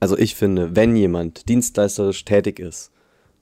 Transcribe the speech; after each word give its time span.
also 0.00 0.16
ich 0.16 0.34
finde, 0.34 0.74
wenn 0.74 0.96
jemand 0.96 1.48
dienstleisterisch 1.48 2.24
tätig 2.24 2.58
ist, 2.58 2.90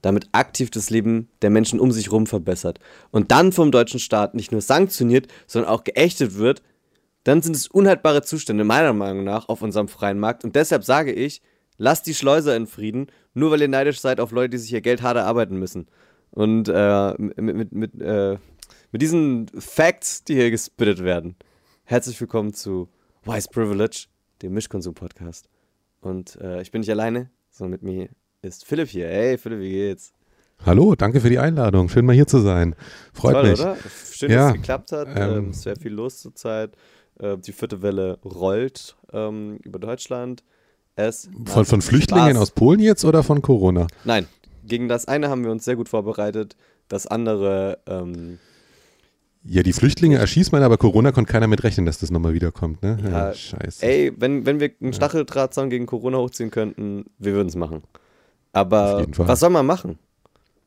damit 0.01 0.29
aktiv 0.31 0.69
das 0.69 0.89
Leben 0.89 1.29
der 1.41 1.49
Menschen 1.49 1.79
um 1.79 1.91
sich 1.91 2.07
herum 2.07 2.27
verbessert 2.27 2.79
und 3.11 3.31
dann 3.31 3.51
vom 3.51 3.71
deutschen 3.71 3.99
Staat 3.99 4.35
nicht 4.35 4.51
nur 4.51 4.61
sanktioniert, 4.61 5.27
sondern 5.47 5.71
auch 5.71 5.83
geächtet 5.83 6.35
wird, 6.35 6.61
dann 7.23 7.41
sind 7.41 7.55
es 7.55 7.67
unhaltbare 7.67 8.21
Zustände 8.21 8.63
meiner 8.63 8.93
Meinung 8.93 9.23
nach 9.23 9.49
auf 9.49 9.61
unserem 9.61 9.87
freien 9.87 10.19
Markt. 10.19 10.43
Und 10.43 10.55
deshalb 10.55 10.83
sage 10.83 11.11
ich, 11.11 11.41
lasst 11.77 12.07
die 12.07 12.13
Schleuser 12.13 12.55
in 12.55 12.67
Frieden, 12.67 13.07
nur 13.33 13.51
weil 13.51 13.61
ihr 13.61 13.67
neidisch 13.67 13.99
seid 13.99 14.19
auf 14.19 14.31
Leute, 14.31 14.51
die 14.51 14.57
sich 14.57 14.73
ihr 14.73 14.81
Geld 14.81 15.01
hart 15.01 15.17
erarbeiten 15.17 15.57
müssen. 15.57 15.87
Und 16.31 16.69
äh, 16.69 17.13
mit, 17.17 17.55
mit, 17.55 17.71
mit, 17.73 18.01
äh, 18.01 18.37
mit 18.91 19.01
diesen 19.01 19.47
Facts, 19.57 20.23
die 20.23 20.35
hier 20.35 20.51
gespittet 20.51 21.03
werden, 21.03 21.35
herzlich 21.83 22.19
willkommen 22.21 22.53
zu 22.53 22.87
Wise 23.25 23.49
Privilege, 23.51 24.05
dem 24.41 24.53
Mischkonsum-Podcast. 24.53 25.49
Und 26.01 26.39
äh, 26.41 26.61
ich 26.61 26.71
bin 26.71 26.81
nicht 26.81 26.91
alleine, 26.91 27.29
sondern 27.51 27.71
mit 27.71 27.83
mir 27.83 28.09
ist 28.41 28.65
Philipp 28.65 28.89
hier. 28.89 29.07
Hey 29.07 29.37
Philipp, 29.37 29.59
wie 29.59 29.71
geht's? 29.71 30.13
Hallo, 30.65 30.95
danke 30.95 31.21
für 31.21 31.29
die 31.29 31.39
Einladung. 31.39 31.87
Schön 31.89 32.05
mal 32.05 32.13
hier 32.13 32.27
zu 32.27 32.39
sein. 32.39 32.75
Freut 33.13 33.33
Toll, 33.33 33.49
mich. 33.51 33.61
Oder? 33.61 33.77
Schön, 34.11 34.31
ja, 34.31 34.37
dass 34.37 34.47
es 34.49 34.53
geklappt 34.55 34.91
hat. 34.91 35.07
Ähm, 35.15 35.37
ähm, 35.37 35.53
sehr 35.53 35.75
viel 35.75 35.93
los 35.93 36.19
zurzeit. 36.19 36.75
Äh, 37.19 37.37
die 37.37 37.53
vierte 37.53 37.81
Welle 37.81 38.19
rollt 38.23 38.97
ähm, 39.13 39.59
über 39.63 39.79
Deutschland. 39.79 40.43
Es 40.95 41.29
von, 41.45 41.65
von 41.65 41.81
Flüchtlingen 41.81 42.31
Spaß. 42.31 42.41
aus 42.41 42.51
Polen 42.51 42.81
jetzt 42.81 43.05
oder 43.05 43.23
von 43.23 43.41
Corona? 43.41 43.87
Nein, 44.03 44.27
gegen 44.65 44.89
das 44.89 45.07
eine 45.07 45.29
haben 45.29 45.45
wir 45.45 45.51
uns 45.51 45.63
sehr 45.63 45.77
gut 45.77 45.89
vorbereitet. 45.89 46.55
Das 46.89 47.07
andere. 47.07 47.79
Ähm, 47.87 48.39
ja, 49.43 49.63
die 49.63 49.73
Flüchtlinge 49.73 50.17
erschießt 50.17 50.51
man, 50.51 50.63
aber 50.63 50.77
Corona 50.77 51.11
konnte 51.11 51.31
keiner 51.31 51.47
mit 51.47 51.63
rechnen, 51.63 51.85
dass 51.85 51.99
das 51.99 52.11
nochmal 52.11 52.33
wiederkommt, 52.33 52.83
ne? 52.83 52.97
Ja, 53.03 53.09
ja, 53.09 53.33
scheiße. 53.33 53.85
Ey, 53.85 54.11
wenn, 54.17 54.45
wenn 54.45 54.59
wir 54.59 54.71
einen 54.81 54.93
Stacheldrahtzaun 54.93 55.69
gegen 55.69 55.85
Corona 55.85 56.17
hochziehen 56.17 56.51
könnten, 56.51 57.05
wir 57.17 57.33
würden 57.33 57.47
es 57.47 57.55
machen. 57.55 57.83
Aber 58.51 59.05
was 59.11 59.39
soll 59.39 59.49
man 59.49 59.65
machen? 59.65 59.97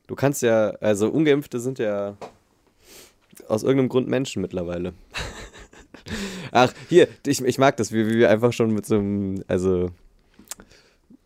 Du 0.07 0.15
kannst 0.15 0.41
ja, 0.41 0.69
also 0.81 1.09
Ungeimpfte 1.09 1.59
sind 1.59 1.79
ja 1.79 2.17
aus 3.47 3.63
irgendeinem 3.63 3.89
Grund 3.89 4.07
Menschen 4.07 4.41
mittlerweile. 4.41 4.93
Ach, 6.51 6.73
hier, 6.89 7.07
ich, 7.25 7.41
ich 7.41 7.57
mag 7.57 7.77
das, 7.77 7.91
wie, 7.91 8.07
wie 8.07 8.17
wir 8.17 8.29
einfach 8.29 8.53
schon 8.53 8.73
mit 8.73 8.85
so 8.85 8.95
einem, 8.95 9.43
also 9.47 9.89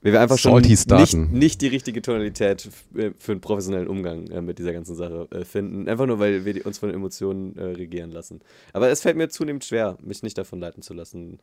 wie 0.02 0.12
wir 0.12 0.22
einfach 0.22 0.38
schon 0.38 0.62
nicht, 0.62 0.88
nicht, 1.16 1.62
die 1.62 1.68
richtige 1.68 2.02
Tonalität 2.02 2.70
äh, 2.96 3.12
für 3.18 3.32
einen 3.32 3.42
professionellen 3.42 3.88
Umgang 3.88 4.28
äh, 4.28 4.42
mit 4.42 4.60
dieser 4.60 4.74
ganzen 4.74 4.96
Sache 4.96 5.28
äh, 5.32 5.44
finden. 5.44 5.90
Einfach 5.90 6.06
nur, 6.06 6.20
weil 6.20 6.46
wir 6.46 6.66
uns 6.66 6.78
von 6.78 6.92
Emotionen 6.92 7.58
regieren 7.58 8.12
lassen. 8.12 8.42
Aber 8.74 8.90
es 8.90 9.02
fällt 9.02 9.18
mir 9.18 9.30
zunehmend 9.30 9.66
schwer, 9.66 9.98
mich 10.02 10.22
nicht 10.24 10.38
davon 10.38 10.60
leiten 10.60 10.84
zu 10.84 10.94
lassen. 10.94 11.40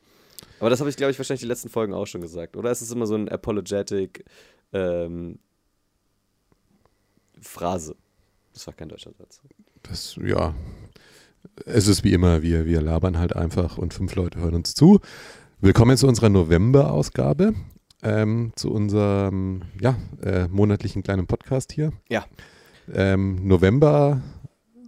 Aber 0.60 0.70
das 0.70 0.80
habe 0.80 0.88
ich, 0.88 0.96
glaube 0.96 1.10
ich, 1.10 1.18
wahrscheinlich 1.18 1.42
die 1.42 1.48
letzten 1.48 1.68
Folgen 1.68 1.94
auch 1.94 2.06
schon 2.06 2.20
gesagt. 2.20 2.56
Oder 2.56 2.70
ist 2.70 2.80
es 2.80 2.90
immer 2.90 3.06
so 3.06 3.14
ein 3.14 3.28
apologetic 3.28 4.24
ähm, 4.72 5.38
Phrase? 7.40 7.96
Das 8.52 8.66
war 8.66 8.74
kein 8.74 8.88
deutscher 8.88 9.12
Satz. 9.12 9.40
Das, 9.82 10.16
ja. 10.24 10.54
Es 11.66 11.88
ist 11.88 12.04
wie 12.04 12.12
immer, 12.12 12.42
wir, 12.42 12.66
wir 12.66 12.80
labern 12.80 13.18
halt 13.18 13.36
einfach 13.36 13.78
und 13.78 13.92
fünf 13.92 14.14
Leute 14.14 14.38
hören 14.38 14.54
uns 14.54 14.74
zu. 14.74 15.00
Willkommen 15.60 15.96
zu 15.96 16.06
unserer 16.06 16.28
November-Ausgabe, 16.28 17.54
ähm, 18.04 18.52
zu 18.54 18.70
unserem 18.70 19.62
ja, 19.80 19.96
äh, 20.22 20.46
monatlichen 20.48 21.02
kleinen 21.02 21.26
Podcast 21.26 21.72
hier. 21.72 21.92
Ja. 22.08 22.24
Ähm, 22.92 23.46
November 23.46 24.22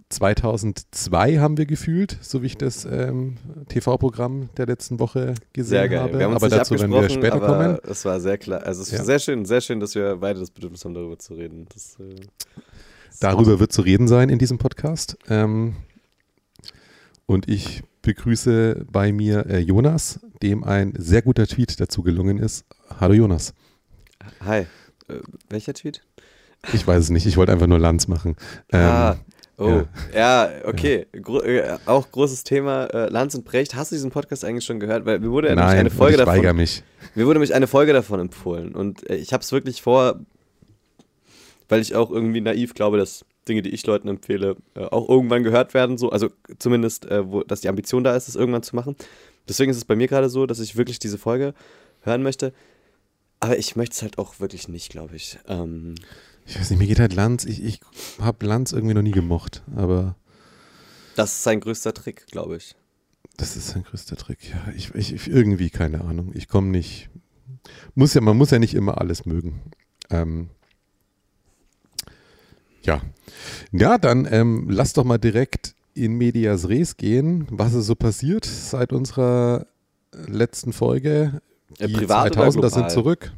2002 0.09 1.37
haben 1.37 1.57
wir 1.57 1.65
gefühlt, 1.65 2.17
so 2.21 2.41
wie 2.41 2.45
ich 2.45 2.57
das 2.57 2.85
ähm, 2.85 3.37
TV-Programm 3.67 4.49
der 4.55 4.67
letzten 4.67 4.99
Woche 4.99 5.33
gesehen 5.51 5.99
habe. 5.99 6.17
Wir 6.17 6.25
haben 6.25 6.33
uns 6.33 6.43
aber 6.43 6.55
dazu 6.55 6.79
werden 6.79 6.91
wir 6.91 7.09
später 7.09 7.39
kommen. 7.39 7.77
Es 7.83 8.05
war 8.05 8.19
sehr 8.21 8.37
klar. 8.37 8.63
Also 8.63 8.83
es 8.83 8.93
ist 8.93 8.99
ja. 8.99 9.03
sehr 9.03 9.19
schön, 9.19 9.45
sehr 9.45 9.59
schön, 9.59 9.79
dass 9.79 9.95
wir 9.95 10.15
beide 10.17 10.39
das 10.39 10.51
Bedürfnis 10.51 10.85
haben, 10.85 10.93
darüber 10.93 11.19
zu 11.19 11.33
reden. 11.33 11.65
Das, 11.73 11.97
äh, 11.99 12.15
darüber 13.19 13.59
wird 13.59 13.73
zu 13.73 13.81
reden 13.81 14.07
sein 14.07 14.29
in 14.29 14.39
diesem 14.39 14.59
Podcast. 14.59 15.17
Ähm, 15.29 15.75
und 17.25 17.49
ich 17.49 17.83
begrüße 18.07 18.85
bei 18.89 19.11
mir 19.11 19.45
äh, 19.47 19.59
Jonas, 19.59 20.21
dem 20.41 20.63
ein 20.63 20.93
sehr 20.97 21.21
guter 21.21 21.45
Tweet 21.45 21.77
dazu 21.81 22.03
gelungen 22.03 22.37
ist. 22.37 22.65
Hallo 23.01 23.13
Jonas. 23.13 23.53
Hi. 24.45 24.61
Äh, 25.09 25.19
welcher 25.49 25.73
Tweet? 25.73 26.01
Ich 26.71 26.87
weiß 26.87 27.03
es 27.03 27.09
nicht, 27.09 27.25
ich 27.25 27.35
wollte 27.35 27.51
einfach 27.51 27.67
nur 27.67 27.79
Lanz 27.79 28.07
machen. 28.07 28.37
Ähm, 28.71 28.79
ah, 28.79 29.17
Oh, 29.59 29.85
ja, 30.13 30.47
ja 30.47 30.51
okay. 30.65 31.07
Gro 31.11 31.41
äh, 31.41 31.79
auch 31.87 32.11
großes 32.11 32.43
Thema. 32.43 32.85
Äh, 32.85 33.09
Lanz 33.09 33.33
und 33.33 33.43
Brecht, 33.43 33.73
hast 33.75 33.91
du 33.91 33.95
diesen 33.95 34.11
Podcast 34.11 34.45
eigentlich 34.45 34.65
schon 34.65 34.79
gehört? 34.79 35.05
Weil 35.05 35.19
mir 35.19 35.31
wurde 35.31 35.53
Nein, 35.55 35.79
eine 35.79 35.89
Folge 35.89 36.17
ich 36.17 36.23
davon. 36.23 36.55
mich. 36.55 36.83
Mir 37.15 37.25
wurde 37.25 37.39
nämlich 37.39 37.55
eine 37.55 37.65
Folge 37.65 37.91
davon 37.91 38.19
empfohlen. 38.19 38.75
Und 38.75 39.09
äh, 39.09 39.15
ich 39.15 39.33
habe 39.33 39.41
es 39.41 39.51
wirklich 39.51 39.81
vor, 39.81 40.19
weil 41.69 41.81
ich 41.81 41.95
auch 41.95 42.11
irgendwie 42.11 42.39
naiv 42.39 42.75
glaube, 42.75 42.99
dass 42.99 43.25
Dinge, 43.47 43.61
die 43.61 43.69
ich 43.69 43.85
Leuten 43.85 44.07
empfehle, 44.07 44.57
äh, 44.75 44.85
auch 44.85 45.07
irgendwann 45.09 45.43
gehört 45.43 45.73
werden. 45.73 45.97
So, 45.97 46.09
also 46.09 46.29
zumindest, 46.59 47.05
äh, 47.05 47.29
wo, 47.29 47.43
dass 47.43 47.61
die 47.61 47.69
Ambition 47.69 48.03
da 48.03 48.15
ist, 48.15 48.27
es 48.27 48.35
irgendwann 48.35 48.63
zu 48.63 48.75
machen. 48.75 48.95
Deswegen 49.47 49.71
ist 49.71 49.77
es 49.77 49.85
bei 49.85 49.95
mir 49.95 50.07
gerade 50.07 50.29
so, 50.29 50.45
dass 50.45 50.59
ich 50.59 50.75
wirklich 50.75 50.99
diese 50.99 51.17
Folge 51.17 51.53
hören 52.01 52.23
möchte. 52.23 52.53
Aber 53.39 53.57
ich 53.57 53.75
möchte 53.75 53.93
es 53.93 54.01
halt 54.01 54.17
auch 54.17 54.39
wirklich 54.39 54.67
nicht, 54.67 54.89
glaube 54.89 55.15
ich. 55.15 55.37
Ähm, 55.47 55.95
ich 56.45 56.59
weiß 56.59 56.69
nicht, 56.69 56.79
mir 56.79 56.87
geht 56.87 56.99
halt 56.99 57.13
Lanz, 57.13 57.45
ich, 57.45 57.63
ich 57.63 57.81
habe 58.19 58.45
Lanz 58.45 58.71
irgendwie 58.71 58.95
noch 58.95 59.01
nie 59.01 59.11
gemocht, 59.11 59.63
aber. 59.75 60.15
Das 61.15 61.33
ist 61.33 61.43
sein 61.43 61.59
größter 61.59 61.93
Trick, 61.93 62.25
glaube 62.27 62.57
ich. 62.57 62.75
Das 63.37 63.55
ist 63.55 63.69
sein 63.69 63.83
größter 63.83 64.15
Trick, 64.15 64.49
ja. 64.49 64.73
Ich, 64.75 64.95
ich 64.95 65.27
irgendwie 65.27 65.69
keine 65.69 66.01
Ahnung. 66.01 66.31
Ich 66.33 66.47
komme 66.47 66.67
nicht. 66.67 67.09
Muss 67.95 68.13
ja, 68.13 68.21
man 68.21 68.37
muss 68.37 68.51
ja 68.51 68.59
nicht 68.59 68.73
immer 68.73 68.99
alles 68.99 69.25
mögen. 69.25 69.61
Ähm, 70.09 70.49
ja. 72.87 73.01
Ja, 73.71 73.97
dann 73.97 74.27
ähm, 74.29 74.67
lass 74.69 74.93
doch 74.93 75.03
mal 75.03 75.17
direkt 75.17 75.75
in 75.93 76.13
Medias 76.17 76.69
Res 76.69 76.97
gehen, 76.97 77.47
was 77.49 77.73
ist 77.73 77.85
so 77.87 77.95
passiert 77.95 78.45
seit 78.45 78.93
unserer 78.93 79.67
letzten 80.27 80.73
Folge. 80.73 81.41
Die 81.79 81.91
ja, 81.91 82.23
2000er 82.23 82.69
sind 82.69 82.91
zurück. 82.91 83.31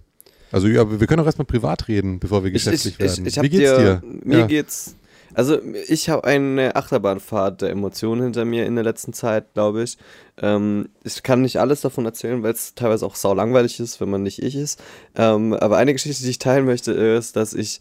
Also 0.51 0.67
ja, 0.67 0.99
wir 0.99 1.07
können 1.07 1.21
auch 1.21 1.25
erstmal 1.25 1.45
privat 1.45 1.87
reden, 1.87 2.19
bevor 2.19 2.43
wir 2.43 2.51
geschäftlich 2.51 2.95
ich, 2.99 2.99
ich, 2.99 3.17
werden. 3.17 3.25
Ich, 3.25 3.41
Wie 3.41 3.49
geht's 3.49 3.77
dir? 3.77 4.01
Mir 4.23 4.39
ja. 4.39 4.47
geht's. 4.47 4.95
Also 5.33 5.59
ich 5.87 6.09
habe 6.09 6.23
eine 6.23 6.75
Achterbahnfahrt 6.75 7.61
der 7.61 7.69
Emotionen 7.69 8.23
hinter 8.23 8.45
mir 8.45 8.65
in 8.65 8.75
der 8.75 8.83
letzten 8.83 9.13
Zeit, 9.13 9.53
glaube 9.53 9.83
ich. 9.83 9.97
Ähm, 10.41 10.89
ich 11.03 11.21
kann 11.21 11.41
nicht 11.41 11.57
alles 11.57 11.81
davon 11.81 12.05
erzählen, 12.05 12.41
weil 12.41 12.53
es 12.53 12.73
teilweise 12.73 13.05
auch 13.05 13.15
sau 13.15 13.33
langweilig 13.35 13.79
ist, 13.79 14.01
wenn 14.01 14.09
man 14.09 14.23
nicht 14.23 14.41
ich 14.41 14.55
ist. 14.55 14.81
Ähm, 15.15 15.53
aber 15.53 15.77
eine 15.77 15.93
Geschichte, 15.93 16.23
die 16.23 16.31
ich 16.31 16.39
teilen 16.39 16.65
möchte, 16.65 16.93
ist, 16.93 17.35
dass 17.35 17.53
ich 17.53 17.79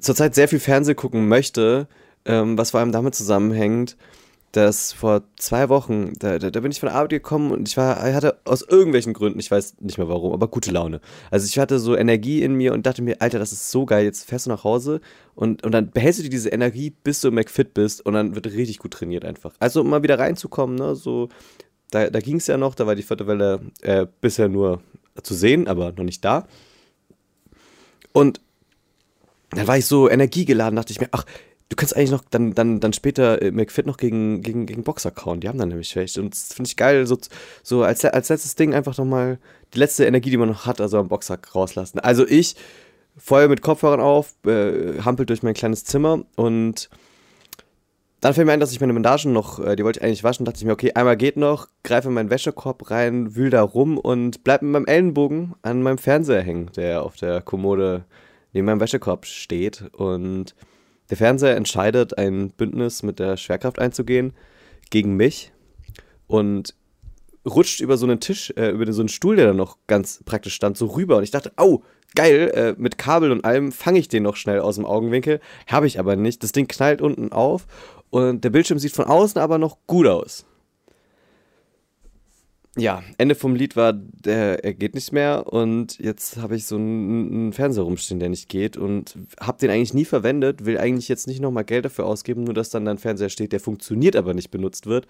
zurzeit 0.00 0.34
sehr 0.34 0.48
viel 0.48 0.60
Fernsehen 0.60 0.96
gucken 0.96 1.28
möchte, 1.28 1.88
ähm, 2.24 2.58
was 2.58 2.72
vor 2.72 2.80
allem 2.80 2.92
damit 2.92 3.14
zusammenhängt, 3.14 3.96
dass 4.52 4.92
vor 4.92 5.24
zwei 5.36 5.68
Wochen, 5.68 6.12
da, 6.18 6.38
da, 6.38 6.50
da, 6.50 6.60
bin 6.60 6.70
ich 6.70 6.80
von 6.80 6.88
der 6.88 6.96
Arbeit 6.96 7.10
gekommen 7.10 7.50
und 7.50 7.68
ich 7.68 7.76
war, 7.76 8.00
hatte 8.00 8.38
aus 8.44 8.62
irgendwelchen 8.62 9.12
Gründen, 9.12 9.38
ich 9.38 9.50
weiß 9.50 9.76
nicht 9.80 9.98
mehr 9.98 10.08
warum, 10.08 10.32
aber 10.32 10.48
gute 10.48 10.70
Laune. 10.70 11.00
Also 11.30 11.46
ich 11.46 11.58
hatte 11.58 11.78
so 11.78 11.94
Energie 11.96 12.42
in 12.42 12.54
mir 12.54 12.72
und 12.72 12.86
dachte 12.86 13.02
mir, 13.02 13.20
Alter, 13.20 13.38
das 13.38 13.52
ist 13.52 13.70
so 13.70 13.84
geil, 13.84 14.04
jetzt 14.04 14.26
fährst 14.26 14.46
du 14.46 14.50
nach 14.50 14.64
Hause 14.64 15.00
und, 15.34 15.64
und 15.64 15.72
dann 15.72 15.90
behältst 15.90 16.20
du 16.20 16.22
dir 16.22 16.30
diese 16.30 16.48
Energie, 16.48 16.90
bis 16.90 17.20
du 17.20 17.30
McFit 17.30 17.74
bist 17.74 18.04
und 18.06 18.14
dann 18.14 18.34
wird 18.34 18.46
richtig 18.46 18.78
gut 18.78 18.92
trainiert 18.92 19.24
einfach. 19.24 19.54
Also 19.58 19.82
um 19.82 19.90
mal 19.90 20.02
wieder 20.02 20.18
reinzukommen, 20.18 20.76
ne, 20.76 20.94
so, 20.94 21.28
da, 21.90 22.08
da 22.08 22.20
ging 22.20 22.36
es 22.36 22.46
ja 22.46 22.56
noch, 22.56 22.74
da 22.74 22.86
war 22.86 22.94
die 22.94 23.02
vierte 23.02 23.26
Welle 23.26 23.60
äh, 23.82 24.06
bisher 24.20 24.48
nur 24.48 24.80
zu 25.22 25.34
sehen, 25.34 25.68
aber 25.68 25.92
noch 25.92 26.04
nicht 26.04 26.24
da. 26.24 26.46
Und 28.12 28.40
dann 29.50 29.66
war 29.66 29.78
ich 29.78 29.86
so 29.86 30.10
energiegeladen, 30.10 30.76
dachte 30.76 30.92
ich 30.92 31.00
mir, 31.00 31.08
ach, 31.12 31.24
Du 31.70 31.76
kannst 31.76 31.94
eigentlich 31.94 32.12
noch 32.12 32.24
dann, 32.30 32.54
dann, 32.54 32.80
dann 32.80 32.94
später 32.94 33.42
äh, 33.42 33.50
McFit 33.50 33.86
noch 33.86 33.98
gegen, 33.98 34.40
gegen, 34.40 34.64
gegen 34.64 34.84
Boxer 34.84 35.10
kauen. 35.10 35.40
Die 35.40 35.48
haben 35.48 35.58
dann 35.58 35.68
nämlich 35.68 35.88
schlecht. 35.88 36.16
Und 36.16 36.32
das 36.32 36.54
finde 36.54 36.68
ich 36.68 36.76
geil, 36.76 37.06
so, 37.06 37.18
so 37.62 37.82
als, 37.82 38.04
als 38.04 38.30
letztes 38.30 38.54
Ding 38.54 38.74
einfach 38.74 38.96
nochmal 38.96 39.38
die 39.74 39.78
letzte 39.78 40.06
Energie, 40.06 40.30
die 40.30 40.38
man 40.38 40.48
noch 40.48 40.64
hat, 40.64 40.80
also 40.80 40.98
am 40.98 41.08
Boxer 41.08 41.38
rauslassen. 41.54 41.98
Also 41.98 42.26
ich, 42.26 42.56
vorher 43.18 43.48
mit 43.48 43.60
Kopfhörern 43.60 44.00
auf, 44.00 44.34
äh, 44.46 45.02
hampelt 45.04 45.28
durch 45.28 45.42
mein 45.42 45.52
kleines 45.52 45.84
Zimmer 45.84 46.24
und 46.36 46.88
dann 48.20 48.34
fällt 48.34 48.46
mir 48.46 48.52
ein, 48.52 48.60
dass 48.60 48.72
ich 48.72 48.80
meine 48.80 48.94
Bandagen 48.94 49.32
noch, 49.32 49.60
äh, 49.60 49.76
die 49.76 49.84
wollte 49.84 50.00
ich 50.00 50.04
eigentlich 50.04 50.24
waschen, 50.24 50.46
dachte 50.46 50.58
ich 50.58 50.64
mir, 50.64 50.72
okay, 50.72 50.92
einmal 50.94 51.18
geht 51.18 51.36
noch, 51.36 51.68
greife 51.84 52.08
in 52.08 52.14
meinen 52.14 52.30
Wäschekorb 52.30 52.90
rein, 52.90 53.36
wühl 53.36 53.50
da 53.50 53.62
rum 53.62 53.98
und 53.98 54.42
bleib 54.42 54.62
mit 54.62 54.72
meinem 54.72 54.86
Ellenbogen 54.86 55.54
an 55.62 55.82
meinem 55.82 55.98
Fernseher 55.98 56.42
hängen, 56.42 56.70
der 56.74 57.02
auf 57.02 57.16
der 57.16 57.42
Kommode 57.42 58.04
neben 58.52 58.66
meinem 58.66 58.80
Wäschekorb 58.80 59.26
steht 59.26 59.84
und 59.92 60.54
der 61.10 61.16
Fernseher 61.16 61.56
entscheidet, 61.56 62.18
ein 62.18 62.50
Bündnis 62.50 63.02
mit 63.02 63.18
der 63.18 63.36
Schwerkraft 63.36 63.78
einzugehen 63.78 64.34
gegen 64.90 65.16
mich 65.16 65.52
und 66.26 66.74
rutscht 67.48 67.80
über 67.80 67.96
so 67.96 68.06
einen 68.06 68.20
Tisch, 68.20 68.52
äh, 68.56 68.70
über 68.70 68.90
so 68.92 69.02
einen 69.02 69.08
Stuhl, 69.08 69.36
der 69.36 69.46
da 69.46 69.54
noch 69.54 69.78
ganz 69.86 70.22
praktisch 70.24 70.54
stand, 70.54 70.76
so 70.76 70.86
rüber. 70.86 71.16
Und 71.16 71.22
ich 71.22 71.30
dachte, 71.30 71.52
au, 71.56 71.82
geil, 72.14 72.50
äh, 72.54 72.74
mit 72.80 72.98
Kabel 72.98 73.32
und 73.32 73.44
allem 73.44 73.72
fange 73.72 73.98
ich 73.98 74.08
den 74.08 74.22
noch 74.22 74.36
schnell 74.36 74.60
aus 74.60 74.76
dem 74.76 74.84
Augenwinkel. 74.84 75.40
Habe 75.66 75.86
ich 75.86 75.98
aber 75.98 76.16
nicht. 76.16 76.42
Das 76.42 76.52
Ding 76.52 76.68
knallt 76.68 77.00
unten 77.00 77.32
auf 77.32 77.66
und 78.10 78.44
der 78.44 78.50
Bildschirm 78.50 78.78
sieht 78.78 78.92
von 78.92 79.06
außen 79.06 79.40
aber 79.40 79.58
noch 79.58 79.78
gut 79.86 80.06
aus. 80.06 80.44
Ja, 82.78 83.02
Ende 83.18 83.34
vom 83.34 83.54
Lied 83.54 83.76
war, 83.76 83.92
der, 83.92 84.64
er 84.64 84.72
geht 84.72 84.94
nicht 84.94 85.12
mehr 85.12 85.52
und 85.52 85.98
jetzt 85.98 86.36
habe 86.36 86.56
ich 86.56 86.66
so 86.66 86.76
einen, 86.76 87.32
einen, 87.32 87.52
Fernseher 87.52 87.82
rumstehen, 87.82 88.20
der 88.20 88.28
nicht 88.28 88.48
geht 88.48 88.76
und 88.76 89.16
habe 89.40 89.58
den 89.58 89.70
eigentlich 89.70 89.94
nie 89.94 90.04
verwendet, 90.04 90.64
will 90.64 90.78
eigentlich 90.78 91.08
jetzt 91.08 91.26
nicht 91.26 91.40
nochmal 91.40 91.64
Geld 91.64 91.84
dafür 91.84 92.06
ausgeben, 92.06 92.44
nur 92.44 92.54
dass 92.54 92.70
dann 92.70 92.86
ein 92.86 92.98
Fernseher 92.98 93.30
steht, 93.30 93.52
der 93.52 93.60
funktioniert, 93.60 94.16
aber 94.16 94.32
nicht 94.32 94.50
benutzt 94.50 94.86
wird. 94.86 95.06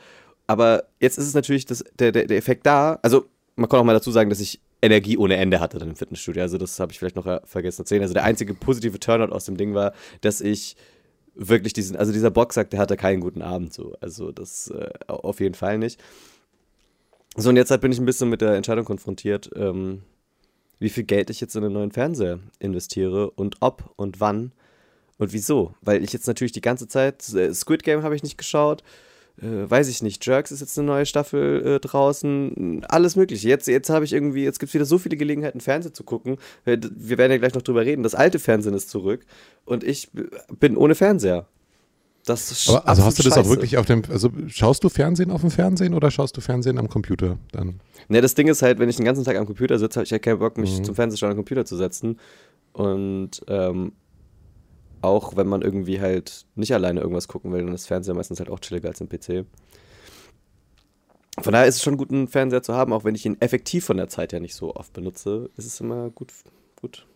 Aber 0.46 0.84
jetzt 1.00 1.18
ist 1.18 1.26
es 1.26 1.34
natürlich 1.34 1.66
das, 1.66 1.84
der, 1.98 2.10
der, 2.10 2.26
der 2.26 2.38
Effekt 2.38 2.64
da, 2.64 2.98
also 3.02 3.26
man 3.56 3.68
kann 3.68 3.80
auch 3.80 3.84
mal 3.84 3.92
dazu 3.92 4.10
sagen, 4.10 4.30
dass 4.30 4.40
ich 4.40 4.60
Energie 4.80 5.18
ohne 5.18 5.36
Ende 5.36 5.60
hatte 5.60 5.78
dann 5.78 5.90
im 5.90 5.96
Fitnessstudio, 5.96 6.42
also 6.42 6.56
das 6.56 6.80
habe 6.80 6.92
ich 6.92 6.98
vielleicht 6.98 7.16
noch 7.16 7.40
vergessen 7.44 7.76
zu 7.76 7.82
erzählen. 7.82 8.02
Also 8.02 8.14
der 8.14 8.24
einzige 8.24 8.54
positive 8.54 8.98
Turnout 8.98 9.34
aus 9.34 9.44
dem 9.44 9.56
Ding 9.56 9.74
war, 9.74 9.92
dass 10.20 10.40
ich 10.40 10.76
wirklich 11.34 11.72
diesen, 11.72 11.96
also 11.96 12.12
dieser 12.12 12.30
Boxsack, 12.30 12.70
der 12.70 12.80
hatte 12.80 12.96
keinen 12.96 13.20
guten 13.20 13.42
Abend 13.42 13.72
so, 13.72 13.94
also 14.00 14.32
das 14.32 14.70
äh, 14.70 14.90
auf 15.06 15.40
jeden 15.40 15.54
Fall 15.54 15.78
nicht. 15.78 16.00
So, 17.40 17.50
und 17.50 17.56
jetzt 17.56 17.70
halt 17.70 17.80
bin 17.80 17.92
ich 17.92 18.00
ein 18.00 18.04
bisschen 18.04 18.28
mit 18.28 18.40
der 18.40 18.54
Entscheidung 18.56 18.84
konfrontiert, 18.84 19.48
ähm, 19.54 20.02
wie 20.80 20.88
viel 20.88 21.04
Geld 21.04 21.30
ich 21.30 21.40
jetzt 21.40 21.54
in 21.54 21.62
einen 21.62 21.72
neuen 21.72 21.92
Fernseher 21.92 22.40
investiere 22.58 23.30
und 23.30 23.58
ob 23.60 23.92
und 23.94 24.18
wann 24.18 24.50
und 25.18 25.32
wieso. 25.32 25.72
Weil 25.80 26.02
ich 26.02 26.12
jetzt 26.12 26.26
natürlich 26.26 26.50
die 26.50 26.60
ganze 26.60 26.88
Zeit, 26.88 27.32
äh, 27.34 27.54
Squid 27.54 27.84
Game 27.84 28.02
habe 28.02 28.16
ich 28.16 28.24
nicht 28.24 28.38
geschaut, 28.38 28.82
äh, 29.40 29.70
weiß 29.70 29.86
ich 29.86 30.02
nicht, 30.02 30.26
Jerks 30.26 30.50
ist 30.50 30.58
jetzt 30.58 30.76
eine 30.80 30.88
neue 30.88 31.06
Staffel 31.06 31.64
äh, 31.64 31.78
draußen, 31.78 32.84
alles 32.88 33.14
mögliche. 33.14 33.48
Jetzt, 33.48 33.68
jetzt 33.68 33.88
habe 33.88 34.04
ich 34.04 34.12
irgendwie, 34.12 34.42
jetzt 34.42 34.58
gibt 34.58 34.70
es 34.70 34.74
wieder 34.74 34.84
so 34.84 34.98
viele 34.98 35.16
Gelegenheiten, 35.16 35.60
Fernsehen 35.60 35.94
zu 35.94 36.02
gucken. 36.02 36.38
Äh, 36.64 36.78
wir 36.90 37.18
werden 37.18 37.30
ja 37.30 37.38
gleich 37.38 37.54
noch 37.54 37.62
drüber 37.62 37.84
reden. 37.86 38.02
Das 38.02 38.16
alte 38.16 38.40
Fernsehen 38.40 38.74
ist 38.74 38.90
zurück 38.90 39.24
und 39.64 39.84
ich 39.84 40.10
bin 40.58 40.76
ohne 40.76 40.96
Fernseher. 40.96 41.46
Das 42.28 42.52
ist 42.52 42.68
Aber, 42.68 42.86
also 42.86 43.04
hast 43.04 43.18
du 43.18 43.22
das 43.22 43.34
scheiße. 43.34 43.46
auch 43.46 43.50
wirklich 43.50 43.78
auf 43.78 43.86
dem, 43.86 44.02
also 44.10 44.30
schaust 44.48 44.84
du 44.84 44.90
Fernsehen 44.90 45.30
auf 45.30 45.40
dem 45.40 45.50
Fernsehen 45.50 45.94
oder 45.94 46.10
schaust 46.10 46.36
du 46.36 46.42
Fernsehen 46.42 46.78
am 46.78 46.88
Computer 46.88 47.38
dann? 47.52 47.80
Ne, 48.08 48.20
das 48.20 48.34
Ding 48.34 48.48
ist 48.48 48.60
halt, 48.60 48.78
wenn 48.78 48.88
ich 48.88 48.96
den 48.96 49.06
ganzen 49.06 49.24
Tag 49.24 49.36
am 49.36 49.46
Computer 49.46 49.78
sitze, 49.78 50.00
habe 50.00 50.04
ich 50.04 50.10
ja 50.10 50.18
keinen 50.18 50.38
Bock, 50.38 50.58
mich 50.58 50.78
mhm. 50.78 50.84
zum 50.84 50.94
Fernsehschauen 50.94 51.30
am 51.30 51.36
Computer 51.36 51.64
zu 51.64 51.76
setzen. 51.76 52.18
Und 52.74 53.40
ähm, 53.48 53.92
auch 55.00 55.36
wenn 55.36 55.46
man 55.46 55.62
irgendwie 55.62 56.00
halt 56.00 56.44
nicht 56.54 56.74
alleine 56.74 57.00
irgendwas 57.00 57.28
gucken 57.28 57.50
will, 57.52 57.64
dann 57.64 57.74
ist 57.74 57.86
Fernseher 57.86 58.14
meistens 58.14 58.40
halt 58.40 58.50
auch 58.50 58.60
chilliger 58.60 58.88
als 58.88 59.00
im 59.00 59.08
PC. 59.08 59.46
Von 61.40 61.52
daher 61.52 61.66
ist 61.66 61.76
es 61.76 61.82
schon 61.82 61.96
gut, 61.96 62.10
einen 62.10 62.28
Fernseher 62.28 62.62
zu 62.62 62.74
haben, 62.74 62.92
auch 62.92 63.04
wenn 63.04 63.14
ich 63.14 63.24
ihn 63.24 63.38
effektiv 63.40 63.86
von 63.86 63.96
der 63.96 64.08
Zeit 64.08 64.34
her 64.34 64.40
nicht 64.40 64.54
so 64.54 64.76
oft 64.76 64.92
benutze, 64.92 65.48
ist 65.56 65.66
es 65.66 65.80
immer 65.80 66.10
gut, 66.10 66.32
gut 66.80 67.06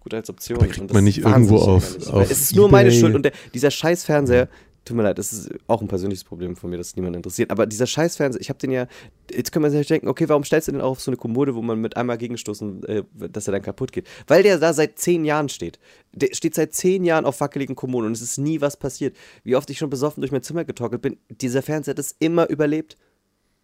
gut 0.00 0.14
als 0.14 0.28
Option. 0.30 0.58
Aber 0.58 0.66
kriegt 0.66 0.92
man 0.92 1.04
nicht 1.04 1.18
irgendwo 1.18 1.56
auf, 1.56 2.08
auf 2.08 2.30
Es 2.30 2.40
ist 2.40 2.56
nur 2.56 2.70
meine 2.70 2.90
Schuld 2.90 3.14
und 3.14 3.22
der, 3.22 3.32
dieser 3.54 3.70
scheiß 3.70 4.04
Fernseher, 4.04 4.48
tut 4.84 4.96
mir 4.96 5.02
leid, 5.02 5.18
das 5.18 5.32
ist 5.32 5.50
auch 5.66 5.82
ein 5.82 5.88
persönliches 5.88 6.24
Problem 6.24 6.56
von 6.56 6.70
mir, 6.70 6.78
das 6.78 6.96
niemand 6.96 7.14
interessiert, 7.14 7.50
aber 7.50 7.66
dieser 7.66 7.86
scheiß 7.86 8.16
Fernseher, 8.16 8.40
ich 8.40 8.48
habe 8.48 8.58
den 8.58 8.70
ja, 8.70 8.86
jetzt 9.30 9.52
können 9.52 9.64
wir 9.64 9.70
sich 9.70 9.86
denken, 9.86 10.08
okay, 10.08 10.28
warum 10.28 10.42
stellst 10.42 10.68
du 10.68 10.72
den 10.72 10.80
auch 10.80 10.92
auf 10.92 11.00
so 11.00 11.10
eine 11.10 11.16
Kommode, 11.16 11.54
wo 11.54 11.62
man 11.62 11.80
mit 11.80 11.96
einmal 11.96 12.18
gegenstoßen, 12.18 12.84
äh, 12.84 13.02
dass 13.14 13.46
er 13.46 13.52
dann 13.52 13.62
kaputt 13.62 13.92
geht? 13.92 14.08
Weil 14.26 14.42
der 14.42 14.58
da 14.58 14.72
seit 14.72 14.98
zehn 14.98 15.24
Jahren 15.24 15.48
steht. 15.48 15.78
Der 16.12 16.34
steht 16.34 16.54
seit 16.54 16.74
zehn 16.74 17.04
Jahren 17.04 17.24
auf 17.24 17.40
wackeligen 17.40 17.76
Kommoden 17.76 18.06
und 18.06 18.12
es 18.12 18.22
ist 18.22 18.38
nie 18.38 18.60
was 18.60 18.76
passiert. 18.76 19.16
Wie 19.44 19.54
oft 19.54 19.68
ich 19.70 19.78
schon 19.78 19.90
besoffen 19.90 20.22
durch 20.22 20.32
mein 20.32 20.42
Zimmer 20.42 20.64
getockelt 20.64 21.02
bin, 21.02 21.18
dieser 21.28 21.62
Fernseher 21.62 21.92
hat 21.92 21.98
es 21.98 22.16
immer 22.18 22.48
überlebt. 22.48 22.96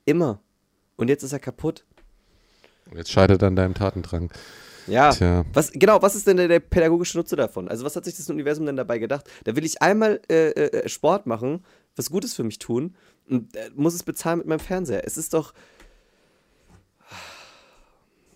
Immer. 0.05 0.41
Und 0.97 1.09
jetzt 1.09 1.23
ist 1.23 1.33
er 1.33 1.41
kaputt. 1.41 1.85
Jetzt 2.95 3.11
scheitert 3.11 3.43
an 3.43 3.57
deinem 3.57 3.75
Tatendrang. 3.75 4.31
Ja. 4.87 5.11
Tja. 5.11 5.45
Was, 5.53 5.73
genau, 5.73 6.01
was 6.03 6.15
ist 6.15 6.27
denn 6.27 6.37
der, 6.37 6.49
der, 6.49 6.61
pädagogische 6.61 7.19
Nutzer 7.19 7.37
davon? 7.37 7.69
Also, 7.69 7.85
was 7.85 7.97
hat 7.97 8.05
sich 8.05 8.17
das 8.17 8.29
Universum 8.31 8.67
denn 8.67 8.77
dabei 8.77 8.99
gedacht? 8.99 9.29
Da 9.45 9.57
will 9.57 9.65
ich 9.65 9.83
einmal 9.83 10.21
äh, 10.29 10.51
äh, 10.51 10.89
Sport 10.89 11.27
machen, 11.27 11.65
was 11.97 12.11
Gutes 12.11 12.35
für 12.35 12.45
mich 12.45 12.59
tun 12.59 12.95
und 13.29 13.55
äh, 13.57 13.71
muss 13.75 13.95
es 13.95 14.03
bezahlen 14.03 14.39
mit 14.39 14.47
meinem 14.47 14.61
Fernseher. 14.61 15.03
Es 15.05 15.17
ist 15.17 15.35
doch. 15.35 15.53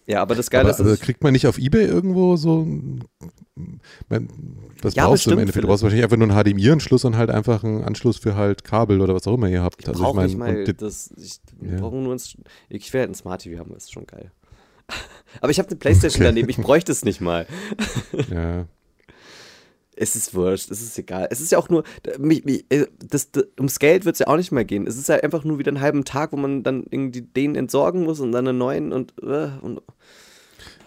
Ja, 0.07 0.23
aber 0.23 0.35
das 0.35 0.51
Geile 0.51 0.65
aber, 0.65 0.71
ist. 0.71 0.81
Also 0.81 0.97
kriegt 0.97 1.23
man 1.23 1.33
nicht 1.33 1.47
auf 1.47 1.57
Ebay 1.59 1.85
irgendwo 1.85 2.35
so. 2.37 2.67
Was 4.83 4.95
ja, 4.95 5.07
brauchst 5.07 5.27
du 5.27 5.33
im 5.33 5.39
Endeffekt? 5.39 5.63
Du 5.63 5.69
brauchst 5.69 5.85
wahrscheinlich 5.85 6.05
einfach 6.05 6.17
nur 6.17 6.29
einen 6.29 6.55
HDMI-Anschluss 6.55 7.05
und 7.05 7.17
halt 7.17 7.31
einfach 7.31 7.63
einen 7.63 7.85
Anschluss 7.85 8.17
für 8.17 8.35
halt 8.35 8.65
Kabel 8.65 9.01
oder 9.03 9.15
was 9.15 9.27
auch 9.29 9.35
immer 9.35 9.49
ihr 9.49 9.63
habt. 9.63 9.83
Ich 9.83 9.89
also 9.89 10.21
ich 10.25 10.37
meine. 10.37 10.63
Ich, 10.63 11.41
ja. 11.63 11.79
nur 11.79 12.15
ein, 12.15 12.21
Ich 12.71 12.93
will 12.93 13.01
halt 13.01 13.11
ein 13.11 13.15
Smart 13.15 13.43
TV 13.43 13.61
haben, 13.61 13.73
das 13.73 13.85
ist 13.85 13.93
schon 13.93 14.07
geil. 14.07 14.33
Aber 15.41 15.51
ich 15.51 15.59
habe 15.59 15.69
eine 15.69 15.77
Playstation 15.77 16.25
daneben, 16.25 16.49
ich 16.49 16.57
bräuchte 16.57 16.93
es 16.93 17.05
nicht 17.05 17.21
mal. 17.21 17.47
ja. 18.31 18.67
Es 19.97 20.17
ist 20.17 20.35
wurscht, 20.35 20.71
es 20.71 20.81
ist 20.81 20.99
egal. 20.99 21.29
Es 21.31 21.41
ist 21.41 21.53
ja 21.53 21.59
auch 21.59 21.69
nur, 21.69 21.85
äh, 22.05 22.87
das, 23.07 23.33
das, 23.33 23.45
ums 23.59 23.79
Geld 23.79 24.07
wird 24.07 24.15
es 24.15 24.21
ja 24.21 24.29
auch 24.29 24.37
nicht 24.37 24.51
mehr 24.51 24.65
gehen. 24.65 24.87
Es 24.87 24.97
ist 24.97 25.11
ja 25.11 25.17
einfach 25.17 25.45
nur 25.45 25.59
wieder 25.59 25.69
einen 25.69 25.83
halben 25.83 26.05
Tag, 26.07 26.33
wo 26.33 26.37
man 26.37 26.63
dann 26.63 26.85
irgendwie 26.91 27.21
den 27.21 27.55
entsorgen 27.55 28.05
muss 28.05 28.19
und 28.21 28.33
dann 28.33 28.49
einen 28.49 28.57
neuen 28.57 28.93
und. 28.93 29.13
Äh, 29.23 29.51
und 29.61 29.83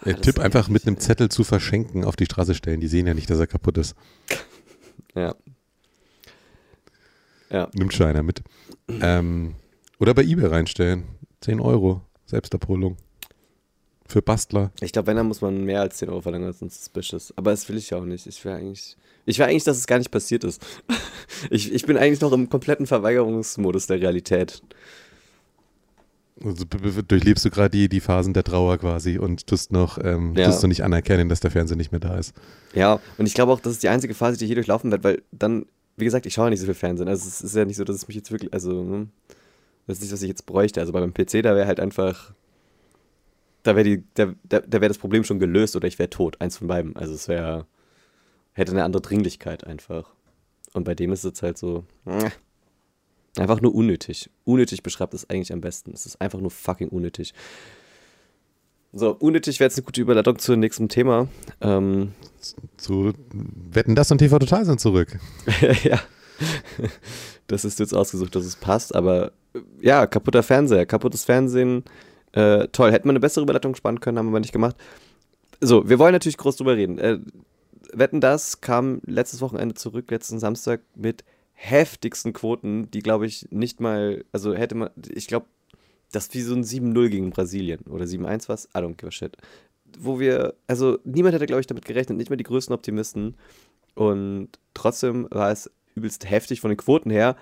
ah, 0.00 0.04
Der 0.04 0.20
Tipp 0.20 0.40
einfach 0.40 0.68
mit 0.68 0.86
einem 0.86 0.98
Zettel 0.98 1.28
zu 1.28 1.44
verschenken 1.44 2.04
auf 2.04 2.16
die 2.16 2.24
Straße 2.24 2.56
stellen. 2.56 2.80
Die 2.80 2.88
sehen 2.88 3.06
ja 3.06 3.14
nicht, 3.14 3.30
dass 3.30 3.38
er 3.38 3.46
kaputt 3.46 3.78
ist. 3.78 3.94
ja. 5.14 5.36
ja. 7.50 7.68
Nimmt 7.72 7.94
schon 7.94 8.06
einer 8.06 8.24
mit. 8.24 8.42
Ähm, 8.88 9.54
oder 10.00 10.12
bei 10.14 10.22
eBay 10.22 10.46
reinstellen. 10.46 11.04
10 11.40 11.60
Euro. 11.60 12.00
Selbstabholung 12.26 12.96
für 14.06 14.22
Bastler. 14.22 14.70
Ich 14.80 14.92
glaube, 14.92 15.06
wenn, 15.08 15.16
dann 15.16 15.26
muss 15.26 15.40
man 15.40 15.64
mehr 15.64 15.80
als 15.80 15.96
10 15.96 16.08
Euro 16.08 16.20
verlangen, 16.20 16.52
sonst 16.52 16.78
suspicious. 16.78 17.32
Aber 17.36 17.50
das 17.50 17.68
will 17.68 17.76
ich 17.76 17.90
ja 17.90 17.98
auch 17.98 18.04
nicht. 18.04 18.26
Ich 18.26 18.44
will 18.44 18.52
eigentlich, 18.52 18.96
ich 19.24 19.38
will 19.38 19.46
eigentlich, 19.46 19.64
dass 19.64 19.78
es 19.78 19.86
gar 19.86 19.98
nicht 19.98 20.10
passiert 20.10 20.44
ist. 20.44 20.64
ich, 21.50 21.72
ich 21.72 21.86
bin 21.86 21.96
eigentlich 21.96 22.20
noch 22.20 22.32
im 22.32 22.48
kompletten 22.48 22.86
Verweigerungsmodus 22.86 23.86
der 23.86 24.00
Realität. 24.00 24.62
Also 26.42 26.64
durchlebst 26.64 27.44
du 27.44 27.50
gerade 27.50 27.70
die, 27.70 27.88
die 27.88 28.00
Phasen 28.00 28.34
der 28.34 28.42
Trauer 28.42 28.76
quasi 28.78 29.18
und 29.18 29.46
tust 29.46 29.72
noch, 29.72 29.98
ähm, 30.02 30.34
ja. 30.36 30.46
tust 30.46 30.62
du 30.62 30.66
nicht 30.66 30.82
anerkennen, 30.82 31.28
dass 31.28 31.40
der 31.40 31.52
Fernseher 31.52 31.76
nicht 31.76 31.92
mehr 31.92 32.00
da 32.00 32.18
ist. 32.18 32.34
Ja, 32.74 33.00
und 33.18 33.26
ich 33.26 33.34
glaube 33.34 33.52
auch, 33.52 33.60
das 33.60 33.74
ist 33.74 33.82
die 33.84 33.88
einzige 33.88 34.14
Phase, 34.14 34.36
die 34.36 34.44
ich 34.44 34.48
hier 34.48 34.56
durchlaufen 34.56 34.90
werde, 34.90 35.04
weil 35.04 35.22
dann, 35.30 35.66
wie 35.96 36.04
gesagt, 36.04 36.26
ich 36.26 36.34
schaue 36.34 36.50
nicht 36.50 36.58
so 36.58 36.66
viel 36.66 36.74
Fernsehen. 36.74 37.08
Also 37.08 37.28
es 37.28 37.40
ist 37.40 37.54
ja 37.54 37.64
nicht 37.64 37.76
so, 37.76 37.84
dass 37.84 37.96
es 37.96 38.08
mich 38.08 38.16
jetzt 38.16 38.32
wirklich, 38.32 38.52
also, 38.52 38.70
hm, 38.70 39.10
das 39.86 39.98
ist 39.98 40.02
nicht, 40.02 40.12
was 40.12 40.22
ich 40.22 40.28
jetzt 40.28 40.44
bräuchte. 40.44 40.80
Also 40.80 40.92
beim 40.92 41.14
PC, 41.14 41.42
da 41.42 41.54
wäre 41.54 41.66
halt 41.66 41.78
einfach 41.78 42.34
da 43.64 43.74
wäre 43.74 44.02
da, 44.14 44.34
da, 44.44 44.60
da 44.60 44.80
wär 44.80 44.88
das 44.88 44.98
Problem 44.98 45.24
schon 45.24 45.40
gelöst 45.40 45.74
oder 45.74 45.88
ich 45.88 45.98
wäre 45.98 46.10
tot. 46.10 46.40
Eins 46.40 46.58
von 46.58 46.68
beiden. 46.68 46.94
Also 46.96 47.14
es 47.14 47.26
wäre, 47.26 47.66
hätte 48.52 48.72
eine 48.72 48.84
andere 48.84 49.02
Dringlichkeit 49.02 49.66
einfach. 49.66 50.12
Und 50.74 50.84
bei 50.84 50.94
dem 50.94 51.12
ist 51.12 51.24
es 51.24 51.42
halt 51.42 51.58
so, 51.58 51.84
äh, 52.04 52.30
einfach 53.40 53.60
nur 53.60 53.74
unnötig. 53.74 54.30
Unnötig 54.44 54.82
beschreibt 54.82 55.14
es 55.14 55.28
eigentlich 55.28 55.52
am 55.52 55.60
besten. 55.60 55.92
Es 55.92 56.04
ist 56.06 56.20
einfach 56.20 56.40
nur 56.40 56.50
fucking 56.50 56.88
unnötig. 56.88 57.32
So, 58.92 59.12
unnötig 59.12 59.58
wäre 59.58 59.66
jetzt 59.68 59.78
eine 59.78 59.84
gute 59.84 60.00
Überleitung 60.00 60.38
zum 60.38 60.60
nächsten 60.60 60.88
Thema. 60.88 61.28
Ähm, 61.60 62.12
zu 62.76 63.12
Wetten, 63.32 63.94
das 63.94 64.10
und 64.10 64.18
TV 64.18 64.38
Total 64.38 64.64
sind 64.64 64.78
zurück. 64.78 65.18
ja. 65.82 66.00
Das 67.46 67.64
ist 67.64 67.80
jetzt 67.80 67.94
ausgesucht, 67.94 68.36
dass 68.36 68.44
es 68.44 68.56
passt, 68.56 68.94
aber 68.94 69.32
ja, 69.80 70.06
kaputter 70.06 70.42
Fernseher, 70.42 70.86
kaputtes 70.86 71.24
Fernsehen 71.24 71.84
äh, 72.34 72.66
toll, 72.68 72.90
hätten 72.90 73.06
wir 73.06 73.10
eine 73.10 73.20
bessere 73.20 73.44
Überleitung 73.44 73.76
spannen 73.76 74.00
können, 74.00 74.18
haben 74.18 74.32
wir 74.32 74.40
nicht 74.40 74.52
gemacht. 74.52 74.76
So, 75.60 75.88
wir 75.88 75.98
wollen 75.98 76.12
natürlich 76.12 76.36
groß 76.36 76.56
drüber 76.56 76.76
reden. 76.76 76.98
Äh, 76.98 77.18
Wetten, 77.92 78.20
das 78.20 78.60
kam 78.60 79.00
letztes 79.06 79.40
Wochenende 79.40 79.76
zurück, 79.76 80.10
letzten 80.10 80.40
Samstag 80.40 80.80
mit 80.96 81.24
heftigsten 81.52 82.32
Quoten, 82.32 82.90
die 82.90 83.00
glaube 83.00 83.26
ich 83.26 83.46
nicht 83.50 83.80
mal, 83.80 84.24
also 84.32 84.52
hätte 84.54 84.74
man, 84.74 84.90
ich 85.14 85.28
glaube, 85.28 85.46
das 86.10 86.32
wie 86.34 86.40
so 86.40 86.54
ein 86.54 86.64
7-0 86.64 87.08
gegen 87.08 87.30
Brasilien 87.30 87.82
oder 87.82 88.04
7-1 88.04 88.48
was, 88.48 88.66
I 88.66 88.78
don't 88.78 88.96
give 88.96 89.06
a 89.06 89.12
shit. 89.12 89.36
Wo 89.98 90.18
wir, 90.18 90.54
also 90.66 90.98
niemand 91.04 91.34
hätte 91.34 91.46
glaube 91.46 91.60
ich 91.60 91.68
damit 91.68 91.84
gerechnet, 91.84 92.18
nicht 92.18 92.30
mal 92.30 92.36
die 92.36 92.44
größten 92.44 92.74
Optimisten. 92.74 93.36
Und 93.94 94.48
trotzdem 94.74 95.28
war 95.30 95.52
es 95.52 95.70
übelst 95.94 96.28
heftig 96.28 96.60
von 96.60 96.70
den 96.70 96.76
Quoten 96.78 97.10
her. 97.10 97.36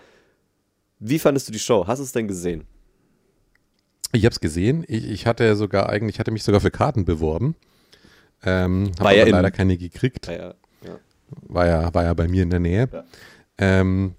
Wie 0.98 1.18
fandest 1.18 1.48
du 1.48 1.52
die 1.52 1.58
Show? 1.58 1.86
Hast 1.86 1.98
du 1.98 2.04
es 2.04 2.12
denn 2.12 2.28
gesehen? 2.28 2.66
Ich 4.12 4.24
habe 4.24 4.32
es 4.32 4.40
gesehen. 4.40 4.84
Ich, 4.88 5.08
ich, 5.08 5.26
hatte 5.26 5.56
sogar 5.56 5.88
eigentlich, 5.88 6.18
hatte 6.18 6.30
mich 6.30 6.42
sogar 6.42 6.60
für 6.60 6.70
Karten 6.70 7.04
beworben. 7.04 7.56
Ähm, 8.44 8.92
habe 8.98 9.16
ja 9.16 9.26
leider 9.26 9.50
keine 9.50 9.78
gekriegt. 9.78 10.28
War 10.28 10.34
ja, 10.34 10.54
ja. 10.84 10.98
War 11.48 11.66
ja, 11.66 11.94
war 11.94 12.04
ja 12.04 12.14
bei 12.14 12.28
mir 12.28 12.42
in 12.42 12.50
der 12.50 12.60
Nähe. 12.60 12.88
Ja, 12.92 13.04
ähm, 13.58 14.14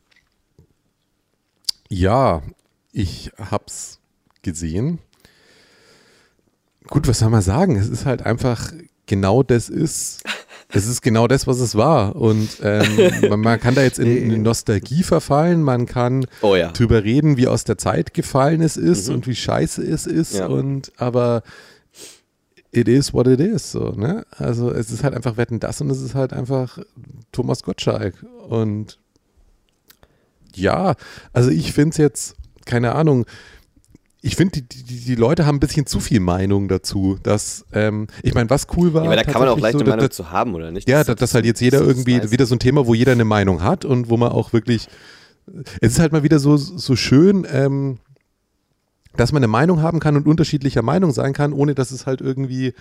ja 1.89 2.41
ich 2.91 3.31
hab's 3.37 3.99
gesehen. 4.41 4.99
Gut, 6.87 7.07
was 7.07 7.19
soll 7.19 7.29
man 7.29 7.41
sagen? 7.41 7.75
Es 7.75 7.89
ist 7.89 8.05
halt 8.05 8.23
einfach 8.23 8.71
genau 9.05 9.43
das 9.43 9.69
ist. 9.69 10.23
Es 10.73 10.87
ist 10.87 11.01
genau 11.01 11.27
das, 11.27 11.45
was 11.45 11.59
es 11.59 11.75
war. 11.75 12.15
Und 12.15 12.57
ähm, 12.63 12.83
man, 13.29 13.39
man, 13.39 13.59
kann 13.59 13.75
da 13.75 13.83
jetzt 13.83 13.99
in, 13.99 14.31
in, 14.31 14.41
Nostalgie 14.41 15.03
verfallen, 15.03 15.61
man 15.61 15.85
kann 15.85 16.25
oh, 16.41 16.55
ja. 16.55 16.71
drüber 16.71 17.03
reden, 17.03 17.37
wie 17.37 17.47
aus 17.47 17.63
der 17.63 17.77
Zeit 17.77 18.13
gefallen 18.13 18.61
es 18.61 18.75
ist 18.75 19.07
mhm. 19.07 19.15
und 19.15 19.27
wie 19.27 19.35
scheiße 19.35 19.83
es 19.83 20.07
ist. 20.07 20.35
Ja. 20.35 20.47
Und 20.47 20.91
aber 20.97 21.43
it 22.71 22.87
is 22.87 23.13
what 23.13 23.27
it 23.27 23.39
is. 23.39 23.71
So, 23.71 23.91
ne? 23.91 24.25
Also 24.31 24.71
es 24.71 24.91
ist 24.91 25.03
halt 25.03 25.13
einfach 25.13 25.37
Wetten 25.37 25.59
das 25.59 25.79
und 25.79 25.89
es 25.89 26.01
ist 26.01 26.15
halt 26.15 26.33
einfach 26.33 26.79
Thomas 27.31 27.63
Gottschalk. 27.63 28.15
Und 28.47 28.97
ja, 30.55 30.95
also 31.31 31.49
ich 31.49 31.71
finde 31.71 31.91
es 31.91 31.97
jetzt, 31.97 32.35
keine 32.65 32.95
Ahnung, 32.95 33.25
ich 34.25 34.37
finde, 34.37 34.61
die, 34.61 34.83
die, 34.83 35.01
die, 35.01 35.15
Leute 35.15 35.45
haben 35.45 35.57
ein 35.57 35.59
bisschen 35.59 35.85
zu 35.85 35.99
viel 35.99 36.21
Meinung 36.21 36.69
dazu. 36.69 37.17
Dass, 37.21 37.65
ähm, 37.73 38.07
ich 38.23 38.33
meine, 38.33 38.49
was 38.49 38.67
cool 38.77 38.93
war. 38.93 39.03
Ja, 39.03 39.09
aber 39.09 39.17
da 39.17 39.23
kann 39.23 39.41
man 39.41 39.49
auch 39.49 39.59
leicht 39.59 39.73
so, 39.73 39.83
eine 39.83 39.89
Meinung 39.89 40.11
zu 40.11 40.31
haben, 40.31 40.55
oder 40.55 40.71
nicht? 40.71 40.87
Ja, 40.87 41.03
das, 41.03 41.17
dass 41.17 41.33
halt 41.35 41.45
jetzt 41.45 41.59
jeder 41.59 41.81
irgendwie 41.81 42.19
nice. 42.19 42.31
wieder 42.31 42.45
so 42.45 42.55
ein 42.55 42.59
Thema, 42.59 42.87
wo 42.87 42.93
jeder 42.93 43.11
eine 43.11 43.25
Meinung 43.25 43.61
hat 43.61 43.83
und 43.83 44.09
wo 44.09 44.15
man 44.15 44.31
auch 44.31 44.53
wirklich. 44.53 44.87
Es 45.81 45.91
ist 45.91 45.99
halt 45.99 46.13
mal 46.13 46.23
wieder 46.23 46.39
so, 46.39 46.55
so 46.55 46.95
schön, 46.95 47.45
ähm, 47.51 47.99
dass 49.17 49.33
man 49.33 49.41
eine 49.41 49.49
Meinung 49.49 49.81
haben 49.81 49.99
kann 49.99 50.15
und 50.15 50.25
unterschiedlicher 50.25 50.83
Meinung 50.83 51.11
sein 51.11 51.33
kann, 51.33 51.51
ohne 51.51 51.75
dass 51.75 51.91
es 51.91 52.05
halt 52.05 52.21
irgendwie 52.21 52.73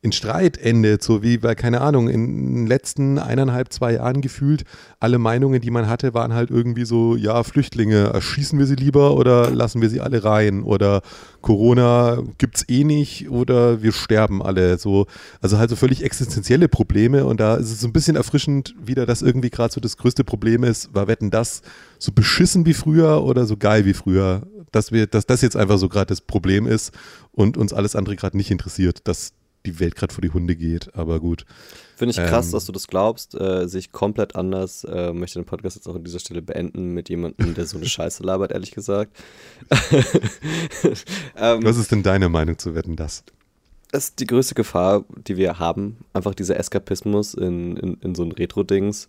in 0.00 0.12
Streit 0.12 0.56
endet, 0.58 1.02
so 1.02 1.22
wie 1.22 1.38
bei, 1.38 1.56
keine 1.56 1.80
Ahnung, 1.80 2.08
in 2.08 2.54
den 2.54 2.66
letzten 2.66 3.18
eineinhalb, 3.18 3.72
zwei 3.72 3.94
Jahren 3.94 4.20
gefühlt, 4.20 4.64
alle 5.00 5.18
Meinungen, 5.18 5.60
die 5.60 5.72
man 5.72 5.88
hatte, 5.88 6.14
waren 6.14 6.32
halt 6.34 6.50
irgendwie 6.50 6.84
so, 6.84 7.16
ja, 7.16 7.42
Flüchtlinge, 7.42 8.04
erschießen 8.14 8.58
wir 8.58 8.66
sie 8.66 8.76
lieber 8.76 9.16
oder 9.16 9.50
lassen 9.50 9.82
wir 9.82 9.90
sie 9.90 10.00
alle 10.00 10.22
rein? 10.22 10.62
Oder 10.62 11.02
Corona 11.40 12.22
gibt's 12.38 12.64
eh 12.68 12.84
nicht 12.84 13.28
oder 13.28 13.82
wir 13.82 13.92
sterben 13.92 14.40
alle, 14.40 14.78
so, 14.78 15.06
also 15.40 15.58
halt 15.58 15.70
so 15.70 15.76
völlig 15.76 16.04
existenzielle 16.04 16.68
Probleme 16.68 17.24
und 17.24 17.40
da 17.40 17.56
ist 17.56 17.72
es 17.72 17.80
so 17.80 17.88
ein 17.88 17.92
bisschen 17.92 18.16
erfrischend 18.16 18.76
wieder, 18.80 19.04
dass 19.04 19.22
irgendwie 19.22 19.50
gerade 19.50 19.72
so 19.72 19.80
das 19.80 19.96
größte 19.96 20.22
Problem 20.22 20.62
ist, 20.62 20.94
war 20.94 21.08
wetten 21.08 21.30
das 21.30 21.62
so 21.98 22.12
beschissen 22.12 22.66
wie 22.66 22.74
früher 22.74 23.24
oder 23.24 23.46
so 23.46 23.56
geil 23.56 23.84
wie 23.84 23.94
früher, 23.94 24.42
dass 24.70 24.92
wir, 24.92 25.06
dass 25.06 25.26
das 25.26 25.42
jetzt 25.42 25.56
einfach 25.56 25.78
so 25.78 25.88
gerade 25.88 26.06
das 26.06 26.20
Problem 26.20 26.66
ist 26.66 26.92
und 27.32 27.56
uns 27.56 27.72
alles 27.72 27.96
andere 27.96 28.16
gerade 28.16 28.36
nicht 28.36 28.50
interessiert, 28.50 29.00
dass 29.04 29.32
die 29.68 29.80
Welt 29.80 29.96
gerade 29.96 30.12
vor 30.12 30.22
die 30.22 30.30
Hunde 30.30 30.56
geht, 30.56 30.94
aber 30.94 31.20
gut. 31.20 31.44
Finde 31.96 32.12
ich 32.12 32.16
krass, 32.16 32.46
ähm, 32.46 32.52
dass 32.52 32.66
du 32.66 32.72
das 32.72 32.86
glaubst. 32.86 33.34
Äh, 33.34 33.68
sehe 33.68 33.80
ich 33.80 33.92
komplett 33.92 34.36
anders. 34.36 34.84
Äh, 34.84 35.12
möchte 35.12 35.38
den 35.40 35.46
Podcast 35.46 35.76
jetzt 35.76 35.88
auch 35.88 35.96
an 35.96 36.04
dieser 36.04 36.20
Stelle 36.20 36.42
beenden 36.42 36.94
mit 36.94 37.08
jemandem, 37.08 37.54
der 37.54 37.66
so 37.66 37.76
eine 37.76 37.86
Scheiße 37.88 38.22
labert, 38.22 38.52
ehrlich 38.52 38.70
gesagt. 38.70 39.16
ähm, 41.36 41.64
Was 41.64 41.76
ist 41.76 41.90
denn 41.90 42.02
deine 42.02 42.28
Meinung 42.28 42.58
zu 42.58 42.74
Wetten, 42.74 42.96
das? 42.96 43.24
Das 43.90 44.04
ist 44.04 44.20
die 44.20 44.26
größte 44.26 44.54
Gefahr, 44.54 45.04
die 45.26 45.36
wir 45.36 45.58
haben. 45.58 45.96
Einfach 46.12 46.34
dieser 46.34 46.58
Eskapismus 46.58 47.34
in, 47.34 47.76
in, 47.76 47.94
in 48.02 48.14
so 48.14 48.22
ein 48.22 48.32
Retro-Dings. 48.32 49.08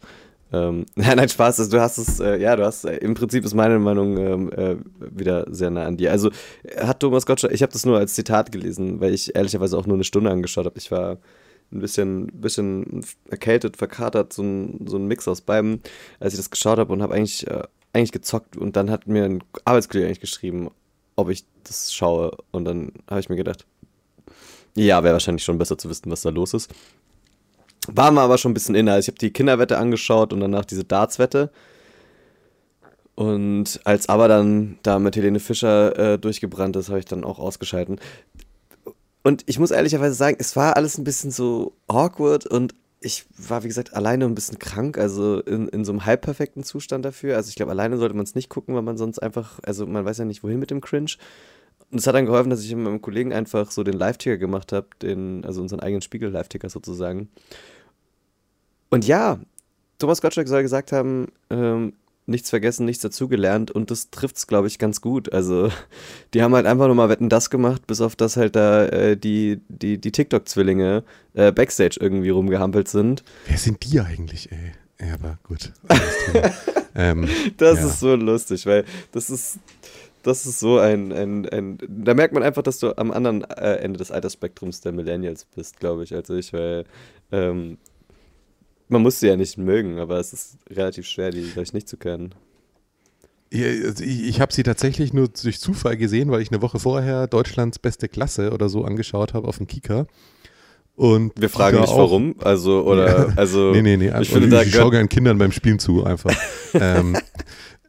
Ähm, 0.51 0.85
nein, 0.95 1.29
Spaß. 1.29 1.69
Du 1.69 1.79
hast 1.79 1.97
es, 1.97 2.19
äh, 2.19 2.37
ja, 2.37 2.55
du 2.55 2.65
hast, 2.65 2.85
äh, 2.85 2.97
im 2.97 3.13
Prinzip 3.13 3.45
ist 3.45 3.53
meine 3.53 3.79
Meinung 3.79 4.17
ähm, 4.17 4.51
äh, 4.51 4.75
wieder 4.99 5.45
sehr 5.53 5.69
nah 5.69 5.85
an 5.85 5.97
dir. 5.97 6.11
Also 6.11 6.31
hat 6.77 6.99
Thomas 6.99 7.25
Gottschalk, 7.25 7.53
ich 7.53 7.61
habe 7.61 7.71
das 7.71 7.85
nur 7.85 7.97
als 7.97 8.13
Zitat 8.13 8.51
gelesen, 8.51 8.99
weil 8.99 9.13
ich 9.13 9.35
ehrlicherweise 9.35 9.77
auch 9.77 9.85
nur 9.85 9.95
eine 9.95 10.03
Stunde 10.03 10.31
angeschaut 10.31 10.65
habe. 10.65 10.77
Ich 10.77 10.91
war 10.91 11.17
ein 11.71 11.79
bisschen, 11.79 12.27
bisschen 12.27 13.05
erkältet, 13.29 13.77
verkatert, 13.77 14.33
so 14.33 14.41
ein, 14.41 14.87
so 14.87 14.97
ein 14.97 15.05
Mix 15.07 15.27
aus 15.27 15.41
beiden, 15.41 15.81
als 16.19 16.33
ich 16.33 16.39
das 16.39 16.49
geschaut 16.49 16.79
habe 16.79 16.91
und 16.91 17.01
habe 17.01 17.13
eigentlich, 17.13 17.45
äh, 17.47 17.63
eigentlich 17.93 18.11
gezockt 18.11 18.57
und 18.57 18.75
dann 18.75 18.89
hat 18.89 19.07
mir 19.07 19.25
ein 19.25 19.43
Arbeitskollege 19.65 20.07
eigentlich 20.07 20.19
geschrieben, 20.19 20.69
ob 21.15 21.29
ich 21.29 21.45
das 21.63 21.93
schaue 21.93 22.35
und 22.51 22.65
dann 22.65 22.93
habe 23.07 23.19
ich 23.19 23.29
mir 23.29 23.35
gedacht, 23.35 23.65
ja, 24.75 25.03
wäre 25.03 25.13
wahrscheinlich 25.13 25.43
schon 25.43 25.57
besser 25.57 25.77
zu 25.77 25.89
wissen, 25.89 26.11
was 26.11 26.21
da 26.21 26.29
los 26.29 26.53
ist. 26.53 26.71
Waren 27.95 28.15
wir 28.15 28.21
aber 28.21 28.37
schon 28.37 28.51
ein 28.51 28.53
bisschen 28.53 28.75
inner. 28.75 28.93
Also 28.93 29.05
ich 29.05 29.13
habe 29.13 29.19
die 29.19 29.31
Kinderwette 29.31 29.77
angeschaut 29.77 30.33
und 30.33 30.39
danach 30.39 30.65
diese 30.65 30.83
Dartswette. 30.83 31.51
Und 33.15 33.81
als 33.83 34.07
aber 34.07 34.27
dann 34.27 34.79
da 34.83 34.97
mit 34.97 35.15
Helene 35.15 35.39
Fischer 35.39 36.13
äh, 36.13 36.17
durchgebrannt 36.17 36.75
ist, 36.77 36.89
habe 36.89 36.99
ich 36.99 37.05
dann 37.05 37.25
auch 37.25 37.37
ausgeschalten. 37.37 37.99
Und 39.23 39.43
ich 39.45 39.59
muss 39.59 39.71
ehrlicherweise 39.71 40.15
sagen, 40.15 40.37
es 40.39 40.55
war 40.55 40.77
alles 40.77 40.97
ein 40.97 41.03
bisschen 41.03 41.31
so 41.31 41.73
awkward 41.87 42.45
und 42.45 42.73
ich 43.01 43.25
war, 43.37 43.63
wie 43.63 43.67
gesagt, 43.67 43.93
alleine 43.93 44.25
ein 44.25 44.35
bisschen 44.35 44.59
krank, 44.59 44.97
also 44.97 45.39
in, 45.41 45.67
in 45.69 45.85
so 45.85 45.91
einem 45.91 46.05
halbperfekten 46.05 46.63
Zustand 46.63 47.05
dafür. 47.05 47.35
Also 47.35 47.49
ich 47.49 47.55
glaube, 47.55 47.71
alleine 47.71 47.97
sollte 47.97 48.15
man 48.15 48.23
es 48.23 48.35
nicht 48.35 48.49
gucken, 48.49 48.75
weil 48.75 48.81
man 48.81 48.97
sonst 48.97 49.19
einfach, 49.19 49.59
also 49.63 49.85
man 49.85 50.05
weiß 50.05 50.17
ja 50.19 50.25
nicht, 50.25 50.43
wohin 50.43 50.59
mit 50.59 50.71
dem 50.71 50.81
Cringe. 50.81 51.11
Und 51.91 51.99
es 51.99 52.07
hat 52.07 52.15
dann 52.15 52.25
geholfen, 52.25 52.49
dass 52.49 52.63
ich 52.63 52.73
mit 52.75 52.85
meinem 52.85 53.01
Kollegen 53.01 53.33
einfach 53.33 53.71
so 53.71 53.83
den 53.83 53.95
Live-Ticker 53.95 54.37
gemacht 54.37 54.73
habe, 54.73 54.87
also 55.43 55.61
unseren 55.61 55.79
eigenen 55.79 56.01
Spiegel-Live-Ticker 56.01 56.69
sozusagen. 56.69 57.29
Und 58.89 59.05
ja, 59.05 59.39
Thomas 59.97 60.21
Gottschalk 60.21 60.47
soll 60.47 60.61
gesagt 60.61 60.91
haben, 60.91 61.27
ähm, 61.49 61.93
nichts 62.29 62.49
vergessen, 62.49 62.85
nichts 62.85 63.01
dazugelernt 63.01 63.71
und 63.71 63.91
das 63.91 64.11
trifft 64.11 64.37
es, 64.37 64.47
glaube 64.47 64.67
ich, 64.67 64.79
ganz 64.79 65.01
gut. 65.01 65.33
Also, 65.33 65.69
die 66.33 66.41
haben 66.41 66.55
halt 66.55 66.65
einfach 66.65 66.87
nochmal 66.87 67.09
Wetten 67.09 67.29
das 67.29 67.49
gemacht, 67.49 67.85
bis 67.87 68.01
auf 68.01 68.15
das 68.15 68.37
halt 68.37 68.55
da 68.55 68.85
äh, 68.85 69.17
die, 69.17 69.61
die, 69.67 69.99
die 69.99 70.11
TikTok-Zwillinge 70.11 71.03
äh, 71.33 71.51
Backstage 71.51 71.97
irgendwie 71.99 72.29
rumgehampelt 72.29 72.87
sind. 72.87 73.23
Wer 73.47 73.57
sind 73.57 73.83
die 73.83 73.99
eigentlich, 73.99 74.51
ey? 74.51 74.73
Ja, 75.01 75.13
aber 75.13 75.39
gut. 75.43 75.71
ähm, 76.95 77.27
das 77.57 77.79
ja. 77.79 77.87
ist 77.87 77.99
so 77.99 78.15
lustig, 78.15 78.65
weil 78.65 78.83
das 79.13 79.29
ist, 79.29 79.59
das 80.23 80.45
ist 80.45 80.59
so 80.59 80.77
ein, 80.77 81.13
ein, 81.13 81.47
ein, 81.47 81.77
da 81.87 82.13
merkt 82.13 82.33
man 82.33 82.43
einfach, 82.43 82.63
dass 82.63 82.79
du 82.79 82.97
am 82.97 83.11
anderen 83.11 83.43
äh, 83.45 83.75
Ende 83.75 83.97
des 83.97 84.11
Altersspektrums 84.11 84.81
der 84.81 84.91
Millennials 84.91 85.45
bist, 85.45 85.79
glaube 85.79 86.03
ich, 86.03 86.13
als 86.13 86.29
ich, 86.29 86.51
weil 86.51 86.83
ähm, 87.31 87.77
man 88.89 89.01
muss 89.01 89.19
sie 89.19 89.27
ja 89.27 89.37
nicht 89.37 89.57
mögen, 89.57 89.99
aber 89.99 90.19
es 90.19 90.33
ist 90.33 90.57
relativ 90.69 91.05
schwer, 91.07 91.31
die 91.31 91.43
gleich 91.43 91.73
nicht 91.73 91.87
zu 91.87 91.97
kennen. 91.97 92.33
Also 93.53 94.03
ich, 94.03 94.27
ich 94.27 94.41
habe 94.41 94.53
sie 94.53 94.63
tatsächlich 94.63 95.13
nur 95.13 95.27
durch 95.27 95.59
Zufall 95.59 95.97
gesehen, 95.97 96.29
weil 96.29 96.41
ich 96.41 96.51
eine 96.51 96.61
Woche 96.61 96.79
vorher 96.79 97.27
Deutschlands 97.27 97.79
beste 97.79 98.07
Klasse 98.07 98.51
oder 98.51 98.69
so 98.69 98.83
angeschaut 98.83 99.33
habe 99.33 99.47
auf 99.47 99.57
dem 99.57 99.67
Kika. 99.67 100.05
Und 100.95 101.31
wir 101.39 101.49
fragen 101.49 101.79
nicht 101.79 101.95
warum, 101.95 102.35
also 102.39 102.83
oder 102.83 103.33
also 103.37 103.71
nee 103.71 103.81
nee 103.81 103.95
nee, 103.95 104.11
ich, 104.19 104.29
finde, 104.29 104.53
ich, 104.61 104.67
ich 104.67 104.75
schaue 104.75 104.91
gerne 104.91 105.07
Kindern 105.07 105.37
beim 105.37 105.53
Spielen 105.53 105.79
zu 105.79 106.03
einfach. 106.03 106.35
ähm, 106.73 107.17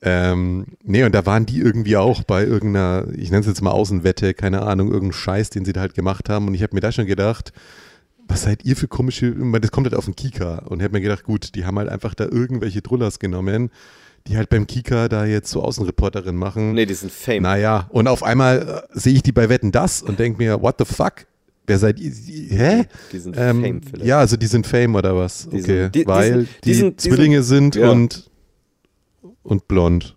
ähm, 0.03 0.67
nee, 0.83 1.03
und 1.03 1.15
da 1.15 1.27
waren 1.27 1.45
die 1.45 1.59
irgendwie 1.59 1.97
auch 1.97 2.23
bei 2.23 2.45
irgendeiner, 2.45 3.07
ich 3.15 3.31
nenne 3.31 3.41
es 3.41 3.47
jetzt 3.47 3.63
mal 3.63 3.73
Außenwette, 3.73 4.33
keine 4.33 4.63
Ahnung, 4.63 4.93
irgendein 4.93 5.13
Scheiß, 5.13 5.51
den 5.51 5.65
sie 5.65 5.73
da 5.73 5.81
halt 5.81 5.95
gemacht 5.95 6.29
haben. 6.29 6.47
Und 6.47 6.55
ich 6.55 6.63
habe 6.63 6.75
mir 6.75 6.81
da 6.81 6.93
schon 6.93 7.07
gedacht, 7.07 7.53
was 8.31 8.43
seid 8.43 8.65
ihr 8.65 8.77
für 8.77 8.89
komische, 8.89 9.35
das 9.61 9.71
kommt 9.71 9.87
halt 9.87 9.95
auf 9.95 10.05
den 10.05 10.17
Kika. 10.17 10.61
Und 10.67 10.83
habe 10.83 10.93
mir 10.93 11.01
gedacht, 11.01 11.25
gut, 11.25 11.55
die 11.55 11.65
haben 11.65 11.79
halt 11.79 11.89
einfach 11.89 12.15
da 12.15 12.25
irgendwelche 12.25 12.81
Drullers 12.81 13.19
genommen, 13.19 13.71
die 14.27 14.37
halt 14.37 14.49
beim 14.49 14.67
Kika 14.67 15.09
da 15.09 15.25
jetzt 15.25 15.51
so 15.51 15.63
Außenreporterin 15.63 16.37
machen. 16.37 16.73
Nee, 16.73 16.87
die 16.87 16.95
sind 16.95 17.11
Fame. 17.11 17.43
Naja, 17.43 17.89
und 17.91 18.07
auf 18.07 18.23
einmal 18.23 18.87
äh, 18.93 18.99
sehe 18.99 19.15
ich 19.15 19.23
die 19.23 19.33
bei 19.33 19.49
Wetten 19.49 19.73
das 19.73 20.03
und 20.03 20.19
denke 20.19 20.39
mir, 20.39 20.63
what 20.63 20.77
the 20.79 20.85
fuck? 20.85 21.27
Wer 21.67 21.79
seid 21.79 21.99
ihr? 22.01 22.11
Hä? 22.11 22.85
Die 23.13 23.19
sind 23.19 23.37
ähm, 23.39 23.63
Fame 23.63 23.83
vielleicht. 23.83 24.07
Ja, 24.07 24.19
also 24.19 24.37
die 24.37 24.47
sind 24.47 24.67
Fame 24.67 24.95
oder 24.95 25.17
was? 25.17 25.49
Die 25.49 25.61
okay, 25.61 25.83
sind, 25.83 25.95
die, 25.95 26.07
weil 26.07 26.45
die, 26.45 26.49
die, 26.65 26.75
sind, 26.75 27.01
Zwillinge 27.01 27.43
sind, 27.43 27.77
ja. 27.77 27.91
und, 27.91 28.31
und 29.43 29.69
blond. 29.69 30.17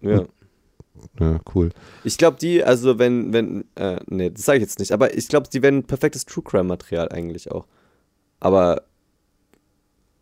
Ja. 0.00 0.20
Und 0.20 0.28
ja, 1.20 1.40
cool. 1.54 1.70
Ich 2.04 2.16
glaube, 2.16 2.38
die, 2.40 2.64
also 2.64 2.98
wenn, 2.98 3.32
wenn, 3.32 3.64
äh, 3.74 4.00
nee, 4.06 4.30
das 4.30 4.44
sage 4.44 4.58
ich 4.58 4.62
jetzt 4.62 4.78
nicht, 4.78 4.92
aber 4.92 5.16
ich 5.16 5.28
glaube, 5.28 5.48
die 5.52 5.62
wären 5.62 5.84
perfektes 5.84 6.24
True 6.24 6.42
Crime-Material 6.42 7.10
eigentlich 7.10 7.50
auch. 7.50 7.66
Aber 8.40 8.82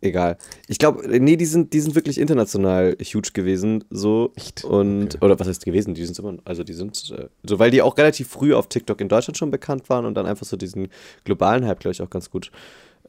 egal. 0.01 0.37
Ich 0.67 0.79
glaube, 0.79 1.07
nee, 1.07 1.37
die 1.37 1.45
sind, 1.45 1.73
die 1.73 1.79
sind 1.79 1.95
wirklich 1.95 2.19
international 2.19 2.97
huge 3.01 3.31
gewesen, 3.33 3.85
so. 3.89 4.33
Echt? 4.35 4.65
Und, 4.65 5.15
okay. 5.15 5.25
oder 5.25 5.39
was 5.39 5.47
heißt 5.47 5.63
gewesen? 5.63 5.93
Die 5.93 6.05
sind 6.05 6.19
immer, 6.19 6.37
also 6.43 6.63
die 6.63 6.73
sind, 6.73 7.13
äh, 7.17 7.29
so, 7.43 7.57
weil 7.57 7.71
die 7.71 7.81
auch 7.81 7.97
relativ 7.97 8.27
früh 8.27 8.53
auf 8.53 8.67
TikTok 8.67 8.99
in 8.99 9.09
Deutschland 9.09 9.37
schon 9.37 9.51
bekannt 9.51 9.89
waren 9.89 10.05
und 10.05 10.15
dann 10.15 10.25
einfach 10.25 10.45
so 10.45 10.57
diesen 10.57 10.89
globalen 11.23 11.65
Hype, 11.65 11.79
glaube 11.79 11.93
ich, 11.93 12.01
auch 12.01 12.09
ganz 12.09 12.29
gut 12.29 12.51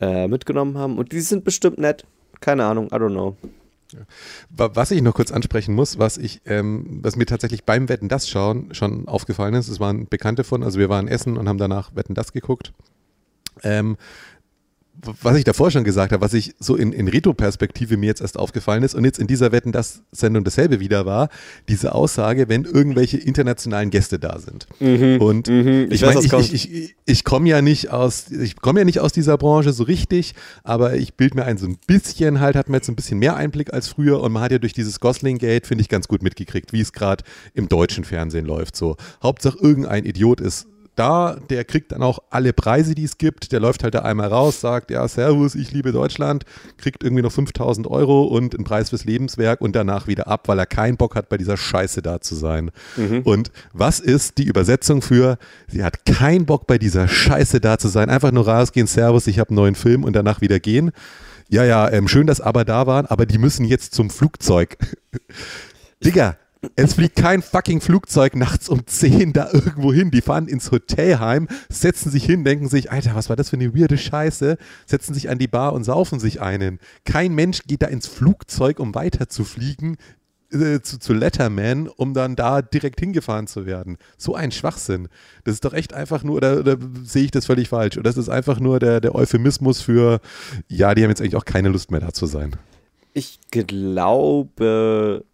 äh, 0.01 0.29
mitgenommen 0.29 0.79
haben. 0.79 0.99
Und 0.99 1.12
die 1.12 1.21
sind 1.21 1.45
bestimmt 1.45 1.79
nett. 1.79 2.05
Keine 2.41 2.65
Ahnung, 2.65 2.87
I 2.87 2.95
don't 2.97 3.11
know. 3.11 3.37
Was 4.51 4.91
ich 4.91 5.03
noch 5.03 5.15
kurz 5.15 5.33
ansprechen 5.33 5.75
muss, 5.75 5.99
was 5.99 6.19
ich, 6.19 6.41
ähm, 6.47 7.01
was 7.03 7.17
mir 7.17 7.27
tatsächlich 7.27 7.65
beim 7.65 7.89
Wetten 7.89 8.09
das 8.09 8.29
schauen 8.29 8.75
schon 8.75 9.09
aufgefallen 9.09 9.55
ist, 9.55 9.69
es 9.69 9.81
waren 9.81 10.09
Bekannte 10.09 10.45
von, 10.45 10.63
also 10.63 10.79
wir 10.79 10.89
waren 10.89 11.09
essen 11.09 11.37
und 11.37 11.49
haben 11.49 11.59
danach 11.59 11.95
Wetten 11.95 12.15
das 12.15 12.33
geguckt. 12.33 12.73
Ähm, 13.63 13.97
was 15.23 15.37
ich 15.37 15.45
davor 15.45 15.71
schon 15.71 15.85
gesagt 15.85 16.13
habe, 16.13 16.23
was 16.23 16.35
ich 16.35 16.55
so 16.61 16.77
in, 16.77 16.93
in 16.93 17.09
Retro-Perspektive 17.09 17.97
mir 17.97 18.07
jetzt 18.07 18.21
erst 18.21 18.39
aufgefallen 18.39 18.83
ist 18.83 18.95
und 18.95 19.05
jetzt 19.05 19.19
in 19.19 19.27
dieser 19.27 19.51
Wetten, 19.51 19.73
das 19.73 20.03
Sendung 20.13 20.45
dasselbe 20.45 20.81
wieder 20.81 21.07
war, 21.07 21.29
diese 21.69 21.95
Aussage, 21.95 22.49
wenn 22.49 22.65
irgendwelche 22.65 23.17
internationalen 23.17 23.91
Gäste 23.91 24.19
da 24.19 24.39
sind. 24.39 24.67
Mhm, 24.81 25.21
und 25.21 25.49
mhm, 25.49 25.87
ich, 25.91 26.03
ich 26.03 26.03
meine, 26.03 26.21
ich, 26.21 26.33
ich, 26.53 26.75
ich, 26.75 26.97
ich 27.05 27.25
komme 27.25 27.49
ja 27.49 27.63
nicht 27.63 27.91
aus, 27.91 28.31
ich 28.31 28.57
komme 28.57 28.81
ja 28.81 28.85
nicht 28.85 29.01
aus 29.01 29.13
dieser 29.13 29.39
Branche 29.39 29.73
so 29.73 29.83
richtig, 29.83 30.35
aber 30.63 30.95
ich 30.95 31.15
bilde 31.15 31.37
mir 31.37 31.45
ein 31.47 31.59
so 31.59 31.67
ein 31.67 31.79
bisschen 31.87 32.41
halt, 32.41 32.55
hat 32.55 32.69
man 32.69 32.79
jetzt 32.79 32.89
ein 32.89 32.97
bisschen 32.97 33.19
mehr 33.19 33.35
Einblick 33.35 33.73
als 33.73 33.89
früher 33.89 34.21
und 34.21 34.31
man 34.33 34.43
hat 34.43 34.53
ja 34.53 34.59
durch 34.59 34.73
dieses 34.73 35.01
Gosling-Gate, 35.01 35.67
finde 35.67 35.83
ich, 35.83 35.89
ganz 35.89 36.07
gut 36.07 36.23
mitgekriegt, 36.23 36.73
wie 36.73 36.81
es 36.81 36.93
gerade 36.93 37.25
im 37.55 37.69
deutschen 37.69 38.05
Fernsehen 38.05 38.47
läuft. 38.47 38.77
So. 38.77 38.97
Hauptsache 39.23 39.59
irgendein 39.59 40.05
Idiot 40.05 40.41
ist 40.41 40.67
da, 40.95 41.37
der 41.49 41.65
kriegt 41.65 41.93
dann 41.93 42.03
auch 42.03 42.19
alle 42.29 42.53
Preise, 42.53 42.95
die 42.95 43.05
es 43.05 43.17
gibt. 43.17 43.53
Der 43.53 43.61
läuft 43.61 43.83
halt 43.83 43.95
da 43.95 44.01
einmal 44.01 44.29
raus, 44.29 44.61
sagt, 44.61 44.91
ja, 44.91 45.07
Servus, 45.09 45.55
ich 45.55 45.73
liebe 45.73 45.91
Deutschland, 45.91 46.45
kriegt 46.77 47.03
irgendwie 47.03 47.23
noch 47.23 47.33
5000 47.33 47.87
Euro 47.87 48.25
und 48.25 48.55
einen 48.55 48.65
Preis 48.65 48.91
fürs 48.91 49.05
Lebenswerk 49.05 49.63
und 49.63 49.75
danach 49.75 50.07
wieder 50.07 50.29
ab, 50.29 50.49
weil 50.49 50.59
er 50.59 50.67
keinen 50.67 50.99
Bock 50.99 51.15
hat, 51.15 51.31
bei 51.31 51.39
dieser 51.39 51.57
Scheiße 51.57 52.03
da 52.03 52.21
zu 52.21 52.35
sein. 52.35 52.71
Mhm. 52.97 53.21
Und 53.23 53.53
was 53.73 54.01
ist 54.01 54.37
die 54.37 54.45
Übersetzung 54.45 55.01
für, 55.01 55.39
sie 55.67 55.83
hat 55.83 56.05
keinen 56.05 56.45
Bock, 56.45 56.67
bei 56.67 56.77
dieser 56.77 57.09
Scheiße 57.09 57.61
da 57.61 57.79
zu 57.79 57.89
sein, 57.89 58.11
einfach 58.11 58.33
nur 58.33 58.47
rausgehen, 58.47 58.87
Servus, 58.87 59.27
ich 59.27 59.39
habe 59.39 59.51
einen 59.51 59.57
neuen 59.57 59.75
Film 59.75 60.05
und 60.05 60.13
danach 60.15 60.43
wieder 60.43 60.61
gehen. 60.61 60.91
Ja, 61.49 61.65
ja, 61.65 61.91
ähm, 61.91 62.09
schön, 62.09 62.27
dass 62.27 62.41
aber 62.41 62.65
da 62.65 62.87
waren, 62.87 63.07
aber 63.07 63.27
die 63.27 63.39
müssen 63.39 63.65
jetzt 63.65 63.95
zum 63.95 64.11
Flugzeug. 64.11 64.77
Digga, 66.05 66.37
Es 66.76 66.95
fliegt 66.95 67.16
kein 67.16 67.42
fucking 67.42 67.81
Flugzeug 67.81 68.37
nachts 68.37 68.69
um 68.69 68.87
10 68.87 69.33
da 69.33 69.50
irgendwo 69.52 69.92
hin. 69.92 70.11
Die 70.11 70.21
fahren 70.21 70.47
ins 70.47 70.71
Hotelheim, 70.71 71.49
setzen 71.69 72.11
sich 72.11 72.25
hin, 72.25 72.45
denken 72.45 72.69
sich, 72.69 72.92
Alter, 72.92 73.14
was 73.14 73.28
war 73.28 73.37
das 73.37 73.50
für 73.50 73.57
eine 73.57 73.75
weirde 73.75 73.99
Scheiße, 73.99 74.57
setzen 74.87 75.12
sich 75.14 75.28
an 75.28 75.38
die 75.38 75.49
Bar 75.49 75.73
und 75.73 75.85
saufen 75.85 76.21
sich 76.21 76.40
einen. 76.40 76.78
Kein 77.04 77.35
Mensch 77.35 77.64
geht 77.66 77.83
da 77.83 77.87
ins 77.87 78.07
Flugzeug, 78.07 78.78
um 78.78 78.95
weiter 78.95 79.28
zu 79.28 79.45
äh, 80.52 80.81
zu, 80.83 80.99
zu 80.99 81.14
Letterman, 81.14 81.88
um 81.88 82.14
dann 82.14 82.37
da 82.37 82.62
direkt 82.62 83.00
hingefahren 83.00 83.49
zu 83.49 83.66
werden. 83.66 83.97
So 84.16 84.35
ein 84.37 84.52
Schwachsinn. 84.52 85.09
Das 85.45 85.54
ist 85.54 85.64
doch 85.64 85.73
echt 85.73 85.95
einfach 85.95 86.23
nur, 86.23 86.37
oder, 86.37 86.61
oder 86.61 86.76
sehe 87.02 87.25
ich 87.25 87.31
das 87.33 87.47
völlig 87.47 87.71
falsch? 87.71 87.97
Oder 87.97 88.04
das 88.04 88.16
ist 88.16 88.28
einfach 88.28 88.61
nur 88.61 88.78
der, 88.78 89.00
der 89.00 89.14
Euphemismus 89.16 89.81
für, 89.81 90.21
ja, 90.69 90.95
die 90.95 91.02
haben 91.02 91.11
jetzt 91.11 91.21
eigentlich 91.21 91.37
auch 91.37 91.45
keine 91.45 91.71
Lust 91.71 91.90
mehr 91.90 92.00
da 92.00 92.12
zu 92.12 92.26
sein. 92.26 92.54
Ich 93.14 93.40
glaube, 93.50 95.25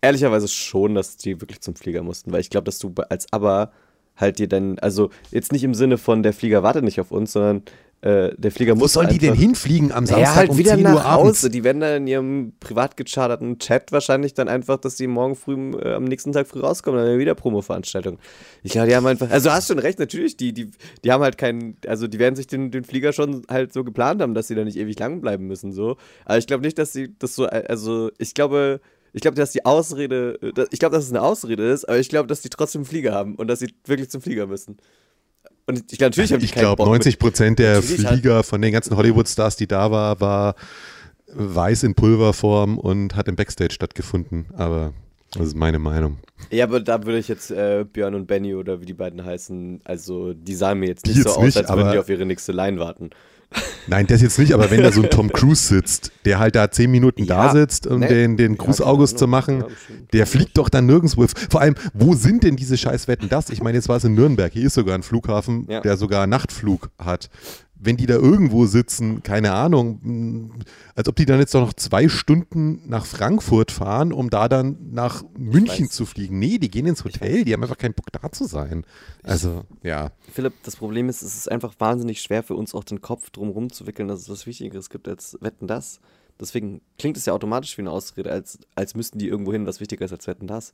ehrlicherweise 0.00 0.48
schon, 0.48 0.94
dass 0.94 1.16
die 1.16 1.40
wirklich 1.40 1.60
zum 1.60 1.74
Flieger 1.74 2.02
mussten, 2.02 2.32
weil 2.32 2.40
ich 2.40 2.50
glaube, 2.50 2.64
dass 2.64 2.78
du 2.78 2.92
als 3.08 3.26
Aber 3.32 3.72
halt 4.16 4.38
dir 4.38 4.48
dann, 4.48 4.78
also 4.80 5.10
jetzt 5.30 5.52
nicht 5.52 5.64
im 5.64 5.74
Sinne 5.74 5.98
von 5.98 6.22
der 6.22 6.32
Flieger 6.32 6.62
wartet 6.62 6.84
nicht 6.84 7.00
auf 7.00 7.12
uns, 7.12 7.32
sondern 7.32 7.62
äh, 8.00 8.30
der 8.36 8.52
Flieger 8.52 8.76
Wo 8.76 8.80
muss. 8.80 8.92
sollen 8.92 9.08
die 9.08 9.18
denn 9.18 9.34
hinfliegen 9.34 9.90
am 9.90 10.06
Samstag 10.06 10.24
ja, 10.24 10.34
halt 10.36 10.50
um 10.50 10.58
wieder 10.58 10.74
10 10.74 10.82
nach 10.82 10.94
Uhr 10.94 11.04
abends? 11.04 11.40
Hause. 11.40 11.50
Die 11.50 11.64
werden 11.64 11.80
dann 11.80 11.96
in 11.96 12.06
ihrem 12.06 12.52
privat 12.60 12.96
gecharterten 12.96 13.58
Chat 13.58 13.90
wahrscheinlich 13.90 14.34
dann 14.34 14.48
einfach, 14.48 14.76
dass 14.76 14.94
die 14.94 15.08
morgen 15.08 15.34
früh 15.34 15.72
äh, 15.72 15.94
am 15.94 16.04
nächsten 16.04 16.32
Tag 16.32 16.46
früh 16.46 16.60
rauskommen, 16.60 17.04
dann 17.04 17.18
wieder 17.18 17.34
Promo-Veranstaltung. 17.34 18.18
Ich 18.62 18.72
glaube, 18.72 18.86
die 18.86 18.94
haben 18.94 19.06
einfach, 19.06 19.28
also 19.30 19.48
du 19.48 19.54
hast 19.54 19.66
schon 19.66 19.80
recht, 19.80 19.98
natürlich, 19.98 20.36
die, 20.36 20.52
die, 20.52 20.70
die 21.04 21.10
haben 21.10 21.24
halt 21.24 21.38
keinen, 21.38 21.76
also 21.88 22.06
die 22.06 22.20
werden 22.20 22.36
sich 22.36 22.46
den, 22.46 22.70
den 22.70 22.84
Flieger 22.84 23.12
schon 23.12 23.42
halt 23.48 23.72
so 23.72 23.82
geplant 23.82 24.22
haben, 24.22 24.34
dass 24.34 24.46
sie 24.46 24.54
da 24.54 24.64
nicht 24.64 24.76
ewig 24.76 24.96
lang 25.00 25.20
bleiben 25.20 25.48
müssen, 25.48 25.72
so. 25.72 25.96
Aber 26.24 26.38
ich 26.38 26.46
glaube 26.46 26.62
nicht, 26.62 26.78
dass 26.78 26.92
sie 26.92 27.14
das 27.18 27.34
so, 27.34 27.46
also 27.46 28.12
ich 28.18 28.34
glaube, 28.34 28.80
ich 29.12 29.22
glaube, 29.22 29.36
dass 29.36 29.52
die 29.52 29.64
Ausrede, 29.64 30.38
ich 30.70 30.78
glaube, 30.78 30.94
dass 30.96 31.04
es 31.04 31.10
eine 31.10 31.22
Ausrede 31.22 31.68
ist, 31.70 31.84
aber 31.88 31.98
ich 31.98 32.08
glaube, 32.08 32.26
dass 32.26 32.40
die 32.40 32.48
trotzdem 32.48 32.80
einen 32.80 32.86
Flieger 32.86 33.12
haben 33.12 33.34
und 33.36 33.48
dass 33.48 33.58
sie 33.60 33.72
wirklich 33.86 34.10
zum 34.10 34.20
Flieger 34.20 34.46
müssen. 34.46 34.76
Und 35.66 35.92
ich 35.92 35.98
glaube, 35.98 36.10
natürlich 36.10 36.32
haben 36.32 36.40
die 36.40 36.46
Ich 36.46 36.52
glaube, 36.52 36.76
Bock 36.76 36.86
mit- 36.86 37.00
90 37.04 37.18
Prozent 37.18 37.58
der 37.58 37.82
Flieger 37.82 38.42
von 38.42 38.62
den 38.62 38.72
ganzen 38.72 38.96
Hollywood-Stars, 38.96 39.56
die 39.56 39.66
da 39.66 39.90
war, 39.90 40.20
war 40.20 40.54
weiß 41.30 41.82
in 41.82 41.94
Pulverform 41.94 42.78
und 42.78 43.14
hat 43.16 43.28
im 43.28 43.36
Backstage 43.36 43.74
stattgefunden. 43.74 44.46
Aber 44.56 44.94
das 45.32 45.48
ist 45.48 45.56
meine 45.56 45.78
Meinung. 45.78 46.18
Ja, 46.50 46.64
aber 46.64 46.80
da 46.80 47.04
würde 47.04 47.18
ich 47.18 47.28
jetzt 47.28 47.50
äh, 47.50 47.84
Björn 47.84 48.14
und 48.14 48.26
Benny 48.26 48.54
oder 48.54 48.80
wie 48.80 48.86
die 48.86 48.94
beiden 48.94 49.22
heißen, 49.22 49.82
also 49.84 50.32
die 50.32 50.54
sahen 50.54 50.78
mir 50.78 50.88
jetzt 50.88 51.04
Die 51.04 51.10
nicht 51.10 51.22
so 51.24 51.28
jetzt 51.28 51.36
aus, 51.36 51.44
nicht, 51.44 51.56
als 51.58 51.68
würden 51.68 51.92
die 51.92 51.98
auf 51.98 52.08
ihre 52.08 52.24
nächste 52.24 52.52
Line 52.52 52.78
warten. 52.78 53.10
Nein, 53.86 54.06
das 54.06 54.20
jetzt 54.20 54.38
nicht, 54.38 54.52
aber 54.52 54.70
wenn 54.70 54.82
da 54.82 54.92
so 54.92 55.02
ein 55.02 55.08
Tom 55.08 55.32
Cruise 55.32 55.66
sitzt, 55.66 56.12
der 56.26 56.38
halt 56.38 56.54
da 56.54 56.70
zehn 56.70 56.90
Minuten 56.90 57.26
da 57.26 57.46
Ja, 57.46 57.52
sitzt, 57.52 57.86
um 57.86 58.00
ne? 58.00 58.06
den, 58.08 58.36
den 58.36 58.58
Gruß 58.58 58.78
keine 58.78 58.90
August 58.90 59.18
zu 59.18 59.24
Ahnung. 59.24 59.30
machen, 59.30 59.64
der 60.12 60.26
fliegt 60.26 60.58
doch 60.58 60.68
dann 60.68 60.84
nirgendwo. 60.84 61.26
Vor 61.48 61.62
allem, 61.62 61.74
wo 61.94 62.14
sind 62.14 62.42
denn 62.44 62.56
diese 62.56 62.76
Scheißwetten 62.76 63.30
das? 63.30 63.48
Ich 63.48 63.62
meine, 63.62 63.78
jetzt 63.78 63.88
war 63.88 63.96
es 63.96 64.04
in 64.04 64.14
Nürnberg, 64.14 64.52
hier 64.52 64.66
ist 64.66 64.74
sogar 64.74 64.94
ein 64.94 65.02
Flughafen, 65.02 65.66
Ja. 65.70 65.80
der 65.80 65.96
sogar 65.96 66.26
Nachtflug 66.26 66.90
hat. 66.98 67.30
Wenn 67.80 67.96
die 67.96 68.06
da 68.06 68.14
irgendwo 68.14 68.66
sitzen, 68.66 69.22
keine 69.22 69.52
Ahnung, 69.52 70.00
mh, 70.02 70.54
als 70.94 71.08
ob 71.08 71.16
die 71.16 71.26
dann 71.26 71.38
jetzt 71.38 71.54
doch 71.54 71.60
noch 71.60 71.74
zwei 71.74 72.08
Stunden 72.08 72.82
nach 72.88 73.06
Frankfurt 73.06 73.70
fahren, 73.70 74.12
um 74.12 74.30
da 74.30 74.48
dann 74.48 74.76
nach 74.90 75.24
München 75.36 75.88
zu 75.88 76.06
fliegen. 76.06 76.38
Nee, 76.38 76.58
die 76.58 76.70
gehen 76.70 76.86
ins 76.86 77.04
Hotel, 77.04 77.44
die 77.44 77.52
haben 77.52 77.62
einfach 77.62 77.78
keinen 77.78 77.94
Bock 77.94 78.06
da 78.12 78.32
zu 78.32 78.46
sein. 78.46 78.84
Also, 79.22 79.64
ja. 79.82 80.10
Philipp, 80.32 80.54
das 80.64 80.76
Problem 80.76 81.08
ist, 81.08 81.22
es 81.22 81.36
ist 81.36 81.50
einfach 81.50 81.74
wahnsinnig 81.78 82.20
schwer 82.20 82.42
für 82.42 82.54
uns 82.54 82.74
auch 82.74 82.84
den 82.84 83.00
Kopf 83.00 83.30
drum 83.30 83.50
rumzuwickeln, 83.50 84.08
dass 84.08 84.20
es 84.20 84.28
was 84.28 84.46
Wichtigeres 84.46 84.90
gibt 84.90 85.08
als 85.08 85.38
Wetten 85.40 85.66
das. 85.66 86.00
Deswegen 86.40 86.80
klingt 86.98 87.16
es 87.16 87.26
ja 87.26 87.32
automatisch 87.32 87.76
wie 87.78 87.82
eine 87.82 87.90
Ausrede, 87.90 88.30
als, 88.30 88.58
als 88.76 88.94
müssten 88.94 89.18
die 89.18 89.26
irgendwo 89.26 89.52
hin, 89.52 89.66
was 89.66 89.80
wichtiger 89.80 90.04
ist 90.04 90.12
als 90.12 90.26
Wetten 90.28 90.46
das. 90.46 90.72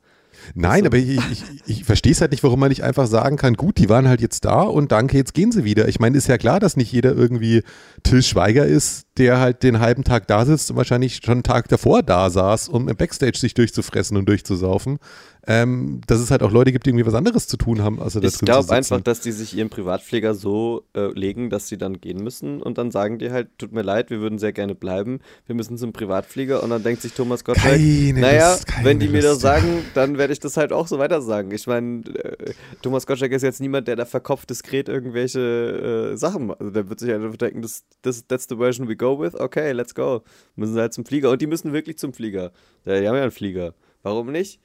Nein, 0.55 0.81
so. 0.81 0.87
aber 0.87 0.99
ich, 0.99 1.19
ich, 1.31 1.45
ich 1.67 1.85
verstehe 1.85 2.13
es 2.13 2.21
halt 2.21 2.33
nicht, 2.33 2.43
warum 2.43 2.61
man 2.61 2.69
nicht 2.69 2.85
einfach 2.85 3.07
sagen 3.07 3.37
kann, 3.37 3.55
gut, 3.55 3.79
die 3.79 3.89
waren 3.89 4.07
halt 4.07 4.21
jetzt 4.21 4.45
da 4.45 4.63
und 4.63 4.93
danke, 4.93 5.17
jetzt 5.17 5.33
gehen 5.33 5.53
sie 5.53 5.65
wieder. 5.65 5.89
Ich 5.89 6.01
meine, 6.01 6.19
ist 6.19 6.29
ja 6.29 6.37
klar, 6.37 6.61
dass 6.61 6.77
nicht 6.77 6.93
jeder 6.93 7.15
irgendwie 7.15 7.63
Till 8.03 8.23
Schweiger 8.23 8.67
ist, 8.67 9.07
der 9.17 9.39
halt 9.41 9.63
den 9.63 9.81
halben 9.81 10.05
Tag 10.05 10.27
da 10.27 10.45
sitzt 10.45 10.71
und 10.71 10.77
wahrscheinlich 10.77 11.21
schon 11.25 11.33
einen 11.33 11.43
Tag 11.45 11.69
davor 11.69 12.03
da 12.03 12.29
saß, 12.29 12.69
um 12.69 12.89
im 12.89 12.97
Backstage 12.97 13.39
sich 13.39 13.55
durchzufressen 13.55 14.17
und 14.17 14.29
durchzusaufen. 14.29 14.99
Ähm, 15.47 16.01
dass 16.07 16.21
es 16.21 16.31
halt 16.31 16.43
auch 16.43 16.51
Leute 16.51 16.73
gibt, 16.73 16.87
die 16.87 16.91
irgendwie 16.91 17.07
was 17.07 17.15
anderes 17.15 17.47
zu 17.47 17.57
tun 17.57 17.83
haben, 17.83 17.99
da 17.99 18.07
Ich 18.07 18.39
glaube 18.39 18.73
einfach, 18.73 19.01
dass 19.01 19.21
die 19.21 19.33
sich 19.33 19.55
ihren 19.57 19.69
Privatpfleger 19.69 20.35
so 20.35 20.85
äh, 20.95 21.13
legen, 21.13 21.51
dass 21.51 21.69
sie 21.69 21.77
dann 21.77 22.01
gehen 22.01 22.23
müssen 22.23 22.63
und 22.63 22.79
dann 22.79 22.91
sagen 22.91 23.19
die 23.19 23.31
halt, 23.31 23.49
tut 23.59 23.73
mir 23.73 23.83
leid, 23.83 24.09
wir 24.09 24.21
würden 24.21 24.39
sehr 24.39 24.53
gerne 24.53 24.75
bleiben, 24.75 25.21
wir 25.47 25.55
müssen 25.55 25.77
zum 25.77 25.93
Privatpfleger 25.93 26.63
und 26.63 26.71
dann 26.71 26.83
denkt 26.83 27.03
sich 27.03 27.13
Thomas 27.13 27.45
Gottschalk, 27.45 27.79
naja, 27.79 28.53
Lust, 28.53 28.67
wenn 28.83 28.99
die 28.99 29.09
mir 29.09 29.21
das 29.21 29.33
Lust, 29.33 29.45
ja. 29.45 29.61
sagen, 29.61 29.83
dann 29.93 30.17
werde 30.17 30.33
ich 30.33 30.41
das 30.41 30.57
halt 30.57 30.73
auch 30.73 30.87
so 30.87 30.99
weiter 30.99 31.21
sagen. 31.21 31.51
Ich 31.51 31.67
meine, 31.67 32.05
äh, 32.07 32.55
Thomas 32.81 33.07
Gottschalk 33.07 33.33
ist 33.33 33.43
jetzt 33.43 33.61
niemand, 33.61 33.87
der 33.87 33.97
da 33.97 34.07
verkopft 34.07 34.49
diskret 34.49 34.89
irgendwelche 34.89 36.13
äh, 36.13 36.17
Sachen 36.17 36.47
macht. 36.47 36.61
Also 36.61 36.73
der 36.73 36.89
wird 36.89 37.01
sich 37.01 37.13
einfach 37.13 37.37
denken, 37.37 37.61
das, 37.61 37.85
das, 38.01 38.27
that's 38.27 38.47
the 38.49 38.57
version 38.57 38.89
we 38.89 38.97
go 38.97 39.21
with, 39.21 39.35
okay, 39.35 39.73
let's 39.73 39.95
go. 39.95 40.23
Müssen 40.57 40.73
sie 40.73 40.81
halt 40.81 40.95
zum 40.95 41.05
Flieger 41.05 41.31
und 41.31 41.43
die 41.43 41.47
müssen 41.47 41.75
wirklich 41.75 41.99
zum 41.99 42.15
Flieger. 42.15 42.53
Ja, 42.87 42.99
die 42.99 43.07
haben 43.07 43.17
ja 43.17 43.23
einen 43.23 43.31
Flieger. 43.31 43.75
Warum 44.03 44.33
nicht? 44.33 44.61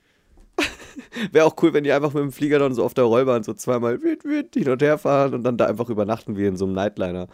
Wäre 1.32 1.46
auch 1.46 1.56
cool, 1.62 1.74
wenn 1.74 1.84
die 1.84 1.92
einfach 1.92 2.14
mit 2.14 2.24
dem 2.24 2.32
Flieger 2.32 2.60
dann 2.60 2.74
so 2.74 2.84
auf 2.84 2.94
der 2.94 3.04
Rollbahn 3.06 3.44
so 3.44 3.54
zweimal 3.54 4.02
wild, 4.02 4.24
wild 4.26 4.54
hin 4.54 4.70
und 4.70 4.82
her 4.82 4.98
fahren 4.98 5.34
und 5.34 5.44
dann 5.44 5.58
da 5.58 5.66
einfach 5.66 5.90
übernachten 5.90 6.38
wie 6.38 6.46
in 6.46 6.58
so 6.58 6.66
einem 6.66 6.74
Nightliner. 6.76 7.28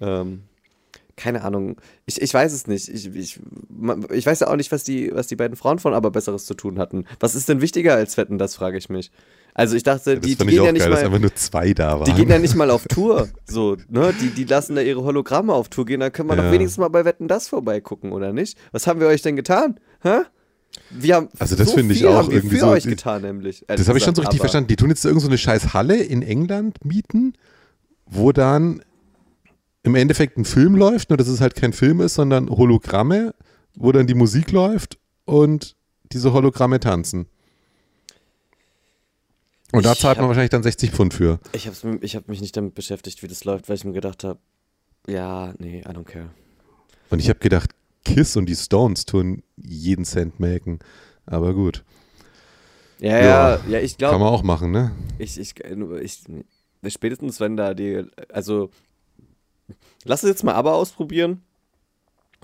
Ähm, 0.00 0.42
keine 1.16 1.42
Ahnung. 1.42 1.76
Ich, 2.06 2.22
ich 2.22 2.32
weiß 2.32 2.52
es 2.52 2.66
nicht. 2.68 2.88
Ich, 2.88 3.12
ich, 3.14 3.40
ich 4.12 4.26
weiß 4.26 4.40
ja 4.40 4.48
auch 4.48 4.56
nicht, 4.56 4.70
was 4.70 4.84
die, 4.84 5.10
was 5.12 5.26
die 5.26 5.34
beiden 5.36 5.56
Frauen 5.56 5.80
von 5.80 5.92
aber 5.94 6.10
Besseres 6.12 6.46
zu 6.46 6.54
tun 6.54 6.78
hatten. 6.78 7.06
Was 7.18 7.34
ist 7.34 7.48
denn 7.48 7.60
wichtiger 7.60 7.94
als 7.94 8.16
Wetten, 8.16 8.38
das 8.38 8.54
frage 8.54 8.78
ich 8.78 8.88
mich. 8.88 9.10
Also 9.54 9.74
ich 9.74 9.82
dachte, 9.82 10.14
das 10.20 10.24
die, 10.24 10.36
die 10.36 10.46
gehen 10.46 10.62
ja 10.64 10.70
nicht 10.70 10.82
geil, 10.82 10.90
mal. 10.90 11.04
einfach 11.04 11.18
nur 11.18 11.34
zwei 11.34 11.72
da 11.74 11.98
waren. 11.98 12.04
Die 12.04 12.12
gehen 12.12 12.28
ja 12.28 12.38
nicht 12.38 12.54
mal 12.54 12.70
auf 12.70 12.86
Tour. 12.88 13.28
So, 13.44 13.76
ne? 13.88 14.14
Die, 14.20 14.28
die 14.30 14.44
lassen 14.44 14.76
da 14.76 14.82
ihre 14.82 15.02
Hologramme 15.02 15.52
auf 15.52 15.68
Tour 15.68 15.84
gehen. 15.86 15.98
Da 15.98 16.10
können 16.10 16.28
wir 16.28 16.36
Ja. 16.36 16.44
doch 16.44 16.52
wenigstens 16.52 16.78
mal 16.78 16.88
bei 16.88 17.04
Wetten 17.04 17.26
das 17.26 17.48
vorbeigucken, 17.48 18.12
oder 18.12 18.32
nicht? 18.32 18.56
Was 18.70 18.86
haben 18.86 19.00
wir 19.00 19.08
euch 19.08 19.22
denn 19.22 19.34
getan? 19.34 19.80
Hä? 20.02 20.20
Wir 20.90 21.16
haben 21.16 21.28
Also 21.38 21.56
das 21.56 21.68
so 21.70 21.74
finde 21.76 21.94
ich 21.94 22.04
auch 22.06 22.28
irgendwie 22.28 22.56
für 22.56 22.60
so- 22.60 22.68
euch 22.68 22.84
getan, 22.84 23.22
nämlich. 23.22 23.64
Das 23.68 23.88
habe 23.88 23.98
ich 23.98 24.04
schon 24.04 24.14
so 24.14 24.22
richtig 24.22 24.40
verstanden. 24.40 24.68
Die 24.68 24.76
tun 24.76 24.88
jetzt 24.90 25.04
irgend 25.04 25.20
so 25.22 25.28
eine 25.28 25.38
scheiß 25.38 25.74
Halle 25.74 25.96
in 26.02 26.22
England 26.22 26.84
mieten, 26.84 27.34
wo 28.06 28.32
dann 28.32 28.82
im 29.82 29.94
Endeffekt 29.94 30.36
ein 30.38 30.44
Film 30.44 30.76
läuft, 30.76 31.10
nur 31.10 31.16
dass 31.16 31.28
es 31.28 31.40
halt 31.40 31.54
kein 31.54 31.72
Film 31.72 32.00
ist, 32.00 32.14
sondern 32.14 32.48
Hologramme, 32.50 33.34
wo 33.74 33.92
dann 33.92 34.06
die 34.06 34.14
Musik 34.14 34.50
läuft 34.50 34.98
und 35.24 35.76
diese 36.12 36.32
Hologramme 36.32 36.80
tanzen. 36.80 37.26
Und 39.72 39.84
da 39.84 39.92
Ich 39.92 39.98
zahlt 40.00 40.16
man 40.16 40.24
hab- 40.24 40.28
wahrscheinlich 40.28 40.50
dann 40.50 40.62
60 40.62 40.90
Pfund 40.90 41.12
für. 41.12 41.38
Ich 41.52 41.66
habe 41.66 41.98
ich 42.00 42.16
hab 42.16 42.28
mich 42.28 42.40
nicht 42.40 42.56
damit 42.56 42.74
beschäftigt, 42.74 43.22
wie 43.22 43.28
das 43.28 43.44
läuft, 43.44 43.68
weil 43.68 43.76
ich 43.76 43.84
mir 43.84 43.92
gedacht 43.92 44.24
habe, 44.24 44.38
ja, 45.06 45.52
nee, 45.58 45.80
I 45.80 45.84
don't 45.90 46.04
care. 46.04 46.30
Und 47.10 47.18
ich 47.20 47.28
habe 47.28 47.38
gedacht, 47.38 47.70
Kiss 48.14 48.36
und 48.36 48.46
die 48.46 48.56
Stones 48.56 49.04
tun 49.04 49.42
jeden 49.56 50.04
Cent 50.04 50.40
melken. 50.40 50.78
Aber 51.26 51.54
gut, 51.54 51.84
Ja, 53.00 53.18
Ja, 53.18 53.60
ja, 53.68 53.78
ich 53.80 53.98
kann 53.98 54.10
glaube, 54.10 54.24
man 54.24 54.32
auch 54.32 54.42
machen, 54.42 54.70
ne? 54.70 54.92
ich, 55.18 55.38
ich, 55.38 55.54
ich, 56.02 56.24
spätestens 56.92 57.38
wenn 57.40 57.56
da 57.56 57.74
die, 57.74 58.04
also, 58.32 58.70
lass 60.04 60.22
es 60.22 60.30
jetzt 60.30 60.44
mal 60.44 60.54
aber 60.54 60.74
ausprobieren 60.74 61.42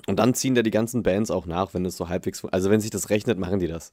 und 0.07 0.19
dann 0.19 0.35
ziehen 0.35 0.55
da 0.55 0.63
die 0.63 0.71
ganzen 0.71 1.03
Bands 1.03 1.31
auch 1.31 1.47
nach, 1.47 1.73
wenn 1.75 1.85
es 1.87 1.97
so 1.97 2.09
halbwegs, 2.09 2.45
also 2.45 2.71
wenn 2.71 2.81
sich 2.81 2.91
das 2.91 3.11
rechnet, 3.11 3.39
machen 3.39 3.59
die 3.61 3.69
das. 3.69 3.93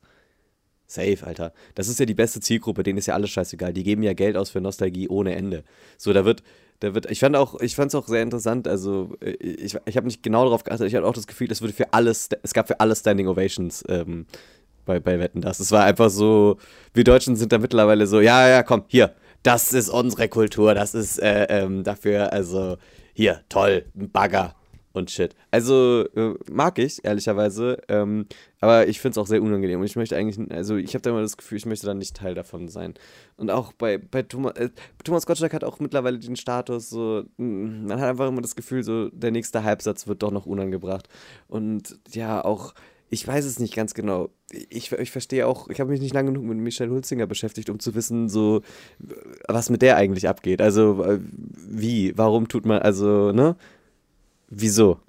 Safe, 0.88 1.26
Alter. 1.26 1.54
Das 1.76 1.88
ist 1.88 2.02
ja 2.02 2.06
die 2.06 2.14
beste 2.14 2.42
Zielgruppe, 2.42 2.84
denen 2.84 2.98
ist 2.98 3.06
ja 3.06 3.14
alles 3.14 3.30
scheißegal. 3.30 3.72
Die 3.72 3.84
geben 3.84 4.04
ja 4.04 4.12
Geld 4.12 4.36
aus 4.36 4.50
für 4.50 4.60
Nostalgie 4.60 5.08
ohne 5.08 5.36
Ende. 5.36 5.64
So, 5.98 6.12
da 6.12 6.26
wird, 6.26 6.44
da 6.82 6.96
wird, 6.96 7.10
ich 7.10 7.20
fand 7.20 7.36
auch, 7.36 7.60
ich 7.62 7.76
fand 7.76 7.90
es 7.90 7.96
auch 7.96 8.08
sehr 8.08 8.24
interessant, 8.24 8.68
also 8.68 9.16
äh, 9.22 9.32
ich, 9.32 9.78
ich 9.86 9.98
habe 9.98 10.08
nicht 10.08 10.24
genau 10.24 10.44
darauf 10.44 10.64
geachtet, 10.64 10.88
ich 10.88 10.96
hatte 10.96 11.06
auch 11.06 11.14
das 11.14 11.28
Gefühl, 11.28 11.52
es 11.52 11.62
würde 11.62 11.74
für 11.74 11.94
alles, 11.94 12.30
es 12.44 12.54
gab 12.54 12.68
für 12.68 12.80
alle 12.80 12.96
Standing 12.96 13.28
Ovations 13.28 13.84
ähm, 13.88 14.26
bei, 14.86 15.00
bei 15.00 15.20
Wetten 15.20 15.42
das. 15.42 15.60
Es 15.60 15.72
war 15.72 15.84
einfach 15.86 16.10
so, 16.10 16.58
wir 16.94 17.04
Deutschen 17.04 17.36
sind 17.36 17.52
da 17.52 17.60
mittlerweile 17.60 18.08
so, 18.08 18.20
ja, 18.20 18.48
ja, 18.50 18.64
komm, 18.64 18.84
hier, 18.88 19.14
das 19.44 19.74
ist 19.74 19.90
unsere 19.90 20.28
Kultur, 20.28 20.74
das 20.74 20.96
ist 20.96 21.20
äh, 21.20 21.46
ähm, 21.50 21.84
dafür, 21.84 22.34
also 22.34 22.78
hier, 23.14 23.42
toll, 23.48 23.86
ein 23.96 24.10
Bagger 24.10 24.56
und 24.94 25.12
shit. 25.12 25.36
Also 25.52 26.06
äh, 26.16 26.34
mag 26.50 26.80
ich, 26.80 27.04
ehrlicherweise, 27.04 27.82
ähm, 27.88 28.26
aber 28.60 28.88
ich 28.88 29.00
finde 29.00 29.14
es 29.14 29.18
auch 29.18 29.28
sehr 29.28 29.42
unangenehm 29.42 29.80
und 29.80 29.86
ich 29.86 29.96
möchte 29.96 30.16
eigentlich, 30.16 30.52
also 30.52 30.76
ich 30.76 30.94
habe 30.94 31.02
da 31.02 31.10
immer 31.10 31.22
das 31.22 31.38
Gefühl, 31.38 31.58
ich 31.58 31.66
möchte 31.66 31.86
da 31.86 31.94
nicht 31.94 32.16
Teil 32.16 32.36
davon 32.36 32.68
sein. 32.68 32.94
Und 33.38 33.50
auch 33.50 33.74
bei, 33.74 33.98
bei 33.98 34.24
Thomas, 34.24 34.56
äh, 34.58 34.70
Thomas 35.04 35.26
Gottschalk 35.26 35.54
hat 35.54 35.64
auch 35.64 35.80
mittlerweile 35.80 36.20
den 36.20 36.36
Status, 36.36 36.90
so, 36.90 37.24
man 37.38 38.00
hat 38.00 38.10
einfach 38.10 38.28
immer 38.28 38.42
das 38.42 38.56
Gefühl, 38.56 38.84
so, 38.84 39.10
der 39.10 39.32
nächste 39.32 39.64
Halbsatz 39.64 40.08
wird 40.08 40.24
doch 40.24 40.32
noch 40.32 40.46
unangebracht. 40.46 41.08
Und 41.48 42.00
ja, 42.12 42.44
auch, 42.44 42.74
ich 43.10 43.28
weiß 43.28 43.44
es 43.46 43.60
nicht 43.60 43.76
ganz 43.76 43.94
genau. 43.94 44.30
Ich, 44.70 44.92
ich 44.94 45.12
verstehe 45.12 45.46
auch, 45.46 45.68
ich 45.70 45.82
habe 45.82 45.92
mich 45.92 46.00
nicht 46.00 46.14
lange 46.14 46.32
genug 46.32 46.46
mit 46.46 46.58
Michelle 46.58 46.92
Hulzinger 46.92 47.28
beschäftigt, 47.28 47.70
um 47.70 47.80
zu 47.80 47.94
wissen, 47.94 48.30
so, 48.30 48.62
was 49.48 49.70
mit 49.70 49.82
der 49.82 49.98
eigentlich 49.98 50.30
abgeht. 50.30 50.62
Also, 50.62 51.04
äh, 51.04 51.20
wie, 51.22 52.18
warum 52.18 52.48
tut 52.48 52.66
man, 52.66 52.82
also, 52.82 53.34
ne? 53.34 53.58
Wieso? 54.52 55.00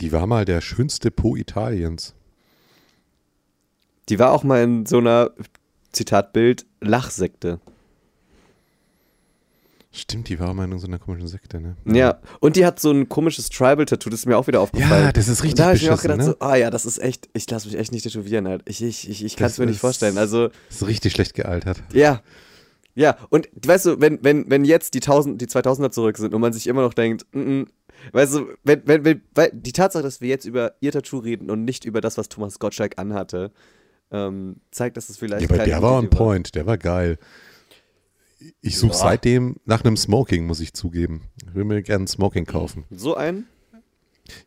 Die 0.00 0.12
war 0.12 0.26
mal 0.26 0.46
der 0.46 0.62
schönste 0.62 1.10
Po 1.10 1.36
Italiens. 1.36 2.14
Die 4.08 4.18
war 4.18 4.32
auch 4.32 4.42
mal 4.42 4.62
in 4.62 4.86
so 4.86 4.98
einer, 4.98 5.30
Zitatbild, 5.92 6.66
Lachsekte. 6.80 7.60
Stimmt, 9.92 10.28
die 10.28 10.38
war 10.38 10.54
mal 10.54 10.70
in 10.70 10.78
so 10.78 10.86
einer 10.86 11.00
komischen 11.00 11.26
Sekte, 11.26 11.60
ne? 11.60 11.76
Ja, 11.84 12.20
und 12.38 12.54
die 12.54 12.64
hat 12.64 12.78
so 12.78 12.92
ein 12.92 13.08
komisches 13.08 13.48
Tribal-Tattoo, 13.48 14.08
das 14.08 14.20
ist 14.20 14.26
mir 14.26 14.38
auch 14.38 14.46
wieder 14.46 14.60
aufgefallen. 14.60 15.06
Ja, 15.06 15.12
das 15.12 15.26
ist 15.26 15.42
richtig 15.42 15.54
und 15.54 15.58
da 15.58 15.64
habe 15.66 15.76
ich 15.76 15.82
mir 15.82 15.92
auch 15.92 16.00
gedacht, 16.00 16.18
ne? 16.18 16.24
so, 16.26 16.36
ah 16.38 16.54
ja, 16.54 16.70
das 16.70 16.86
ist 16.86 16.98
echt, 16.98 17.28
ich 17.32 17.50
lasse 17.50 17.66
mich 17.66 17.76
echt 17.76 17.90
nicht 17.90 18.04
tätowieren 18.04 18.46
halt. 18.46 18.62
Ich, 18.66 18.80
ich, 18.82 19.10
ich, 19.10 19.24
ich 19.24 19.36
kann 19.36 19.48
es 19.48 19.58
mir 19.58 19.66
nicht 19.66 19.80
vorstellen. 19.80 20.16
Also, 20.16 20.48
Das 20.68 20.82
ist 20.82 20.86
richtig 20.86 21.12
schlecht 21.12 21.34
gealtert. 21.34 21.82
ja. 21.92 22.22
Ja, 22.96 23.16
und 23.30 23.48
weißt 23.64 23.86
du, 23.86 24.00
wenn, 24.00 24.18
wenn, 24.22 24.50
wenn 24.50 24.64
jetzt 24.64 24.94
die 24.94 24.98
1000, 24.98 25.40
die 25.40 25.46
2000er 25.46 25.92
zurück 25.92 26.18
sind 26.18 26.34
und 26.34 26.40
man 26.40 26.52
sich 26.52 26.66
immer 26.66 26.82
noch 26.82 26.92
denkt, 26.92 27.24
mm, 27.32 27.38
mm, 27.38 27.66
weißt 28.12 28.34
du, 28.34 28.46
wenn, 28.64 28.82
wenn, 28.86 29.04
wenn, 29.04 29.22
weil 29.34 29.50
die 29.52 29.72
Tatsache, 29.72 30.02
dass 30.02 30.20
wir 30.20 30.28
jetzt 30.28 30.44
über 30.44 30.74
ihr 30.80 30.92
Tattoo 30.92 31.18
reden 31.18 31.50
und 31.50 31.64
nicht 31.64 31.84
über 31.84 32.00
das, 32.00 32.18
was 32.18 32.28
Thomas 32.28 32.58
Gottschalk 32.58 32.98
anhatte, 32.98 33.52
ähm, 34.10 34.56
zeigt, 34.70 34.96
dass 34.96 35.08
es 35.08 35.16
vielleicht 35.18 35.42
Ja, 35.42 35.54
aber 35.54 35.64
der 35.64 35.82
war 35.82 35.98
on 35.98 36.10
point, 36.10 36.54
der 36.54 36.66
war 36.66 36.78
geil. 36.78 37.18
Ich 38.62 38.78
suche 38.78 38.92
Ja. 38.92 38.98
seitdem 38.98 39.56
nach 39.66 39.84
einem 39.84 39.96
Smoking, 39.96 40.46
muss 40.46 40.60
ich 40.60 40.72
zugeben. 40.72 41.24
Ich 41.46 41.54
will 41.54 41.64
mir 41.64 41.82
gerne 41.82 42.04
ein 42.04 42.08
Smoking 42.08 42.46
kaufen. 42.46 42.84
So 42.90 43.14
ein? 43.14 43.46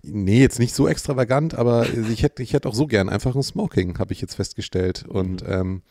Nee, 0.01 0.39
jetzt 0.41 0.59
nicht 0.59 0.73
so 0.73 0.87
extravagant, 0.87 1.55
aber 1.55 1.87
ich 2.09 2.23
hätte, 2.23 2.41
ich 2.41 2.53
hätte 2.53 2.69
auch 2.69 2.73
so 2.73 2.87
gern 2.87 3.09
einfach 3.09 3.35
ein 3.35 3.43
Smoking, 3.43 3.99
habe 3.99 4.13
ich 4.13 4.21
jetzt 4.21 4.35
festgestellt. 4.35 5.05
Und 5.07 5.43
ähm, 5.47 5.81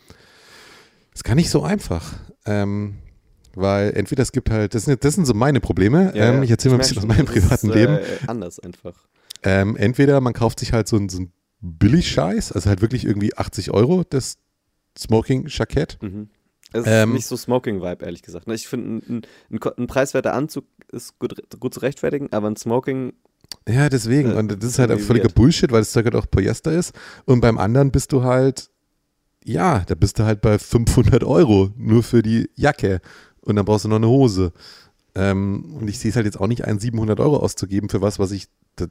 ist 1.14 1.24
gar 1.24 1.34
nicht 1.34 1.50
so 1.50 1.62
einfach. 1.62 2.14
Ähm, 2.46 2.96
weil 3.54 3.92
entweder 3.96 4.22
es 4.22 4.32
gibt 4.32 4.50
halt, 4.50 4.74
das 4.74 4.84
sind, 4.84 5.04
das 5.04 5.14
sind 5.14 5.26
so 5.26 5.34
meine 5.34 5.60
Probleme. 5.60 6.12
Ja, 6.14 6.32
ähm, 6.32 6.42
ich 6.42 6.50
erzähle 6.50 6.74
mal 6.74 6.82
ein 6.82 6.88
bisschen 6.88 6.98
aus 6.98 7.06
meinem 7.06 7.26
privaten 7.26 7.68
ist, 7.68 7.74
Leben. 7.74 7.96
Äh, 7.96 8.02
anders 8.26 8.58
einfach. 8.60 8.94
Ähm, 9.42 9.76
entweder 9.76 10.20
man 10.20 10.32
kauft 10.32 10.60
sich 10.60 10.72
halt 10.72 10.88
so 10.88 10.96
ein, 10.96 11.08
so 11.08 11.20
ein 11.20 11.32
Billig-Scheiß, 11.60 12.52
also 12.52 12.68
halt 12.68 12.80
wirklich 12.80 13.04
irgendwie 13.04 13.36
80 13.36 13.70
Euro, 13.70 14.04
das 14.08 14.38
Smoking-Jackett. 14.98 15.98
Mhm. 16.02 16.28
Es 16.72 16.84
Ähm, 16.86 17.10
ist 17.10 17.14
nicht 17.14 17.26
so 17.26 17.36
Smoking-Vibe, 17.36 18.04
ehrlich 18.04 18.22
gesagt. 18.22 18.46
ne? 18.46 18.54
Ich 18.54 18.66
finde, 18.66 19.04
ein, 19.08 19.22
ein, 19.50 19.60
ein, 19.78 19.86
preiswerter 19.86 20.32
Anzug 20.34 20.64
ist 20.90 21.18
gut, 21.18 21.34
gut 21.60 21.74
zu 21.74 21.80
rechtfertigen, 21.80 22.32
aber 22.32 22.48
ein 22.48 22.56
Smoking, 22.56 23.12
Ja, 23.68 23.88
deswegen. 23.88 24.32
Äh, 24.32 24.34
Und 24.34 24.62
das 24.62 24.70
ist 24.70 24.78
halt 24.78 24.98
völliger. 25.00 25.28
Bullshit, 25.28 25.70
weil 25.70 25.80
das 25.80 25.92
Zeug 25.92 26.06
halt 26.06 26.16
auch 26.16 26.30
Polyester 26.30 26.72
ist. 26.72 26.94
Und 27.26 27.40
beim 27.40 27.58
anderen 27.58 27.90
bist 27.90 28.12
du 28.12 28.22
halt, 28.24 28.70
ja, 29.44 29.80
da 29.80 29.94
bist 29.94 30.18
du 30.18 30.24
halt 30.24 30.40
bei 30.40 30.58
500 30.58 31.24
Euro 31.24 31.70
nur 31.76 32.02
für 32.02 32.22
die 32.22 32.48
Jacke. 32.54 33.00
Und 33.42 33.56
dann 33.56 33.64
brauchst 33.64 33.84
du 33.84 33.88
noch 33.88 33.96
eine 33.96 34.08
Hose. 34.08 34.52
Ähm, 35.14 35.76
und 35.78 35.88
ich 35.88 35.98
sehe 35.98 36.10
es 36.10 36.16
halt 36.16 36.26
jetzt 36.26 36.40
auch 36.40 36.46
nicht 36.46 36.64
ein, 36.64 36.78
700 36.78 37.20
Euro 37.20 37.36
auszugeben 37.36 37.88
für 37.88 38.00
was, 38.00 38.18
was 38.18 38.30
ich 38.30 38.46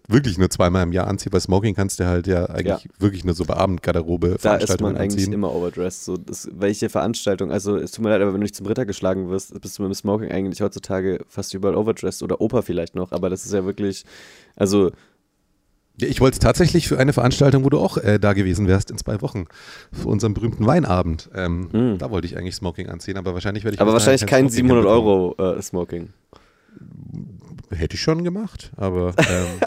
wirklich 0.08 0.38
nur 0.38 0.50
zweimal 0.50 0.84
im 0.84 0.92
Jahr 0.92 1.08
anziehe. 1.08 1.32
Bei 1.32 1.40
Smoking 1.40 1.74
kannst 1.74 2.00
du 2.00 2.06
halt 2.06 2.28
ja 2.28 2.46
eigentlich 2.46 2.88
wirklich 3.00 3.26
nur 3.26 3.34
so 3.34 3.46
bei 3.46 3.56
Abendgarderobe 3.56 4.38
da 4.42 4.58
ist 4.58 4.80
man 4.80 4.96
eigentlich 4.96 5.24
anziehen. 5.24 5.34
immer 5.34 5.54
overdressed. 5.54 6.06
So, 6.06 6.18
das, 6.18 6.48
welche 6.54 6.90
Veranstaltung, 6.90 7.52
also 7.52 7.78
es 7.78 7.92
tut 7.92 8.04
mir 8.04 8.12
leid, 8.12 8.22
aber 8.22 8.34
wenn 8.34 8.42
du 8.42 8.44
nicht 8.44 8.56
zum 8.56 8.68
Ritter 8.68 8.86
geschlagen 8.86 9.30
wirst, 9.30 9.60
bist 9.60 9.80
du 9.80 9.84
mit 9.84 9.92
dem 9.92 9.96
Smoking 9.96 10.30
eigentlich 10.30 10.62
heutzutage 10.62 11.22
fast 11.28 11.54
überall 11.56 11.76
overdressed 11.76 12.22
oder 12.22 12.42
Opa 12.42 12.62
vielleicht 12.62 12.94
noch, 12.94 13.12
aber 13.12 13.32
das 13.32 13.46
ist 13.46 13.54
ja 13.54 13.66
wirklich, 13.66 14.06
also 14.56 14.88
Ja, 14.88 14.92
ich 15.98 16.20
wollte 16.22 16.36
es 16.36 16.40
tatsächlich 16.40 16.88
für 16.88 16.98
eine 16.98 17.14
Veranstaltung, 17.14 17.64
wo 17.64 17.70
du 17.70 17.80
auch 17.80 17.98
äh, 17.98 18.20
da 18.20 18.34
gewesen 18.34 18.68
wärst 18.68 18.90
in 18.92 18.98
zwei 18.98 19.22
Wochen, 19.22 19.46
für 19.92 20.08
unseren 20.08 20.34
berühmten 20.34 20.66
Weinabend. 20.66 21.30
Ähm, 21.36 21.70
Mm. 21.72 21.98
Da 22.00 22.10
wollte 22.10 22.28
ich 22.28 22.38
eigentlich 22.38 22.56
Smoking 22.56 22.90
anziehen, 22.90 23.18
aber 23.18 23.34
wahrscheinlich 23.34 23.64
werde 23.64 23.76
ich 23.76 23.82
aber 23.82 23.94
wahrscheinlich 23.94 24.26
kein 24.26 24.50
Smoking 24.50 24.70
700 24.70 24.86
hinbekommen. 24.86 25.38
Euro 25.40 25.58
äh, 25.58 25.62
Smoking. 25.62 26.10
Hätte 27.70 27.96
ich 27.96 28.02
schon 28.02 28.24
gemacht, 28.24 28.72
aber 28.78 29.14
ähm, 29.18 29.60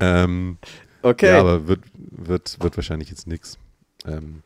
ähm, 0.00 0.58
Okay. 1.02 1.26
ja, 1.26 1.40
aber 1.40 1.68
wird, 1.68 1.80
wird, 1.94 2.56
wird 2.62 2.76
wahrscheinlich 2.78 3.10
jetzt 3.10 3.26
nichts. 3.26 3.58
Ähm, 4.06 4.42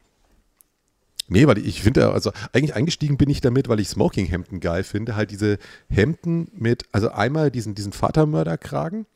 nee, 1.29 1.47
weil 1.47 1.59
ich 1.59 1.83
finde, 1.83 2.11
also 2.13 2.33
eigentlich 2.53 2.75
eingestiegen 2.75 3.17
bin 3.17 3.31
ich 3.31 3.41
damit, 3.41 3.69
weil 3.69 3.79
ich 3.79 3.89
Smoking-Hemden 3.89 4.59
geil 4.59 4.83
finde. 4.83 5.15
Halt 5.15 5.31
diese 5.31 5.59
Hemden 5.89 6.49
mit, 6.53 6.85
also 6.91 7.11
einmal 7.11 7.53
diesen, 7.53 7.77
diesen 7.77 7.93
Vatermörderkragen, 7.93 9.07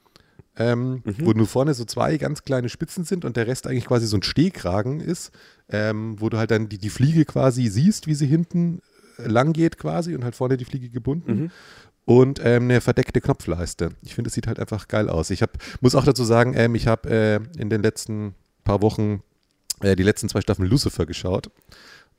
ähm, 0.57 1.03
Mhm. 1.05 1.15
wo 1.21 1.33
nur 1.33 1.47
vorne 1.47 1.73
so 1.75 1.85
zwei 1.85 2.17
ganz 2.19 2.43
kleine 2.43 2.69
Spitzen 2.69 3.05
sind 3.05 3.25
und 3.25 3.37
der 3.37 3.47
Rest 3.47 3.67
eigentlich 3.67 3.87
quasi 3.87 4.07
so 4.07 4.17
ein 4.17 4.23
Stehkragen 4.23 5.01
ist, 5.01 5.31
ähm, 5.71 6.21
wo 6.21 6.29
du 6.29 6.37
halt 6.38 6.51
dann 6.51 6.69
die, 6.69 6.79
die 6.79 6.91
Fliege 6.91 7.25
quasi 7.25 7.69
siehst, 7.69 8.07
wie 8.07 8.15
sie 8.15 8.27
hinten 8.27 8.81
äh, 9.19 9.27
lang 9.29 9.53
geht 9.53 9.79
quasi 9.79 10.15
und 10.15 10.25
halt 10.25 10.35
vorne 10.37 10.57
die 10.57 10.65
Fliege 10.67 10.91
gebunden 10.91 11.33
Mhm. 11.45 11.51
und 12.05 12.41
ähm, 12.45 12.65
eine 12.65 12.81
verdeckte 12.81 13.21
Knopfleiste. 13.21 13.91
Ich 14.03 14.15
finde, 14.15 14.29
es 14.29 14.35
sieht 14.35 14.47
halt 14.47 14.59
einfach 14.61 14.88
geil 14.88 15.09
aus. 15.09 15.31
Ich 15.31 15.41
hab, 15.43 15.57
muss 15.81 15.95
auch 15.95 16.05
dazu 16.05 16.25
sagen, 16.25 16.53
ähm, 16.57 16.75
ich 16.75 16.87
habe 16.87 17.09
äh, 17.11 17.37
in 17.61 17.71
den 17.71 17.83
letzten 17.83 18.35
paar 18.65 18.83
Wochen 18.83 19.23
äh, 19.81 19.97
die 19.97 20.03
letzten 20.03 20.29
zwei 20.29 20.41
Staffeln 20.43 20.69
Lucifer 20.69 21.07
geschaut. 21.07 21.51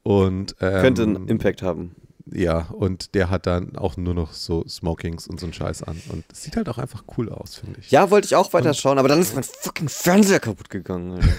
Und, 0.02 0.56
ähm, 0.60 0.82
Könnte 0.82 1.04
einen 1.04 1.28
Impact 1.30 1.62
haben. 1.62 1.96
Ja, 2.32 2.68
und 2.72 3.16
der 3.16 3.30
hat 3.30 3.48
dann 3.48 3.76
auch 3.76 3.98
nur 3.98 4.14
noch 4.14 4.32
so 4.34 4.64
Smokings 4.68 5.28
und 5.28 5.40
so 5.42 5.46
einen 5.46 5.54
Scheiß 5.54 5.84
an. 5.84 6.02
Und 6.10 6.24
es 6.32 6.44
sieht 6.44 6.56
halt 6.56 6.70
auch 6.70 6.78
einfach 6.78 7.04
cool 7.18 7.30
aus, 7.30 7.56
finde 7.56 7.80
ich. 7.82 7.92
Ja, 7.92 8.10
wollte 8.12 8.26
ich 8.28 8.36
auch 8.36 8.54
weiter 8.54 8.74
schauen, 8.74 8.98
aber 8.98 9.10
dann 9.10 9.20
ist 9.20 9.36
mein 9.36 9.44
fucking 9.44 9.90
Fernseher 9.90 10.40
kaputt 10.40 10.70
gegangen. 10.70 11.20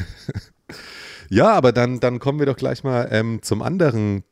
Ja, 1.31 1.53
aber 1.55 1.73
dann, 1.73 2.01
dann 2.01 2.19
kommen 2.19 2.39
wir 2.39 2.45
doch 2.47 2.57
gleich 2.57 2.85
mal 2.85 3.09
ähm, 3.11 3.41
zum 3.43 3.63
anderen 3.63 4.25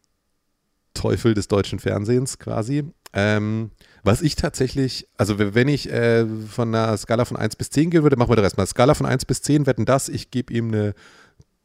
Teufel 0.93 1.33
des 1.33 1.49
deutschen 1.49 1.79
Fernsehens 1.79 2.39
quasi. 2.39 2.85
Ähm, 3.15 3.71
was 4.05 4.21
ich 4.21 4.37
tatsächlich, 4.37 5.09
also 5.17 5.39
wenn 5.39 5.69
ich 5.69 5.91
äh, 5.91 6.27
von 6.27 6.75
einer 6.75 6.95
Skala 6.99 7.25
von 7.25 7.39
1 7.39 7.57
bis 7.57 7.71
10 7.71 7.89
gehen 7.91 8.03
würde, 8.03 8.17
machen 8.17 8.31
wir 8.31 8.37
doch 8.37 8.43
erstmal 8.43 8.67
Skala 8.67 8.93
von 8.95 9.07
1 9.07 9.25
bis 9.25 9.41
10, 9.41 9.67
wetten 9.67 9.87
das, 9.87 10.09
ich 10.11 10.31
gebe 10.31 10.53
ihm 10.53 10.69
eine 10.69 10.95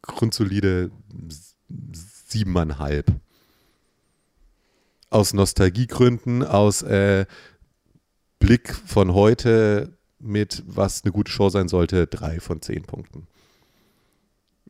grundsolide 0.02 0.90
s- 1.30 1.56
siebeneinhalb. 2.28 3.12
Aus 5.10 5.32
Nostalgiegründen, 5.32 6.44
aus 6.44 6.82
äh, 6.82 7.26
Blick 8.38 8.74
von 8.74 9.14
heute 9.14 9.96
mit, 10.18 10.62
was 10.66 11.04
eine 11.04 11.12
gute 11.12 11.30
Show 11.30 11.48
sein 11.48 11.68
sollte, 11.68 12.06
drei 12.06 12.40
von 12.40 12.60
zehn 12.60 12.82
Punkten. 12.82 13.26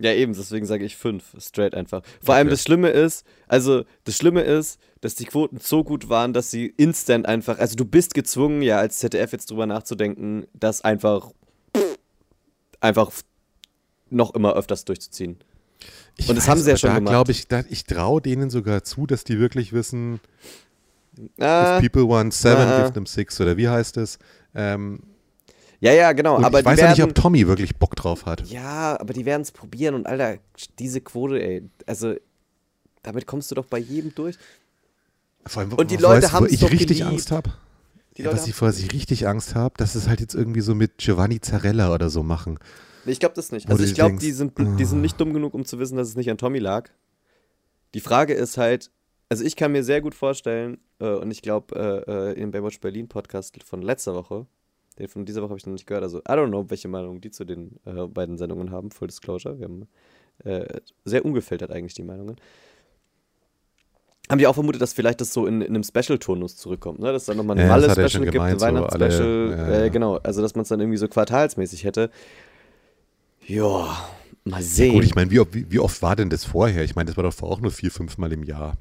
Ja, 0.01 0.13
eben, 0.13 0.33
deswegen 0.33 0.65
sage 0.65 0.85
ich 0.85 0.97
fünf, 0.97 1.35
straight 1.41 1.75
einfach. 1.75 2.03
Vor 2.23 2.37
allem 2.37 2.47
Okay. 2.47 2.53
das 2.53 2.63
Schlimme 2.63 2.91
ist, 2.91 3.27
also 3.49 3.85
das 4.05 4.17
Schlimme 4.17 4.43
ist, 4.43 4.79
dass 5.01 5.17
die 5.17 5.25
Quoten 5.25 5.59
so 5.59 5.83
gut 5.83 6.09
waren, 6.09 6.33
dass 6.33 6.53
sie 6.53 6.67
instant 6.77 7.27
einfach, 7.27 7.59
also 7.59 7.75
du 7.75 7.85
bist 7.85 8.15
gezwungen, 8.15 8.63
ja, 8.63 8.79
als 8.79 8.99
ZDF 8.99 9.33
jetzt 9.33 9.51
drüber 9.51 9.67
nachzudenken, 9.67 10.47
das 10.55 10.83
einfach, 10.83 11.33
einfach 12.81 13.11
noch 14.09 14.35
immer 14.35 14.55
öfters 14.55 14.85
durchzuziehen. 14.85 15.39
Ich 16.19 16.29
Und 16.29 16.37
das 16.37 16.49
haben 16.49 16.61
sie 16.61 16.69
ja 16.69 16.77
schon 16.77 16.91
da 16.91 16.97
gemacht. 16.97 17.13
glaube 17.13 17.33
ich, 17.33 17.49
da, 17.49 17.63
ich 17.71 17.85
traue 17.85 18.21
denen 18.21 18.51
sogar 18.51 18.83
zu, 18.85 19.07
dass 19.07 19.25
die 19.25 19.39
wirklich 19.39 19.73
wissen, 19.73 20.21
Ah, 21.41 21.77
if 21.79 21.83
people 21.91 22.09
want 22.09 22.35
seven, 22.35 22.67
Ah, 22.69 22.77
ah. 22.77 22.83
give 22.83 22.93
them 22.93 23.07
six 23.07 23.41
oder 23.41 23.57
wie 23.57 23.69
heißt 23.69 23.97
es? 23.97 24.19
Ähm, 24.55 25.01
ja, 25.81 25.93
ja, 25.93 26.13
genau, 26.13 26.37
und 26.37 26.45
aber 26.45 26.61
ich 26.61 26.65
weiß 26.65 26.79
ja 26.81 26.91
nicht, 26.91 27.03
ob 27.03 27.15
Tommy 27.15 27.47
wirklich 27.47 27.77
Bock 27.77 27.95
drauf 27.97 28.27
hat. 28.27 28.47
Ja, 28.49 29.01
aber 29.01 29.13
die 29.13 29.25
werden 29.25 29.43
es 29.43 29.51
probieren 29.53 29.95
und 29.95 30.07
Alter, 30.07 30.39
diese 30.79 31.01
Quote, 31.01 31.41
ey, 31.43 31.63
also 31.87 32.15
damit 33.03 33.27
kommst 33.27 33.51
du 33.51 33.55
doch 33.55 33.67
bei 33.67 33.79
jedem 33.79 34.15
durch. 34.15 34.37
Vor 35.47 35.63
allem, 35.63 35.73
Und 35.73 35.91
die 35.91 35.97
Leute 35.97 36.33
haben's 36.33 36.53
ich 36.53 36.61
doch 36.61 36.71
richtig 36.71 36.99
geliebt. 36.99 37.07
Angst 37.13 37.31
habe. 37.31 37.51
Ja, 38.17 38.33
was 38.33 38.41
ich 38.43 38.49
haben- 38.49 38.53
vor 38.55 38.69
was 38.69 38.79
ich 38.81 38.93
richtig 38.93 39.27
Angst 39.29 39.55
habe, 39.55 39.75
dass 39.79 39.95
es 39.95 40.09
halt 40.09 40.21
jetzt 40.21 40.35
irgendwie 40.35 40.61
so 40.61 40.75
mit 40.75 40.99
Giovanni 40.99 41.41
Zarella 41.41 41.95
oder 41.95 42.11
so 42.11 42.25
machen. 42.25 42.59
Nee, 43.09 43.13
Ich 43.13 43.21
glaube 43.21 43.35
das 43.35 43.53
nicht. 43.53 43.69
Also 43.71 43.83
ich 43.85 43.95
glaube, 43.95 44.17
die 44.17 44.33
sind, 44.33 44.53
die 44.79 44.85
sind 44.85 45.01
nicht 45.01 45.21
dumm 45.21 45.33
genug, 45.33 45.55
um 45.55 45.65
zu 45.65 45.79
wissen, 45.79 45.97
dass 45.97 46.09
es 46.09 46.17
nicht 46.17 46.31
an 46.31 46.39
Tommy 46.39 46.59
lag. 46.59 46.91
Die 47.95 48.01
Frage 48.01 48.35
ist 48.35 48.59
halt, 48.59 48.91
also 49.31 49.45
ich 49.45 49.57
kann 49.57 49.73
mir 49.73 49.83
sehr 49.83 50.01
gut 50.01 50.15
vorstellen, 50.15 50.79
äh, 51.01 51.09
und 51.15 51.31
ich 51.31 51.43
glaube, 51.43 51.75
äh, 52.07 52.33
äh, 52.33 52.41
im 52.41 52.51
Baywatch 52.51 52.81
Berlin 52.81 53.09
Podcast 53.09 53.63
von 53.65 53.83
letzter 53.83 54.15
Woche, 54.15 54.47
den 54.99 55.09
von 55.09 55.25
dieser 55.25 55.41
Woche 55.43 55.51
habe 55.51 55.59
ich 55.59 55.67
noch 55.67 55.73
nicht 55.73 55.87
gehört, 55.87 56.03
also 56.03 56.19
I 56.19 56.33
don't 56.33 56.49
know, 56.49 56.69
welche 56.69 56.89
Meinung 56.89 57.21
die 57.21 57.31
zu 57.31 57.45
den 57.45 57.79
äh, 57.87 58.07
beiden 58.07 58.37
Sendungen 58.37 58.71
haben, 58.71 58.91
Full 58.91 59.09
Disclosure. 59.09 59.59
Wir 59.59 59.65
haben 59.67 59.89
äh, 60.45 60.67
sehr 61.05 61.25
ungefiltert 61.25 61.71
eigentlich 61.71 61.95
die 61.95 62.03
Meinungen. 62.03 62.37
Haben 64.31 64.39
die 64.39 64.47
auch 64.47 64.55
vermutet, 64.55 64.83
dass 64.83 64.93
vielleicht 64.93 65.23
das 65.23 65.33
so 65.33 65.47
in, 65.47 65.63
in 65.63 65.69
einem 65.75 65.83
Special-Turnus 65.83 66.57
zurückkommt, 66.57 66.99
ne? 66.99 67.13
Dass 67.13 67.23
es 67.23 67.27
dann 67.27 67.39
nochmal 67.39 67.57
ein 67.59 67.63
Ja, 67.63 67.69
Malle-Special 67.69 68.25
gibt, 68.25 68.33
gemeint, 68.33 68.55
ein 68.55 68.59
so 68.59 68.67
Weihnachtsspecial, 68.67 69.23
alle- 69.23 69.51
ja, 69.57 69.79
ja. 69.81 69.85
äh, 69.87 69.91
genau, 69.91 70.17
also 70.17 70.43
dass 70.43 70.55
man 70.55 70.65
es 70.65 70.69
dann 70.69 70.81
irgendwie 70.81 70.99
so 70.99 71.09
quartalsmäßig 71.09 71.85
hätte. 71.85 72.11
Ja, 73.49 74.09
mal 74.45 74.63
sehen. 74.63 74.93
Gut, 74.95 75.05
ich 75.05 75.15
meine, 75.15 75.31
wie, 75.31 75.41
oft- 75.41 75.55
wie, 75.55 75.71
wie 75.71 75.79
oft 75.79 76.01
war 76.03 76.15
denn 76.17 76.31
das 76.31 76.45
vorher? 76.45 76.85
Ich 76.85 76.95
meine, 76.95 77.07
das 77.09 77.17
war 77.17 77.25
doch 77.25 77.33
vorher 77.33 77.57
auch 77.57 77.61
nur 77.61 77.71
vier, 77.73 77.91
fünf 77.91 78.19
Mal 78.19 78.33
im 78.33 78.43
Jahr. 78.45 78.77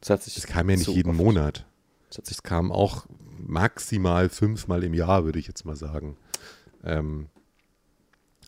das 0.00 0.10
hat 0.10 0.22
sich 0.22 0.34
Das 0.34 0.46
kam 0.46 0.68
ja 0.70 0.76
nicht 0.76 0.84
zu 0.86 0.92
jeden 0.92 1.10
oft- 1.10 1.18
Monat. 1.18 1.66
Das 2.08 2.18
hat 2.18 2.26
sich 2.26 2.36
Das 2.38 2.42
kam 2.42 2.72
auch 2.72 3.06
maximal 3.38 4.28
fünfmal 4.28 4.82
im 4.84 4.94
Jahr, 4.94 5.24
würde 5.24 5.38
ich 5.38 5.46
jetzt 5.46 5.64
mal 5.64 5.76
sagen. 5.76 6.16
Ähm, 6.82 7.26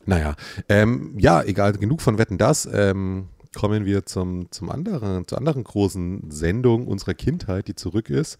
naja, 0.05 0.35
ähm, 0.69 1.13
ja, 1.19 1.43
egal, 1.43 1.73
genug 1.73 2.01
von 2.01 2.17
Wetten 2.17 2.37
das. 2.37 2.67
Ähm, 2.71 3.27
kommen 3.55 3.85
wir 3.85 4.05
zum, 4.05 4.51
zum 4.51 4.69
anderen, 4.71 5.27
zur 5.27 5.37
anderen 5.37 5.63
großen 5.63 6.29
Sendung 6.31 6.87
unserer 6.87 7.13
Kindheit, 7.13 7.67
die 7.67 7.75
zurück 7.75 8.09
ist. 8.09 8.37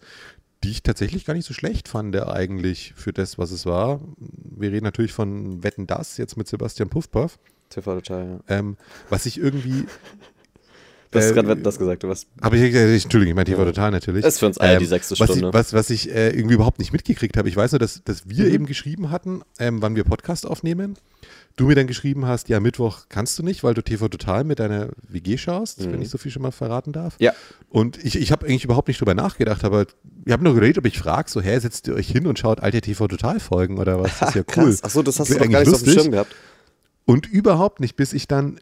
Die 0.64 0.70
ich 0.70 0.82
tatsächlich 0.82 1.24
gar 1.24 1.34
nicht 1.34 1.46
so 1.46 1.54
schlecht 1.54 1.88
fand, 1.88 2.16
eigentlich 2.16 2.92
für 2.96 3.12
das, 3.12 3.38
was 3.38 3.50
es 3.50 3.64
war. 3.64 4.00
Wir 4.18 4.72
reden 4.72 4.84
natürlich 4.84 5.12
von 5.12 5.62
Wetten 5.62 5.86
das, 5.86 6.16
jetzt 6.16 6.36
mit 6.36 6.48
Sebastian 6.48 6.88
Puffpaff. 6.88 7.38
TV 7.70 7.94
Total, 7.96 8.40
ja. 8.48 8.56
Ähm, 8.56 8.76
was 9.08 9.26
ich 9.26 9.38
irgendwie. 9.38 9.86
Du 11.10 11.18
hast 11.18 11.30
äh, 11.30 11.34
gerade 11.34 11.48
Wetten 11.48 11.62
das 11.62 11.78
gesagt, 11.78 12.02
du 12.02 12.08
was. 12.08 12.26
Aber 12.40 12.56
ich, 12.56 12.62
ich, 12.62 13.04
Entschuldigung, 13.04 13.30
ich 13.30 13.34
meine 13.34 13.44
TV 13.44 13.60
ja. 13.60 13.66
Total 13.66 13.90
natürlich. 13.90 14.22
Das 14.22 14.34
ist 14.34 14.40
für 14.40 14.46
uns 14.46 14.58
alle 14.58 14.74
ähm, 14.74 14.78
die 14.80 14.86
sechste 14.86 15.18
was 15.18 15.28
Stunde. 15.28 15.48
Ich, 15.48 15.54
was, 15.54 15.72
was 15.72 15.90
ich 15.90 16.10
äh, 16.10 16.30
irgendwie 16.30 16.54
überhaupt 16.54 16.78
nicht 16.78 16.92
mitgekriegt 16.92 17.36
habe, 17.36 17.48
ich 17.48 17.56
weiß 17.56 17.72
nur, 17.72 17.78
dass, 17.78 18.02
dass 18.04 18.28
wir 18.28 18.46
mhm. 18.46 18.54
eben 18.54 18.66
geschrieben 18.66 19.10
hatten, 19.10 19.42
ähm, 19.58 19.80
wann 19.80 19.96
wir 19.96 20.04
Podcast 20.04 20.46
aufnehmen 20.46 20.96
du 21.58 21.66
mir 21.66 21.74
dann 21.74 21.86
geschrieben 21.86 22.26
hast, 22.26 22.48
ja, 22.48 22.60
Mittwoch 22.60 23.06
kannst 23.08 23.38
du 23.38 23.42
nicht, 23.42 23.62
weil 23.62 23.74
du 23.74 23.82
TV 23.82 24.08
Total 24.08 24.44
mit 24.44 24.58
deiner 24.58 24.88
WG 25.06 25.36
schaust, 25.36 25.80
mhm. 25.80 25.92
wenn 25.92 26.02
ich 26.02 26.08
so 26.08 26.16
viel 26.16 26.32
schon 26.32 26.42
mal 26.42 26.52
verraten 26.52 26.92
darf. 26.92 27.16
Ja. 27.18 27.32
Und 27.68 28.02
ich, 28.02 28.16
ich 28.16 28.32
habe 28.32 28.46
eigentlich 28.46 28.64
überhaupt 28.64 28.88
nicht 28.88 29.00
drüber 29.00 29.14
nachgedacht, 29.14 29.64
aber 29.64 29.86
ich 30.24 30.32
habe 30.32 30.44
nur 30.44 30.54
geredet, 30.54 30.78
ob 30.78 30.86
ich 30.86 30.98
frage, 30.98 31.30
so, 31.30 31.40
hä, 31.40 31.58
setzt 31.58 31.88
ihr 31.88 31.94
euch 31.94 32.08
hin 32.08 32.26
und 32.26 32.38
schaut 32.38 32.60
alte 32.60 32.80
TV 32.80 33.08
Total 33.08 33.40
Folgen 33.40 33.78
oder 33.78 34.00
was? 34.00 34.18
Das 34.18 34.30
ist 34.30 34.34
ja 34.36 34.42
cool. 34.56 34.76
Achso, 34.80 35.02
das 35.02 35.18
hast 35.20 35.30
du 35.30 35.38
gar 35.38 35.46
nicht 35.46 35.66
lustig. 35.66 35.72
auf 35.72 35.82
dem 35.82 35.92
Schirm 35.92 36.12
gehabt. 36.12 36.34
Und 37.04 37.26
überhaupt 37.26 37.80
nicht, 37.80 37.96
bis 37.96 38.12
ich 38.12 38.28
dann 38.28 38.60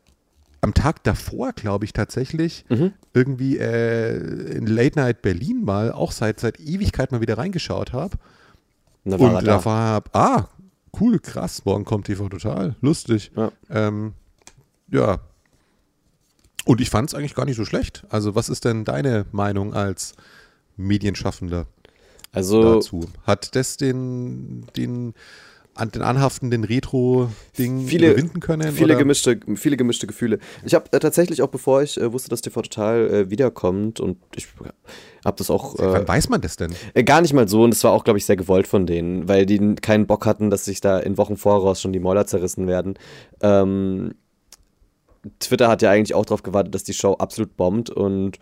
am 0.60 0.74
Tag 0.74 1.04
davor, 1.04 1.52
glaube 1.52 1.84
ich, 1.84 1.92
tatsächlich 1.92 2.64
mhm. 2.68 2.92
irgendwie 3.12 3.58
äh, 3.58 4.16
in 4.56 4.66
Late 4.66 4.98
Night 4.98 5.22
Berlin 5.22 5.64
mal, 5.64 5.92
auch 5.92 6.12
seit, 6.12 6.40
seit 6.40 6.58
Ewigkeit 6.60 7.12
mal 7.12 7.20
wieder 7.20 7.38
reingeschaut 7.38 7.92
habe. 7.92 8.16
Und 9.04 9.20
da, 9.20 9.40
da 9.40 9.64
war, 9.64 10.02
ah, 10.12 10.48
cool, 11.00 11.18
krass, 11.18 11.64
morgen 11.64 11.84
kommt 11.84 12.06
TV 12.06 12.28
Total, 12.28 12.76
lustig. 12.80 13.30
Ja. 13.36 13.52
Ähm, 13.70 14.14
ja. 14.90 15.20
Und 16.64 16.80
ich 16.80 16.90
fand 16.90 17.10
es 17.10 17.14
eigentlich 17.14 17.34
gar 17.34 17.44
nicht 17.44 17.56
so 17.56 17.64
schlecht. 17.64 18.04
Also, 18.08 18.34
was 18.34 18.48
ist 18.48 18.64
denn 18.64 18.84
deine 18.84 19.26
Meinung 19.32 19.74
als 19.74 20.14
Medienschaffender 20.76 21.66
also, 22.32 22.74
dazu? 22.74 23.08
Hat 23.24 23.54
das 23.54 23.76
den, 23.76 24.66
den 24.76 25.14
an 25.76 25.90
den 25.90 26.02
anhaftenden 26.02 26.64
Retro-Ding 26.64 27.88
überwinden 27.88 28.40
können? 28.40 28.72
Viele 28.72 28.96
gemischte, 28.96 29.38
viele 29.54 29.76
gemischte 29.76 30.06
Gefühle. 30.06 30.38
Ich 30.64 30.74
habe 30.74 30.92
äh, 30.92 30.98
tatsächlich 30.98 31.42
auch, 31.42 31.48
bevor 31.48 31.82
ich 31.82 32.00
äh, 32.00 32.12
wusste, 32.12 32.28
dass 32.30 32.40
TV 32.40 32.62
Total 32.62 33.08
äh, 33.08 33.30
wiederkommt 33.30 34.00
und 34.00 34.18
ich 34.34 34.48
habe 35.24 35.36
das 35.36 35.50
auch. 35.50 35.74
Wann 35.78 36.04
äh, 36.04 36.08
weiß 36.08 36.28
man 36.28 36.40
das 36.40 36.56
denn? 36.56 36.74
Äh, 36.94 37.04
gar 37.04 37.20
nicht 37.20 37.32
mal 37.32 37.48
so 37.48 37.62
und 37.62 37.70
das 37.70 37.84
war 37.84 37.92
auch, 37.92 38.04
glaube 38.04 38.18
ich, 38.18 38.26
sehr 38.26 38.36
gewollt 38.36 38.66
von 38.66 38.86
denen, 38.86 39.28
weil 39.28 39.46
die 39.46 39.76
keinen 39.76 40.06
Bock 40.06 40.26
hatten, 40.26 40.50
dass 40.50 40.64
sich 40.64 40.80
da 40.80 40.98
in 40.98 41.18
Wochen 41.18 41.36
voraus 41.36 41.80
schon 41.80 41.92
die 41.92 42.00
Mäuler 42.00 42.26
zerrissen 42.26 42.66
werden. 42.66 42.94
Ähm, 43.40 44.14
Twitter 45.40 45.68
hat 45.68 45.82
ja 45.82 45.90
eigentlich 45.90 46.14
auch 46.14 46.24
darauf 46.24 46.42
gewartet, 46.42 46.74
dass 46.74 46.84
die 46.84 46.94
Show 46.94 47.14
absolut 47.14 47.56
bombt 47.56 47.90
und 47.90 48.38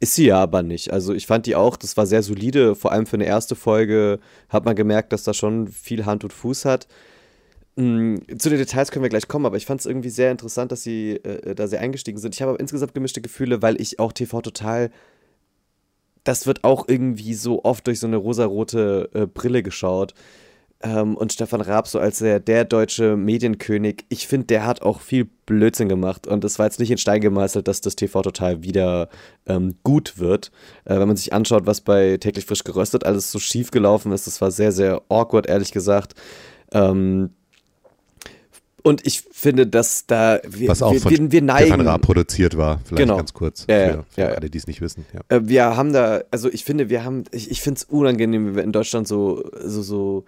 ist 0.00 0.14
sie 0.14 0.26
ja 0.26 0.38
aber 0.38 0.62
nicht. 0.62 0.92
Also 0.92 1.14
ich 1.14 1.26
fand 1.26 1.46
die 1.46 1.56
auch, 1.56 1.76
das 1.76 1.96
war 1.96 2.06
sehr 2.06 2.22
solide, 2.22 2.74
vor 2.74 2.92
allem 2.92 3.06
für 3.06 3.16
eine 3.16 3.26
erste 3.26 3.54
Folge 3.54 4.18
hat 4.48 4.64
man 4.64 4.76
gemerkt, 4.76 5.12
dass 5.12 5.24
da 5.24 5.34
schon 5.34 5.68
viel 5.68 6.06
Hand 6.06 6.24
und 6.24 6.32
Fuß 6.32 6.64
hat. 6.64 6.86
Mm, 7.76 8.16
zu 8.38 8.50
den 8.50 8.58
Details 8.58 8.90
können 8.90 9.02
wir 9.02 9.08
gleich 9.08 9.28
kommen, 9.28 9.46
aber 9.46 9.56
ich 9.56 9.66
fand 9.66 9.80
es 9.80 9.86
irgendwie 9.86 10.10
sehr 10.10 10.30
interessant, 10.30 10.72
dass 10.72 10.82
sie 10.82 11.12
äh, 11.16 11.54
da 11.54 11.66
sehr 11.66 11.80
eingestiegen 11.80 12.18
sind. 12.18 12.34
Ich 12.34 12.42
habe 12.42 12.50
aber 12.50 12.60
insgesamt 12.60 12.94
gemischte 12.94 13.22
Gefühle, 13.22 13.62
weil 13.62 13.80
ich 13.80 13.98
auch 13.98 14.12
TV 14.12 14.42
total. 14.42 14.90
Das 16.24 16.46
wird 16.46 16.64
auch 16.64 16.86
irgendwie 16.86 17.34
so 17.34 17.64
oft 17.64 17.86
durch 17.86 17.98
so 17.98 18.06
eine 18.06 18.16
rosarote 18.16 19.10
äh, 19.14 19.26
Brille 19.26 19.62
geschaut. 19.62 20.14
Ähm, 20.84 21.16
und 21.16 21.32
Stefan 21.32 21.60
Raab, 21.60 21.86
so 21.86 21.98
als 22.00 22.18
der, 22.18 22.40
der 22.40 22.64
deutsche 22.64 23.16
Medienkönig, 23.16 24.04
ich 24.08 24.26
finde, 24.26 24.48
der 24.48 24.66
hat 24.66 24.82
auch 24.82 25.00
viel 25.00 25.28
Blödsinn 25.46 25.88
gemacht. 25.88 26.26
Und 26.26 26.44
es 26.44 26.58
war 26.58 26.66
jetzt 26.66 26.80
nicht 26.80 26.90
in 26.90 26.98
Stein 26.98 27.20
gemeißelt, 27.20 27.68
dass 27.68 27.80
das 27.80 27.94
TV 27.94 28.22
total 28.22 28.64
wieder 28.64 29.08
ähm, 29.46 29.76
gut 29.84 30.18
wird. 30.18 30.50
Äh, 30.84 30.98
wenn 30.98 31.06
man 31.06 31.16
sich 31.16 31.32
anschaut, 31.32 31.66
was 31.66 31.82
bei 31.82 32.16
täglich 32.16 32.46
frisch 32.46 32.64
geröstet 32.64 33.04
alles 33.04 33.30
so 33.30 33.38
schief 33.38 33.70
gelaufen 33.70 34.10
ist, 34.12 34.26
das 34.26 34.40
war 34.40 34.50
sehr, 34.50 34.72
sehr 34.72 35.02
awkward, 35.08 35.46
ehrlich 35.46 35.70
gesagt. 35.70 36.14
Ähm, 36.72 37.30
und 38.82 39.06
ich 39.06 39.20
finde, 39.30 39.68
dass 39.68 40.06
da 40.06 40.40
wir, 40.44 40.68
Was 40.68 40.82
auch 40.82 40.92
wir, 40.92 41.00
von 41.00 41.12
wir, 41.12 41.30
wir 41.30 41.42
neigen. 41.42 41.66
Stefan 41.68 41.86
Raab 41.86 42.02
produziert 42.02 42.56
war, 42.56 42.80
vielleicht 42.84 43.02
genau. 43.02 43.16
ganz 43.16 43.32
kurz, 43.32 43.66
ja, 43.68 43.76
für, 43.76 44.04
für 44.10 44.20
ja, 44.20 44.28
alle, 44.30 44.50
die 44.50 44.58
es 44.58 44.66
nicht 44.66 44.80
wissen. 44.80 45.06
Ja. 45.14 45.20
Äh, 45.28 45.42
wir 45.44 45.76
haben 45.76 45.92
da, 45.92 46.22
also 46.32 46.50
ich 46.50 46.64
finde, 46.64 46.90
wir 46.90 47.04
haben, 47.04 47.22
ich, 47.30 47.52
ich 47.52 47.60
finde 47.60 47.78
es 47.78 47.84
unangenehm, 47.84 48.46
wenn 48.46 48.56
wir 48.56 48.64
in 48.64 48.72
Deutschland 48.72 49.06
so, 49.06 49.44
so, 49.62 49.82
so 49.82 50.24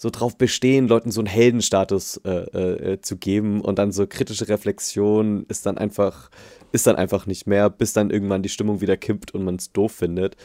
so 0.00 0.08
drauf 0.08 0.38
bestehen, 0.38 0.88
Leuten 0.88 1.10
so 1.10 1.20
einen 1.20 1.26
Heldenstatus 1.26 2.22
äh, 2.24 2.30
äh, 2.30 3.00
zu 3.02 3.18
geben 3.18 3.60
und 3.60 3.78
dann 3.78 3.92
so 3.92 4.06
kritische 4.06 4.48
Reflexion 4.48 5.44
ist 5.48 5.66
dann 5.66 5.76
einfach, 5.76 6.30
ist 6.72 6.86
dann 6.86 6.96
einfach 6.96 7.26
nicht 7.26 7.46
mehr, 7.46 7.68
bis 7.68 7.92
dann 7.92 8.08
irgendwann 8.08 8.42
die 8.42 8.48
Stimmung 8.48 8.80
wieder 8.80 8.96
kippt 8.96 9.34
und 9.34 9.44
man 9.44 9.56
es 9.56 9.72
doof 9.72 9.92
findet. 9.92 10.38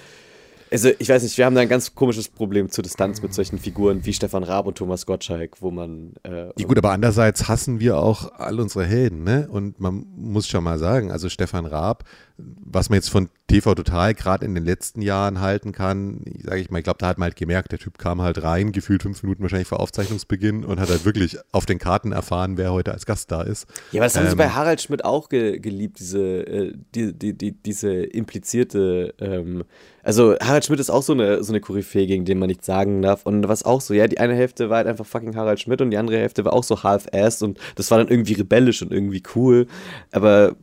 Also, 0.75 0.91
ich 0.99 1.07
weiß 1.07 1.23
nicht, 1.23 1.37
wir 1.37 1.45
haben 1.45 1.55
da 1.55 1.61
ein 1.61 1.69
ganz 1.69 1.95
komisches 1.95 2.27
Problem 2.27 2.69
zur 2.69 2.83
Distanz 2.83 3.21
mit 3.21 3.33
solchen 3.33 3.59
Figuren 3.59 4.05
wie 4.05 4.11
Stefan 4.11 4.43
Raab 4.43 4.67
und 4.67 4.77
Thomas 4.77 5.05
Gottschalk, 5.05 5.61
wo 5.61 5.71
man. 5.71 6.15
Äh, 6.23 6.47
ja, 6.57 6.67
gut, 6.67 6.77
aber 6.77 6.91
andererseits 6.91 7.47
hassen 7.47 7.79
wir 7.79 7.97
auch 7.97 8.33
all 8.37 8.59
unsere 8.59 8.83
Helden, 8.83 9.23
ne? 9.23 9.47
Und 9.49 9.79
man 9.79 10.05
muss 10.17 10.49
schon 10.49 10.65
mal 10.65 10.77
sagen, 10.77 11.13
also 11.13 11.29
Stefan 11.29 11.65
Raab, 11.65 12.03
was 12.37 12.89
man 12.89 12.97
jetzt 12.97 13.09
von 13.09 13.29
TV 13.47 13.73
Total 13.73 14.13
gerade 14.13 14.43
in 14.43 14.53
den 14.53 14.65
letzten 14.65 15.01
Jahren 15.01 15.39
halten 15.39 15.71
kann, 15.71 16.25
sage 16.43 16.59
ich 16.59 16.69
mal, 16.69 16.79
ich 16.79 16.83
glaube, 16.83 16.97
da 16.99 17.07
hat 17.07 17.19
man 17.19 17.27
halt 17.27 17.37
gemerkt, 17.37 17.71
der 17.71 17.79
Typ 17.79 17.97
kam 17.97 18.21
halt 18.21 18.43
rein, 18.43 18.73
gefühlt 18.73 19.01
fünf 19.01 19.23
Minuten 19.23 19.43
wahrscheinlich 19.43 19.69
vor 19.69 19.79
Aufzeichnungsbeginn 19.79 20.65
und 20.65 20.81
hat 20.81 20.89
halt 20.89 21.05
wirklich 21.05 21.37
auf 21.53 21.65
den 21.65 21.79
Karten 21.79 22.11
erfahren, 22.11 22.57
wer 22.57 22.73
heute 22.73 22.91
als 22.91 23.05
Gast 23.05 23.31
da 23.31 23.43
ist. 23.43 23.65
Ja, 23.93 24.01
aber 24.01 24.07
das 24.07 24.15
ähm, 24.17 24.23
haben 24.23 24.29
sie 24.31 24.35
bei 24.35 24.49
Harald 24.49 24.81
Schmidt 24.81 25.05
auch 25.05 25.29
ge 25.29 25.57
geliebt, 25.57 25.99
diese, 25.99 26.19
äh, 26.19 26.73
die, 26.93 27.13
die, 27.13 27.31
die, 27.31 27.53
diese 27.53 27.93
implizierte. 27.93 29.13
Ähm, 29.19 29.63
also 30.05 30.35
Harald 30.39 30.63
Schmidt 30.63 30.79
ist 30.79 30.91
auch 30.91 31.01
so 31.01 31.13
eine, 31.13 31.43
so 31.43 31.51
eine 31.51 31.59
Koryphäe, 31.59 32.05
gegen 32.05 32.25
den 32.25 32.37
man 32.37 32.47
nichts 32.47 32.67
sagen 32.67 33.01
darf. 33.01 33.25
Und 33.25 33.47
was 33.47 33.63
auch 33.63 33.81
so, 33.81 33.95
ja, 33.95 34.07
die 34.07 34.19
eine 34.19 34.35
Hälfte 34.35 34.69
war 34.69 34.77
halt 34.77 34.87
einfach 34.87 35.05
fucking 35.05 35.35
Harald 35.35 35.59
Schmidt 35.59 35.81
und 35.81 35.89
die 35.89 35.97
andere 35.97 36.17
Hälfte 36.17 36.45
war 36.45 36.53
auch 36.53 36.63
so 36.63 36.83
half-assed 36.83 37.41
und 37.41 37.57
das 37.75 37.89
war 37.89 37.97
dann 37.97 38.07
irgendwie 38.07 38.33
rebellisch 38.33 38.83
und 38.83 38.91
irgendwie 38.91 39.23
cool. 39.35 39.65
Aber 40.11 40.55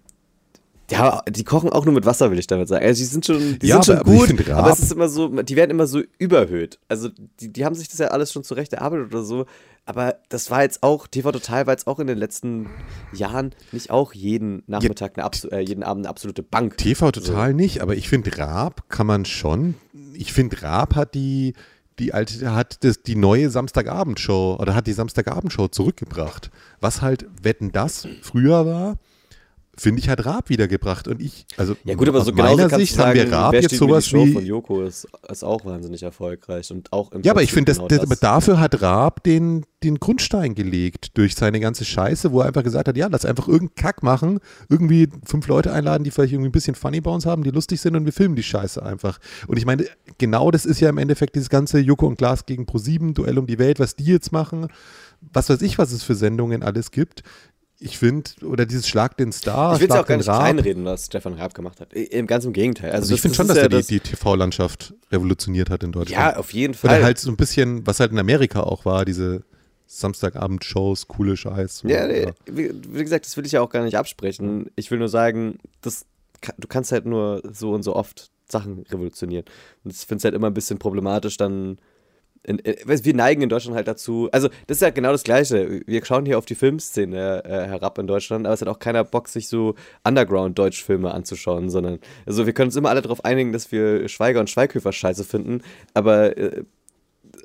ja, 0.92 1.22
die 1.28 1.42
kochen 1.42 1.70
auch 1.70 1.84
nur 1.84 1.94
mit 1.94 2.06
Wasser, 2.06 2.30
will 2.30 2.38
ich 2.38 2.46
damit 2.46 2.68
sagen. 2.68 2.84
Also 2.84 3.00
die 3.00 3.06
sind 3.06 3.26
schon, 3.26 3.58
die 3.58 3.66
ja, 3.66 3.82
sind 3.82 3.96
schon 3.96 4.04
gut, 4.04 4.48
aber 4.50 4.70
es 4.70 4.78
ist 4.78 4.92
immer 4.92 5.08
so, 5.08 5.28
die 5.42 5.56
werden 5.56 5.70
immer 5.70 5.88
so 5.88 6.02
überhöht. 6.18 6.78
Also 6.88 7.08
die, 7.40 7.52
die 7.52 7.64
haben 7.64 7.74
sich 7.74 7.88
das 7.88 7.98
ja 7.98 8.08
alles 8.08 8.32
schon 8.32 8.44
zurecht 8.44 8.72
erarbeitet 8.74 9.12
oder 9.12 9.24
so. 9.24 9.46
Aber 9.84 10.16
das 10.28 10.50
war 10.50 10.62
jetzt 10.62 10.82
auch, 10.82 11.08
TV 11.08 11.32
Total 11.32 11.66
war 11.66 11.74
jetzt 11.74 11.86
auch 11.86 11.98
in 11.98 12.06
den 12.06 12.18
letzten 12.18 12.68
Jahren 13.12 13.54
nicht 13.72 13.90
auch 13.90 14.12
jeden 14.12 14.62
Nachmittag, 14.66 15.18
eine 15.18 15.28
äh, 15.50 15.60
jeden 15.60 15.82
Abend 15.82 16.06
eine 16.06 16.10
absolute 16.10 16.42
Bank. 16.42 16.76
TV 16.76 17.10
Total 17.10 17.50
so. 17.50 17.56
nicht, 17.56 17.80
aber 17.80 17.96
ich 17.96 18.08
finde 18.08 18.38
Raab 18.38 18.88
kann 18.88 19.06
man 19.06 19.24
schon. 19.24 19.74
Ich 20.14 20.32
finde 20.32 20.62
Raab 20.62 20.94
hat 20.94 21.14
die, 21.14 21.54
die 21.98 22.14
alte, 22.14 22.54
hat 22.54 22.84
das, 22.84 23.02
die 23.02 23.16
neue 23.16 23.50
Samstagabendshow 23.50 24.56
oder 24.60 24.76
hat 24.76 24.86
die 24.86 24.92
Samstagabendshow 24.92 25.66
zurückgebracht. 25.68 26.50
Was 26.80 27.02
halt 27.02 27.26
Wetten 27.42 27.72
das 27.72 28.06
früher 28.22 28.64
war 28.64 28.98
finde 29.82 30.00
ich, 30.00 30.08
hat 30.08 30.24
Raab 30.24 30.48
wiedergebracht. 30.48 31.08
Und 31.08 31.20
ich, 31.20 31.46
also 31.56 31.76
ja 31.84 31.94
gut, 31.94 32.08
aber 32.08 32.22
so 32.22 32.32
genau 32.32 32.56
meiner 32.56 32.70
Sicht 32.70 32.94
sagen, 32.94 33.18
haben 33.20 33.30
wir 33.30 33.32
Raab 33.32 33.54
jetzt 33.54 33.76
sowas 33.76 34.12
wie 34.12 34.32
von 34.32 34.46
Joko 34.46 34.82
ist, 34.82 35.08
ist 35.28 35.42
auch 35.42 35.64
wahnsinnig 35.64 36.02
erfolgreich 36.02 36.70
und 36.70 36.92
auch 36.92 37.12
im 37.12 37.22
Ja, 37.22 37.32
aber 37.32 37.42
ich 37.42 37.52
finde, 37.52 37.72
genau 37.72 37.88
das, 37.88 37.98
das, 37.98 38.06
aber 38.06 38.16
dafür 38.16 38.60
hat 38.60 38.80
Raab 38.80 39.22
den, 39.24 39.66
den 39.82 39.98
Grundstein 39.98 40.54
gelegt 40.54 41.18
durch 41.18 41.34
seine 41.34 41.60
ganze 41.60 41.84
Scheiße, 41.84 42.32
wo 42.32 42.40
er 42.40 42.46
einfach 42.46 42.62
gesagt 42.62 42.88
hat, 42.88 42.96
ja, 42.96 43.08
lass 43.08 43.24
einfach 43.24 43.48
irgendeinen 43.48 43.74
Kack 43.74 44.02
machen, 44.02 44.38
irgendwie 44.68 45.08
fünf 45.24 45.48
Leute 45.48 45.72
einladen, 45.72 46.04
die 46.04 46.10
vielleicht 46.10 46.32
irgendwie 46.32 46.48
ein 46.50 46.52
bisschen 46.52 46.76
Funny 46.76 47.00
bei 47.00 47.10
uns 47.10 47.26
haben, 47.26 47.42
die 47.42 47.50
lustig 47.50 47.80
sind 47.80 47.96
und 47.96 48.04
wir 48.04 48.12
filmen 48.12 48.36
die 48.36 48.42
Scheiße 48.42 48.82
einfach. 48.82 49.18
Und 49.48 49.56
ich 49.56 49.66
meine, 49.66 49.84
genau 50.18 50.50
das 50.50 50.64
ist 50.64 50.80
ja 50.80 50.88
im 50.88 50.98
Endeffekt 50.98 51.34
dieses 51.34 51.50
ganze 51.50 51.80
Joko 51.80 52.06
und 52.06 52.16
Glas 52.16 52.46
gegen 52.46 52.64
Pro7, 52.64 53.14
Duell 53.14 53.38
um 53.38 53.46
die 53.46 53.58
Welt, 53.58 53.80
was 53.80 53.96
die 53.96 54.04
jetzt 54.04 54.32
machen 54.32 54.68
was 55.32 55.48
weiß 55.48 55.62
ich, 55.62 55.78
was 55.78 55.92
es 55.92 56.02
für 56.02 56.14
Sendungen 56.14 56.62
alles 56.62 56.90
gibt 56.90 57.22
ich 57.82 57.98
finde, 57.98 58.30
oder 58.44 58.64
dieses 58.64 58.88
Schlag 58.88 59.16
den 59.16 59.32
Star. 59.32 59.74
Ich 59.74 59.80
will 59.80 59.88
es 59.90 59.96
auch 59.96 60.06
gar 60.06 60.16
nicht 60.16 60.26
kleinreden, 60.26 60.84
was 60.84 61.06
Stefan 61.06 61.34
Raab 61.34 61.54
gemacht 61.54 61.80
hat. 61.80 61.92
Im 61.92 62.26
ganz 62.26 62.44
im 62.44 62.52
Gegenteil. 62.52 62.90
Also, 62.90 63.02
also 63.02 63.14
ich 63.14 63.20
finde 63.20 63.36
schon, 63.36 63.48
dass 63.48 63.56
ja 63.56 63.64
er 63.64 63.68
die, 63.68 63.82
die 63.82 64.00
TV-Landschaft 64.00 64.94
revolutioniert 65.10 65.68
hat 65.68 65.82
in 65.82 65.92
Deutschland. 65.92 66.34
Ja, 66.34 66.36
auf 66.36 66.52
jeden 66.52 66.74
Fall. 66.74 66.96
Oder 66.96 67.04
halt 67.04 67.18
so 67.18 67.30
ein 67.30 67.36
bisschen, 67.36 67.86
was 67.86 68.00
halt 68.00 68.12
in 68.12 68.18
Amerika 68.18 68.60
auch 68.60 68.84
war, 68.84 69.04
diese 69.04 69.42
Samstagabend-Shows, 69.86 71.08
coole 71.08 71.36
Scheiß. 71.36 71.82
Ja. 71.86 72.08
Wie, 72.46 72.70
wie, 72.72 73.02
gesagt, 73.02 73.26
das 73.26 73.36
will 73.36 73.44
ich 73.44 73.52
ja 73.52 73.60
auch 73.60 73.70
gar 73.70 73.82
nicht 73.84 73.96
absprechen. 73.96 74.70
Ich 74.76 74.90
will 74.90 74.98
nur 74.98 75.08
sagen, 75.08 75.58
das, 75.80 76.06
du 76.56 76.68
kannst 76.68 76.92
halt 76.92 77.04
nur 77.04 77.42
so 77.52 77.72
und 77.72 77.82
so 77.82 77.96
oft 77.96 78.30
Sachen 78.48 78.84
revolutionieren. 78.90 79.44
Und 79.84 79.92
ich 79.92 79.98
finde 79.98 80.18
es 80.18 80.24
halt 80.24 80.34
immer 80.34 80.46
ein 80.46 80.54
bisschen 80.54 80.78
problematisch, 80.78 81.36
dann 81.36 81.78
in, 82.44 82.58
in, 82.58 83.04
wir 83.04 83.14
neigen 83.14 83.42
in 83.42 83.48
Deutschland 83.48 83.76
halt 83.76 83.88
dazu, 83.88 84.28
also 84.32 84.48
das 84.66 84.78
ist 84.78 84.80
ja 84.82 84.90
genau 84.90 85.12
das 85.12 85.22
Gleiche. 85.22 85.82
Wir 85.86 86.04
schauen 86.04 86.26
hier 86.26 86.38
auf 86.38 86.46
die 86.46 86.54
Filmszene 86.54 87.44
äh, 87.44 87.66
herab 87.68 87.98
in 87.98 88.06
Deutschland, 88.06 88.46
aber 88.46 88.54
es 88.54 88.60
hat 88.60 88.68
auch 88.68 88.78
keiner 88.78 89.04
Bock, 89.04 89.28
sich 89.28 89.48
so 89.48 89.74
Underground-Deutsch-Filme 90.04 91.12
anzuschauen, 91.12 91.70
sondern, 91.70 91.98
also 92.26 92.46
wir 92.46 92.52
können 92.52 92.68
uns 92.68 92.76
immer 92.76 92.90
alle 92.90 93.02
darauf 93.02 93.24
einigen, 93.24 93.52
dass 93.52 93.70
wir 93.70 94.08
Schweiger 94.08 94.40
und 94.40 94.50
Schweighöfer 94.50 94.92
scheiße 94.92 95.24
finden, 95.24 95.62
aber 95.94 96.36
äh, 96.36 96.64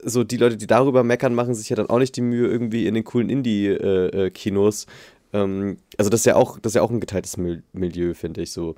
so 0.03 0.23
die 0.23 0.37
Leute, 0.37 0.57
die 0.57 0.67
darüber 0.67 1.03
meckern, 1.03 1.33
machen 1.33 1.53
sich 1.53 1.69
ja 1.69 1.75
dann 1.75 1.89
auch 1.89 1.99
nicht 1.99 2.15
die 2.15 2.21
Mühe, 2.21 2.47
irgendwie 2.47 2.87
in 2.87 2.93
den 2.93 3.03
coolen 3.03 3.29
Indie-Kinos. 3.29 4.85
Äh, 5.31 5.37
ähm, 5.37 5.77
also 5.97 6.09
das 6.09 6.21
ist 6.21 6.25
ja 6.25 6.35
auch, 6.35 6.59
das 6.59 6.71
ist 6.71 6.75
ja 6.75 6.81
auch 6.81 6.91
ein 6.91 6.99
geteiltes 6.99 7.37
Milieu, 7.37 8.13
finde 8.13 8.41
ich 8.41 8.51
so. 8.51 8.75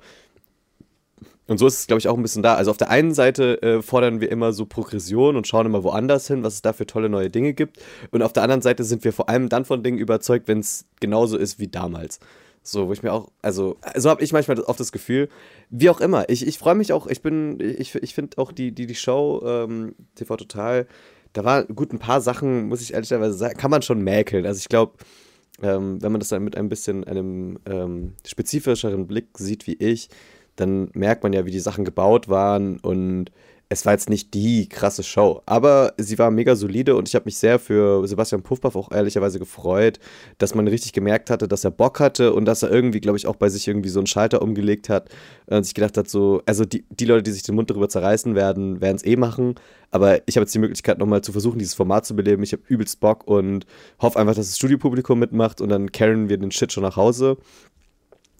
Und 1.50 1.58
so 1.58 1.66
ist 1.66 1.80
es, 1.80 1.86
glaube 1.88 1.98
ich, 1.98 2.06
auch 2.06 2.16
ein 2.16 2.22
bisschen 2.22 2.44
da. 2.44 2.54
Also 2.54 2.70
auf 2.70 2.76
der 2.76 2.90
einen 2.90 3.12
Seite 3.12 3.60
äh, 3.60 3.82
fordern 3.82 4.20
wir 4.20 4.30
immer 4.30 4.52
so 4.52 4.66
Progression 4.66 5.34
und 5.34 5.48
schauen 5.48 5.66
immer 5.66 5.82
woanders 5.82 6.28
hin, 6.28 6.44
was 6.44 6.54
es 6.54 6.62
da 6.62 6.72
für 6.72 6.86
tolle 6.86 7.08
neue 7.08 7.28
Dinge 7.28 7.54
gibt. 7.54 7.78
Und 8.12 8.22
auf 8.22 8.32
der 8.32 8.44
anderen 8.44 8.62
Seite 8.62 8.84
sind 8.84 9.02
wir 9.02 9.12
vor 9.12 9.28
allem 9.28 9.48
dann 9.48 9.64
von 9.64 9.82
Dingen 9.82 9.98
überzeugt, 9.98 10.46
wenn 10.46 10.60
es 10.60 10.84
genauso 11.00 11.36
ist 11.36 11.58
wie 11.58 11.66
damals. 11.66 12.20
So, 12.62 12.86
wo 12.86 12.92
ich 12.92 13.02
mir 13.02 13.12
auch, 13.12 13.32
also, 13.42 13.78
so 13.96 14.10
habe 14.10 14.22
ich 14.22 14.32
manchmal 14.32 14.60
oft 14.60 14.78
das 14.78 14.92
Gefühl, 14.92 15.28
wie 15.70 15.90
auch 15.90 16.00
immer. 16.00 16.28
Ich, 16.28 16.46
ich 16.46 16.56
freue 16.56 16.76
mich 16.76 16.92
auch, 16.92 17.08
ich 17.08 17.20
bin, 17.20 17.58
ich, 17.58 17.96
ich 17.96 18.14
finde 18.14 18.38
auch 18.38 18.52
die, 18.52 18.70
die, 18.70 18.86
die 18.86 18.94
Show 18.94 19.42
ähm, 19.44 19.96
TV 20.14 20.36
Total, 20.36 20.86
da 21.32 21.44
war 21.44 21.64
gut 21.64 21.92
ein 21.92 21.98
paar 21.98 22.20
Sachen, 22.20 22.68
muss 22.68 22.80
ich 22.80 22.94
ehrlicherweise 22.94 23.34
sagen, 23.34 23.58
kann 23.58 23.72
man 23.72 23.82
schon 23.82 24.02
mäkeln. 24.02 24.46
Also 24.46 24.58
ich 24.58 24.68
glaube, 24.68 24.92
ähm, 25.62 26.00
wenn 26.00 26.12
man 26.12 26.20
das 26.20 26.28
dann 26.28 26.44
mit 26.44 26.56
ein 26.56 26.68
bisschen 26.68 27.02
einem 27.02 27.58
ähm, 27.66 28.12
spezifischeren 28.24 29.08
Blick 29.08 29.36
sieht 29.36 29.66
wie 29.66 29.74
ich, 29.74 30.10
dann 30.60 30.90
merkt 30.94 31.22
man 31.22 31.32
ja, 31.32 31.46
wie 31.46 31.50
die 31.50 31.60
Sachen 31.60 31.84
gebaut 31.84 32.28
waren 32.28 32.78
und 32.78 33.30
es 33.72 33.86
war 33.86 33.92
jetzt 33.92 34.10
nicht 34.10 34.34
die 34.34 34.68
krasse 34.68 35.04
Show, 35.04 35.42
aber 35.46 35.94
sie 35.96 36.18
war 36.18 36.32
mega 36.32 36.56
solide 36.56 36.96
und 36.96 37.08
ich 37.08 37.14
habe 37.14 37.26
mich 37.26 37.36
sehr 37.36 37.60
für 37.60 38.04
Sebastian 38.04 38.42
Puffpaff 38.42 38.74
auch 38.74 38.90
ehrlicherweise 38.90 39.38
gefreut, 39.38 40.00
dass 40.38 40.56
man 40.56 40.66
richtig 40.66 40.92
gemerkt 40.92 41.30
hatte, 41.30 41.46
dass 41.46 41.62
er 41.62 41.70
Bock 41.70 42.00
hatte 42.00 42.32
und 42.32 42.46
dass 42.46 42.64
er 42.64 42.70
irgendwie, 42.72 43.00
glaube 43.00 43.16
ich, 43.16 43.28
auch 43.28 43.36
bei 43.36 43.48
sich 43.48 43.68
irgendwie 43.68 43.88
so 43.88 44.00
einen 44.00 44.08
Schalter 44.08 44.42
umgelegt 44.42 44.88
hat 44.88 45.08
und 45.46 45.62
sich 45.62 45.74
gedacht 45.74 45.96
hat, 45.96 46.08
so, 46.08 46.42
also 46.46 46.64
die, 46.64 46.84
die 46.90 47.04
Leute, 47.04 47.22
die 47.22 47.30
sich 47.30 47.44
den 47.44 47.54
Mund 47.54 47.70
darüber 47.70 47.88
zerreißen 47.88 48.34
werden, 48.34 48.80
werden 48.80 48.96
es 48.96 49.06
eh 49.06 49.14
machen, 49.14 49.54
aber 49.92 50.18
ich 50.26 50.36
habe 50.36 50.42
jetzt 50.42 50.54
die 50.54 50.58
Möglichkeit, 50.58 50.98
nochmal 50.98 51.22
zu 51.22 51.30
versuchen, 51.30 51.60
dieses 51.60 51.74
Format 51.74 52.06
zu 52.06 52.14
beleben. 52.16 52.42
Ich 52.42 52.52
habe 52.52 52.62
übelst 52.66 52.98
Bock 52.98 53.26
und 53.26 53.66
hoffe 54.00 54.18
einfach, 54.18 54.34
dass 54.34 54.48
das 54.48 54.56
Studiopublikum 54.56 55.18
mitmacht 55.18 55.60
und 55.60 55.68
dann 55.68 55.92
carryen 55.92 56.28
wir 56.28 56.38
den 56.38 56.50
Shit 56.50 56.72
schon 56.72 56.82
nach 56.82 56.96
Hause. 56.96 57.36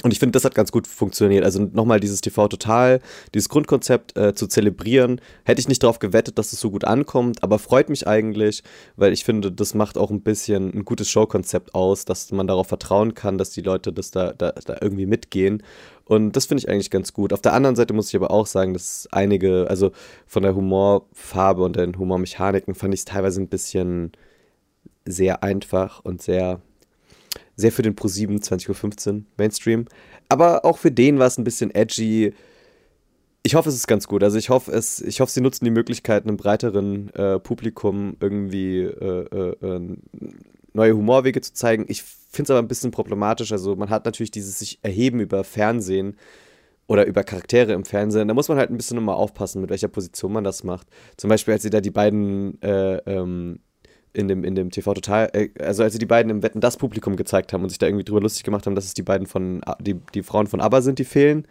Und 0.02 0.12
ich 0.12 0.18
finde, 0.18 0.32
das 0.32 0.44
hat 0.44 0.54
ganz 0.54 0.72
gut 0.72 0.86
funktioniert. 0.86 1.44
Also 1.44 1.68
nochmal 1.72 2.00
dieses 2.00 2.20
TV 2.20 2.48
Total, 2.48 3.00
dieses 3.34 3.48
Grundkonzept 3.48 4.16
äh, 4.16 4.34
zu 4.34 4.46
zelebrieren. 4.46 5.20
Hätte 5.44 5.60
ich 5.60 5.68
nicht 5.68 5.82
darauf 5.82 5.98
gewettet, 5.98 6.38
dass 6.38 6.52
es 6.52 6.60
so 6.60 6.70
gut 6.70 6.84
ankommt, 6.84 7.42
aber 7.42 7.58
freut 7.58 7.90
mich 7.90 8.06
eigentlich, 8.06 8.62
weil 8.96 9.12
ich 9.12 9.24
finde, 9.24 9.52
das 9.52 9.74
macht 9.74 9.98
auch 9.98 10.10
ein 10.10 10.22
bisschen 10.22 10.72
ein 10.74 10.84
gutes 10.84 11.10
Showkonzept 11.10 11.74
aus, 11.74 12.06
dass 12.06 12.32
man 12.32 12.46
darauf 12.46 12.68
vertrauen 12.68 13.14
kann, 13.14 13.36
dass 13.36 13.50
die 13.50 13.60
Leute 13.60 13.92
das 13.92 14.10
da, 14.10 14.32
da, 14.32 14.52
da 14.52 14.78
irgendwie 14.80 15.06
mitgehen. 15.06 15.62
Und 16.06 16.34
das 16.34 16.46
finde 16.46 16.62
ich 16.62 16.68
eigentlich 16.68 16.90
ganz 16.90 17.12
gut. 17.12 17.32
Auf 17.32 17.42
der 17.42 17.52
anderen 17.52 17.76
Seite 17.76 17.94
muss 17.94 18.08
ich 18.08 18.16
aber 18.16 18.30
auch 18.30 18.46
sagen, 18.46 18.72
dass 18.72 19.06
einige, 19.12 19.66
also 19.68 19.92
von 20.26 20.42
der 20.42 20.56
Humorfarbe 20.56 21.62
und 21.62 21.76
den 21.76 21.98
Humormechaniken 21.98 22.74
fand 22.74 22.94
ich 22.94 23.00
es 23.00 23.04
teilweise 23.04 23.40
ein 23.40 23.48
bisschen 23.48 24.12
sehr 25.04 25.42
einfach 25.42 26.00
und 26.04 26.22
sehr 26.22 26.62
sehr 27.60 27.72
für 27.72 27.82
den 27.82 27.94
Pro7 27.94 28.42
20.15 28.42 29.08
Uhr 29.08 29.22
Mainstream. 29.36 29.86
Aber 30.28 30.64
auch 30.64 30.78
für 30.78 30.90
den 30.90 31.18
war 31.18 31.26
es 31.26 31.38
ein 31.38 31.44
bisschen 31.44 31.74
edgy. 31.74 32.34
Ich 33.42 33.54
hoffe, 33.54 33.68
es 33.68 33.74
ist 33.74 33.86
ganz 33.86 34.06
gut. 34.06 34.22
Also 34.22 34.38
ich 34.38 34.50
hoffe, 34.50 34.72
es, 34.72 35.00
ich 35.00 35.20
hoffe, 35.20 35.32
sie 35.32 35.40
nutzen 35.40 35.64
die 35.64 35.70
Möglichkeit, 35.70 36.24
einem 36.24 36.36
breiteren 36.36 37.12
äh, 37.14 37.38
Publikum 37.38 38.16
irgendwie 38.20 38.80
äh, 38.80 39.26
äh, 39.32 39.66
äh 39.66 39.96
neue 40.72 40.96
Humorwege 40.96 41.40
zu 41.40 41.52
zeigen. 41.52 41.84
Ich 41.88 42.02
finde 42.02 42.44
es 42.44 42.50
aber 42.50 42.60
ein 42.60 42.68
bisschen 42.68 42.90
problematisch. 42.92 43.52
Also 43.52 43.74
man 43.76 43.90
hat 43.90 44.04
natürlich 44.04 44.30
dieses 44.30 44.58
sich 44.58 44.78
erheben 44.82 45.20
über 45.20 45.42
Fernsehen 45.42 46.16
oder 46.86 47.06
über 47.06 47.24
Charaktere 47.24 47.72
im 47.72 47.84
Fernsehen. 47.84 48.28
Da 48.28 48.34
muss 48.34 48.48
man 48.48 48.58
halt 48.58 48.70
ein 48.70 48.76
bisschen 48.76 48.98
immer 48.98 49.16
aufpassen, 49.16 49.60
mit 49.60 49.70
welcher 49.70 49.88
Position 49.88 50.32
man 50.32 50.44
das 50.44 50.64
macht. 50.64 50.88
Zum 51.16 51.28
Beispiel, 51.28 51.54
als 51.54 51.62
sie 51.62 51.70
da 51.70 51.80
die 51.80 51.90
beiden 51.90 52.60
äh, 52.62 52.96
ähm, 53.06 53.60
in 54.12 54.28
dem, 54.28 54.44
in 54.44 54.54
dem 54.54 54.70
TV 54.70 54.94
Total, 54.94 55.30
äh, 55.32 55.48
also 55.60 55.82
als 55.82 55.92
sie 55.92 55.98
die 55.98 56.06
beiden 56.06 56.30
im 56.30 56.42
Wetten 56.42 56.60
das 56.60 56.76
Publikum 56.76 57.16
gezeigt 57.16 57.52
haben 57.52 57.62
und 57.62 57.68
sich 57.68 57.78
da 57.78 57.86
irgendwie 57.86 58.04
drüber 58.04 58.20
lustig 58.20 58.44
gemacht 58.44 58.66
haben, 58.66 58.74
dass 58.74 58.84
es 58.84 58.94
die 58.94 59.02
beiden 59.02 59.26
von, 59.26 59.60
die, 59.80 59.94
die 60.14 60.22
Frauen 60.22 60.46
von 60.46 60.60
ABBA 60.60 60.82
sind, 60.82 60.98
die 60.98 61.04
fehlen. 61.04 61.46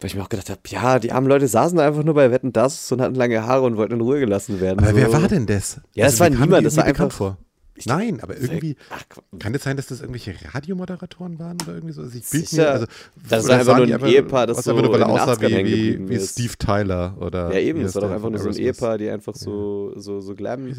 Weil 0.00 0.08
ich 0.08 0.16
mir 0.16 0.22
auch 0.22 0.28
gedacht 0.28 0.50
habe, 0.50 0.60
ja, 0.66 0.98
die 0.98 1.12
armen 1.12 1.28
Leute 1.28 1.46
saßen 1.46 1.78
einfach 1.78 2.02
nur 2.02 2.14
bei 2.14 2.30
Wetten 2.30 2.52
das 2.52 2.90
und 2.90 3.00
hatten 3.00 3.14
lange 3.14 3.46
Haare 3.46 3.62
und 3.62 3.76
wollten 3.76 3.94
in 3.94 4.00
Ruhe 4.00 4.18
gelassen 4.18 4.60
werden. 4.60 4.80
Aber 4.80 4.90
so. 4.90 4.96
wer 4.96 5.12
war 5.12 5.28
denn 5.28 5.46
das? 5.46 5.80
Ja, 5.94 6.06
das 6.06 6.20
also, 6.20 6.34
war 6.34 6.40
niemand, 6.40 6.66
das 6.66 6.76
war 6.76 6.84
einfach. 6.84 7.12
Vor. 7.12 7.38
Ich 7.74 7.86
Nein, 7.86 8.20
aber 8.20 8.36
irgendwie. 8.36 8.76
Ach, 8.90 9.02
kann 9.38 9.54
es 9.54 9.62
sein, 9.62 9.78
dass 9.78 9.86
das 9.86 10.00
irgendwelche 10.00 10.34
Radiomoderatoren 10.52 11.38
waren 11.38 11.56
oder 11.62 11.74
irgendwie 11.74 11.94
so? 11.94 12.02
Also 12.02 12.18
ich 12.18 12.28
bild 12.28 12.52
mir, 12.52 12.70
also, 12.70 12.86
das 13.28 13.44
ist 13.44 13.50
einfach 13.50 13.76
nur 13.78 13.86
ein 13.86 13.92
einfach, 13.94 14.08
Ehepaar, 14.08 14.46
das 14.46 14.64
so 14.64 14.74
nur, 14.74 14.92
weil 14.92 15.00
er 15.00 15.08
aussah 15.08 15.40
wie, 15.40 15.64
wie, 15.64 16.08
wie 16.08 16.20
Steve 16.20 16.52
Tyler 16.58 17.16
oder. 17.18 17.50
Ja, 17.52 17.60
eben, 17.60 17.80
es 17.80 17.94
war 17.94 18.02
doch 18.02 18.10
einfach 18.10 18.28
nur 18.28 18.38
so 18.38 18.50
ein 18.50 18.56
Ehepaar, 18.56 18.98
die 18.98 19.08
einfach 19.08 19.34
so, 19.34 19.94
so, 19.96 20.20
so 20.20 20.34
Glam, 20.34 20.70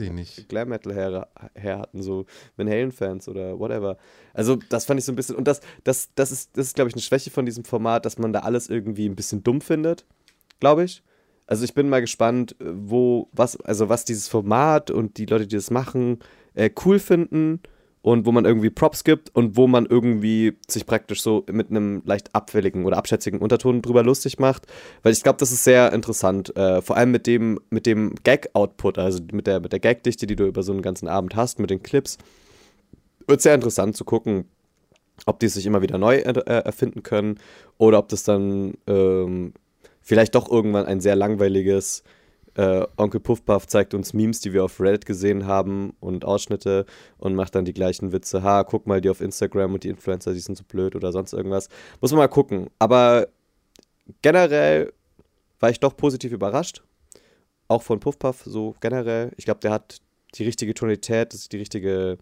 Glam 0.48 0.70
Metal 0.70 0.94
her, 0.94 1.28
her 1.56 1.80
hatten, 1.80 2.04
so 2.04 2.28
Van 2.58 2.70
Halen-Fans 2.70 3.28
oder 3.28 3.58
whatever. 3.58 3.98
Also, 4.36 4.58
das 4.70 4.86
fand 4.86 5.00
ich 5.00 5.06
so 5.06 5.12
ein 5.12 5.16
bisschen. 5.16 5.36
Und 5.36 5.48
das, 5.48 5.62
das, 5.84 6.10
das 6.14 6.32
ist, 6.32 6.52
das 6.56 6.68
ist 6.68 6.76
glaube 6.76 6.90
ich, 6.90 6.96
eine 6.96 7.02
Schwäche 7.02 7.32
von 7.32 7.48
diesem 7.48 7.66
Format, 7.66 8.06
dass 8.06 8.20
man 8.20 8.34
da 8.34 8.42
alles 8.42 8.70
irgendwie 8.70 9.10
ein 9.10 9.16
bisschen 9.16 9.44
dumm 9.44 9.62
findet, 9.62 10.06
glaube 10.60 10.84
ich. 10.84 11.02
Also, 11.48 11.66
ich 11.66 11.74
bin 11.74 11.90
mal 11.90 12.02
gespannt, 12.02 12.56
wo, 12.60 13.30
was, 13.32 13.60
also, 13.62 13.90
was 13.90 14.06
dieses 14.06 14.28
Format 14.28 14.92
und 14.92 15.18
die 15.18 15.26
Leute, 15.26 15.48
die 15.48 15.56
das 15.56 15.72
machen, 15.72 16.20
äh, 16.56 16.70
cool 16.86 17.00
finden 17.00 17.60
und 18.04 18.26
wo 18.26 18.34
man 18.34 18.44
irgendwie 18.44 18.70
Props 18.70 19.06
gibt 19.06 19.34
und 19.34 19.56
wo 19.56 19.66
man 19.66 19.86
irgendwie 19.86 20.58
sich 20.68 20.86
praktisch 20.86 21.22
so 21.22 21.46
mit 21.50 21.70
einem 21.70 22.02
leicht 22.06 22.36
abfälligen 22.36 22.86
oder 22.86 22.98
abschätzigen 22.98 23.40
Unterton 23.40 23.82
drüber 23.82 24.04
lustig 24.04 24.40
macht. 24.40 24.68
Weil 25.04 25.14
ich 25.14 25.24
glaube, 25.24 25.40
das 25.40 25.54
ist 25.54 25.64
sehr 25.64 25.94
interessant. 25.94 26.56
Äh, 26.58 26.82
vor 26.82 26.98
allem 26.98 27.12
mit 27.12 27.28
dem, 27.28 27.62
mit 27.70 27.86
dem 27.86 28.14
Gag-Output, 28.24 28.98
also 28.98 29.20
mit 29.32 29.48
der, 29.48 29.62
mit 29.62 29.72
der 29.72 29.80
Gag-Dichte, 29.80 30.28
die 30.28 30.36
du 30.36 30.46
über 30.46 30.64
so 30.64 30.74
einen 30.74 30.82
ganzen 30.82 31.08
Abend 31.08 31.36
hast, 31.38 31.60
mit 31.60 31.70
den 31.70 31.82
Clips. 31.82 32.18
Wird 33.26 33.42
sehr 33.42 33.56
interessant 33.56 33.96
zu 33.96 34.04
gucken, 34.04 34.50
ob 35.26 35.40
die 35.40 35.48
sich 35.48 35.66
immer 35.66 35.82
wieder 35.82 35.98
neu 35.98 36.18
er 36.18 36.36
äh, 36.46 36.66
erfinden 36.66 37.04
können 37.04 37.40
oder 37.78 38.00
ob 38.00 38.10
das 38.10 38.24
dann 38.24 38.74
ähm, 38.86 39.54
vielleicht 40.02 40.36
doch 40.36 40.52
irgendwann 40.52 40.86
ein 40.86 41.00
sehr 41.00 41.16
langweiliges 41.16 42.04
äh, 42.56 42.86
Onkel 42.98 43.20
Puffpuff 43.20 43.68
zeigt 43.68 43.94
uns 43.94 44.14
Memes, 44.14 44.40
die 44.40 44.54
wir 44.54 44.64
auf 44.64 44.80
Reddit 44.80 45.06
gesehen 45.06 45.48
haben 45.48 45.96
und 46.00 46.26
Ausschnitte 46.26 46.86
und 47.18 47.36
macht 47.36 47.56
dann 47.56 47.66
die 47.66 47.74
gleichen 47.74 48.12
Witze. 48.12 48.44
Ha, 48.44 48.64
guck 48.64 48.88
mal, 48.88 49.02
die 49.02 49.10
auf 49.10 49.22
Instagram 49.22 49.74
und 49.74 49.84
die 49.84 49.90
Influencer, 49.90 50.34
die 50.34 50.40
sind 50.40 50.58
so 50.58 50.64
blöd 50.64 50.96
oder 50.96 51.12
sonst 51.12 51.34
irgendwas. 51.34 51.70
Muss 52.02 52.12
man 52.12 52.20
mal 52.20 52.28
gucken. 52.28 52.70
Aber 52.80 53.28
generell 54.22 54.94
war 55.60 55.70
ich 55.70 55.80
doch 55.80 55.96
positiv 55.98 56.32
überrascht. 56.32 56.84
Auch 57.68 57.82
von 57.82 58.00
Puffpuff, 58.00 58.44
so 58.46 58.76
generell. 58.82 59.32
Ich 59.38 59.46
glaube, 59.46 59.62
der 59.62 59.72
hat 59.72 60.02
die 60.36 60.44
richtige 60.44 60.74
Tonalität, 60.74 61.34
das 61.34 61.42
ist 61.42 61.54
die 61.54 61.58
richtige 61.58 62.18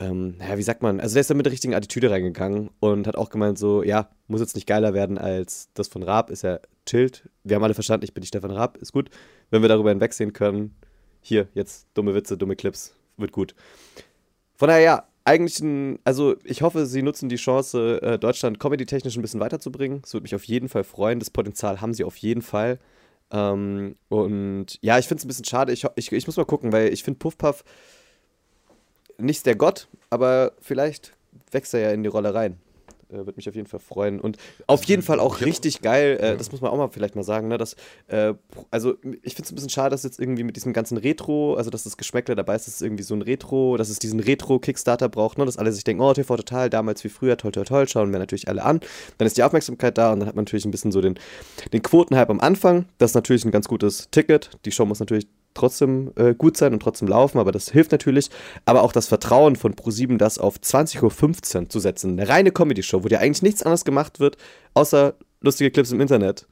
ähm, 0.00 0.36
naja, 0.38 0.56
wie 0.58 0.62
sagt 0.62 0.82
man, 0.82 1.00
also 1.00 1.14
der 1.14 1.22
ist 1.22 1.30
da 1.30 1.34
mit 1.34 1.46
der 1.46 1.52
richtigen 1.52 1.74
Attitüde 1.74 2.10
reingegangen 2.10 2.70
und 2.78 3.06
hat 3.06 3.16
auch 3.16 3.30
gemeint, 3.30 3.58
so, 3.58 3.82
ja, 3.82 4.08
muss 4.28 4.40
jetzt 4.40 4.54
nicht 4.54 4.66
geiler 4.66 4.94
werden 4.94 5.18
als 5.18 5.70
das 5.74 5.88
von 5.88 6.02
Raab, 6.02 6.30
ist 6.30 6.42
ja 6.42 6.60
chillt. 6.86 7.28
Wir 7.42 7.56
haben 7.56 7.64
alle 7.64 7.74
verstanden, 7.74 8.04
ich 8.04 8.14
bin 8.14 8.20
nicht 8.20 8.28
Stefan 8.28 8.50
Raab, 8.50 8.76
ist 8.78 8.92
gut. 8.92 9.10
Wenn 9.50 9.62
wir 9.62 9.68
darüber 9.68 9.90
hinwegsehen 9.90 10.32
können, 10.32 10.74
hier, 11.20 11.48
jetzt 11.54 11.88
dumme 11.94 12.14
Witze, 12.14 12.36
dumme 12.36 12.56
Clips, 12.56 12.94
wird 13.16 13.32
gut. 13.32 13.54
Von 14.54 14.68
daher, 14.68 14.82
ja, 14.82 15.08
eigentlich 15.24 15.60
ein, 15.60 15.98
also 16.04 16.36
ich 16.44 16.62
hoffe, 16.62 16.86
sie 16.86 17.02
nutzen 17.02 17.28
die 17.28 17.36
Chance, 17.36 18.00
äh, 18.02 18.18
Deutschland 18.18 18.58
comedy-technisch 18.58 19.16
ein 19.16 19.22
bisschen 19.22 19.40
weiterzubringen. 19.40 20.00
Das 20.02 20.14
würde 20.14 20.22
mich 20.22 20.34
auf 20.34 20.44
jeden 20.44 20.68
Fall 20.68 20.84
freuen. 20.84 21.18
Das 21.18 21.30
Potenzial 21.30 21.80
haben 21.80 21.92
sie 21.92 22.04
auf 22.04 22.16
jeden 22.16 22.42
Fall. 22.42 22.78
Ähm, 23.30 23.96
und 24.08 24.78
ja, 24.80 24.98
ich 24.98 25.06
finde 25.06 25.20
es 25.20 25.24
ein 25.24 25.28
bisschen 25.28 25.44
schade. 25.44 25.72
Ich, 25.72 25.84
ich, 25.96 26.12
ich 26.12 26.26
muss 26.26 26.36
mal 26.36 26.46
gucken, 26.46 26.72
weil 26.72 26.92
ich 26.92 27.04
finde 27.04 27.18
Puffpuff 27.18 27.62
nicht 29.18 29.44
der 29.46 29.56
Gott, 29.56 29.88
aber 30.10 30.52
vielleicht 30.60 31.12
wächst 31.50 31.74
er 31.74 31.80
ja 31.80 31.90
in 31.90 32.02
die 32.02 32.08
Rolle 32.08 32.34
rein. 32.34 32.58
Äh, 33.10 33.16
Würde 33.16 33.34
mich 33.36 33.48
auf 33.48 33.54
jeden 33.54 33.66
Fall 33.66 33.80
freuen. 33.80 34.20
Und 34.20 34.36
auf 34.66 34.84
jeden 34.84 35.02
Fall 35.02 35.20
auch 35.20 35.40
richtig 35.40 35.80
geil, 35.82 36.18
äh, 36.20 36.36
das 36.36 36.52
muss 36.52 36.60
man 36.60 36.70
auch 36.70 36.76
mal 36.76 36.88
vielleicht 36.88 37.16
mal 37.16 37.22
sagen, 37.22 37.48
ne, 37.48 37.58
dass, 37.58 37.74
äh, 38.08 38.34
also 38.70 38.96
ich 39.22 39.34
finde 39.34 39.44
es 39.44 39.52
ein 39.52 39.54
bisschen 39.54 39.70
schade, 39.70 39.90
dass 39.90 40.02
jetzt 40.02 40.20
irgendwie 40.20 40.44
mit 40.44 40.56
diesem 40.56 40.72
ganzen 40.72 40.98
Retro, 40.98 41.54
also 41.54 41.70
dass 41.70 41.84
das 41.84 41.96
Geschmäckle 41.96 42.34
dabei 42.34 42.56
ist, 42.56 42.66
dass 42.66 42.76
es 42.76 42.82
irgendwie 42.82 43.02
so 43.02 43.14
ein 43.14 43.22
Retro, 43.22 43.76
dass 43.76 43.88
es 43.88 43.98
diesen 43.98 44.20
Retro-Kickstarter 44.20 45.08
braucht, 45.08 45.38
ne, 45.38 45.46
dass 45.46 45.56
alle 45.56 45.72
sich 45.72 45.84
denken, 45.84 46.02
oh, 46.02 46.12
TV 46.12 46.36
total, 46.36 46.70
damals 46.70 47.02
wie 47.04 47.08
früher, 47.08 47.36
toll, 47.36 47.52
toll, 47.52 47.64
toll, 47.64 47.88
schauen 47.88 48.12
wir 48.12 48.18
natürlich 48.18 48.48
alle 48.48 48.62
an. 48.62 48.80
Dann 49.16 49.26
ist 49.26 49.36
die 49.36 49.42
Aufmerksamkeit 49.42 49.96
da 49.96 50.12
und 50.12 50.20
dann 50.20 50.28
hat 50.28 50.36
man 50.36 50.44
natürlich 50.44 50.64
ein 50.64 50.70
bisschen 50.70 50.92
so 50.92 51.00
den, 51.00 51.18
den 51.72 51.82
Quotenhype 51.82 52.30
am 52.30 52.40
Anfang. 52.40 52.86
Das 52.98 53.12
ist 53.12 53.14
natürlich 53.14 53.44
ein 53.44 53.50
ganz 53.50 53.68
gutes 53.68 54.08
Ticket. 54.10 54.50
Die 54.64 54.72
Show 54.72 54.84
muss 54.84 55.00
natürlich 55.00 55.26
trotzdem 55.58 56.12
äh, 56.16 56.34
gut 56.34 56.56
sein 56.56 56.72
und 56.72 56.80
trotzdem 56.80 57.08
laufen, 57.08 57.38
aber 57.38 57.52
das 57.52 57.70
hilft 57.70 57.92
natürlich. 57.92 58.30
Aber 58.64 58.82
auch 58.82 58.92
das 58.92 59.08
Vertrauen 59.08 59.56
von 59.56 59.74
Pro7, 59.74 60.16
das 60.16 60.38
auf 60.38 60.56
20.15 60.56 61.56
Uhr 61.62 61.68
zu 61.68 61.80
setzen, 61.80 62.18
eine 62.18 62.28
reine 62.28 62.52
Comedy-Show, 62.52 63.04
wo 63.04 63.08
dir 63.08 63.20
eigentlich 63.20 63.42
nichts 63.42 63.62
anderes 63.62 63.84
gemacht 63.84 64.20
wird, 64.20 64.36
außer 64.74 65.14
lustige 65.40 65.70
Clips 65.70 65.92
im 65.92 66.00
Internet 66.00 66.46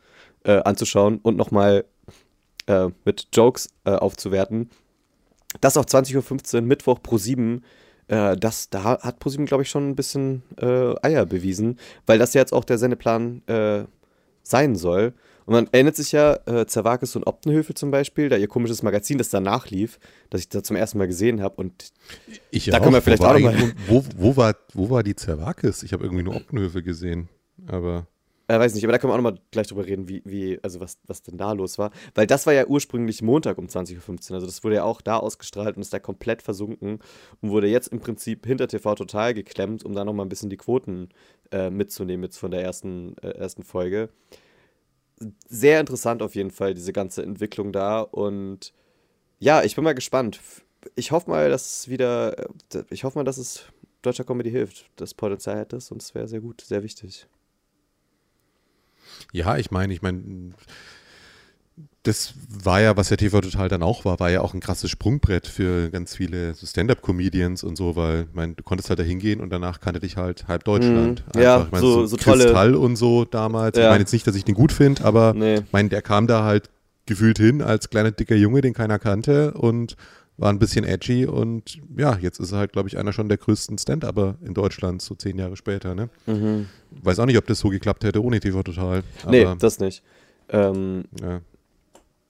äh, 0.45 0.59
anzuschauen 0.59 1.19
und 1.23 1.37
nochmal 1.37 1.85
äh, 2.67 2.89
mit 3.05 3.29
Jokes 3.33 3.69
äh, 3.85 3.91
aufzuwerten. 3.91 4.71
Das 5.61 5.77
auf 5.77 5.87
20.15 5.87 6.55
Uhr, 6.57 6.61
Mittwoch 6.63 6.99
Pro7, 6.99 7.63
äh, 8.09 8.37
das, 8.37 8.71
da 8.71 8.85
hat 8.85 9.19
ProSieben, 9.19 9.47
glaube 9.47 9.63
ich, 9.63 9.71
schon 9.71 9.89
ein 9.89 9.97
bisschen 9.97 10.43
äh, 10.61 10.95
Eier 11.03 11.27
bewiesen, 11.27 11.79
weil 12.07 12.19
das 12.19 12.35
ja 12.35 12.41
jetzt 12.41 12.53
auch 12.53 12.65
der 12.65 12.79
Sendeplan 12.79 13.43
äh, 13.47 13.85
sein 14.43 14.77
soll. 14.77 15.15
Und 15.47 15.55
man 15.55 15.69
erinnert 15.71 15.95
sich 15.95 16.13
ja, 16.13 16.39
äh, 16.47 16.67
Zerwakis 16.67 17.15
und 17.15 17.27
Optenhöfe 17.27 17.73
zum 17.73 17.93
Beispiel, 17.93 18.29
da 18.29 18.37
ihr 18.37 18.49
komisches 18.49 18.83
Magazin, 18.83 19.17
das 19.17 19.31
danach 19.31 19.71
lief, 19.71 20.01
das 20.29 20.41
ich 20.41 20.49
da 20.49 20.63
zum 20.63 20.77
ersten 20.77 20.99
Mal 20.99 21.07
gesehen 21.07 21.41
habe. 21.41 21.55
Und 21.57 21.93
ich 22.51 22.67
da 22.67 22.79
auch. 22.79 22.83
können 22.83 22.95
wir 22.95 23.03
vielleicht 23.03 23.25
auch 23.25 23.33
nochmal. 23.33 23.73
Wo, 23.87 24.05
wo, 24.17 24.37
war, 24.37 24.57
wo 24.75 24.91
war 24.91 25.05
die 25.05 25.15
Zerwakis? 25.15 25.85
Ich 25.85 25.93
habe 25.93 26.05
irgendwie 26.05 26.25
nur 26.25 26.35
Optenhöfe 26.35 26.83
gesehen. 26.83 27.29
Aber. 27.69 28.09
Äh, 28.49 28.59
weiß 28.59 28.75
nicht, 28.75 28.85
aber 28.85 28.93
da 28.93 28.99
können 28.99 29.11
wir 29.11 29.15
auch 29.15 29.23
nochmal 29.23 29.41
gleich 29.53 29.69
drüber 29.69 29.87
reden, 29.87 30.09
wie, 30.09 30.23
wie, 30.25 30.59
also 30.63 30.81
was, 30.81 30.99
was 31.07 31.23
denn 31.23 31.37
da 31.37 31.53
los 31.53 31.79
war. 31.79 31.91
Weil 32.15 32.27
das 32.27 32.47
war 32.47 32.53
ja 32.53 32.67
ursprünglich 32.67 33.23
Montag 33.23 33.59
um 33.59 33.67
20.15 33.67 34.31
Uhr. 34.31 34.35
Also 34.35 34.47
das 34.47 34.65
wurde 34.65 34.77
ja 34.77 34.85
auch 34.85 35.01
da 35.01 35.17
ausgestrahlt 35.17 35.77
und 35.77 35.83
ist 35.83 35.93
da 35.93 36.01
komplett 36.01 36.43
versunken 36.43 37.01
und 37.41 37.51
wurde 37.51 37.69
jetzt 37.69 37.89
im 37.89 38.01
Prinzip 38.01 38.47
hinter 38.47 38.67
TV 38.67 38.97
total 38.97 39.35
geklemmt, 39.35 39.85
um 39.85 39.95
da 39.95 40.05
nochmal 40.05 40.27
ein 40.27 40.29
bisschen 40.29 40.51
die 40.51 40.57
Quoten 40.57 41.09
äh, 41.53 41.71
mitzunehmen, 41.71 42.25
jetzt 42.25 42.39
von 42.39 42.51
der 42.51 42.63
ersten, 42.63 43.17
äh, 43.19 43.31
ersten 43.31 43.63
Folge. 43.63 44.11
Sehr 45.49 45.81
interessant 45.81 46.23
auf 46.23 46.35
jeden 46.35 46.51
Fall, 46.51 46.75
diese 46.75 46.93
ganze 46.93 47.23
Entwicklung 47.23 47.73
da. 47.73 48.01
Und 48.01 48.73
ja, 49.39 49.63
ich 49.63 49.75
bin 49.75 49.85
mal 49.85 49.95
gespannt. 49.95 50.41
Ich 50.95 51.11
hoffe 51.11 51.31
mal, 51.31 51.49
dass 51.51 51.79
es 51.79 51.89
wieder, 51.89 52.39
äh, 52.39 52.85
ich 52.91 53.05
hoffe 53.05 53.19
mal, 53.19 53.25
dass 53.25 53.39
es 53.39 53.65
deutscher 54.03 54.25
Comedy 54.25 54.51
hilft. 54.51 54.91
Das 54.97 55.15
Potenzial 55.15 55.59
hat 55.59 55.73
es 55.73 55.91
und 55.91 56.03
es 56.03 56.15
wäre 56.15 56.29
sehr 56.29 56.41
gut, 56.41 56.61
sehr 56.61 56.83
wichtig. 56.83 57.27
Ja, 59.33 59.57
ich 59.57 59.71
meine, 59.71 59.93
ich 59.93 60.03
meine, 60.03 60.53
das 62.07 62.35
war 62.65 62.81
ja, 62.81 62.97
was 62.97 63.11
ja 63.11 63.17
TV 63.17 63.41
Total 63.41 63.69
dann 63.69 63.83
auch 63.83 64.05
war, 64.05 64.21
war 64.21 64.31
ja 64.31 64.41
auch 64.41 64.55
ein 64.55 64.61
krasses 64.61 64.91
Sprungbrett 64.91 65.47
für 65.47 65.91
ganz 65.91 66.15
viele 66.15 66.55
so 66.55 66.67
Stand-Up-Comedians 66.67 67.65
und 67.65 67.77
so, 67.77 67.97
weil, 67.97 68.27
ich 68.29 68.35
meine, 68.35 68.55
du 68.55 68.63
konntest 68.63 68.89
halt 68.89 68.99
da 68.99 69.03
hingehen 69.03 69.41
und 69.41 69.51
danach 69.51 69.81
kannte 69.81 70.01
dich 70.01 70.17
halt 70.17 70.47
halb 70.47 70.65
Deutschland. 70.65 71.25
Mhm. 71.35 71.41
Ja, 71.41 71.65
ich 71.65 71.71
mein, 71.73 71.81
so, 71.81 72.07
so, 72.07 72.07
so 72.07 72.17
tolle. 72.17 72.79
und 72.79 72.97
so 72.97 73.25
damals. 73.25 73.77
Ja. 73.77 73.85
Ich 73.85 73.91
meine 73.91 74.01
jetzt 74.01 74.13
nicht, 74.13 74.27
dass 74.27 74.37
ich 74.37 74.45
den 74.45 74.55
gut 74.55 74.73
finde, 74.73 75.05
aber 75.05 75.35
nee. 75.35 75.57
ich 75.57 75.73
meine, 75.73 75.89
der 75.89 76.03
kam 76.03 76.27
da 76.27 76.45
halt 76.45 76.71
gefühlt 77.07 77.39
hin 77.39 77.61
als 77.63 77.91
kleiner, 77.91 78.13
dicker 78.13 78.37
Junge, 78.37 78.61
den 78.61 78.73
keiner 78.73 78.99
kannte 78.99 79.55
und 79.55 79.97
war 80.39 80.51
ein 80.51 80.59
bisschen 80.59 80.85
edgy 80.85 81.27
und 81.27 81.79
ja, 81.97 82.19
jetzt 82.21 82.39
ist 82.41 82.53
er 82.53 82.59
halt, 82.59 82.73
glaube 82.73 82.89
ich, 82.89 82.99
einer 82.99 83.13
schon 83.13 83.29
der 83.29 83.39
größten 83.39 83.79
Stand-Upper 83.79 84.37
in 84.45 84.55
Deutschland, 84.55 85.01
so 85.03 85.15
zehn 85.15 85.39
Jahre 85.39 85.57
später. 85.57 85.95
Ne? 85.95 86.11
Mhm. 86.27 86.67
Weiß 86.91 87.19
auch 87.19 87.27
nicht, 87.27 87.39
ob 87.39 87.47
das 87.47 87.59
so 87.59 87.71
geklappt 87.71 88.05
hätte 88.05 88.23
ohne 88.23 88.39
TV 88.39 88.63
Total. 88.63 89.03
nee, 89.29 89.47
das 89.59 89.81
nicht. 89.81 90.03
Ähm, 90.49 91.05
ja. 91.21 91.41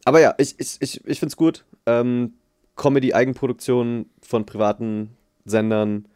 Aber 0.07 0.21
ja, 0.21 0.35
ich, 0.39 0.55
ich, 0.59 0.77
ich, 0.81 1.05
ich 1.05 1.19
finde 1.19 1.31
es 1.31 1.37
gut. 1.37 1.65
Ähm, 1.85 2.35
Comedy-Eigenproduktion 2.77 4.07
von 4.23 4.47
privaten 4.47 5.17
Sendern 5.45 6.07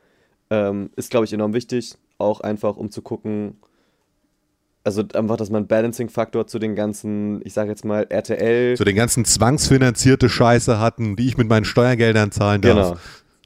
ähm, 0.48 0.90
ist, 0.94 1.10
glaube 1.10 1.24
ich, 1.24 1.32
enorm 1.32 1.54
wichtig. 1.54 1.96
Auch 2.16 2.40
einfach, 2.40 2.76
um 2.76 2.92
zu 2.92 3.02
gucken, 3.02 3.56
also 4.84 5.02
einfach, 5.12 5.36
dass 5.36 5.50
man 5.50 5.66
Balancing-Faktor 5.66 6.46
zu 6.46 6.60
den 6.60 6.76
ganzen, 6.76 7.44
ich 7.44 7.52
sage 7.52 7.70
jetzt 7.70 7.84
mal, 7.84 8.06
RTL. 8.08 8.76
Zu 8.76 8.84
den 8.84 8.94
ganzen 8.94 9.24
zwangsfinanzierte 9.24 10.28
Scheiße 10.28 10.78
hatten, 10.78 11.16
die 11.16 11.26
ich 11.26 11.36
mit 11.36 11.48
meinen 11.48 11.64
Steuergeldern 11.64 12.30
zahlen 12.30 12.62
darf. 12.62 12.90
Genau. 12.90 13.00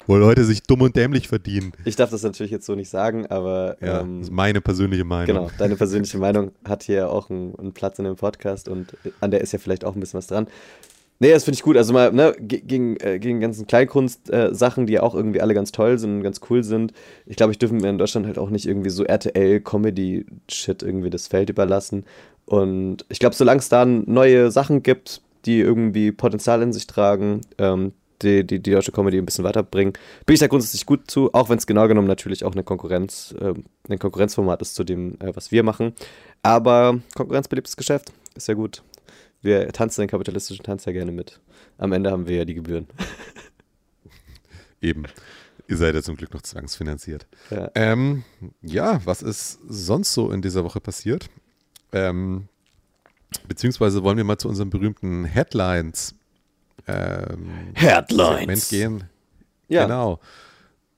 Wo 0.06 0.16
Leute 0.16 0.44
sich 0.44 0.62
dumm 0.62 0.82
und 0.82 0.96
dämlich 0.96 1.28
verdienen. 1.28 1.72
Ich 1.84 1.96
darf 1.96 2.10
das 2.10 2.22
natürlich 2.22 2.52
jetzt 2.52 2.66
so 2.66 2.74
nicht 2.74 2.90
sagen, 2.90 3.26
aber. 3.26 3.76
Ja, 3.80 4.00
ähm, 4.00 4.18
das 4.18 4.28
ist 4.28 4.34
meine 4.34 4.60
persönliche 4.60 5.04
Meinung. 5.04 5.26
Genau, 5.26 5.50
deine 5.58 5.76
persönliche 5.76 6.18
Meinung 6.18 6.52
hat 6.64 6.82
hier 6.82 7.10
auch 7.10 7.30
einen, 7.30 7.54
einen 7.58 7.72
Platz 7.72 7.98
in 7.98 8.04
dem 8.04 8.16
Podcast 8.16 8.68
und 8.68 8.96
an 9.20 9.30
der 9.30 9.40
ist 9.40 9.52
ja 9.52 9.58
vielleicht 9.58 9.84
auch 9.84 9.94
ein 9.94 10.00
bisschen 10.00 10.18
was 10.18 10.26
dran. 10.26 10.46
Nee, 11.20 11.30
das 11.30 11.44
finde 11.44 11.56
ich 11.56 11.62
gut. 11.62 11.76
Also 11.76 11.92
mal, 11.92 12.12
ne, 12.12 12.34
gegen, 12.38 12.96
äh, 12.96 13.18
gegen 13.18 13.40
ganzen 13.40 13.66
Kleinkunst-Sachen, 13.66 14.82
äh, 14.82 14.86
die 14.86 14.92
ja 14.94 15.02
auch 15.02 15.14
irgendwie 15.14 15.40
alle 15.40 15.54
ganz 15.54 15.70
toll 15.70 15.98
sind 15.98 16.16
und 16.16 16.22
ganz 16.22 16.40
cool 16.50 16.64
sind. 16.64 16.92
Ich 17.24 17.36
glaube, 17.36 17.52
ich 17.52 17.58
dürfen 17.58 17.78
mir 17.78 17.88
in 17.88 17.98
Deutschland 17.98 18.26
halt 18.26 18.36
auch 18.36 18.50
nicht 18.50 18.66
irgendwie 18.66 18.90
so 18.90 19.04
RTL-Comedy-Shit 19.04 20.82
irgendwie 20.82 21.10
das 21.10 21.28
Feld 21.28 21.50
überlassen. 21.50 22.04
Und 22.46 23.06
ich 23.08 23.20
glaube, 23.20 23.36
solange 23.36 23.60
es 23.60 23.68
da 23.68 23.84
neue 23.84 24.50
Sachen 24.50 24.82
gibt, 24.82 25.22
die 25.46 25.60
irgendwie 25.60 26.10
Potenzial 26.10 26.62
in 26.62 26.72
sich 26.72 26.86
tragen, 26.86 27.42
ähm, 27.58 27.92
die, 28.24 28.46
die, 28.46 28.60
die 28.60 28.70
deutsche 28.72 28.92
Comedy 28.92 29.18
ein 29.18 29.26
bisschen 29.26 29.44
weiterbringen, 29.44 29.92
bin 30.26 30.34
ich 30.34 30.40
da 30.40 30.46
grundsätzlich 30.46 30.86
gut 30.86 31.10
zu, 31.10 31.32
auch 31.32 31.48
wenn 31.48 31.58
es 31.58 31.66
genau 31.66 31.86
genommen 31.86 32.08
natürlich 32.08 32.44
auch 32.44 32.52
eine 32.52 32.64
Konkurrenz, 32.64 33.34
äh, 33.40 33.54
ein 33.88 33.98
Konkurrenzformat 33.98 34.60
ist 34.62 34.74
zu 34.74 34.84
dem, 34.84 35.14
äh, 35.20 35.34
was 35.34 35.52
wir 35.52 35.62
machen. 35.62 35.92
Aber 36.42 37.00
konkurrenzbeliebtes 37.14 37.76
Geschäft, 37.76 38.12
ist 38.34 38.48
ja 38.48 38.54
gut 38.54 38.82
wir 39.44 39.68
tanzen 39.72 40.02
den 40.02 40.08
kapitalistischen 40.08 40.64
Tanz 40.64 40.86
ja 40.86 40.92
gerne 40.92 41.12
mit. 41.12 41.40
Am 41.78 41.92
Ende 41.92 42.10
haben 42.10 42.26
wir 42.26 42.36
ja 42.36 42.44
die 42.44 42.54
Gebühren. 42.54 42.86
Eben. 44.80 45.04
Ihr 45.68 45.76
seid 45.76 45.94
ja 45.94 46.02
zum 46.02 46.16
Glück 46.16 46.32
noch 46.34 46.42
zwangsfinanziert. 46.42 47.26
Ja, 47.50 47.70
ähm, 47.74 48.24
ja 48.62 49.00
was 49.04 49.22
ist 49.22 49.60
sonst 49.68 50.12
so 50.12 50.30
in 50.30 50.42
dieser 50.42 50.64
Woche 50.64 50.80
passiert? 50.80 51.28
Ähm, 51.92 52.48
beziehungsweise 53.48 54.02
wollen 54.02 54.16
wir 54.16 54.24
mal 54.24 54.38
zu 54.38 54.48
unseren 54.48 54.70
berühmten 54.70 55.24
Headlines, 55.24 56.14
ähm, 56.86 57.50
Headlines. 57.74 58.68
gehen. 58.68 59.04
Ja. 59.68 59.84
Genau. 59.84 60.20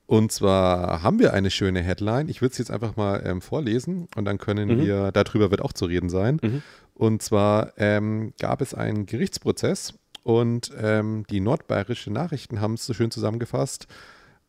Und 0.07 0.31
zwar 0.31 1.03
haben 1.03 1.19
wir 1.19 1.33
eine 1.33 1.51
schöne 1.51 1.81
Headline. 1.81 2.29
Ich 2.29 2.41
würde 2.41 2.53
es 2.53 2.57
jetzt 2.57 2.71
einfach 2.71 2.95
mal 2.95 3.21
ähm, 3.25 3.41
vorlesen 3.41 4.07
und 4.15 4.23
dann 4.23 4.37
können 4.37 4.69
mhm. 4.69 4.81
wir, 4.81 5.11
darüber 5.11 5.51
wird 5.51 5.61
auch 5.61 5.73
zu 5.73 5.85
reden 5.85 6.09
sein. 6.09 6.39
Mhm. 6.41 6.61
Und 6.93 7.21
zwar 7.21 7.73
ähm, 7.77 8.33
gab 8.39 8.61
es 8.61 8.73
einen 8.73 9.05
Gerichtsprozess 9.05 9.93
und 10.23 10.71
ähm, 10.81 11.25
die 11.29 11.41
nordbayerische 11.41 12.11
Nachrichten 12.11 12.61
haben 12.61 12.75
es 12.75 12.85
so 12.85 12.93
schön 12.93 13.11
zusammengefasst. 13.11 13.87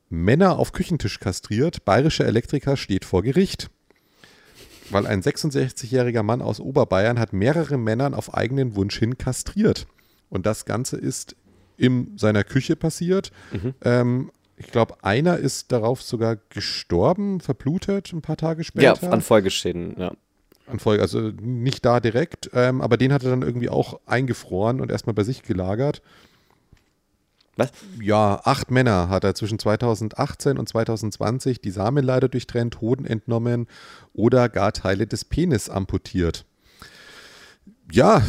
Männer 0.09 0.59
auf 0.59 0.73
Küchentisch 0.73 1.19
kastriert, 1.19 1.85
bayerischer 1.85 2.25
Elektriker 2.25 2.77
steht 2.77 3.05
vor 3.05 3.23
Gericht. 3.23 3.69
Weil 4.91 5.07
ein 5.07 5.23
66-jähriger 5.23 6.23
Mann 6.23 6.41
aus 6.41 6.61
Oberbayern 6.61 7.19
hat 7.19 7.33
mehrere 7.33 7.77
Männern 7.77 8.15
auf 8.15 8.33
eigenen 8.33 8.75
Wunsch 8.75 8.99
hin 8.99 9.19
kastriert. 9.19 9.87
Und 10.31 10.47
das 10.47 10.65
Ganze 10.65 10.97
ist 10.97 11.37
in 11.77 12.19
seiner 12.19 12.45
Küche 12.45 12.77
passiert. 12.77 13.31
Mhm. 13.53 13.75
Ähm, 13.83 14.31
ich 14.57 14.67
glaube, 14.67 14.97
einer 15.05 15.37
ist 15.37 15.71
darauf 15.71 16.03
sogar 16.03 16.37
gestorben, 16.49 17.41
verblutet 17.41 18.13
ein 18.13 18.23
paar 18.23 18.37
Tage 18.37 18.65
später. 18.65 19.01
Ja, 19.01 19.11
an 19.11 19.21
Folgeschäden, 19.21 19.95
ja 19.97 20.13
an 20.69 20.79
Folge, 20.79 21.03
also 21.03 21.33
nicht 21.41 21.85
da 21.85 22.01
direkt, 22.01 22.51
ähm, 22.53 22.81
aber 22.81 22.97
den 22.97 23.13
hat 23.13 23.25
er 23.25 23.31
dann 23.31 23.43
irgendwie 23.43 23.69
auch 23.69 24.01
eingefroren 24.07 24.81
und 24.81 24.91
erstmal 24.91 25.15
bei 25.15 25.25
sich 25.25 25.43
gelagert. 25.43 26.03
Was? 27.57 27.73
Ja, 28.01 28.41
acht 28.45 28.71
Männer 28.71 29.09
hat 29.09 29.25
er 29.25 29.35
zwischen 29.35 29.59
2018 29.59 30.59
und 30.59 30.69
2020 30.69 31.61
die 31.61 31.71
Samen 31.71 32.05
leider 32.05 32.29
durchtrennt, 32.29 32.81
Hoden 32.81 33.05
entnommen 33.05 33.67
oder 34.13 34.49
gar 34.49 34.73
Teile 34.73 35.09
des 35.09 35.25
Penis 35.25 35.69
amputiert. 35.69 36.45
Ja, 37.91 38.23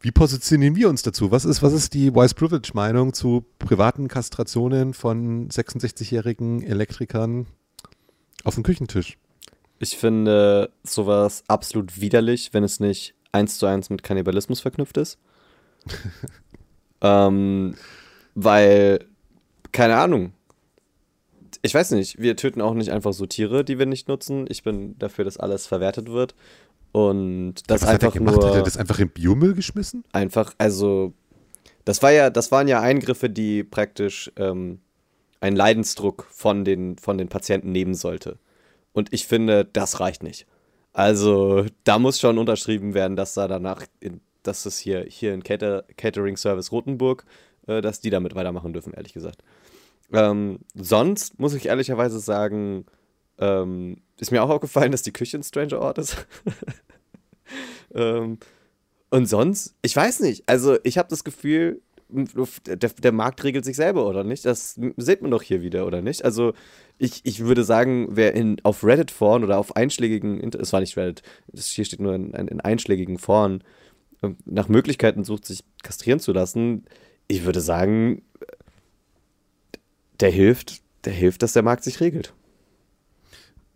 wie 0.00 0.10
positionieren 0.10 0.76
wir 0.76 0.88
uns 0.88 1.02
dazu? 1.02 1.30
Was 1.30 1.44
ist, 1.44 1.62
was 1.62 1.72
ist 1.74 1.92
die 1.92 2.14
Wise 2.14 2.34
Privilege 2.34 2.70
Meinung 2.74 3.12
zu 3.12 3.44
privaten 3.58 4.08
Kastrationen 4.08 4.94
von 4.94 5.48
66-jährigen 5.50 6.62
Elektrikern 6.62 7.46
auf 8.44 8.54
dem 8.54 8.64
Küchentisch? 8.64 9.18
Ich 9.78 9.96
finde 9.96 10.70
sowas 10.82 11.44
absolut 11.48 12.00
widerlich, 12.00 12.52
wenn 12.52 12.64
es 12.64 12.80
nicht 12.80 13.14
eins 13.32 13.58
zu 13.58 13.66
eins 13.66 13.90
mit 13.90 14.02
Kannibalismus 14.02 14.60
verknüpft 14.60 14.96
ist. 14.96 15.18
ähm, 17.02 17.74
weil, 18.34 19.06
keine 19.72 19.96
Ahnung. 19.96 20.32
Ich 21.62 21.74
weiß 21.74 21.90
nicht, 21.90 22.18
wir 22.18 22.36
töten 22.36 22.62
auch 22.62 22.72
nicht 22.72 22.90
einfach 22.90 23.12
so 23.12 23.26
Tiere, 23.26 23.64
die 23.64 23.78
wir 23.78 23.84
nicht 23.84 24.08
nutzen. 24.08 24.46
Ich 24.48 24.62
bin 24.62 24.98
dafür, 24.98 25.26
dass 25.26 25.36
alles 25.36 25.66
verwertet 25.66 26.08
wird. 26.08 26.34
Und 26.92 27.54
das 27.68 27.82
ja, 27.82 27.88
einfach 27.88 28.08
hat 28.08 28.14
er 28.14 28.18
gemacht? 28.18 28.36
nur. 28.36 28.48
Hat 28.48 28.54
er 28.56 28.62
das 28.62 28.76
einfach 28.76 28.98
in 28.98 29.10
Biomüll 29.10 29.54
geschmissen? 29.54 30.04
Einfach, 30.12 30.54
also. 30.58 31.12
Das 31.84 32.02
war 32.02 32.12
ja, 32.12 32.30
das 32.30 32.52
waren 32.52 32.68
ja 32.68 32.80
Eingriffe, 32.80 33.30
die 33.30 33.64
praktisch 33.64 34.30
ähm, 34.36 34.80
einen 35.40 35.56
Leidensdruck 35.56 36.26
von 36.30 36.64
den, 36.64 36.98
von 36.98 37.16
den 37.16 37.28
Patienten 37.28 37.72
nehmen 37.72 37.94
sollte. 37.94 38.38
Und 38.92 39.12
ich 39.12 39.26
finde, 39.26 39.64
das 39.64 39.98
reicht 39.98 40.22
nicht. 40.22 40.46
Also, 40.92 41.64
da 41.84 41.98
muss 41.98 42.20
schon 42.20 42.38
unterschrieben 42.38 42.94
werden, 42.94 43.16
dass 43.16 43.34
da 43.34 43.48
danach, 43.48 43.84
in, 44.00 44.20
dass 44.42 44.66
es 44.66 44.78
hier, 44.78 45.04
hier 45.08 45.32
in 45.32 45.42
Cater 45.42 45.84
Catering 45.96 46.36
Service 46.36 46.72
Rotenburg, 46.72 47.24
äh, 47.66 47.80
dass 47.80 48.00
die 48.00 48.10
damit 48.10 48.34
weitermachen 48.34 48.72
dürfen, 48.72 48.92
ehrlich 48.92 49.12
gesagt. 49.12 49.42
Ähm, 50.12 50.58
sonst 50.74 51.38
muss 51.38 51.54
ich 51.54 51.66
ehrlicherweise 51.66 52.18
sagen, 52.18 52.84
ähm, 53.40 54.02
ist 54.18 54.30
mir 54.30 54.42
auch 54.42 54.50
aufgefallen, 54.50 54.92
dass 54.92 55.02
die 55.02 55.12
Küche 55.12 55.38
ein 55.38 55.42
stranger 55.42 55.80
Ort 55.80 55.98
ist. 55.98 56.26
ähm, 57.94 58.38
und 59.10 59.26
sonst, 59.26 59.74
ich 59.82 59.96
weiß 59.96 60.20
nicht. 60.20 60.44
Also, 60.46 60.78
ich 60.84 60.98
habe 60.98 61.08
das 61.08 61.24
Gefühl, 61.24 61.80
der, 62.08 62.76
der, 62.76 63.12
Markt 63.12 63.42
regelt 63.44 63.64
sich 63.64 63.76
selber, 63.76 64.06
oder 64.06 64.24
nicht? 64.24 64.44
Das 64.44 64.78
sieht 64.96 65.22
man 65.22 65.30
doch 65.30 65.42
hier 65.42 65.62
wieder, 65.62 65.86
oder 65.86 66.02
nicht? 66.02 66.24
Also, 66.24 66.52
ich, 66.98 67.20
ich 67.24 67.40
würde 67.40 67.64
sagen, 67.64 68.08
wer 68.10 68.34
in, 68.34 68.60
auf 68.62 68.84
Reddit 68.84 69.10
Foren 69.10 69.42
oder 69.42 69.58
auf 69.58 69.74
einschlägigen, 69.74 70.52
es 70.52 70.72
war 70.72 70.80
nicht 70.80 70.96
Reddit, 70.96 71.22
hier 71.52 71.84
steht 71.84 72.00
nur 72.00 72.14
in, 72.14 72.32
in 72.32 72.60
einschlägigen 72.60 73.18
Foren, 73.18 73.64
ähm, 74.22 74.36
nach 74.44 74.68
Möglichkeiten 74.68 75.24
sucht, 75.24 75.46
sich 75.46 75.64
kastrieren 75.82 76.20
zu 76.20 76.32
lassen, 76.32 76.84
ich 77.26 77.44
würde 77.44 77.60
sagen, 77.60 78.22
der 80.18 80.30
hilft, 80.30 80.82
der 81.04 81.12
hilft, 81.12 81.42
dass 81.42 81.52
der 81.52 81.62
Markt 81.62 81.84
sich 81.84 82.00
regelt. 82.00 82.34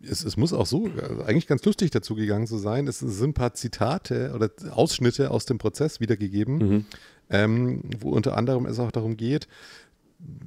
Es, 0.09 0.23
es, 0.23 0.37
muss 0.37 0.53
auch 0.53 0.65
so, 0.65 0.89
also 1.01 1.23
eigentlich 1.23 1.47
ganz 1.47 1.63
lustig 1.65 1.91
dazu 1.91 2.15
gegangen 2.15 2.47
zu 2.47 2.57
sein. 2.57 2.87
Es 2.87 2.99
sind 2.99 3.31
ein 3.31 3.33
paar 3.33 3.53
Zitate 3.53 4.31
oder 4.33 4.49
Ausschnitte 4.71 5.31
aus 5.31 5.45
dem 5.45 5.57
Prozess 5.57 5.99
wiedergegeben, 5.99 6.57
mhm. 6.57 6.85
ähm, 7.29 7.81
wo 7.99 8.11
unter 8.11 8.37
anderem 8.37 8.65
es 8.65 8.79
auch 8.79 8.91
darum 8.91 9.17
geht, 9.17 9.47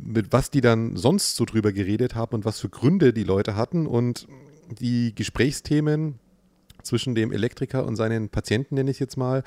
mit 0.03 0.33
was 0.33 0.51
die 0.51 0.61
dann 0.61 0.97
sonst 0.97 1.37
so 1.37 1.45
drüber 1.45 1.73
geredet 1.73 2.15
haben 2.15 2.35
und 2.35 2.45
was 2.45 2.61
für 2.61 2.69
Gründe 2.69 3.13
die 3.13 3.25
Leute 3.25 3.57
hatten 3.57 3.87
und 3.87 4.27
die 4.71 5.15
Gesprächsthemen 5.15 6.19
zwischen 6.83 7.15
dem 7.15 7.33
Elektriker 7.33 7.87
und 7.87 7.97
seinen 7.97 8.29
Patienten, 8.29 8.75
nenne 8.75 8.91
ich 8.91 8.99
jetzt 8.99 9.17
mal, 9.17 9.43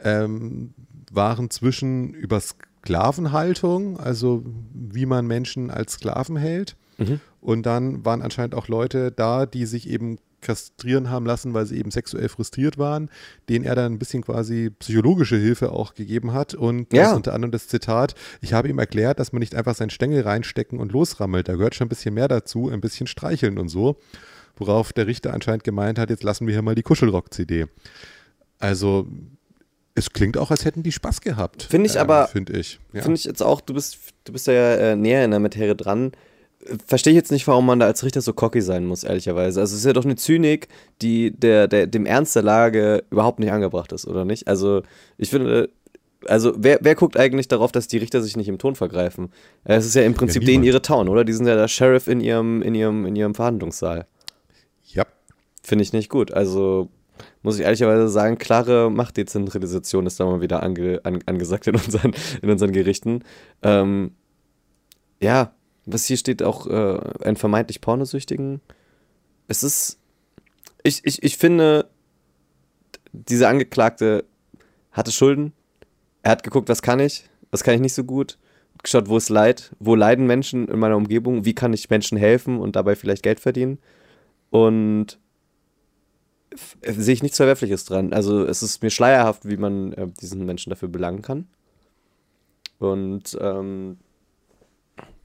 ähm, 0.00 0.74
waren 1.12 1.50
zwischen 1.50 2.14
über 2.14 2.40
Sklavenhaltung, 2.40 3.98
also 3.98 4.42
wie 4.72 5.06
man 5.06 5.26
Menschen 5.26 5.70
als 5.70 5.94
Sklaven 5.94 6.36
hält. 6.36 6.76
Mhm. 7.00 7.20
Und 7.40 7.64
dann 7.64 8.04
waren 8.04 8.22
anscheinend 8.22 8.54
auch 8.54 8.68
Leute 8.68 9.10
da, 9.10 9.46
die 9.46 9.66
sich 9.66 9.88
eben 9.88 10.18
kastrieren 10.40 11.10
haben 11.10 11.26
lassen, 11.26 11.54
weil 11.54 11.66
sie 11.66 11.78
eben 11.78 11.90
sexuell 11.90 12.28
frustriert 12.28 12.78
waren, 12.78 13.10
denen 13.48 13.64
er 13.64 13.74
dann 13.74 13.92
ein 13.92 13.98
bisschen 13.98 14.22
quasi 14.22 14.70
psychologische 14.78 15.36
Hilfe 15.36 15.72
auch 15.72 15.94
gegeben 15.94 16.32
hat. 16.32 16.54
Und 16.54 16.92
ja. 16.92 17.14
unter 17.14 17.34
anderem 17.34 17.52
das 17.52 17.68
Zitat, 17.68 18.14
ich 18.40 18.52
habe 18.52 18.68
ihm 18.68 18.78
erklärt, 18.78 19.18
dass 19.18 19.32
man 19.32 19.40
nicht 19.40 19.54
einfach 19.54 19.74
seinen 19.74 19.90
Stängel 19.90 20.22
reinstecken 20.22 20.78
und 20.78 20.92
losrammelt. 20.92 21.48
Da 21.48 21.54
gehört 21.54 21.74
schon 21.74 21.86
ein 21.86 21.90
bisschen 21.90 22.14
mehr 22.14 22.28
dazu, 22.28 22.68
ein 22.68 22.80
bisschen 22.80 23.06
streicheln 23.06 23.58
und 23.58 23.68
so. 23.68 23.96
Worauf 24.56 24.92
der 24.92 25.06
Richter 25.06 25.32
anscheinend 25.32 25.64
gemeint 25.64 25.98
hat, 25.98 26.10
jetzt 26.10 26.22
lassen 26.22 26.46
wir 26.46 26.52
hier 26.52 26.62
mal 26.62 26.74
die 26.74 26.82
Kuschelrock-CD. 26.82 27.66
Also 28.58 29.08
es 29.94 30.10
klingt 30.10 30.36
auch, 30.36 30.50
als 30.50 30.64
hätten 30.64 30.82
die 30.82 30.92
Spaß 30.92 31.20
gehabt. 31.20 31.64
Finde 31.64 31.88
ich 31.88 31.96
äh, 31.96 32.00
aber, 32.00 32.28
finde 32.28 32.58
ich. 32.58 32.78
Ja. 32.92 33.02
Finde 33.02 33.18
ich 33.18 33.24
jetzt 33.24 33.42
auch, 33.42 33.60
du 33.60 33.74
bist, 33.74 33.98
du 34.24 34.32
bist 34.32 34.46
ja 34.46 34.52
äh, 34.52 34.96
näher 34.96 35.24
in 35.24 35.30
der 35.30 35.40
Materie 35.40 35.74
dran 35.74 36.12
verstehe 36.86 37.12
ich 37.12 37.16
jetzt 37.16 37.32
nicht, 37.32 37.46
warum 37.46 37.66
man 37.66 37.80
da 37.80 37.86
als 37.86 38.04
Richter 38.04 38.20
so 38.20 38.32
cocky 38.32 38.60
sein 38.60 38.84
muss, 38.84 39.04
ehrlicherweise. 39.04 39.60
Also 39.60 39.74
es 39.74 39.80
ist 39.80 39.86
ja 39.86 39.92
doch 39.92 40.04
eine 40.04 40.16
Zynik, 40.16 40.68
die 41.00 41.30
der, 41.30 41.68
der, 41.68 41.86
dem 41.86 42.06
Ernst 42.06 42.36
der 42.36 42.42
Lage 42.42 43.04
überhaupt 43.10 43.38
nicht 43.38 43.52
angebracht 43.52 43.92
ist, 43.92 44.06
oder 44.06 44.24
nicht? 44.24 44.46
Also 44.46 44.82
ich 45.16 45.30
finde, 45.30 45.70
also 46.26 46.52
wer, 46.56 46.78
wer 46.82 46.94
guckt 46.94 47.16
eigentlich 47.16 47.48
darauf, 47.48 47.72
dass 47.72 47.88
die 47.88 47.96
Richter 47.96 48.20
sich 48.22 48.36
nicht 48.36 48.48
im 48.48 48.58
Ton 48.58 48.74
vergreifen? 48.74 49.32
Es 49.64 49.86
ist 49.86 49.94
ja 49.94 50.02
im 50.02 50.14
Prinzip 50.14 50.42
ja, 50.42 50.46
denen 50.46 50.64
ihre 50.64 50.82
Town, 50.82 51.08
oder? 51.08 51.24
Die 51.24 51.32
sind 51.32 51.46
ja 51.46 51.56
der 51.56 51.68
Sheriff 51.68 52.08
in 52.08 52.20
ihrem, 52.20 52.62
in 52.62 52.74
ihrem, 52.74 53.06
in 53.06 53.16
ihrem 53.16 53.34
Verhandlungssaal. 53.34 54.06
Ja. 54.92 55.06
Finde 55.62 55.82
ich 55.82 55.92
nicht 55.92 56.10
gut. 56.10 56.32
Also 56.32 56.90
muss 57.42 57.58
ich 57.58 57.64
ehrlicherweise 57.64 58.08
sagen, 58.08 58.38
klare 58.38 58.90
Machtdezentralisation 58.90 60.06
ist 60.06 60.20
da 60.20 60.26
mal 60.26 60.40
wieder 60.40 60.62
ange, 60.62 61.00
an, 61.04 61.20
angesagt 61.24 61.66
in 61.66 61.76
unseren, 61.76 62.12
in 62.42 62.50
unseren 62.50 62.72
Gerichten. 62.72 63.24
Ähm, 63.62 64.12
ja, 65.22 65.52
was 65.86 66.06
hier 66.06 66.16
steht, 66.16 66.42
auch 66.42 66.66
äh, 66.66 67.00
einen 67.24 67.36
vermeintlich 67.36 67.80
Pornosüchtigen. 67.80 68.60
Es 69.48 69.62
ist. 69.62 69.98
Ich, 70.82 71.02
ich, 71.04 71.22
ich 71.22 71.36
finde, 71.36 71.90
dieser 73.12 73.48
Angeklagte 73.48 74.24
hatte 74.92 75.12
Schulden. 75.12 75.52
Er 76.22 76.32
hat 76.32 76.42
geguckt, 76.42 76.68
was 76.68 76.82
kann 76.82 77.00
ich, 77.00 77.28
was 77.50 77.64
kann 77.64 77.74
ich 77.74 77.80
nicht 77.80 77.94
so 77.94 78.04
gut. 78.04 78.38
Geschaut, 78.82 79.08
wo 79.08 79.18
ist 79.18 79.28
Leid, 79.28 79.74
wo 79.78 79.94
leiden 79.94 80.26
Menschen 80.26 80.68
in 80.68 80.78
meiner 80.78 80.96
Umgebung, 80.96 81.44
wie 81.44 81.54
kann 81.54 81.74
ich 81.74 81.90
Menschen 81.90 82.16
helfen 82.16 82.58
und 82.58 82.76
dabei 82.76 82.96
vielleicht 82.96 83.22
Geld 83.22 83.40
verdienen. 83.40 83.78
Und 84.48 85.18
sehe 86.84 87.14
ich 87.14 87.22
nichts 87.22 87.36
Verwerfliches 87.36 87.84
dran. 87.84 88.12
Also 88.12 88.44
es 88.44 88.62
ist 88.62 88.82
mir 88.82 88.90
schleierhaft, 88.90 89.48
wie 89.48 89.56
man 89.56 89.92
äh, 89.92 90.08
diesen 90.20 90.44
Menschen 90.46 90.70
dafür 90.70 90.88
belangen 90.88 91.22
kann. 91.22 91.46
Und 92.78 93.36
ähm, 93.40 93.98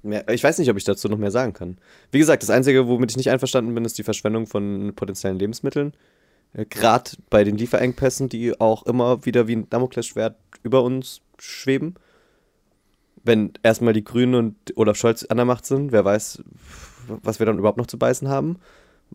Mehr, 0.06 0.28
ich 0.30 0.44
weiß 0.44 0.60
nicht, 0.60 0.70
ob 0.70 0.78
ich 0.78 0.84
dazu 0.84 1.10
noch 1.10 1.18
mehr 1.18 1.32
sagen 1.32 1.54
kann. 1.54 1.78
Wie 2.12 2.20
gesagt, 2.20 2.44
das 2.44 2.50
Einzige, 2.50 2.88
womit 2.88 3.12
ich 3.12 3.18
nicht 3.18 3.32
einverstanden 3.32 3.74
bin, 3.74 3.86
ist 3.86 3.98
die 3.98 4.04
Verschwendung 4.04 4.48
von 4.48 4.94
potenziellen 4.96 5.40
Lebensmitteln. 5.40 5.94
Äh, 6.54 6.66
Gerade 6.66 7.12
bei 7.30 7.44
den 7.44 7.58
Lieferengpässen, 7.58 8.30
die 8.30 8.60
auch 8.60 8.86
immer 8.86 9.26
wieder 9.26 9.48
wie 9.48 9.56
ein 9.56 9.70
Damoklesschwert 9.70 10.38
über 10.64 10.84
uns 10.84 11.22
schweben. 11.40 11.96
Wenn 13.24 13.54
erstmal 13.64 13.94
die 13.94 14.04
Grünen 14.04 14.36
und 14.36 14.56
Olaf 14.78 14.98
Scholz 14.98 15.24
an 15.26 15.38
der 15.38 15.46
Macht 15.46 15.66
sind, 15.66 15.92
wer 15.92 16.06
weiß, 16.06 16.44
was 17.08 17.40
wir 17.40 17.46
dann 17.46 17.58
überhaupt 17.58 17.78
noch 17.78 17.88
zu 17.88 17.98
beißen 17.98 18.28
haben. 18.30 18.60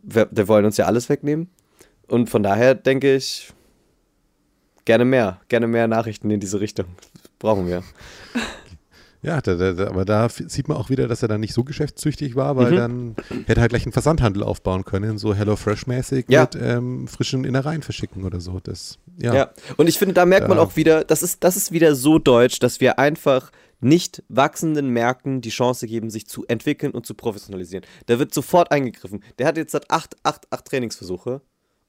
Wir, 0.03 0.29
wir 0.31 0.49
wollen 0.49 0.65
uns 0.65 0.77
ja 0.77 0.87
alles 0.87 1.09
wegnehmen. 1.09 1.49
Und 2.09 2.29
von 2.29 2.43
daher 2.43 2.75
denke 2.75 3.15
ich, 3.15 3.53
gerne 4.85 5.05
mehr, 5.05 5.41
gerne 5.49 5.69
mehr 5.69 5.87
Nachrichten 5.87 6.31
in 6.31 6.41
diese 6.41 6.61
Richtung. 6.61 6.87
Brauchen 7.39 7.67
wir. 7.67 7.85
Ja, 9.23 9.41
da, 9.43 9.55
da, 9.55 9.87
aber 9.87 10.05
da 10.07 10.29
sieht 10.31 10.69
man 10.69 10.79
auch 10.79 10.89
wieder, 10.89 11.07
dass 11.07 11.21
er 11.23 11.29
dann 11.29 11.41
nicht 11.41 11.53
so 11.53 11.63
geschäftstüchtig 11.63 12.37
war, 12.37 12.57
weil 12.57 12.73
mhm. 12.73 12.77
dann 12.77 13.17
hätte 13.47 13.61
er 13.61 13.63
halt 13.63 13.71
gleich 13.71 13.85
einen 13.85 13.93
Versandhandel 13.93 14.43
aufbauen 14.43 14.85
können, 14.85 15.19
so 15.19 15.35
HelloFresh-mäßig 15.35 16.25
ja. 16.29 16.43
mit 16.43 16.57
ähm, 16.61 17.07
frischen 17.07 17.45
Innereien 17.45 17.83
verschicken 17.83 18.25
oder 18.25 18.41
so. 18.41 18.61
Das, 18.61 18.99
ja. 19.19 19.35
ja. 19.35 19.51
Und 19.77 19.89
ich 19.89 19.99
finde, 19.99 20.15
da 20.15 20.25
merkt 20.25 20.49
man 20.49 20.59
auch 20.59 20.77
wieder, 20.77 21.05
das 21.05 21.23
ist, 21.23 21.45
das 21.45 21.57
ist 21.57 21.71
wieder 21.71 21.95
so 21.95 22.19
deutsch, 22.19 22.61
dass 22.61 22.81
wir 22.81 22.99
einfach 22.99 23.51
nicht 23.81 24.23
wachsenden 24.29 24.89
Märkten 24.91 25.41
die 25.41 25.51
Chance 25.51 25.87
geben, 25.87 26.11
sich 26.11 26.27
zu 26.27 26.47
entwickeln 26.47 26.93
und 26.93 27.07
zu 27.07 27.15
professionalisieren. 27.15 27.85
Da 28.07 28.19
wird 28.19 28.33
sofort 28.33 28.71
eingegriffen. 28.71 29.23
Der 29.39 29.47
hat 29.47 29.57
jetzt 29.57 29.73
seit 29.73 29.91
acht, 29.91 30.17
acht, 30.23 30.51
acht 30.51 30.65
Trainingsversuche. 30.67 31.41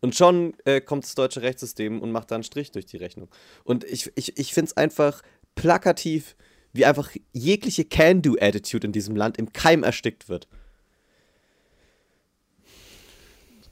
Und 0.01 0.15
schon 0.15 0.53
äh, 0.65 0.81
kommt 0.81 1.03
das 1.03 1.15
deutsche 1.15 1.43
Rechtssystem 1.43 2.01
und 2.01 2.11
macht 2.11 2.31
da 2.31 2.35
einen 2.35 2.43
Strich 2.43 2.71
durch 2.71 2.87
die 2.87 2.97
Rechnung. 2.97 3.29
Und 3.63 3.83
ich, 3.83 4.11
ich, 4.15 4.37
ich 4.37 4.53
finde 4.53 4.69
es 4.69 4.77
einfach 4.77 5.21
plakativ, 5.53 6.35
wie 6.73 6.85
einfach 6.85 7.09
jegliche 7.33 7.85
Can-Do-Attitude 7.85 8.87
in 8.87 8.93
diesem 8.93 9.15
Land 9.15 9.37
im 9.37 9.53
Keim 9.53 9.83
erstickt 9.83 10.29
wird. 10.29 10.47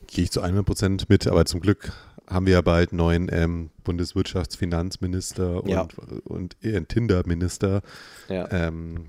Gehe 0.08 0.24
ich 0.24 0.32
zu 0.32 0.44
100% 0.44 1.06
mit, 1.08 1.28
aber 1.28 1.46
zum 1.46 1.60
Glück 1.60 1.94
haben 2.28 2.46
wir 2.46 2.54
ja 2.54 2.62
bald 2.62 2.94
neuen 2.94 3.30
ähm, 3.32 3.70
Bundeswirtschaftsfinanzminister 3.84 5.64
und, 5.64 5.70
ja. 5.70 5.88
und 6.26 6.56
äh, 6.62 6.82
Tinder-Minister, 6.82 7.82
ja. 8.28 8.48
ähm, 8.52 9.06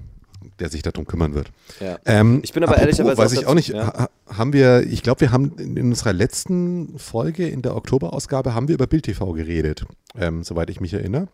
der 0.58 0.70
sich 0.70 0.82
darum 0.82 1.06
kümmern 1.06 1.34
wird. 1.34 1.50
Ja. 1.80 1.98
Ähm, 2.06 2.40
ich 2.42 2.52
bin 2.52 2.62
aber 2.62 2.78
ehrlicherweise 2.78 3.18
weiß 3.18 3.32
ich 3.32 3.46
auch 3.46 3.54
nicht, 3.54 3.68
ja. 3.70 4.08
haben 4.26 4.52
wir, 4.52 4.86
ich 4.86 5.02
glaube, 5.02 5.20
wir 5.20 5.32
haben 5.32 5.58
in 5.58 5.78
unserer 5.78 6.14
letzten 6.14 6.98
Folge, 6.98 7.46
in 7.48 7.62
der 7.62 7.76
Oktoberausgabe, 7.76 8.54
haben 8.54 8.68
wir 8.68 8.74
über 8.74 8.86
Bild 8.86 9.04
TV 9.04 9.32
geredet, 9.32 9.84
ähm, 10.18 10.42
soweit 10.42 10.70
ich 10.70 10.80
mich 10.80 10.94
erinnere. 10.94 11.28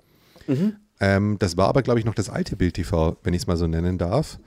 Mhm. 0.49 0.77
Ähm, 1.01 1.37
das 1.39 1.57
war 1.57 1.69
aber, 1.69 1.83
glaube 1.83 1.99
ich, 1.99 2.07
noch 2.07 2.15
das 2.15 2.31
alte 2.31 2.57
Bild 2.57 2.75
TV, 2.75 3.17
wenn 3.23 3.35
ich 3.35 3.43
es 3.43 3.47
mal 3.47 3.57
so 3.57 3.67
nennen 3.67 3.99
darf. 3.99 4.39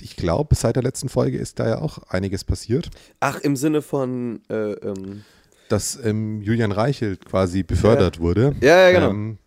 Ich 0.00 0.16
glaube, 0.16 0.54
seit 0.54 0.76
der 0.76 0.82
letzten 0.82 1.08
Folge 1.08 1.38
ist 1.38 1.58
da 1.58 1.68
ja 1.68 1.78
auch 1.80 1.98
einiges 2.08 2.44
passiert. 2.44 2.90
Ach, 3.20 3.40
im 3.40 3.56
Sinne 3.56 3.82
von. 3.82 4.40
Äh, 4.48 4.72
ähm 4.72 5.22
Dass 5.68 5.98
ähm, 6.02 6.42
Julian 6.42 6.72
Reichelt 6.72 7.24
quasi 7.24 7.62
befördert 7.62 8.16
ja. 8.16 8.22
wurde. 8.22 8.56
Ja, 8.60 8.88
ja, 8.88 8.92
genau. 8.92 9.10
Ähm, 9.10 9.38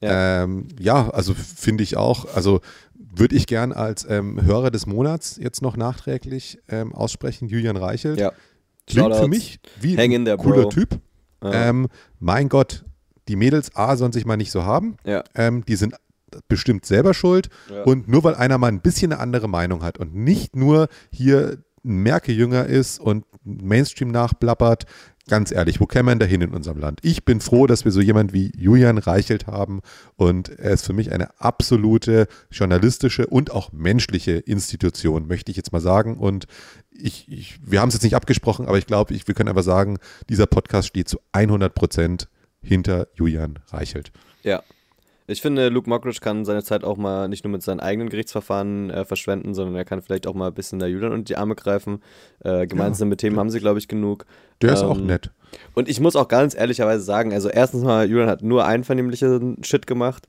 ja. 0.00 0.42
Ähm, 0.42 0.68
ja. 0.78 1.10
also 1.10 1.34
finde 1.34 1.82
ich 1.82 1.96
auch, 1.96 2.34
also 2.34 2.60
würde 2.94 3.34
ich 3.34 3.46
gern 3.46 3.72
als 3.72 4.06
ähm, 4.08 4.42
Hörer 4.42 4.70
des 4.70 4.86
Monats 4.86 5.38
jetzt 5.40 5.62
noch 5.62 5.76
nachträglich 5.76 6.58
aussprechen, 6.92 7.48
Julian 7.48 7.78
Reichelt. 7.78 8.20
Ja. 8.20 8.32
Klingt 8.86 9.06
Shoutouts. 9.06 9.20
für 9.20 9.28
mich 9.28 9.58
wie 9.80 9.98
ein 9.98 10.24
cooler 10.36 10.62
Bro. 10.62 10.68
Typ. 10.68 11.00
Mein 12.20 12.48
Gott, 12.48 12.84
die 13.28 13.36
Mädels 13.36 13.74
A 13.74 13.96
sollen 13.96 14.12
sich 14.12 14.26
mal 14.26 14.36
nicht 14.36 14.50
so 14.50 14.64
haben. 14.64 14.96
Ja. 15.04 15.24
Ähm, 15.34 15.64
die 15.66 15.76
sind 15.76 15.94
bestimmt 16.48 16.86
selber 16.86 17.14
schuld. 17.14 17.48
Ja. 17.70 17.82
Und 17.84 18.08
nur 18.08 18.24
weil 18.24 18.34
einer 18.34 18.58
mal 18.58 18.68
ein 18.68 18.80
bisschen 18.80 19.12
eine 19.12 19.20
andere 19.20 19.48
Meinung 19.48 19.82
hat 19.82 19.98
und 19.98 20.14
nicht 20.14 20.56
nur 20.56 20.88
hier 21.10 21.58
ein 21.84 22.02
Merke-Jünger 22.02 22.66
ist 22.66 23.00
und 23.00 23.24
Mainstream 23.44 24.08
nachplappert, 24.08 24.86
ganz 25.28 25.50
ehrlich, 25.50 25.80
wo 25.80 25.86
käme 25.86 26.10
man 26.10 26.18
da 26.18 26.26
hin 26.26 26.40
in 26.40 26.54
unserem 26.54 26.78
Land? 26.78 27.00
Ich 27.02 27.24
bin 27.24 27.40
froh, 27.40 27.66
dass 27.66 27.84
wir 27.84 27.92
so 27.92 28.00
jemanden 28.00 28.32
wie 28.32 28.52
Julian 28.56 28.98
Reichelt 28.98 29.46
haben 29.46 29.80
und 30.16 30.48
er 30.58 30.72
ist 30.72 30.84
für 30.84 30.92
mich 30.92 31.12
eine 31.12 31.40
absolute 31.40 32.28
journalistische 32.50 33.26
und 33.26 33.50
auch 33.50 33.72
menschliche 33.72 34.32
Institution, 34.32 35.26
möchte 35.26 35.50
ich 35.50 35.56
jetzt 35.56 35.72
mal 35.72 35.80
sagen. 35.80 36.16
Und 36.16 36.46
ich, 36.90 37.30
ich 37.30 37.58
wir 37.64 37.80
haben 37.80 37.88
es 37.88 37.94
jetzt 37.94 38.04
nicht 38.04 38.16
abgesprochen, 38.16 38.66
aber 38.66 38.78
ich 38.78 38.86
glaube, 38.86 39.14
wir 39.14 39.34
können 39.34 39.48
einfach 39.48 39.62
sagen, 39.62 39.98
dieser 40.28 40.46
Podcast 40.46 40.88
steht 40.88 41.08
zu 41.08 41.18
100 41.32 41.74
Prozent 41.74 42.28
hinter 42.66 43.08
Julian 43.14 43.58
Reichelt. 43.68 44.12
Ja. 44.42 44.62
Ich 45.28 45.42
finde, 45.42 45.70
Luke 45.70 45.90
Mockridge 45.90 46.20
kann 46.20 46.44
seine 46.44 46.62
Zeit 46.62 46.84
auch 46.84 46.96
mal 46.96 47.28
nicht 47.28 47.42
nur 47.42 47.50
mit 47.50 47.62
seinen 47.62 47.80
eigenen 47.80 48.08
Gerichtsverfahren 48.10 48.90
äh, 48.90 49.04
verschwenden, 49.04 49.54
sondern 49.54 49.74
er 49.74 49.84
kann 49.84 50.00
vielleicht 50.00 50.26
auch 50.28 50.34
mal 50.34 50.48
ein 50.48 50.54
bisschen 50.54 50.78
der 50.78 50.88
Julian 50.88 51.12
unter 51.12 51.24
die 51.24 51.36
Arme 51.36 51.56
greifen. 51.56 52.00
Äh, 52.44 52.68
gemeinsame 52.68 53.12
ja, 53.12 53.16
Themen 53.16 53.38
haben 53.38 53.50
sie, 53.50 53.58
glaube 53.58 53.80
ich, 53.80 53.88
genug. 53.88 54.24
Der 54.62 54.70
ähm, 54.70 54.74
ist 54.76 54.82
auch 54.82 54.98
ähm, 54.98 55.06
nett. 55.06 55.30
Und 55.74 55.88
ich 55.88 55.98
muss 55.98 56.14
auch 56.14 56.28
ganz 56.28 56.54
ehrlicherweise 56.54 57.02
sagen, 57.02 57.32
also 57.32 57.48
erstens 57.48 57.82
mal, 57.82 58.08
Julian 58.08 58.28
hat 58.28 58.42
nur 58.42 58.66
einvernehmlichen 58.66 59.64
Shit 59.64 59.88
gemacht. 59.88 60.28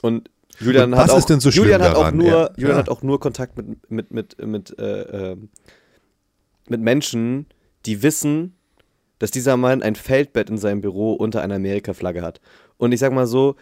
Und 0.00 0.30
Julian 0.58 0.94
und 0.94 0.98
hat 0.98 1.10
auch, 1.10 1.20
so 1.20 1.50
Julian 1.50 1.82
hat 1.82 1.94
auch 1.94 2.10
nur, 2.10 2.26
ja, 2.26 2.50
Julian 2.56 2.76
ja. 2.76 2.78
hat 2.78 2.88
auch 2.88 3.02
nur 3.02 3.20
Kontakt 3.20 3.56
mit, 3.56 3.90
mit, 3.90 4.10
mit, 4.12 4.46
mit, 4.46 4.78
äh, 4.78 5.32
ähm, 5.32 5.50
mit 6.68 6.80
Menschen, 6.80 7.46
die 7.84 8.02
wissen, 8.02 8.56
dass 9.22 9.30
dieser 9.30 9.56
Mann 9.56 9.84
ein 9.84 9.94
Feldbett 9.94 10.50
in 10.50 10.58
seinem 10.58 10.80
Büro 10.80 11.12
unter 11.12 11.42
einer 11.42 11.54
Amerika-Flagge 11.54 12.22
hat. 12.22 12.40
Und 12.76 12.90
ich 12.90 12.98
sag 12.98 13.12
mal 13.12 13.28
so, 13.28 13.54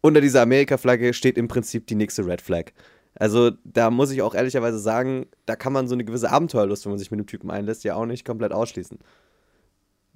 unter 0.00 0.20
dieser 0.20 0.42
Amerika-Flagge 0.42 1.14
steht 1.14 1.38
im 1.38 1.46
Prinzip 1.46 1.86
die 1.86 1.94
nächste 1.94 2.26
Red 2.26 2.40
Flag. 2.40 2.72
Also 3.14 3.52
da 3.62 3.88
muss 3.88 4.10
ich 4.10 4.22
auch 4.22 4.34
ehrlicherweise 4.34 4.80
sagen, 4.80 5.26
da 5.46 5.54
kann 5.54 5.72
man 5.72 5.86
so 5.86 5.94
eine 5.94 6.04
gewisse 6.04 6.28
Abenteuerlust, 6.28 6.84
wenn 6.84 6.90
man 6.90 6.98
sich 6.98 7.12
mit 7.12 7.20
dem 7.20 7.28
Typen 7.28 7.52
einlässt, 7.52 7.84
ja 7.84 7.94
auch 7.94 8.04
nicht 8.04 8.24
komplett 8.24 8.50
ausschließen. 8.50 8.98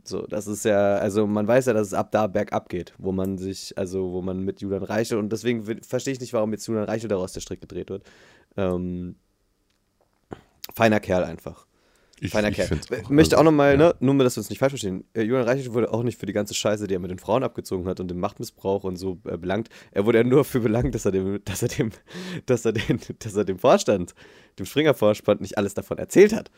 So, 0.03 0.27
das 0.27 0.49
ist 0.49 0.65
ja, 0.65 0.97
also 0.97 1.29
man 1.29 1.47
weiß 1.47 1.67
ja, 1.67 1.73
dass 1.73 1.87
es 1.87 1.95
ab 1.95 2.11
da 2.11 2.27
bergab 2.27 2.69
geht, 2.69 2.95
wo 2.99 3.13
man 3.13 3.39
sich, 3.39 3.79
also 3.79 4.11
wo 4.11 4.23
man 4.23 4.41
mit 4.41 4.61
Julian 4.61 4.83
Reichel 4.83 5.19
und 5.19 5.31
deswegen 5.31 5.63
verstehe 5.85 6.15
ich 6.15 6.21
nicht, 6.21 6.33
warum 6.33 6.51
jetzt 6.51 6.67
Julian 6.67 6.87
Reichel 6.87 7.09
daraus 7.09 7.33
der 7.33 7.43
Strick 7.43 7.61
gedreht 7.61 7.91
wird. 7.91 8.03
Ähm, 8.57 9.15
feiner 10.75 10.99
Kerl 10.99 11.23
einfach. 11.23 11.65
Ich, 12.23 12.33
Feiner 12.33 12.51
Kerl. 12.51 12.79
Ich 12.91 13.09
möchte 13.09 13.39
auch 13.39 13.43
nochmal, 13.43 13.73
ja. 13.73 13.77
ne, 13.79 13.95
nur 14.01 14.13
mal, 14.13 14.25
dass 14.25 14.37
wir 14.37 14.43
uns 14.43 14.51
nicht 14.51 14.59
falsch 14.59 14.73
verstehen. 14.73 15.05
Äh, 15.15 15.23
Julian 15.23 15.45
Reichelt 15.45 15.73
wurde 15.73 15.91
auch 15.91 16.03
nicht 16.03 16.21
für 16.21 16.27
die 16.27 16.35
ganze 16.35 16.53
Scheiße, 16.53 16.87
die 16.87 16.93
er 16.93 17.01
mit 17.01 17.11
den 17.11 17.19
Frauen 17.19 17.43
abgezogen 17.43 17.89
hat 17.89 17.99
und 17.99 18.09
den 18.09 18.21
Machtmissbrauch 18.21 18.85
und 18.85 18.97
so 18.97 19.19
äh, 19.25 19.39
belangt. 19.39 19.71
Er 19.91 20.05
wurde 20.05 20.19
ja 20.19 20.25
nur 20.25 20.45
für 20.45 20.61
belangt, 20.61 20.95
dass 20.95 21.07
er 21.07 21.13
dem, 21.13 21.41
dass 21.47 21.63
er 21.63 21.69
dem, 21.69 21.91
dass 22.45 22.67
er 22.67 22.73
den, 22.73 23.01
dass 23.19 23.35
er 23.35 23.45
dem 23.45 23.59
Vorstand, 23.59 24.15
dem 24.59 24.67
Springer-Vorstand 24.67 25.41
nicht 25.41 25.57
alles 25.57 25.73
davon 25.73 25.97
erzählt 25.97 26.35
hat. 26.35 26.51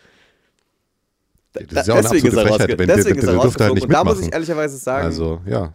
Das 1.53 1.83
ist 1.83 1.87
ja 1.87 1.95
auch 1.95 2.01
deswegen 2.01 2.29
eine 2.29 2.41
absolute 2.41 2.49
Frechheit, 2.49 2.79
wenn 2.79 2.89
deswegen 2.89 3.21
der, 3.21 3.25
der, 3.25 3.33
der 3.35 3.43
durfte 3.43 3.65
halt 3.65 3.75
nicht 3.75 3.85
Und 3.85 3.93
da 3.93 4.05
muss 4.05 4.21
ich 4.21 4.33
ehrlicherweise 4.33 4.79
sagen, 4.79 5.05
also, 5.05 5.43
ja. 5.47 5.73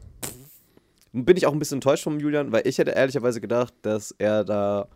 bin 1.13 1.37
ich 1.37 1.45
auch 1.45 1.53
ein 1.53 1.59
bisschen 1.59 1.77
enttäuscht 1.77 2.03
vom 2.03 2.19
Julian, 2.19 2.51
weil 2.51 2.67
ich 2.67 2.77
hätte 2.77 2.91
ehrlicherweise 2.91 3.39
gedacht, 3.39 3.73
dass 3.83 4.13
er 4.17 4.43
da 4.43 4.89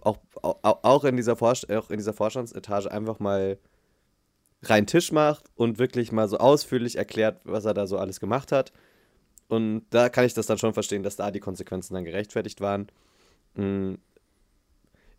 auch, 0.00 0.18
auch, 0.40 0.78
auch, 0.82 1.04
in, 1.04 1.16
dieser 1.16 1.40
auch 1.42 1.90
in 1.90 1.98
dieser 1.98 2.12
Vorstandsetage 2.12 2.90
einfach 2.90 3.18
mal 3.18 3.58
rein 4.62 4.86
Tisch 4.86 5.12
macht 5.12 5.44
und 5.54 5.78
wirklich 5.78 6.12
mal 6.12 6.28
so 6.28 6.38
ausführlich 6.38 6.96
erklärt, 6.96 7.40
was 7.44 7.64
er 7.64 7.74
da 7.74 7.86
so 7.86 7.98
alles 7.98 8.20
gemacht 8.20 8.52
hat. 8.52 8.72
Und 9.48 9.84
da 9.90 10.08
kann 10.08 10.24
ich 10.24 10.34
das 10.34 10.46
dann 10.46 10.58
schon 10.58 10.72
verstehen, 10.72 11.02
dass 11.02 11.16
da 11.16 11.30
die 11.30 11.40
Konsequenzen 11.40 11.94
dann 11.94 12.04
gerechtfertigt 12.04 12.60
waren. 12.60 12.86
Hm. 13.56 13.98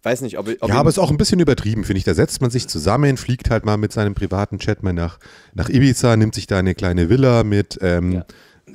Weiß 0.02 0.22
nicht, 0.22 0.38
ob, 0.38 0.50
ob 0.60 0.70
Ja, 0.70 0.76
aber 0.76 0.90
es 0.90 0.98
ist 0.98 1.04
auch 1.04 1.12
ein 1.12 1.18
bisschen 1.18 1.40
übertrieben, 1.40 1.86
finde 1.86 2.00
ich. 2.00 2.04
Da 2.04 2.14
setzt 2.14 2.42
man 2.42 2.52
sich 2.52 2.68
zusammen, 2.68 3.16
fliegt 3.16 3.50
halt 3.50 3.64
mal 3.64 3.78
mit 3.78 3.94
seinem 3.94 4.16
privaten 4.16 4.60
Chat 4.60 4.84
mal 4.84 4.92
nach, 4.92 5.18
nach 5.54 5.70
Ibiza, 5.70 6.18
nimmt 6.18 6.36
sich 6.36 6.46
da 6.46 6.60
eine 6.60 6.76
kleine 6.76 7.10
Villa 7.10 7.44
mit 7.44 7.80
ähm, 7.82 8.12
ja. 8.12 8.26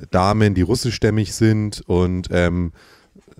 Damen, 0.09 0.55
die 0.55 0.63
russischstämmig 0.63 1.35
sind 1.35 1.81
und 1.87 2.29
ähm, 2.31 2.71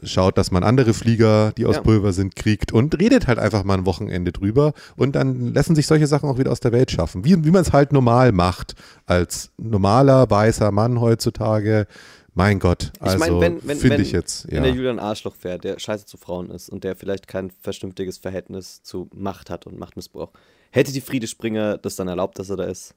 schaut, 0.04 0.38
dass 0.38 0.52
man 0.52 0.64
andere 0.64 0.94
Flieger, 0.94 1.52
die 1.58 1.66
aus 1.66 1.76
ja. 1.76 1.82
Pulver 1.82 2.14
sind, 2.14 2.36
kriegt 2.36 2.72
und 2.72 3.00
redet 3.00 3.28
halt 3.28 3.40
einfach 3.40 3.64
mal 3.64 3.76
ein 3.76 3.86
Wochenende 3.86 4.32
drüber 4.32 4.74
und 4.96 5.16
dann 5.16 5.54
lassen 5.54 5.76
sich 5.76 5.88
solche 5.88 6.08
Sachen 6.08 6.30
auch 6.30 6.38
wieder 6.38 6.52
aus 6.52 6.60
der 6.60 6.72
Welt 6.72 6.92
schaffen. 6.92 7.26
Wie, 7.26 7.44
wie 7.44 7.52
man 7.52 7.62
es 7.62 7.74
halt 7.74 7.92
normal 7.92 8.32
macht, 8.32 8.76
als 9.06 9.52
normaler 9.58 10.30
weißer 10.30 10.72
Mann 10.72 11.00
heutzutage. 11.00 11.88
Mein 12.36 12.60
Gott, 12.60 12.94
also 13.00 13.16
ich 13.16 13.32
mein, 13.32 13.60
finde 13.60 14.02
ich 14.02 14.12
jetzt. 14.12 14.46
Ja. 14.46 14.58
Wenn 14.58 14.64
der 14.64 14.72
Julian 14.74 15.00
Arschloch 15.00 15.36
wäre, 15.42 15.58
der 15.58 15.80
scheiße 15.80 16.06
zu 16.06 16.18
Frauen 16.18 16.52
ist 16.52 16.70
und 16.70 16.84
der 16.84 16.96
vielleicht 16.96 17.28
kein 17.28 17.52
vernünftiges 17.62 18.18
Verhältnis 18.18 18.82
zu 18.84 19.10
Macht 19.14 19.50
hat 19.50 19.66
und 19.66 19.78
Machtmissbrauch, 19.78 20.32
hätte 20.72 20.94
die 20.94 21.02
Friede 21.02 21.28
Springer 21.28 21.78
das 21.78 21.96
dann 21.96 22.08
erlaubt, 22.08 22.40
dass 22.40 22.50
er 22.50 22.58
da 22.58 22.64
ist? 22.66 22.96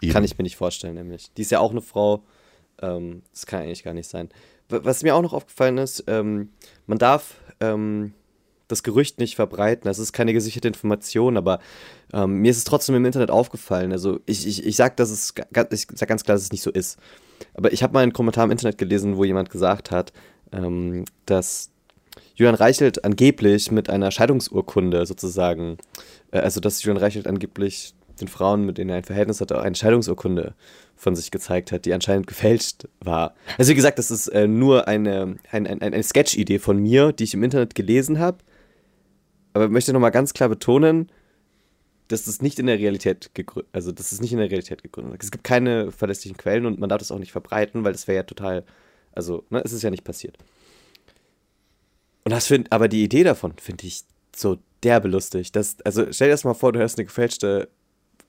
Eben. 0.00 0.12
Kann 0.12 0.24
ich 0.24 0.38
mir 0.38 0.44
nicht 0.44 0.56
vorstellen, 0.56 0.94
nämlich. 0.94 1.32
Die 1.36 1.42
ist 1.42 1.50
ja 1.50 1.60
auch 1.60 1.72
eine 1.72 1.82
Frau. 1.82 2.24
Ähm, 2.80 3.22
das 3.32 3.44
kann 3.46 3.62
eigentlich 3.62 3.82
gar 3.82 3.94
nicht 3.94 4.08
sein 4.08 4.30
was 4.72 5.02
mir 5.02 5.14
auch 5.14 5.22
noch 5.22 5.32
aufgefallen 5.32 5.78
ist, 5.78 6.04
ähm, 6.06 6.50
man 6.86 6.98
darf 6.98 7.34
ähm, 7.60 8.12
das 8.68 8.82
Gerücht 8.82 9.18
nicht 9.18 9.36
verbreiten. 9.36 9.84
Das 9.84 9.98
ist 9.98 10.12
keine 10.12 10.32
gesicherte 10.32 10.68
Information, 10.68 11.36
aber 11.36 11.60
ähm, 12.12 12.38
mir 12.38 12.50
ist 12.50 12.58
es 12.58 12.64
trotzdem 12.64 12.94
im 12.94 13.04
Internet 13.04 13.30
aufgefallen. 13.30 13.92
Also 13.92 14.20
ich, 14.26 14.46
ich, 14.46 14.64
ich 14.64 14.76
sage 14.76 14.94
sag 15.04 15.52
ganz 15.54 16.24
klar, 16.24 16.34
dass 16.34 16.42
es 16.42 16.52
nicht 16.52 16.62
so 16.62 16.70
ist. 16.70 16.98
Aber 17.54 17.72
ich 17.72 17.82
habe 17.82 17.92
mal 17.92 18.02
einen 18.02 18.12
Kommentar 18.12 18.44
im 18.44 18.50
Internet 18.50 18.78
gelesen, 18.78 19.16
wo 19.16 19.24
jemand 19.24 19.50
gesagt 19.50 19.90
hat, 19.90 20.12
ähm, 20.52 21.04
dass 21.26 21.70
Julian 22.34 22.54
Reichelt 22.54 23.04
angeblich 23.04 23.70
mit 23.70 23.90
einer 23.90 24.10
Scheidungsurkunde 24.10 25.06
sozusagen, 25.06 25.78
äh, 26.30 26.38
also 26.38 26.60
dass 26.60 26.82
Julian 26.82 27.02
Reichelt 27.02 27.26
angeblich 27.26 27.94
den 28.20 28.28
Frauen, 28.28 28.64
mit 28.64 28.78
denen 28.78 28.90
er 28.90 28.96
ein 28.96 29.04
Verhältnis 29.04 29.40
hatte, 29.40 29.60
eine 29.60 29.74
Scheidungsurkunde 29.74 30.54
von 31.02 31.16
sich 31.16 31.32
gezeigt 31.32 31.72
hat, 31.72 31.84
die 31.84 31.92
anscheinend 31.92 32.28
gefälscht 32.28 32.88
war. 33.00 33.34
Also 33.58 33.72
wie 33.72 33.74
gesagt, 33.74 33.98
das 33.98 34.12
ist 34.12 34.28
äh, 34.28 34.46
nur 34.46 34.86
eine, 34.86 35.36
ein, 35.50 35.66
ein, 35.66 35.82
eine 35.82 36.02
Sketch-Idee 36.02 36.60
von 36.60 36.78
mir, 36.78 37.12
die 37.12 37.24
ich 37.24 37.34
im 37.34 37.42
Internet 37.42 37.74
gelesen 37.74 38.20
habe. 38.20 38.38
Aber 39.52 39.64
ich 39.64 39.70
möchte 39.70 39.92
nochmal 39.92 40.12
ganz 40.12 40.32
klar 40.32 40.48
betonen, 40.48 41.10
dass 42.06 42.26
das 42.26 42.40
nicht 42.40 42.60
in 42.60 42.66
der 42.66 42.78
Realität 42.78 43.34
gegründet, 43.34 43.68
also 43.72 43.90
das 43.90 44.12
ist 44.12 44.22
nicht 44.22 44.32
in 44.32 44.38
der 44.38 44.48
Realität 44.48 44.84
gegründet. 44.84 45.20
Es 45.20 45.32
gibt 45.32 45.42
keine 45.42 45.90
verlässlichen 45.90 46.36
Quellen 46.36 46.66
und 46.66 46.78
man 46.78 46.88
darf 46.88 46.98
das 46.98 47.10
auch 47.10 47.18
nicht 47.18 47.32
verbreiten, 47.32 47.82
weil 47.82 47.92
das 47.92 48.06
wäre 48.06 48.16
ja 48.16 48.22
total, 48.22 48.64
also, 49.12 49.44
ne, 49.50 49.60
es 49.64 49.72
ist 49.72 49.82
ja 49.82 49.90
nicht 49.90 50.04
passiert. 50.04 50.38
Und 52.24 52.30
das 52.30 52.46
finde, 52.46 52.70
aber 52.70 52.86
die 52.86 53.02
Idee 53.02 53.24
davon 53.24 53.54
finde 53.60 53.86
ich 53.88 54.04
so 54.36 54.58
derbe 54.84 55.08
lustig. 55.08 55.50
Das, 55.50 55.78
also 55.84 56.06
stell 56.12 56.28
dir 56.28 56.34
das 56.34 56.44
mal 56.44 56.54
vor, 56.54 56.72
du 56.72 56.80
hast 56.80 56.96
eine 56.96 57.06
gefälschte 57.06 57.68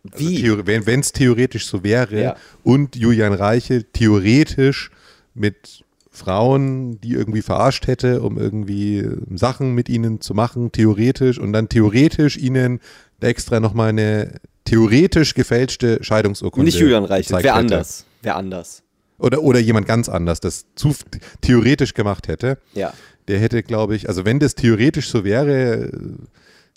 Wie? 0.03 0.49
Also 0.49 0.65
wenn 0.65 0.99
es 0.99 1.13
theoretisch 1.13 1.65
so 1.65 1.83
wäre 1.83 2.21
ja. 2.21 2.35
und 2.63 2.95
Julian 2.95 3.33
Reiche 3.33 3.85
theoretisch 3.91 4.91
mit 5.33 5.83
Frauen, 6.11 6.99
die 7.01 7.13
irgendwie 7.13 7.41
verarscht 7.41 7.87
hätte, 7.87 8.21
um 8.21 8.37
irgendwie 8.37 9.07
Sachen 9.33 9.73
mit 9.73 9.89
ihnen 9.89 10.21
zu 10.21 10.33
machen, 10.33 10.71
theoretisch 10.71 11.39
und 11.39 11.53
dann 11.53 11.69
theoretisch 11.69 12.37
ihnen 12.37 12.79
extra 13.19 13.59
nochmal 13.59 13.89
eine 13.89 14.39
theoretisch 14.65 15.33
gefälschte 15.33 15.99
Scheidungsurkunde. 16.01 16.65
Nicht 16.65 16.79
Julian 16.79 17.05
Reiche, 17.05 17.35
wer 17.41 17.55
anders. 17.55 18.05
Wer 18.21 18.35
anders. 18.35 18.83
Oder, 19.17 19.41
oder 19.41 19.59
jemand 19.59 19.87
ganz 19.87 20.09
anders, 20.09 20.39
das 20.39 20.65
zu 20.75 20.93
theoretisch 21.41 21.93
gemacht 21.93 22.27
hätte. 22.27 22.57
Ja. 22.73 22.93
Der 23.27 23.39
hätte, 23.39 23.63
glaube 23.63 23.95
ich, 23.95 24.09
also 24.09 24.25
wenn 24.25 24.39
das 24.39 24.55
theoretisch 24.55 25.09
so 25.09 25.23
wäre, 25.23 25.89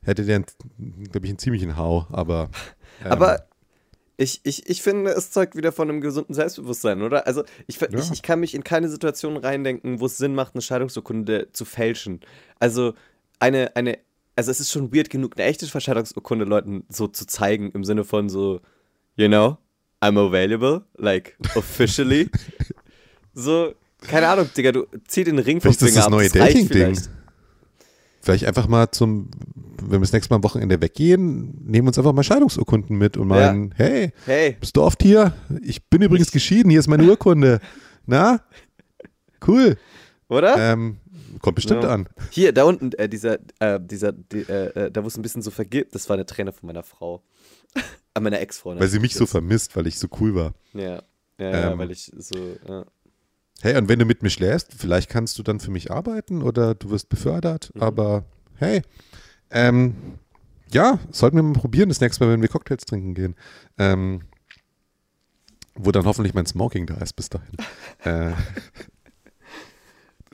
hätte 0.05 0.25
der, 0.25 0.45
glaube 1.11 1.27
ich, 1.27 1.31
einen 1.31 1.39
ziemlichen 1.39 1.77
Hau, 1.77 2.07
aber 2.11 2.51
aber 3.05 3.47
ich, 4.19 4.41
ich, 4.45 4.69
ich 4.69 4.83
finde, 4.83 5.11
es 5.11 5.31
zeugt 5.31 5.57
wieder 5.57 5.73
von 5.73 5.91
einem 5.91 6.01
gesunden 6.01 6.35
Selbstbewusstsein, 6.35 7.03
oder? 7.03 7.27
Also 7.27 7.45
ich, 7.67 7.79
ja. 7.81 7.89
ich, 7.93 8.11
ich 8.11 8.23
kann 8.23 8.41
mich 8.41 8.55
in 8.55 8.65
keine 8.65 8.89
Situation 8.89 9.37
reindenken, 9.37 10.01
wo 10.01 10.07
es 10.07 10.17
Sinn 10.17 10.35
macht, 10.35 10.55
eine 10.55 10.63
Scheidungsurkunde 10.63 11.49
zu 11.53 11.65
fälschen. 11.65 12.21
Also 12.59 12.95
eine, 13.41 13.77
eine, 13.77 13.99
also 14.35 14.51
es 14.51 14.61
ist 14.61 14.73
schon 14.73 14.95
weird 14.95 15.11
genug, 15.11 15.35
eine 15.37 15.47
echte 15.47 15.67
Verscheidungsurkunde 15.67 16.47
Leuten 16.47 16.85
so 16.89 17.09
zu 17.09 17.27
zeigen, 17.27 17.71
im 17.73 17.85
Sinne 17.85 18.05
von 18.05 18.29
so, 18.29 18.61
you 19.17 19.29
know, 19.29 19.59
I'm 20.01 20.19
available, 20.19 20.85
like 20.97 21.37
officially. 21.55 22.31
so, 23.35 23.75
keine 24.01 24.29
Ahnung, 24.29 24.49
Digga, 24.57 24.73
du 24.73 24.87
zieh 25.07 25.25
den 25.25 25.39
Ring 25.39 25.61
vom 25.61 25.73
Finger 25.75 26.05
ab. 26.05 26.05
Das 26.05 26.11
neue 26.11 26.29
Dating-Ding. 26.31 26.99
Vielleicht 28.27 28.45
einfach 28.45 28.67
mal 28.67 28.91
zum, 28.91 29.31
wenn 29.81 29.93
wir 29.93 30.01
das 30.01 30.13
nächste 30.13 30.33
Mal 30.33 30.39
am 30.39 30.43
Wochenende 30.43 30.83
weggehen, 30.83 31.65
nehmen 31.65 31.87
uns 31.87 31.97
einfach 31.97 32.13
mal 32.13 32.25
Scheidungsurkunden 32.25 32.99
mit 32.99 33.17
und 33.17 33.29
meinen, 33.29 33.69
ja. 33.69 33.75
hey, 33.77 34.13
hey, 34.25 34.57
bist 34.59 34.77
du 34.77 34.83
oft 34.83 35.01
hier? 35.01 35.33
Ich 35.63 35.85
bin 35.89 36.03
übrigens 36.03 36.33
geschieden, 36.33 36.71
hier 36.71 36.81
ist 36.81 36.89
meine 36.89 37.05
Urkunde. 37.05 37.61
Na? 38.07 38.41
Cool. 39.47 39.77
Oder? 40.29 40.57
Ähm, 40.59 40.97
kommt 41.41 41.55
bestimmt 41.55 41.85
ja. 41.85 41.91
an. 41.91 42.09
Hier, 42.31 42.53
da 42.53 42.65
unten, 42.65 42.91
äh, 42.95 43.09
dieser, 43.09 43.39
äh, 43.61 43.79
dieser, 43.81 44.11
die, 44.11 44.41
äh, 44.41 44.87
äh 44.87 44.91
da 44.91 45.05
wo 45.05 45.07
es 45.07 45.17
ein 45.17 45.23
bisschen 45.23 45.43
so 45.43 45.53
vergibt, 45.53 45.95
das 45.95 46.09
war 46.09 46.15
eine 46.15 46.27
Träne 46.27 46.51
von 46.51 46.67
meiner 46.67 46.83
Frau. 46.83 47.23
An 48.15 48.25
meiner 48.25 48.41
Ex-Freundin. 48.41 48.81
Weil 48.81 48.89
sie 48.89 48.99
mich 48.99 49.15
so 49.15 49.27
vermisst, 49.27 49.77
weil 49.77 49.87
ich 49.87 50.01
so 50.01 50.09
cool 50.19 50.35
war. 50.35 50.55
Ja, 50.75 51.01
ja, 51.39 51.71
ähm, 51.71 51.79
weil 51.79 51.93
ich 51.93 52.11
so, 52.17 52.57
ja. 52.67 52.87
Hey, 53.63 53.77
und 53.77 53.89
wenn 53.89 53.99
du 53.99 54.05
mit 54.05 54.23
mir 54.23 54.31
schläfst, 54.31 54.75
vielleicht 54.77 55.11
kannst 55.11 55.39
du 55.39 55.43
dann 55.43 55.61
für 55.61 55.71
mich 55.71 55.91
arbeiten 55.91 56.43
oder 56.43 56.75
du 56.75 56.91
wirst 56.91 57.09
befördert, 57.09 57.71
mhm. 57.75 57.83
aber 57.83 58.25
hey, 58.57 58.83
ähm, 59.51 59.95
ja, 60.73 60.99
sollten 61.11 61.37
wir 61.37 61.43
mal 61.43 61.53
probieren, 61.55 61.89
das 61.89 62.01
nächste 62.01 62.25
Mal, 62.25 62.33
wenn 62.33 62.43
wir 62.43 62.49
Cocktails 62.49 62.85
trinken 62.85 63.15
gehen. 63.15 63.37
Ähm, 63.79 64.23
wo 65.75 65.91
dann 65.93 66.07
hoffentlich 66.07 66.35
mein 66.35 66.47
Smoking 66.47 66.87
da 66.87 66.95
ist 66.97 67.15
bis 67.15 67.29
dahin. 67.29 67.55
äh. 68.05 68.33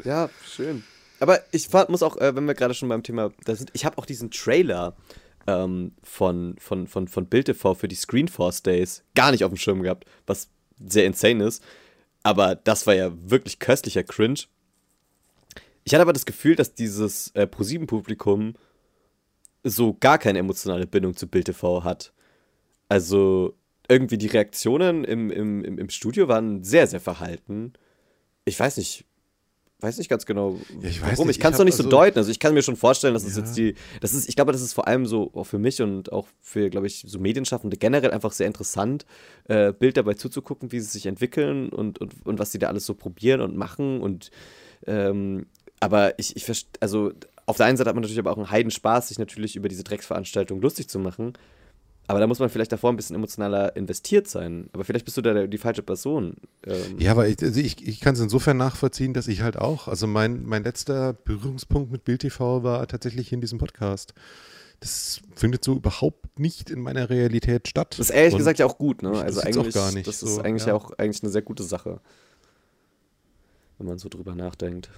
Ja, 0.04 0.30
schön. 0.46 0.84
Aber 1.20 1.40
ich 1.52 1.68
muss 1.88 2.02
auch, 2.02 2.16
äh, 2.16 2.34
wenn 2.34 2.46
wir 2.46 2.54
gerade 2.54 2.74
schon 2.74 2.88
beim 2.88 3.02
Thema 3.02 3.32
da 3.44 3.54
sind, 3.54 3.70
ich 3.74 3.84
habe 3.84 3.98
auch 3.98 4.06
diesen 4.06 4.30
Trailer 4.30 4.96
ähm, 5.46 5.92
von, 6.02 6.56
von, 6.58 6.86
von, 6.86 7.08
von 7.08 7.26
Bild 7.26 7.46
TV 7.46 7.74
für 7.74 7.88
die 7.88 7.94
Screenforce 7.94 8.62
Days 8.62 9.04
gar 9.14 9.30
nicht 9.30 9.44
auf 9.44 9.50
dem 9.50 9.56
Schirm 9.56 9.82
gehabt, 9.82 10.04
was 10.26 10.48
sehr 10.84 11.06
insane 11.06 11.44
ist. 11.44 11.62
Aber 12.22 12.54
das 12.54 12.86
war 12.86 12.94
ja 12.94 13.12
wirklich 13.28 13.58
köstlicher 13.58 14.04
Cringe. 14.04 14.40
Ich 15.84 15.92
hatte 15.92 16.02
aber 16.02 16.12
das 16.12 16.26
Gefühl, 16.26 16.54
dass 16.54 16.74
dieses 16.74 17.30
äh, 17.34 17.46
ProSieben-Publikum 17.46 18.54
so 19.64 19.94
gar 19.94 20.18
keine 20.18 20.38
emotionale 20.38 20.86
Bindung 20.86 21.16
zu 21.16 21.26
Bild 21.26 21.46
TV 21.46 21.84
hat. 21.84 22.12
Also 22.88 23.56
irgendwie 23.88 24.18
die 24.18 24.28
Reaktionen 24.28 25.04
im, 25.04 25.30
im, 25.30 25.64
im, 25.64 25.88
Studio 25.90 26.28
waren 26.28 26.62
sehr, 26.62 26.86
sehr 26.86 27.00
verhalten. 27.00 27.72
Ich 28.44 28.58
weiß 28.58 28.76
nicht, 28.76 29.04
weiß 29.82 29.98
nicht 29.98 30.08
ganz 30.08 30.26
genau, 30.26 30.58
ja, 30.80 30.88
ich 30.88 31.02
warum. 31.02 31.26
Nicht, 31.26 31.36
ich 31.36 31.42
kann 31.42 31.52
es 31.52 31.58
noch 31.58 31.64
nicht 31.64 31.74
also 31.74 31.84
so 31.84 31.90
deuten. 31.90 32.18
Also 32.18 32.30
ich 32.30 32.38
kann 32.38 32.54
mir 32.54 32.62
schon 32.62 32.76
vorstellen, 32.76 33.14
dass 33.14 33.24
es 33.24 33.36
jetzt 33.36 33.56
die, 33.56 33.74
das 34.00 34.14
ist, 34.14 34.28
ich 34.28 34.36
glaube, 34.36 34.52
das 34.52 34.62
ist 34.62 34.72
vor 34.72 34.86
allem 34.86 35.06
so 35.06 35.30
auch 35.34 35.44
für 35.44 35.58
mich 35.58 35.82
und 35.82 36.12
auch 36.12 36.28
für, 36.40 36.70
glaube 36.70 36.86
ich, 36.86 37.04
so 37.06 37.18
Medienschaffende 37.18 37.76
generell 37.76 38.10
einfach 38.10 38.32
sehr 38.32 38.46
interessant, 38.46 39.06
äh, 39.48 39.72
Bild 39.72 39.96
dabei 39.96 40.14
zuzugucken, 40.14 40.72
wie 40.72 40.80
sie 40.80 40.86
sich 40.86 41.06
entwickeln 41.06 41.68
und, 41.70 41.98
und, 41.98 42.14
und 42.24 42.38
was 42.38 42.52
sie 42.52 42.58
da 42.58 42.68
alles 42.68 42.86
so 42.86 42.94
probieren 42.94 43.40
und 43.40 43.56
machen 43.56 44.00
und 44.00 44.30
ähm, 44.86 45.46
aber 45.80 46.18
ich, 46.18 46.36
ich 46.36 46.66
also 46.80 47.12
auf 47.46 47.56
der 47.56 47.66
einen 47.66 47.76
Seite 47.76 47.88
hat 47.88 47.96
man 47.96 48.02
natürlich 48.02 48.20
aber 48.20 48.30
auch 48.30 48.36
einen 48.36 48.50
Heidenspaß, 48.50 49.08
sich 49.08 49.18
natürlich 49.18 49.56
über 49.56 49.68
diese 49.68 49.82
Drecksveranstaltung 49.82 50.60
lustig 50.60 50.88
zu 50.88 50.98
machen. 50.98 51.32
Aber 52.08 52.18
da 52.18 52.26
muss 52.26 52.40
man 52.40 52.50
vielleicht 52.50 52.72
davor 52.72 52.90
ein 52.90 52.96
bisschen 52.96 53.16
emotionaler 53.16 53.76
investiert 53.76 54.28
sein. 54.28 54.68
Aber 54.72 54.84
vielleicht 54.84 55.04
bist 55.04 55.16
du 55.16 55.22
da 55.22 55.46
die 55.46 55.58
falsche 55.58 55.82
Person. 55.82 56.34
Ähm. 56.66 56.98
Ja, 56.98 57.12
aber 57.12 57.28
ich, 57.28 57.40
also 57.40 57.60
ich, 57.60 57.86
ich 57.86 58.00
kann 58.00 58.14
es 58.14 58.20
insofern 58.20 58.56
nachvollziehen, 58.56 59.14
dass 59.14 59.28
ich 59.28 59.42
halt 59.42 59.56
auch, 59.56 59.88
also 59.88 60.06
mein, 60.06 60.44
mein 60.44 60.64
letzter 60.64 61.12
Berührungspunkt 61.12 61.92
mit 61.92 62.04
Bild 62.04 62.22
TV 62.22 62.64
war 62.64 62.86
tatsächlich 62.88 63.32
in 63.32 63.40
diesem 63.40 63.58
Podcast. 63.58 64.14
das 64.82 65.20
findet 65.36 65.64
so 65.64 65.76
überhaupt 65.76 66.40
nicht 66.40 66.68
in 66.68 66.80
meiner 66.80 67.08
Realität 67.08 67.68
statt. 67.68 67.94
Das 67.98 68.10
ist 68.10 68.14
ehrlich 68.14 68.34
Und 68.34 68.38
gesagt 68.38 68.58
ja 68.58 68.66
auch 68.66 68.78
gut, 68.78 69.02
ne? 69.02 69.10
Also 69.10 69.22
das 69.22 69.36
ist 69.36 69.46
eigentlich, 69.46 69.68
auch 69.68 69.80
gar 69.80 69.92
nicht 69.92 70.06
das 70.08 70.20
so, 70.20 70.26
ist 70.26 70.38
eigentlich 70.40 70.66
ja 70.66 70.74
auch 70.74 70.90
eigentlich 70.98 71.22
eine 71.22 71.30
sehr 71.30 71.42
gute 71.42 71.62
Sache, 71.62 72.00
wenn 73.78 73.86
man 73.86 73.98
so 73.98 74.08
drüber 74.08 74.34
nachdenkt. 74.34 74.90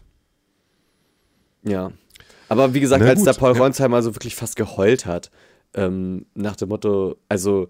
Ja. 1.65 1.93
Aber 2.49 2.73
wie 2.73 2.81
gesagt, 2.81 3.03
Na 3.03 3.11
als 3.11 3.21
gut, 3.21 3.27
der 3.27 3.35
Paul 3.35 3.55
ja. 3.55 3.63
Ronsheimer 3.63 4.03
so 4.03 4.15
wirklich 4.17 4.37
fast 4.37 4.57
geheult 4.57 5.05
hat, 5.05 5.31
ähm, 5.75 6.27
nach 6.35 6.57
dem 6.57 6.69
Motto, 6.71 7.17
also, 7.29 7.69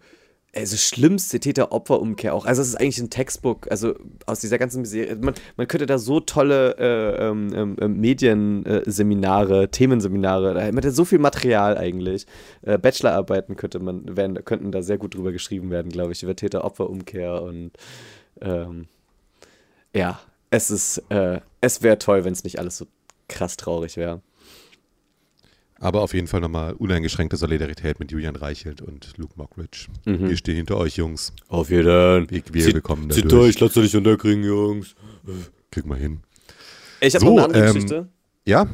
also 0.54 0.76
schlimmste 0.76 1.40
Täter-Opfer-Umkehr 1.40 2.34
auch. 2.34 2.46
Also 2.46 2.62
es 2.62 2.68
ist 2.68 2.76
eigentlich 2.76 3.00
ein 3.00 3.10
Textbook, 3.10 3.70
also 3.70 3.94
aus 4.26 4.40
dieser 4.40 4.58
ganzen 4.58 4.84
Serie. 4.84 5.16
Man, 5.16 5.34
man 5.56 5.66
könnte 5.66 5.86
da 5.86 5.98
so 5.98 6.20
tolle 6.20 6.76
äh, 6.78 7.28
ähm, 7.28 7.52
ähm, 7.54 7.76
ähm, 7.80 8.00
Medienseminare, 8.00 9.70
Themenseminare, 9.70 10.54
da 10.54 10.64
ja 10.68 10.90
so 10.90 11.04
viel 11.04 11.18
Material 11.18 11.76
eigentlich. 11.76 12.26
Äh, 12.62 12.78
Bachelorarbeiten 12.78 13.56
könnte 13.56 13.80
man, 13.80 14.16
werden, 14.16 14.44
könnten 14.44 14.70
da 14.70 14.82
sehr 14.82 14.98
gut 14.98 15.14
drüber 15.14 15.32
geschrieben 15.32 15.70
werden, 15.70 15.90
glaube 15.90 16.12
ich, 16.12 16.22
über 16.22 16.36
Täter-Opfer-Umkehr 16.36 17.42
und 17.42 17.72
ähm, 18.40 18.86
ja, 19.94 20.20
es 20.50 20.70
ist, 20.70 20.98
äh, 21.08 21.40
es 21.60 21.82
wäre 21.82 21.98
toll, 21.98 22.24
wenn 22.24 22.32
es 22.32 22.44
nicht 22.44 22.58
alles 22.58 22.78
so 22.78 22.86
krass 23.28 23.56
traurig 23.56 23.96
wäre. 23.96 24.22
Aber 25.84 26.00
auf 26.00 26.14
jeden 26.14 26.28
Fall 26.28 26.40
nochmal 26.40 26.72
uneingeschränkte 26.72 27.36
Solidarität 27.36 28.00
mit 28.00 28.10
Julian 28.10 28.36
Reichelt 28.36 28.80
und 28.80 29.18
Luke 29.18 29.34
Mockridge. 29.36 29.88
Mhm. 30.06 30.30
Wir 30.30 30.36
stehen 30.38 30.56
hinter 30.56 30.78
euch, 30.78 30.96
Jungs. 30.96 31.34
Auf 31.48 31.68
jeden 31.68 31.84
Fall. 31.84 32.26
Wir, 32.30 32.42
wir 32.50 32.72
bekommen 32.72 33.10
da 33.10 33.14
durch. 33.20 33.60
lasst 33.60 33.76
euch 33.76 33.82
nicht 33.84 33.94
unterkriegen, 33.94 34.42
Jungs. 34.44 34.94
Kriegen 35.70 35.90
wir 35.90 35.96
hin. 35.96 36.20
Ich 37.02 37.14
habe 37.14 37.26
So, 37.26 37.36
noch 37.36 37.44
eine 37.44 37.44
andere 37.44 37.66
ähm, 37.66 37.74
Geschichte. 37.74 38.08
Ja, 38.46 38.66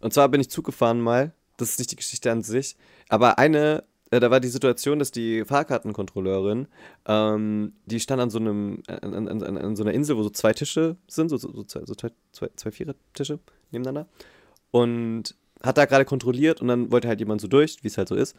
Und 0.00 0.14
zwar 0.14 0.28
bin 0.28 0.40
ich 0.40 0.48
Zug 0.48 0.64
gefahren 0.66 1.00
mal. 1.00 1.32
Das 1.56 1.70
ist 1.70 1.80
nicht 1.80 1.90
die 1.90 1.96
Geschichte 1.96 2.30
an 2.30 2.44
sich. 2.44 2.76
Aber 3.08 3.40
eine, 3.40 3.82
äh, 4.12 4.20
da 4.20 4.30
war 4.30 4.38
die 4.38 4.46
Situation, 4.46 5.00
dass 5.00 5.10
die 5.10 5.44
Fahrkartenkontrolleurin, 5.44 6.68
ähm, 7.06 7.72
die 7.86 7.98
stand 7.98 8.22
an 8.22 8.30
so 8.30 8.38
einem, 8.38 8.84
an, 8.86 9.14
an, 9.14 9.42
an, 9.42 9.58
an 9.58 9.74
so 9.74 9.82
einer 9.82 9.94
Insel, 9.94 10.16
wo 10.16 10.22
so 10.22 10.30
zwei 10.30 10.52
Tische 10.52 10.96
sind, 11.08 11.28
so, 11.28 11.38
so, 11.38 11.52
so, 11.52 11.64
zwei, 11.64 11.84
so 11.86 11.96
zwei, 11.96 12.10
zwei, 12.30 12.50
zwei 12.54 12.70
Vierer-Tische 12.70 13.40
nebeneinander. 13.72 14.06
Und 14.70 15.34
hat 15.62 15.78
da 15.78 15.84
gerade 15.84 16.04
kontrolliert 16.04 16.60
und 16.60 16.68
dann 16.68 16.92
wollte 16.92 17.08
halt 17.08 17.20
jemand 17.20 17.40
so 17.40 17.48
durch, 17.48 17.78
wie 17.82 17.88
es 17.88 17.98
halt 17.98 18.08
so 18.08 18.14
ist. 18.14 18.36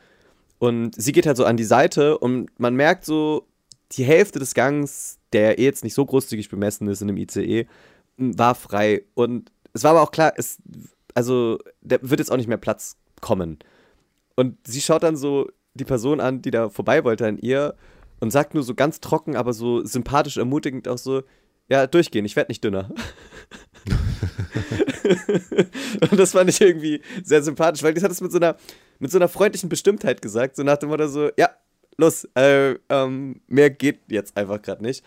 Und 0.60 1.00
sie 1.00 1.12
geht 1.12 1.26
halt 1.26 1.38
so 1.38 1.46
an 1.46 1.58
die 1.58 1.64
Seite 1.64 2.18
und 2.18 2.50
man 2.60 2.76
merkt 2.76 3.06
so, 3.06 3.46
die 3.94 4.04
Hälfte 4.04 4.40
des 4.40 4.54
Gangs, 4.54 5.20
der 5.34 5.60
eh 5.60 5.64
jetzt 5.64 5.84
nicht 5.84 5.94
so 5.94 6.06
großzügig 6.06 6.50
bemessen 6.50 6.88
ist 6.88 7.02
in 7.02 7.10
einem 7.10 7.18
ICE, 7.18 7.68
war 8.18 8.56
frei. 8.56 9.04
Und 9.14 9.52
es 9.74 9.84
war 9.84 9.92
aber 9.92 10.02
auch 10.02 10.12
klar, 10.12 10.34
es, 10.36 10.58
also, 11.14 11.60
da 11.82 11.98
wird 12.02 12.20
jetzt 12.20 12.32
auch 12.32 12.38
nicht 12.38 12.48
mehr 12.48 12.58
Platz 12.58 12.98
kommen. 13.22 13.60
Und 14.36 14.58
sie 14.68 14.82
schaut 14.82 15.04
dann 15.04 15.16
so 15.16 15.50
die 15.74 15.86
Person 15.86 16.20
an, 16.20 16.42
die 16.42 16.52
da 16.52 16.70
vorbei 16.70 17.04
wollte 17.04 17.28
an 17.28 17.38
ihr 17.38 17.76
und 18.20 18.32
sagt 18.32 18.54
nur 18.54 18.64
so 18.64 18.74
ganz 18.74 19.00
trocken, 19.00 19.36
aber 19.36 19.54
so 19.54 19.86
sympathisch 19.86 20.38
ermutigend 20.38 20.88
auch 20.88 20.98
so, 20.98 21.24
ja, 21.70 21.88
durchgehen, 21.88 22.26
ich 22.26 22.36
werde 22.36 22.52
nicht 22.52 22.64
dünner. 22.64 22.90
und 26.12 26.20
das 26.20 26.32
fand 26.32 26.50
ich 26.50 26.62
irgendwie 26.62 27.02
sehr 27.24 27.44
sympathisch, 27.44 27.84
weil 27.84 27.94
die 27.94 28.02
hat 28.02 28.12
es 28.12 28.22
mit 28.22 28.32
so 28.32 28.38
einer, 28.38 28.56
mit 29.00 29.12
so 29.12 29.18
einer 29.18 29.28
freundlichen 29.28 29.70
Bestimmtheit 29.70 30.22
gesagt, 30.22 30.56
so 30.56 30.64
nach 30.64 30.78
dem 30.78 30.90
Motto 30.90 31.08
so, 31.08 31.30
ja, 31.38 31.50
los, 31.98 32.28
äh, 32.36 32.76
ähm, 32.90 33.42
mehr 33.48 33.70
geht 33.70 34.00
jetzt 34.10 34.38
einfach 34.38 34.62
gerade 34.62 34.84
nicht. 34.84 35.04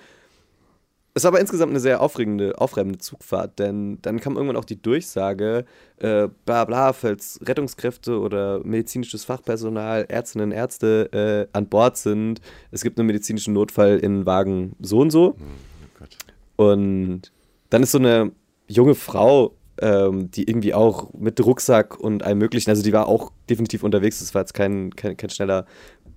Es 1.12 1.24
war 1.24 1.32
aber 1.32 1.40
insgesamt 1.40 1.70
eine 1.70 1.80
sehr 1.80 2.00
aufregende, 2.00 2.58
aufreibende 2.58 2.98
Zugfahrt, 2.98 3.58
denn 3.58 3.98
dann 4.02 4.20
kam 4.20 4.36
irgendwann 4.36 4.56
auch 4.56 4.64
die 4.64 4.80
Durchsage, 4.80 5.64
äh, 5.98 6.28
bla 6.44 6.64
bla, 6.64 6.92
falls 6.92 7.40
Rettungskräfte 7.44 8.20
oder 8.20 8.60
medizinisches 8.64 9.24
Fachpersonal, 9.24 10.06
Ärztinnen, 10.08 10.52
Ärzte 10.52 11.48
äh, 11.52 11.56
an 11.56 11.68
Bord 11.68 11.96
sind, 11.96 12.40
es 12.70 12.82
gibt 12.82 12.98
einen 12.98 13.08
medizinischen 13.08 13.54
Notfall 13.54 13.98
in 13.98 14.24
Wagen 14.24 14.76
so 14.78 15.00
und 15.00 15.10
so. 15.10 15.36
Oh 15.36 15.98
Gott. 15.98 16.16
Und 16.56 17.32
dann 17.70 17.82
ist 17.82 17.90
so 17.90 17.98
eine 17.98 18.30
junge 18.70 18.94
Frau, 18.94 19.56
ähm, 19.80 20.30
die 20.30 20.44
irgendwie 20.48 20.74
auch 20.74 21.12
mit 21.14 21.44
Rucksack 21.44 21.98
und 21.98 22.22
allem 22.22 22.38
möglichen, 22.38 22.70
also 22.70 22.82
die 22.82 22.92
war 22.92 23.08
auch 23.08 23.32
definitiv 23.48 23.82
unterwegs, 23.82 24.20
das 24.20 24.34
war 24.34 24.42
jetzt 24.42 24.54
kein, 24.54 24.94
kein, 24.94 25.16
kein 25.16 25.30
schneller 25.30 25.66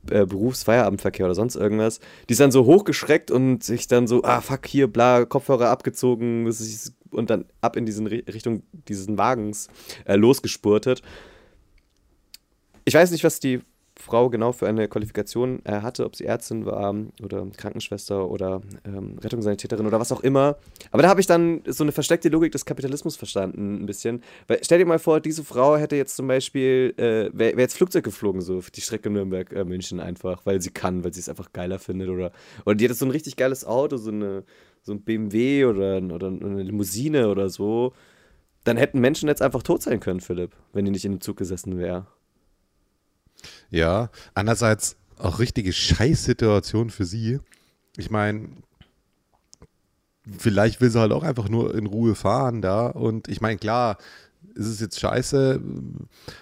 äh, 0.09 0.25
Berufsfeierabendverkehr 0.25 1.25
oder 1.25 1.35
sonst 1.35 1.55
irgendwas. 1.55 1.99
Die 2.27 2.33
ist 2.33 2.39
dann 2.39 2.51
so 2.51 2.65
hochgeschreckt 2.65 3.31
und 3.31 3.63
sich 3.63 3.87
dann 3.87 4.05
so, 4.05 4.23
ah 4.23 4.41
fuck, 4.41 4.67
hier, 4.67 4.87
bla, 4.87 5.25
Kopfhörer 5.25 5.69
abgezogen 5.69 6.47
und 7.11 7.29
dann 7.29 7.45
ab 7.61 7.75
in 7.75 7.85
diesen 7.85 8.07
Ri- 8.07 8.31
Richtung 8.31 8.63
dieses 8.87 9.07
Wagens 9.17 9.67
äh, 10.05 10.15
losgespurtet. 10.15 11.01
Ich 12.85 12.93
weiß 12.93 13.11
nicht, 13.11 13.23
was 13.23 13.39
die 13.39 13.61
Frau 13.99 14.29
genau 14.29 14.51
für 14.51 14.67
eine 14.67 14.87
Qualifikation 14.87 15.61
äh, 15.65 15.81
hatte, 15.81 16.05
ob 16.05 16.15
sie 16.15 16.25
Ärztin 16.25 16.65
war 16.65 16.95
oder 17.21 17.47
Krankenschwester 17.55 18.27
oder 18.27 18.61
ähm, 18.85 19.17
Rettungssanitäterin 19.19 19.85
oder 19.85 19.99
was 19.99 20.11
auch 20.11 20.21
immer. 20.21 20.57
Aber 20.91 21.03
da 21.03 21.09
habe 21.09 21.21
ich 21.21 21.27
dann 21.27 21.61
so 21.67 21.83
eine 21.83 21.91
versteckte 21.91 22.29
Logik 22.29 22.51
des 22.51 22.65
Kapitalismus 22.65 23.15
verstanden, 23.15 23.83
ein 23.83 23.85
bisschen. 23.85 24.23
Weil 24.47 24.59
stell 24.63 24.79
dir 24.79 24.85
mal 24.85 24.99
vor, 24.99 25.19
diese 25.19 25.43
Frau 25.43 25.77
hätte 25.77 25.95
jetzt 25.95 26.15
zum 26.15 26.27
Beispiel, 26.27 26.93
äh, 26.97 27.29
wäre 27.37 27.55
wär 27.55 27.59
jetzt 27.59 27.77
Flugzeug 27.77 28.03
geflogen, 28.03 28.41
so 28.41 28.61
die 28.61 28.81
Strecke 28.81 29.11
Nürnberg-München 29.11 29.99
einfach, 29.99 30.45
weil 30.45 30.59
sie 30.59 30.71
kann, 30.71 31.03
weil 31.03 31.13
sie 31.13 31.19
es 31.19 31.29
einfach 31.29 31.53
geiler 31.53 31.77
findet. 31.77 32.09
Oder, 32.09 32.31
oder 32.65 32.75
die 32.75 32.85
hätte 32.85 32.95
so 32.95 33.05
ein 33.05 33.11
richtig 33.11 33.35
geiles 33.35 33.63
Auto, 33.63 33.97
so, 33.97 34.09
eine, 34.09 34.43
so 34.81 34.93
ein 34.93 35.01
BMW 35.01 35.65
oder, 35.65 35.97
oder 35.97 36.27
eine 36.27 36.63
Limousine 36.63 37.29
oder 37.29 37.49
so. 37.49 37.93
Dann 38.63 38.77
hätten 38.77 38.99
Menschen 38.99 39.29
jetzt 39.29 39.41
einfach 39.41 39.61
tot 39.61 39.83
sein 39.83 39.99
können, 39.99 40.19
Philipp, 40.19 40.55
wenn 40.71 40.85
die 40.85 40.91
nicht 40.91 41.05
in 41.05 41.11
dem 41.11 41.21
Zug 41.21 41.37
gesessen 41.37 41.77
wäre. 41.77 42.07
Ja, 43.69 44.09
andererseits 44.33 44.95
auch 45.17 45.39
richtige 45.39 45.73
Scheißsituation 45.73 46.89
für 46.89 47.05
sie. 47.05 47.39
Ich 47.97 48.09
meine, 48.11 48.49
vielleicht 50.37 50.81
will 50.81 50.89
sie 50.89 50.99
halt 50.99 51.11
auch 51.11 51.23
einfach 51.23 51.49
nur 51.49 51.75
in 51.75 51.85
Ruhe 51.85 52.15
fahren 52.15 52.61
da. 52.61 52.87
Und 52.87 53.27
ich 53.27 53.41
meine, 53.41 53.57
klar, 53.57 53.97
ist 54.55 54.67
es 54.67 54.79
jetzt 54.79 54.99
scheiße, 54.99 55.61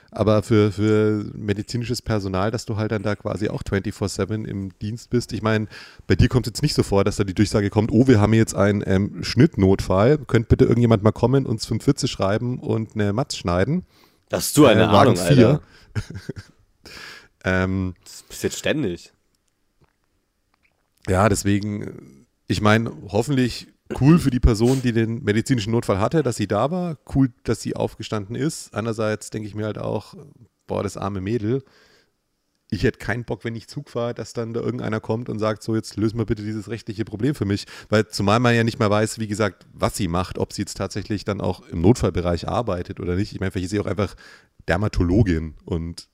aber 0.09 0.43
für, 0.43 0.71
für 0.71 1.23
medizinisches 1.33 2.01
Personal, 2.01 2.51
dass 2.51 2.65
du 2.65 2.75
halt 2.75 2.91
dann 2.91 3.03
da 3.03 3.15
quasi 3.15 3.47
auch 3.49 3.63
24-7 3.63 4.45
im 4.45 4.77
Dienst 4.79 5.09
bist. 5.09 5.31
Ich 5.33 5.41
meine, 5.41 5.67
bei 6.07 6.15
dir 6.15 6.27
kommt 6.27 6.45
es 6.47 6.51
jetzt 6.51 6.61
nicht 6.61 6.73
so 6.73 6.83
vor, 6.83 7.03
dass 7.03 7.15
da 7.17 7.23
die 7.23 7.33
Durchsage 7.35 7.69
kommt, 7.69 7.91
oh, 7.91 8.07
wir 8.07 8.19
haben 8.19 8.33
jetzt 8.33 8.55
einen 8.55 8.83
ähm, 8.85 9.23
Schnittnotfall, 9.23 10.17
könnt 10.17 10.49
bitte 10.49 10.65
irgendjemand 10.65 11.03
mal 11.03 11.11
kommen, 11.11 11.45
uns 11.45 11.65
45 11.65 12.11
schreiben 12.11 12.59
und 12.59 12.95
eine 12.95 13.13
Matz 13.13 13.35
schneiden. 13.37 13.85
Hast 14.31 14.57
du 14.57 14.65
eine 14.65 14.83
Äh, 14.83 14.85
Ahnung, 14.85 15.17
Alter? 15.19 15.61
Ähm, 17.43 17.95
Das 18.03 18.23
ist 18.29 18.43
jetzt 18.43 18.59
ständig. 18.59 19.11
Ja, 21.07 21.29
deswegen, 21.29 22.27
ich 22.47 22.61
meine, 22.61 22.91
hoffentlich 23.09 23.67
cool 23.99 24.19
für 24.19 24.29
die 24.29 24.39
Person, 24.39 24.81
die 24.81 24.93
den 24.93 25.23
medizinischen 25.23 25.71
Notfall 25.71 25.99
hatte, 25.99 26.23
dass 26.23 26.37
sie 26.37 26.47
da 26.47 26.71
war. 26.71 26.97
Cool, 27.13 27.31
dass 27.43 27.61
sie 27.61 27.75
aufgestanden 27.75 28.35
ist. 28.35 28.73
Andererseits 28.73 29.29
denke 29.29 29.47
ich 29.47 29.55
mir 29.55 29.65
halt 29.65 29.77
auch, 29.77 30.13
boah, 30.67 30.83
das 30.83 30.97
arme 30.97 31.21
Mädel. 31.21 31.63
Ich 32.69 32.83
hätte 32.83 32.99
keinen 32.99 33.25
Bock, 33.25 33.43
wenn 33.43 33.55
ich 33.55 33.67
Zug 33.67 33.89
fahre, 33.89 34.13
dass 34.13 34.31
dann 34.31 34.53
da 34.53 34.61
irgendeiner 34.61 35.01
kommt 35.01 35.27
und 35.27 35.39
sagt, 35.39 35.61
so 35.61 35.75
jetzt 35.75 35.97
lösen 35.97 36.17
wir 36.17 36.25
bitte 36.25 36.43
dieses 36.43 36.69
rechtliche 36.69 37.03
Problem 37.03 37.35
für 37.35 37.43
mich. 37.43 37.65
Weil 37.89 38.07
zumal 38.07 38.39
man 38.39 38.55
ja 38.55 38.63
nicht 38.63 38.79
mal 38.79 38.89
weiß, 38.89 39.19
wie 39.19 39.27
gesagt, 39.27 39.65
was 39.73 39.97
sie 39.97 40.07
macht, 40.07 40.37
ob 40.37 40.53
sie 40.53 40.61
jetzt 40.61 40.77
tatsächlich 40.77 41.25
dann 41.25 41.41
auch 41.41 41.67
im 41.67 41.81
Notfallbereich 41.81 42.47
arbeitet 42.47 43.01
oder 43.01 43.15
nicht. 43.15 43.33
Ich 43.33 43.41
meine, 43.41 43.51
vielleicht 43.51 43.65
ist 43.65 43.71
sie 43.71 43.79
auch 43.81 43.87
einfach 43.87 44.15
Dermatologin 44.69 45.55
und 45.65 46.07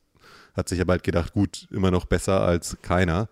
hat 0.58 0.68
sich 0.70 0.82
aber 0.82 0.94
halt 0.94 1.04
gedacht, 1.04 1.34
gut, 1.34 1.68
immer 1.72 1.92
noch 1.92 2.06
besser 2.06 2.42
als 2.42 2.78
keiner. 2.82 3.30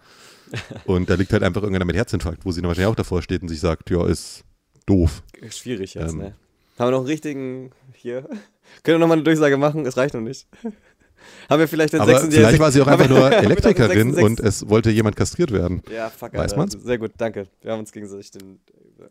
Und 0.86 1.10
da 1.10 1.16
liegt 1.16 1.34
halt 1.34 1.44
einfach 1.44 1.62
irgendeiner 1.62 1.86
mit 1.86 1.96
Herzinfarkt, 1.96 2.46
wo 2.46 2.52
sie 2.52 2.62
dann 2.62 2.68
wahrscheinlich 2.70 2.92
auch 2.92 2.96
davor 2.96 3.22
steht 3.22 3.42
und 3.42 3.48
sich 3.50 3.60
sagt, 3.60 3.90
ja, 3.90 4.06
ist 4.08 4.44
doof. 4.86 5.24
Schwierig 5.50 5.96
jetzt, 5.96 6.14
Ähm. 6.14 6.20
ne? 6.20 6.36
Haben 6.78 6.88
wir 6.88 6.92
noch 6.92 6.98
einen 7.00 7.08
richtigen 7.08 7.72
hier? 7.94 8.22
Können 8.84 8.96
wir 8.96 9.00
nochmal 9.00 9.18
eine 9.18 9.24
Durchsage 9.24 9.58
machen? 9.58 9.86
Es 9.86 9.98
reicht 9.98 10.14
noch 10.14 10.22
nicht. 10.22 10.48
Haben 11.50 11.60
wir 11.60 11.68
vielleicht 11.68 11.94
den 11.94 12.02
Aber 12.02 12.12
66 12.12 12.40
vielleicht 12.40 12.60
war 12.60 12.72
sie 12.72 12.82
auch 12.82 12.88
einfach 12.88 13.10
nur 13.10 13.32
Elektrikerin 13.32 14.14
66 14.14 14.24
und 14.24 14.40
es 14.42 14.70
wollte 14.70 14.92
jemand 14.92 15.16
kastriert 15.16 15.52
werden. 15.52 15.82
Ja, 15.92 16.10
fuck, 16.12 16.34
Weiß 16.34 16.52
Alter. 16.52 16.58
man's? 16.58 16.74
Sehr 16.74 17.00
gut, 17.00 17.14
danke. 17.18 17.48
Wir 17.62 17.72
haben 17.72 17.80
uns 17.80 17.92
gegenseitig, 17.92 18.30
den, 18.32 18.60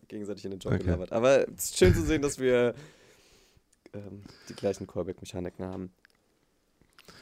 gegenseitig 0.06 0.44
in 0.44 0.52
den 0.52 0.60
Job 0.60 0.74
Okay. 0.74 0.84
gelabert. 0.84 1.10
Aber 1.12 1.48
es 1.48 1.64
ist 1.64 1.78
schön 1.78 1.92
zu 1.94 2.02
sehen, 2.04 2.22
dass 2.22 2.38
wir 2.38 2.74
ähm, 3.94 4.22
die 4.48 4.54
gleichen 4.54 4.86
Callback-Mechaniken 4.86 5.64
haben. 5.64 5.90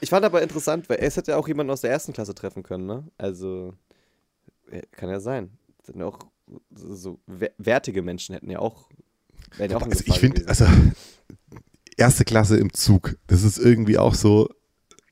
Ich 0.03 0.11
fand 0.11 0.25
aber 0.25 0.43
interessant, 0.43 0.89
weil 0.89 0.99
es 1.01 1.17
hätte 1.17 1.31
ja 1.31 1.37
auch 1.37 1.47
jemanden 1.47 1.71
aus 1.71 1.81
der 1.83 1.91
ersten 1.91 2.13
Klasse 2.13 2.35
treffen 2.35 2.63
können, 2.65 2.87
ne? 2.87 3.05
Also, 3.19 3.73
ja, 4.71 4.81
kann 4.91 5.09
ja 5.09 5.21
sein. 5.21 5.51
Sind 5.85 6.03
auch 6.03 6.19
so, 6.75 6.95
so 6.95 7.21
wer- 7.27 7.53
wertige 7.57 8.03
Menschen 8.03 8.35
hätten 8.35 8.51
ja 8.51 8.59
auch. 8.59 8.89
Ja 9.59 9.77
auch 9.77 9.83
Also 9.83 10.03
ich 10.07 10.19
finde, 10.19 10.47
also 10.49 10.67
erste 11.97 12.25
Klasse 12.25 12.57
im 12.57 12.73
Zug, 12.73 13.17
das 13.29 13.43
ist 13.45 13.59
irgendwie 13.59 13.97
auch 13.99 14.15
so, 14.15 14.49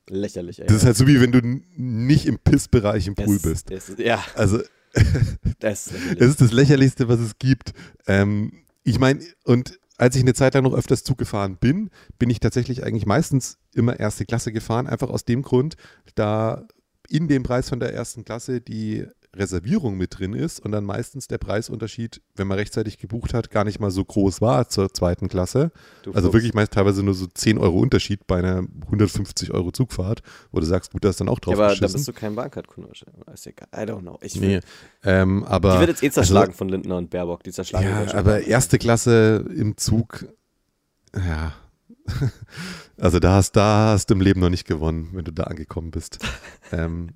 lächerlich, 0.08 0.60
ey. 0.60 0.66
das 0.66 0.78
ist 0.78 0.84
halt 0.84 0.96
so 0.96 1.06
wie 1.06 1.20
wenn 1.20 1.30
du 1.30 1.40
nicht 1.76 2.26
im 2.26 2.38
Pissbereich 2.38 3.06
im 3.06 3.14
Pool 3.14 3.36
Es- 3.36 3.42
bist. 3.42 3.70
es- 3.70 3.92
ja, 3.98 4.24
Also 4.34 4.60
das 5.60 5.86
ist 6.18 6.40
das 6.40 6.52
Lächerlichste, 6.52 7.08
was 7.08 7.20
es 7.20 7.38
gibt. 7.38 7.74
Ähm, 8.08 8.64
ich 8.82 8.98
meine, 8.98 9.20
und 9.44 9.78
als 10.00 10.16
ich 10.16 10.22
eine 10.22 10.32
Zeit 10.32 10.54
lang 10.54 10.64
noch 10.64 10.72
öfters 10.72 11.04
Zug 11.04 11.18
gefahren 11.18 11.58
bin, 11.58 11.90
bin 12.18 12.30
ich 12.30 12.40
tatsächlich 12.40 12.84
eigentlich 12.84 13.04
meistens 13.04 13.58
immer 13.74 14.00
erste 14.00 14.24
Klasse 14.24 14.50
gefahren, 14.50 14.86
einfach 14.86 15.10
aus 15.10 15.26
dem 15.26 15.42
Grund, 15.42 15.76
da 16.14 16.66
in 17.10 17.28
dem 17.28 17.42
Preis 17.42 17.68
von 17.68 17.80
der 17.80 17.92
ersten 17.92 18.24
Klasse 18.24 18.62
die 18.62 19.06
Reservierung 19.36 19.96
mit 19.96 20.18
drin 20.18 20.34
ist 20.34 20.60
und 20.60 20.72
dann 20.72 20.84
meistens 20.84 21.28
der 21.28 21.38
Preisunterschied, 21.38 22.20
wenn 22.34 22.48
man 22.48 22.58
rechtzeitig 22.58 22.98
gebucht 22.98 23.32
hat, 23.32 23.50
gar 23.50 23.64
nicht 23.64 23.78
mal 23.78 23.90
so 23.90 24.04
groß 24.04 24.40
war 24.40 24.68
zur 24.68 24.92
zweiten 24.92 25.28
Klasse. 25.28 25.70
Du 26.02 26.12
also 26.12 26.32
wirklich 26.32 26.52
meist 26.52 26.72
teilweise 26.72 27.02
nur 27.02 27.14
so 27.14 27.26
10 27.26 27.58
Euro 27.58 27.78
Unterschied 27.78 28.26
bei 28.26 28.38
einer 28.38 28.64
150 28.86 29.52
Euro 29.52 29.70
Zugfahrt, 29.70 30.22
wo 30.50 30.58
du 30.58 30.66
sagst, 30.66 30.92
gut, 30.92 31.04
da 31.04 31.10
ist 31.10 31.20
dann 31.20 31.28
auch 31.28 31.38
drauf 31.38 31.56
ja, 31.56 31.64
aber 31.66 31.76
da 31.76 31.86
bist 31.86 32.08
du 32.08 32.12
kein 32.12 32.34
Bahncard-Kunde. 32.34 32.90
Ist 33.32 33.46
egal. 33.46 33.68
I 33.72 33.88
don't 33.88 34.00
know. 34.00 34.18
Ich 34.20 34.34
nee, 34.40 34.60
ähm, 35.04 35.44
aber, 35.44 35.74
die 35.74 35.80
wird 35.80 35.90
jetzt 35.90 36.02
eh 36.02 36.10
zerschlagen 36.10 36.48
also, 36.48 36.58
von 36.58 36.68
Lindner 36.68 36.96
und 36.96 37.10
Baerbock, 37.10 37.44
die 37.44 37.52
zerschlagen 37.52 37.86
Ja, 37.86 38.14
aber 38.14 38.42
erste 38.42 38.78
Klasse 38.78 39.44
im 39.54 39.76
Zug, 39.76 40.26
ja, 41.14 41.54
also 42.98 43.18
da 43.20 43.34
hast, 43.34 43.52
da 43.52 43.92
hast 43.92 44.10
du 44.10 44.14
im 44.14 44.20
Leben 44.20 44.40
noch 44.40 44.50
nicht 44.50 44.66
gewonnen, 44.66 45.10
wenn 45.12 45.24
du 45.24 45.32
da 45.32 45.44
angekommen 45.44 45.90
bist. 45.90 46.18
ähm, 46.72 47.10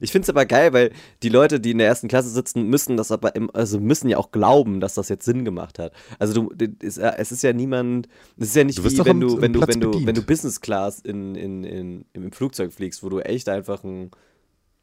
ich 0.00 0.12
finde 0.12 0.24
es 0.24 0.30
aber 0.30 0.46
geil, 0.46 0.72
weil 0.72 0.92
die 1.22 1.28
Leute, 1.28 1.60
die 1.60 1.72
in 1.72 1.78
der 1.78 1.86
ersten 1.86 2.08
Klasse 2.08 2.30
sitzen, 2.30 2.64
müssen 2.64 2.96
das 2.96 3.10
aber 3.10 3.34
im, 3.34 3.50
also 3.54 3.80
müssen 3.80 4.08
ja 4.08 4.16
auch 4.16 4.30
glauben, 4.30 4.80
dass 4.80 4.94
das 4.94 5.08
jetzt 5.08 5.24
Sinn 5.24 5.44
gemacht 5.44 5.78
hat. 5.78 5.92
Also 6.18 6.48
du, 6.48 6.66
es 6.80 6.98
ist 6.98 7.42
ja 7.42 7.52
niemand, 7.52 8.08
es 8.38 8.48
ist 8.48 8.56
ja 8.56 8.64
nicht 8.64 8.82
wie 8.82 9.04
wenn 9.04 9.20
du, 9.20 9.40
wenn 9.40 9.52
du, 9.52 9.60
wenn 9.66 9.80
du, 9.80 10.06
wenn 10.06 10.14
du 10.14 10.22
Business 10.22 10.60
Class 10.60 11.00
in, 11.00 11.34
in, 11.34 11.64
in, 11.64 12.04
im 12.12 12.32
Flugzeug 12.32 12.72
fliegst, 12.72 13.02
wo 13.02 13.08
du 13.08 13.20
echt 13.20 13.48
einfach 13.48 13.84
ein, 13.84 14.10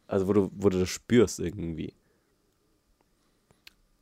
also 0.07 0.28
wo 0.28 0.34
du, 0.34 0.51
wo 0.55 0.70
du 0.70 0.80
das 0.80 0.89
spürst 0.89 1.39
irgendwie. 1.39 1.93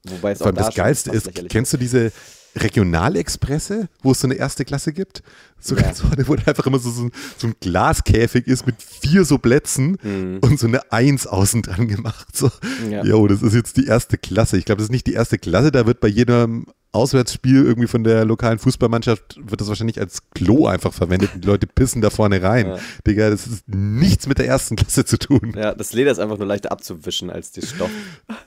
Wobei 0.06 0.32
es 0.32 0.40
Vor 0.40 0.48
allem 0.48 0.56
das 0.58 0.76
Geilste 0.76 1.12
ist, 1.12 1.34
kennst 1.50 1.74
du 1.74 1.78
diese, 1.78 2.12
Regionalexpresse, 2.56 3.90
wo 4.02 4.12
es 4.12 4.20
so 4.20 4.28
eine 4.28 4.36
erste 4.36 4.66
Klasse 4.66 4.94
gibt. 4.94 5.24
So 5.60 5.76
ja. 5.76 5.84
ganz 5.84 6.04
wo 6.04 6.34
einfach 6.34 6.66
immer 6.66 6.80
so, 6.80 6.92
so, 6.92 7.10
so, 7.38 7.48
ein 7.48 7.56
Glaskäfig 7.60 8.48
ist 8.48 8.66
mit 8.66 8.76
vier 8.82 9.26
so 9.26 9.38
Plätzen 9.38 9.98
mhm. 10.04 10.40
und 10.42 10.60
so 10.60 10.68
eine 10.68 10.92
Eins 10.92 11.26
außen 11.26 11.62
dran 11.62 11.88
gemacht. 11.88 12.36
So, 12.36 12.52
ja. 12.90 13.04
Jo, 13.04 13.28
das 13.28 13.42
ist 13.42 13.54
jetzt 13.54 13.78
die 13.78 13.86
erste 13.86 14.18
Klasse. 14.18 14.58
Ich 14.58 14.66
glaube, 14.66 14.80
das 14.80 14.86
ist 14.86 14.92
nicht 14.92 15.08
die 15.08 15.14
erste 15.14 15.38
Klasse, 15.38 15.72
da 15.72 15.86
wird 15.86 16.00
bei 16.00 16.08
jedem 16.08 16.66
Auswärtsspiel 16.94 17.66
irgendwie 17.66 17.88
von 17.88 18.04
der 18.04 18.24
lokalen 18.24 18.60
Fußballmannschaft 18.60 19.40
wird 19.50 19.60
das 19.60 19.68
wahrscheinlich 19.68 20.00
als 20.00 20.30
Klo 20.30 20.68
einfach 20.68 20.94
verwendet 20.94 21.32
und 21.34 21.44
die 21.44 21.48
Leute 21.48 21.66
pissen 21.66 22.02
da 22.02 22.12
vorne 22.12 22.44
rein. 22.44 22.68
Ja. 22.68 22.80
Digga, 23.08 23.30
das 23.32 23.48
ist 23.48 23.68
nichts 23.68 24.28
mit 24.28 24.38
der 24.38 24.46
ersten 24.46 24.76
Klasse 24.76 25.04
zu 25.04 25.18
tun. 25.18 25.54
Ja, 25.56 25.74
das 25.74 25.94
Leder 25.94 26.12
ist 26.12 26.20
einfach 26.20 26.38
nur 26.38 26.46
leichter 26.46 26.72
abzuwischen 26.72 27.32
als 27.32 27.52
die 27.52 27.66
Stoff. 27.66 27.90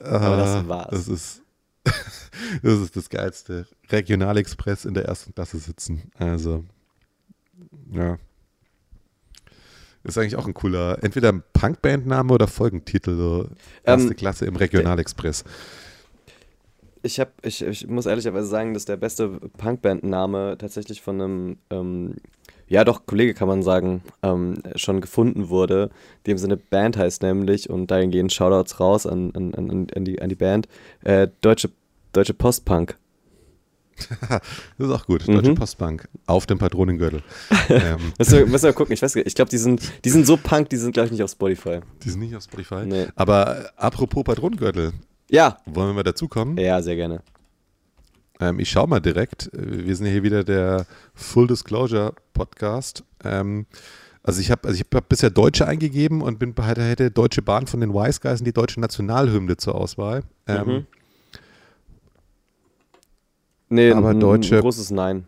Aber 0.01 0.37
das 0.37 0.49
ah, 0.49 0.65
war's. 0.69 0.91
Das 0.91 1.09
ist 1.09 1.43
das 2.63 2.81
ist 2.81 2.97
das 2.97 3.09
Geilste. 3.09 3.67
Regionalexpress 3.91 4.85
in 4.85 4.95
der 4.95 5.05
ersten 5.05 5.35
Klasse 5.35 5.59
sitzen. 5.59 6.11
Also, 6.19 6.65
ja. 7.91 8.19
Ist 10.05 10.19
eigentlich 10.19 10.37
auch 10.37 10.47
ein 10.47 10.55
cooler, 10.55 11.03
entweder 11.03 11.33
ein 11.33 11.43
Punkbandname 11.53 12.33
oder 12.33 12.47
Folgentitel, 12.47 13.17
so 13.17 13.49
erste 13.83 14.11
ähm, 14.11 14.17
Klasse 14.17 14.47
im 14.47 14.55
Regionalexpress. 14.55 15.43
Ich, 17.03 17.19
hab, 17.19 17.45
ich, 17.45 17.63
ich 17.63 17.89
muss 17.89 18.07
ehrlicherweise 18.07 18.47
sagen, 18.47 18.73
dass 18.73 18.85
der 18.85 18.97
beste 18.97 19.29
Punkbandname 19.29 20.57
tatsächlich 20.59 21.03
von 21.03 21.21
einem, 21.21 21.59
ähm, 21.71 22.15
ja 22.69 22.85
doch, 22.85 23.07
Kollege 23.07 23.35
kann 23.35 23.49
man 23.49 23.63
sagen, 23.63 24.03
ähm, 24.23 24.63
schon 24.75 25.01
gefunden 25.01 25.49
wurde. 25.49 25.91
In 26.25 26.33
dem 26.33 26.39
Sinne 26.39 26.57
Band 26.57 26.97
heißt 26.97 27.23
nämlich, 27.23 27.71
und 27.71 27.91
dahin 27.91 28.11
gehen 28.11 28.31
Shoutouts 28.31 28.81
raus 28.81 29.07
an, 29.07 29.33
an, 29.35 29.55
an, 29.55 29.87
an, 29.95 30.05
die, 30.05 30.21
an 30.21 30.29
die 30.29 30.35
Band, 30.35 30.69
äh, 31.05 31.29
Deutsche 31.41 31.71
Deutsche 32.17 32.33
Postbank. 32.33 32.97
das 34.31 34.41
ist 34.89 34.91
auch 34.91 35.07
gut. 35.07 35.29
Deutsche 35.29 35.51
mhm. 35.51 35.55
Postbank 35.55 36.09
auf 36.27 36.47
dem 36.47 36.59
Patronengürtel. 36.59 37.23
ähm. 37.69 38.13
müssen, 38.19 38.63
wir, 38.63 38.73
gucken. 38.73 38.95
Ich 38.95 39.03
weiß 39.03 39.17
Ich 39.17 39.35
glaube, 39.35 39.51
die 39.51 39.59
sind, 39.59 39.83
die 40.05 40.11
sind 40.11 40.27
so 40.27 40.39
punk, 40.39 40.71
die 40.71 40.77
sind, 40.77 40.93
glaube 40.93 41.07
ich, 41.07 41.13
nicht 41.13 41.23
auf 41.23 41.31
Spotify. 41.31 41.81
Die 42.03 42.11
sind 42.11 42.21
nicht 42.21 42.35
auf 42.35 42.43
Spotify? 42.43 42.87
Nee. 42.87 43.07
Aber 43.17 43.67
äh, 43.67 43.69
apropos 43.77 44.25
Patronengürtel. 44.25 44.93
Ja. 45.31 45.59
Wollen 45.67 45.91
wir 45.91 45.95
mal 45.95 46.03
dazukommen? 46.03 46.57
Ja, 46.57 46.81
sehr 46.81 46.97
gerne. 46.97 47.23
Ähm, 48.41 48.59
ich 48.59 48.71
schaue 48.71 48.89
mal 48.89 49.01
direkt. 49.01 49.51
Wir 49.53 49.95
sind 49.97 50.07
hier 50.07 50.23
wieder 50.23 50.45
der 50.45 50.87
Full 51.15 51.47
Disclosure 51.47 52.15
Podcast. 52.35 53.05
Ähm, 53.25 53.67
also 54.23 54.41
ich 54.41 54.51
habe 54.51 54.67
also 54.69 54.83
hab 54.93 55.09
bisher 55.09 55.31
Deutsche 55.31 55.69
eingegeben 55.69 56.21
und 56.21 56.39
bin 56.39 56.53
bei 56.53 56.75
der 56.75 57.11
Deutsche 57.11 57.43
Bahn 57.43 57.67
von 57.67 57.81
den 57.81 57.95
Wise 57.95 58.21
Guys 58.21 58.41
und 58.41 58.45
die 58.45 58.53
deutsche 58.53 58.81
Nationalhymne 58.81 59.57
zur 59.57 59.77
Auswahl. 59.77 60.23
Ähm, 60.47 60.67
mhm. 60.67 60.87
Nee, 63.69 63.93
aber 63.93 64.11
ein, 64.11 64.21
deutsche 64.21 64.61
großes 64.61 64.91
Nein. 64.91 65.27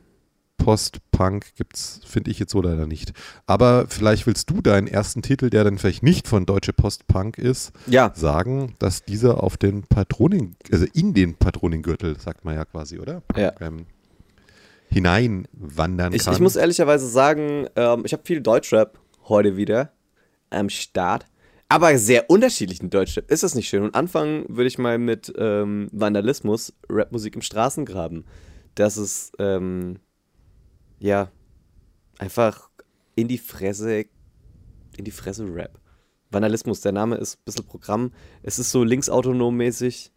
Post-Punk 0.58 1.54
gibt 1.56 1.76
es, 1.76 2.00
finde 2.04 2.30
ich 2.30 2.38
jetzt 2.38 2.52
so 2.52 2.60
leider 2.60 2.86
nicht. 2.86 3.12
Aber 3.46 3.86
vielleicht 3.88 4.26
willst 4.26 4.50
du 4.50 4.60
deinen 4.60 4.86
ersten 4.86 5.22
Titel, 5.22 5.50
der 5.50 5.64
dann 5.64 5.78
vielleicht 5.78 6.02
nicht 6.02 6.28
von 6.28 6.44
Deutsche 6.44 6.72
Post-Punk 6.72 7.38
ist, 7.38 7.72
ja. 7.86 8.12
sagen, 8.14 8.74
dass 8.78 9.04
dieser 9.04 9.42
auf 9.42 9.56
den 9.56 9.84
Patronen, 9.84 10.56
also 10.70 10.86
in 10.92 11.14
den 11.14 11.36
Patronengürtel, 11.36 12.18
sagt 12.20 12.44
man 12.44 12.54
ja 12.54 12.64
quasi, 12.64 12.98
oder? 12.98 13.22
Ja. 13.36 13.52
Ähm, 13.60 13.86
hineinwandern 14.90 16.12
ich, 16.12 16.24
kann. 16.24 16.34
Ich 16.34 16.40
muss 16.40 16.56
ehrlicherweise 16.56 17.08
sagen, 17.08 17.66
ähm, 17.76 18.02
ich 18.04 18.12
habe 18.12 18.22
viel 18.24 18.40
Deutschrap 18.40 18.98
heute 19.28 19.56
wieder 19.56 19.92
am 20.50 20.68
Start 20.68 21.26
aber 21.68 21.98
sehr 21.98 22.30
unterschiedlichen 22.30 22.90
Deutschrap. 22.90 23.30
Ist 23.30 23.42
das 23.42 23.54
nicht 23.54 23.68
schön? 23.68 23.82
Und 23.82 23.94
anfangen 23.94 24.44
würde 24.48 24.68
ich 24.68 24.78
mal 24.78 24.98
mit 24.98 25.32
ähm, 25.36 25.88
Vandalismus, 25.92 26.72
Rapmusik 26.88 27.36
im 27.36 27.42
Straßengraben. 27.42 28.24
Das 28.74 28.96
ist, 28.96 29.32
ähm, 29.38 29.98
ja, 30.98 31.30
einfach 32.18 32.70
in 33.14 33.28
die 33.28 33.38
Fresse, 33.38 34.04
in 34.96 35.04
die 35.04 35.10
Fresse 35.10 35.44
Rap. 35.54 35.80
Vandalismus, 36.30 36.80
der 36.80 36.92
Name 36.92 37.16
ist 37.16 37.36
ein 37.36 37.44
bisschen 37.44 37.64
Programm. 37.64 38.12
Es 38.42 38.58
ist 38.58 38.70
so 38.70 38.82
linksautonom-mäßig. 38.82 40.10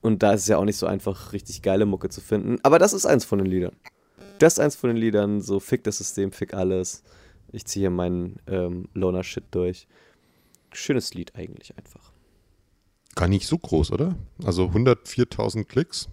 Und 0.00 0.22
da 0.22 0.32
ist 0.32 0.42
es 0.42 0.48
ja 0.48 0.58
auch 0.58 0.64
nicht 0.64 0.76
so 0.76 0.86
einfach, 0.86 1.32
richtig 1.32 1.62
geile 1.62 1.84
Mucke 1.84 2.08
zu 2.08 2.20
finden. 2.20 2.58
Aber 2.62 2.78
das 2.78 2.92
ist 2.92 3.04
eins 3.04 3.24
von 3.24 3.38
den 3.38 3.46
Liedern. 3.48 3.76
Das 4.38 4.54
ist 4.54 4.60
eins 4.60 4.76
von 4.76 4.88
den 4.88 4.96
Liedern, 4.96 5.40
so 5.40 5.58
fick 5.58 5.82
das 5.82 5.98
System, 5.98 6.30
fick 6.30 6.54
alles. 6.54 7.02
Ich 7.50 7.66
ziehe 7.66 7.84
hier 7.84 7.90
meinen 7.90 8.38
ähm, 8.46 8.88
Loner-Shit 8.94 9.44
durch 9.50 9.88
schönes 10.72 11.14
Lied 11.14 11.34
eigentlich 11.34 11.76
einfach. 11.76 12.12
Gar 13.14 13.28
nicht 13.28 13.46
so 13.46 13.58
groß, 13.58 13.92
oder? 13.92 14.16
Also 14.44 14.66
104.000 14.66 15.64
Klicks. 15.64 16.08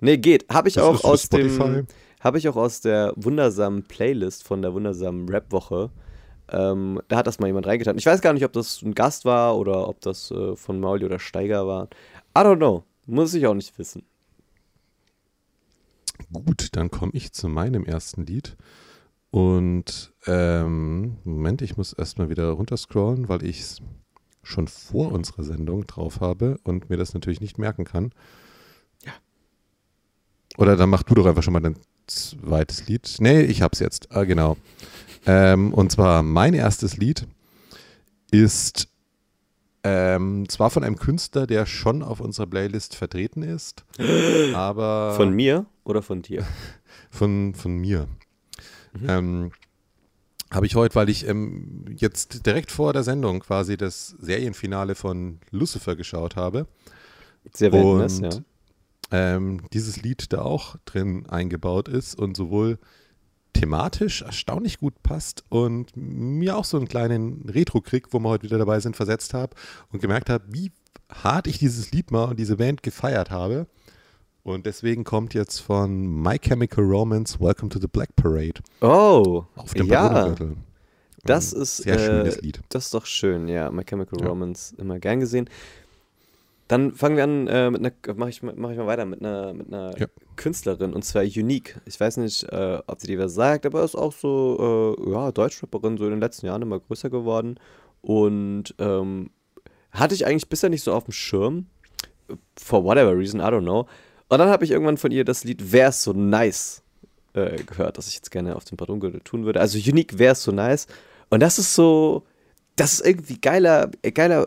Nee, 0.00 0.18
geht. 0.18 0.46
Habe 0.50 0.68
ich 0.68 0.74
das 0.74 0.84
auch 0.84 1.04
aus 1.04 1.28
dem 1.28 1.86
habe 2.20 2.38
ich 2.38 2.48
auch 2.48 2.56
aus 2.56 2.80
der 2.80 3.12
wundersamen 3.16 3.84
Playlist 3.84 4.44
von 4.44 4.62
der 4.62 4.74
wundersamen 4.74 5.28
Rap-Woche. 5.28 5.90
Ähm, 6.50 7.00
da 7.08 7.16
hat 7.16 7.26
das 7.26 7.38
mal 7.38 7.46
jemand 7.46 7.66
reingetan. 7.66 7.98
Ich 7.98 8.06
weiß 8.06 8.20
gar 8.20 8.32
nicht, 8.32 8.44
ob 8.44 8.52
das 8.52 8.82
ein 8.82 8.94
Gast 8.94 9.24
war 9.24 9.56
oder 9.56 9.88
ob 9.88 10.00
das 10.00 10.30
äh, 10.30 10.56
von 10.56 10.80
Mauli 10.80 11.04
oder 11.04 11.18
Steiger 11.18 11.66
war. 11.66 11.88
I 12.36 12.40
don't 12.40 12.56
know. 12.56 12.84
Muss 13.06 13.34
ich 13.34 13.46
auch 13.46 13.54
nicht 13.54 13.76
wissen. 13.78 14.04
Gut, 16.32 16.68
dann 16.72 16.90
komme 16.90 17.12
ich 17.14 17.32
zu 17.32 17.48
meinem 17.48 17.84
ersten 17.84 18.24
Lied. 18.26 18.56
Und 19.30 20.12
ähm, 20.26 21.16
Moment, 21.24 21.62
ich 21.62 21.76
muss 21.76 21.92
erstmal 21.92 22.30
wieder 22.30 22.50
runterscrollen, 22.50 23.28
weil 23.28 23.44
ich 23.44 23.60
es 23.60 23.82
schon 24.42 24.68
vor 24.68 25.12
unserer 25.12 25.44
Sendung 25.44 25.86
drauf 25.86 26.20
habe 26.20 26.58
und 26.64 26.90
mir 26.90 26.96
das 26.96 27.14
natürlich 27.14 27.40
nicht 27.40 27.58
merken 27.58 27.84
kann. 27.84 28.12
Oder 30.56 30.76
dann 30.76 30.90
mach 30.90 31.02
du 31.02 31.14
doch 31.14 31.26
einfach 31.26 31.42
schon 31.42 31.52
mal 31.52 31.60
dein 31.60 31.76
zweites 32.06 32.86
Lied. 32.86 33.16
Nee, 33.18 33.42
ich 33.42 33.62
hab's 33.62 33.78
jetzt. 33.78 34.08
Ah, 34.12 34.24
genau. 34.24 34.56
Ähm, 35.26 35.72
und 35.72 35.92
zwar 35.92 36.22
mein 36.22 36.54
erstes 36.54 36.96
Lied 36.96 37.26
ist 38.30 38.88
ähm, 39.82 40.48
zwar 40.48 40.70
von 40.70 40.84
einem 40.84 40.96
Künstler, 40.96 41.46
der 41.46 41.66
schon 41.66 42.02
auf 42.02 42.20
unserer 42.20 42.46
Playlist 42.46 42.94
vertreten 42.94 43.42
ist, 43.42 43.84
aber. 44.54 45.14
Von 45.16 45.32
mir 45.32 45.66
oder 45.84 46.02
von 46.02 46.22
dir? 46.22 46.44
Von, 47.12 47.54
von 47.56 47.76
mir. 47.76 48.06
Mhm. 48.92 49.08
Ähm, 49.08 49.52
habe 50.52 50.66
ich 50.66 50.76
heute, 50.76 50.94
weil 50.94 51.08
ich 51.08 51.26
ähm, 51.26 51.84
jetzt 51.96 52.46
direkt 52.46 52.70
vor 52.70 52.92
der 52.92 53.02
Sendung 53.02 53.40
quasi 53.40 53.76
das 53.76 54.14
Serienfinale 54.20 54.94
von 54.94 55.40
Lucifer 55.50 55.96
geschaut 55.96 56.36
habe. 56.36 56.68
Sehr 57.52 57.72
Wildnis, 57.72 58.20
ja. 58.20 58.30
Ähm, 59.10 59.62
dieses 59.72 60.02
Lied 60.02 60.32
da 60.32 60.42
auch 60.42 60.76
drin 60.84 61.26
eingebaut 61.28 61.88
ist 61.88 62.18
und 62.18 62.36
sowohl 62.36 62.78
thematisch 63.52 64.22
erstaunlich 64.22 64.78
gut 64.78 65.02
passt 65.02 65.44
und 65.48 65.90
mir 65.96 66.56
auch 66.56 66.64
so 66.64 66.76
einen 66.76 66.88
kleinen 66.88 67.48
Retro-Krieg, 67.48 68.12
wo 68.12 68.20
wir 68.20 68.28
heute 68.28 68.44
wieder 68.44 68.58
dabei 68.58 68.80
sind, 68.80 68.96
versetzt 68.96 69.34
habe 69.34 69.56
und 69.92 70.00
gemerkt 70.00 70.30
habe, 70.30 70.44
wie 70.48 70.70
hart 71.10 71.46
ich 71.46 71.58
dieses 71.58 71.90
Lied 71.90 72.10
mal 72.10 72.24
und 72.24 72.38
diese 72.38 72.56
Band 72.56 72.82
gefeiert 72.82 73.30
habe. 73.30 73.66
Und 74.42 74.66
deswegen 74.66 75.04
kommt 75.04 75.34
jetzt 75.34 75.58
von 75.58 76.22
My 76.22 76.38
Chemical 76.38 76.84
Romance 76.84 77.38
Welcome 77.40 77.68
to 77.70 77.78
the 77.78 77.86
Black 77.86 78.14
Parade. 78.16 78.54
Oh, 78.80 79.44
auf 79.54 79.74
dem 79.74 79.86
ja. 79.86 80.34
Das 81.24 81.52
ist 81.52 81.78
sehr 81.78 81.98
schönes 81.98 82.36
äh, 82.36 82.40
Lied. 82.40 82.60
Das 82.70 82.86
ist 82.86 82.94
doch 82.94 83.04
schön, 83.04 83.48
ja. 83.48 83.70
My 83.70 83.84
Chemical 83.84 84.18
ja. 84.20 84.28
Romance 84.28 84.74
immer 84.78 84.98
gern 84.98 85.20
gesehen. 85.20 85.50
Dann 86.70 86.94
fangen 86.94 87.16
wir 87.16 87.24
an 87.24 87.48
äh, 87.48 87.68
mit 87.68 87.80
einer, 87.80 88.14
mach 88.14 88.28
ich, 88.28 88.44
mach 88.44 88.70
ich 88.70 88.76
mal 88.76 88.86
weiter 88.86 89.04
mit 89.04 89.20
einer, 89.20 89.52
mit 89.52 89.66
einer 89.74 89.98
ja. 89.98 90.06
Künstlerin 90.36 90.94
und 90.94 91.04
zwar 91.04 91.22
Unique. 91.24 91.80
Ich 91.84 91.98
weiß 91.98 92.18
nicht, 92.18 92.44
äh, 92.44 92.78
ob 92.86 93.00
sie 93.00 93.08
dir 93.08 93.18
was 93.18 93.34
sagt, 93.34 93.66
aber 93.66 93.82
ist 93.82 93.96
auch 93.96 94.12
so, 94.12 94.96
äh, 94.96 95.10
ja, 95.10 95.32
Deutschrapperin, 95.32 95.98
so 95.98 96.04
in 96.04 96.12
den 96.12 96.20
letzten 96.20 96.46
Jahren 96.46 96.62
immer 96.62 96.78
größer 96.78 97.10
geworden 97.10 97.58
und 98.02 98.72
ähm, 98.78 99.30
hatte 99.90 100.14
ich 100.14 100.24
eigentlich 100.24 100.48
bisher 100.48 100.70
nicht 100.70 100.84
so 100.84 100.92
auf 100.92 101.02
dem 101.02 101.12
Schirm. 101.12 101.66
For 102.56 102.84
whatever 102.84 103.18
reason, 103.18 103.40
I 103.40 103.44
don't 103.46 103.62
know. 103.62 103.88
Und 104.28 104.38
dann 104.38 104.48
habe 104.48 104.64
ich 104.64 104.70
irgendwann 104.70 104.96
von 104.96 105.10
ihr 105.10 105.24
das 105.24 105.42
Lied 105.42 105.72
Wär's 105.72 106.04
so 106.04 106.12
nice 106.12 106.84
äh, 107.32 107.60
gehört, 107.64 107.98
das 107.98 108.06
ich 108.06 108.14
jetzt 108.14 108.30
gerne 108.30 108.54
auf 108.54 108.64
dem 108.64 108.76
Patron 108.76 109.00
tun 109.24 109.44
würde. 109.44 109.58
Also 109.58 109.76
Unique 109.76 110.20
Wär's 110.20 110.44
so 110.44 110.52
nice. 110.52 110.86
Und 111.30 111.40
das 111.40 111.58
ist 111.58 111.74
so, 111.74 112.22
das 112.76 112.92
ist 112.92 113.04
irgendwie 113.04 113.40
geiler, 113.40 113.90
geiler, 114.14 114.46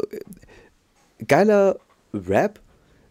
geiler 1.28 1.80
Rap, 2.14 2.60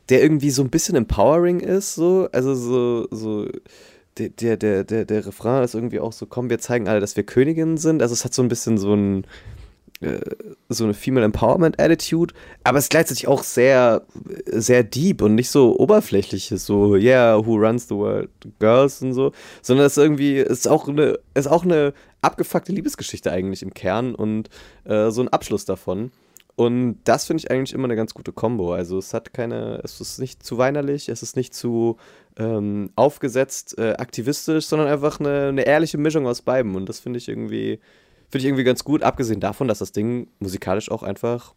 der 0.09 0.22
irgendwie 0.22 0.50
so 0.50 0.62
ein 0.62 0.70
bisschen 0.70 0.96
empowering 0.96 1.61
ist, 1.61 1.94
so. 1.94 2.28
Also 2.32 2.55
so, 2.55 3.09
so. 3.11 3.48
Der, 4.18 4.59
der, 4.59 4.84
der, 4.84 5.07
der, 5.07 5.26
Refrain 5.26 5.64
ist 5.64 5.74
irgendwie 5.74 5.98
auch 5.98 6.12
so, 6.12 6.26
komm, 6.26 6.50
wir 6.50 6.59
zeigen 6.59 6.86
alle, 6.86 7.00
dass 7.00 7.16
wir 7.16 7.24
Königinnen 7.24 7.78
sind. 7.78 8.03
Also 8.03 8.12
es 8.12 8.26
hat 8.26 8.34
so 8.34 8.42
ein 8.42 8.48
bisschen 8.48 8.76
so 8.76 8.92
ein, 8.92 9.24
äh, 10.03 10.20
so 10.68 10.84
eine 10.84 10.92
Female 10.92 11.24
Empowerment 11.24 11.80
Attitude, 11.80 12.34
aber 12.62 12.76
es 12.76 12.84
ist 12.84 12.90
gleichzeitig 12.90 13.26
auch 13.28 13.42
sehr, 13.42 14.03
sehr 14.46 14.82
deep 14.84 15.22
und 15.22 15.34
nicht 15.34 15.48
so 15.48 15.78
oberflächliches, 15.78 16.66
so, 16.66 16.96
yeah, 16.96 17.38
who 17.38 17.57
runs 17.57 17.88
the 17.88 17.94
world, 17.94 18.28
girls 18.59 19.00
und 19.00 19.14
so, 19.14 19.32
sondern 19.62 19.86
es 19.86 19.96
ist 19.96 20.03
irgendwie, 20.03 20.38
ist 20.38 20.68
auch 20.68 20.88
eine, 20.88 21.18
ist 21.34 21.46
auch 21.46 21.64
eine 21.64 21.94
abgefuckte 22.20 22.72
Liebesgeschichte 22.72 23.30
eigentlich 23.30 23.62
im 23.62 23.72
Kern 23.74 24.14
und 24.14 24.50
äh, 24.84 25.11
so 25.11 25.22
ein 25.22 25.28
Abschluss 25.28 25.64
davon. 25.64 26.11
Und 26.55 26.98
das 27.05 27.26
finde 27.26 27.42
ich 27.42 27.50
eigentlich 27.50 27.72
immer 27.72 27.84
eine 27.84 27.96
ganz 27.96 28.14
gute 28.14 28.32
Kombo. 28.32 28.74
Also 28.74 28.98
es 28.98 29.14
hat 29.14 29.32
keine, 29.32 29.80
es 29.84 30.00
ist 30.00 30.18
nicht 30.18 30.42
zu 30.42 30.59
weinerlich, 30.59 31.09
es 31.09 31.22
ist 31.22 31.34
nicht 31.34 31.55
zu 31.55 31.96
ähm, 32.36 32.90
aufgesetzt, 32.94 33.78
äh, 33.78 33.94
aktivistisch, 33.94 34.66
sondern 34.66 34.88
einfach 34.88 35.18
eine, 35.18 35.48
eine 35.48 35.62
ehrliche 35.62 35.98
Mischung 35.98 36.26
aus 36.26 36.42
beiden. 36.42 36.74
Und 36.74 36.88
das 36.88 37.00
finde 37.00 37.18
ich 37.18 37.28
irgendwie, 37.28 37.80
Finde 38.32 38.44
ich 38.44 38.48
irgendwie 38.48 38.64
ganz 38.64 38.82
gut, 38.82 39.03
abgesehen 39.03 39.40
davon, 39.40 39.68
dass 39.68 39.80
das 39.80 39.92
Ding 39.92 40.26
musikalisch 40.38 40.90
auch 40.90 41.03
einfach 41.03 41.53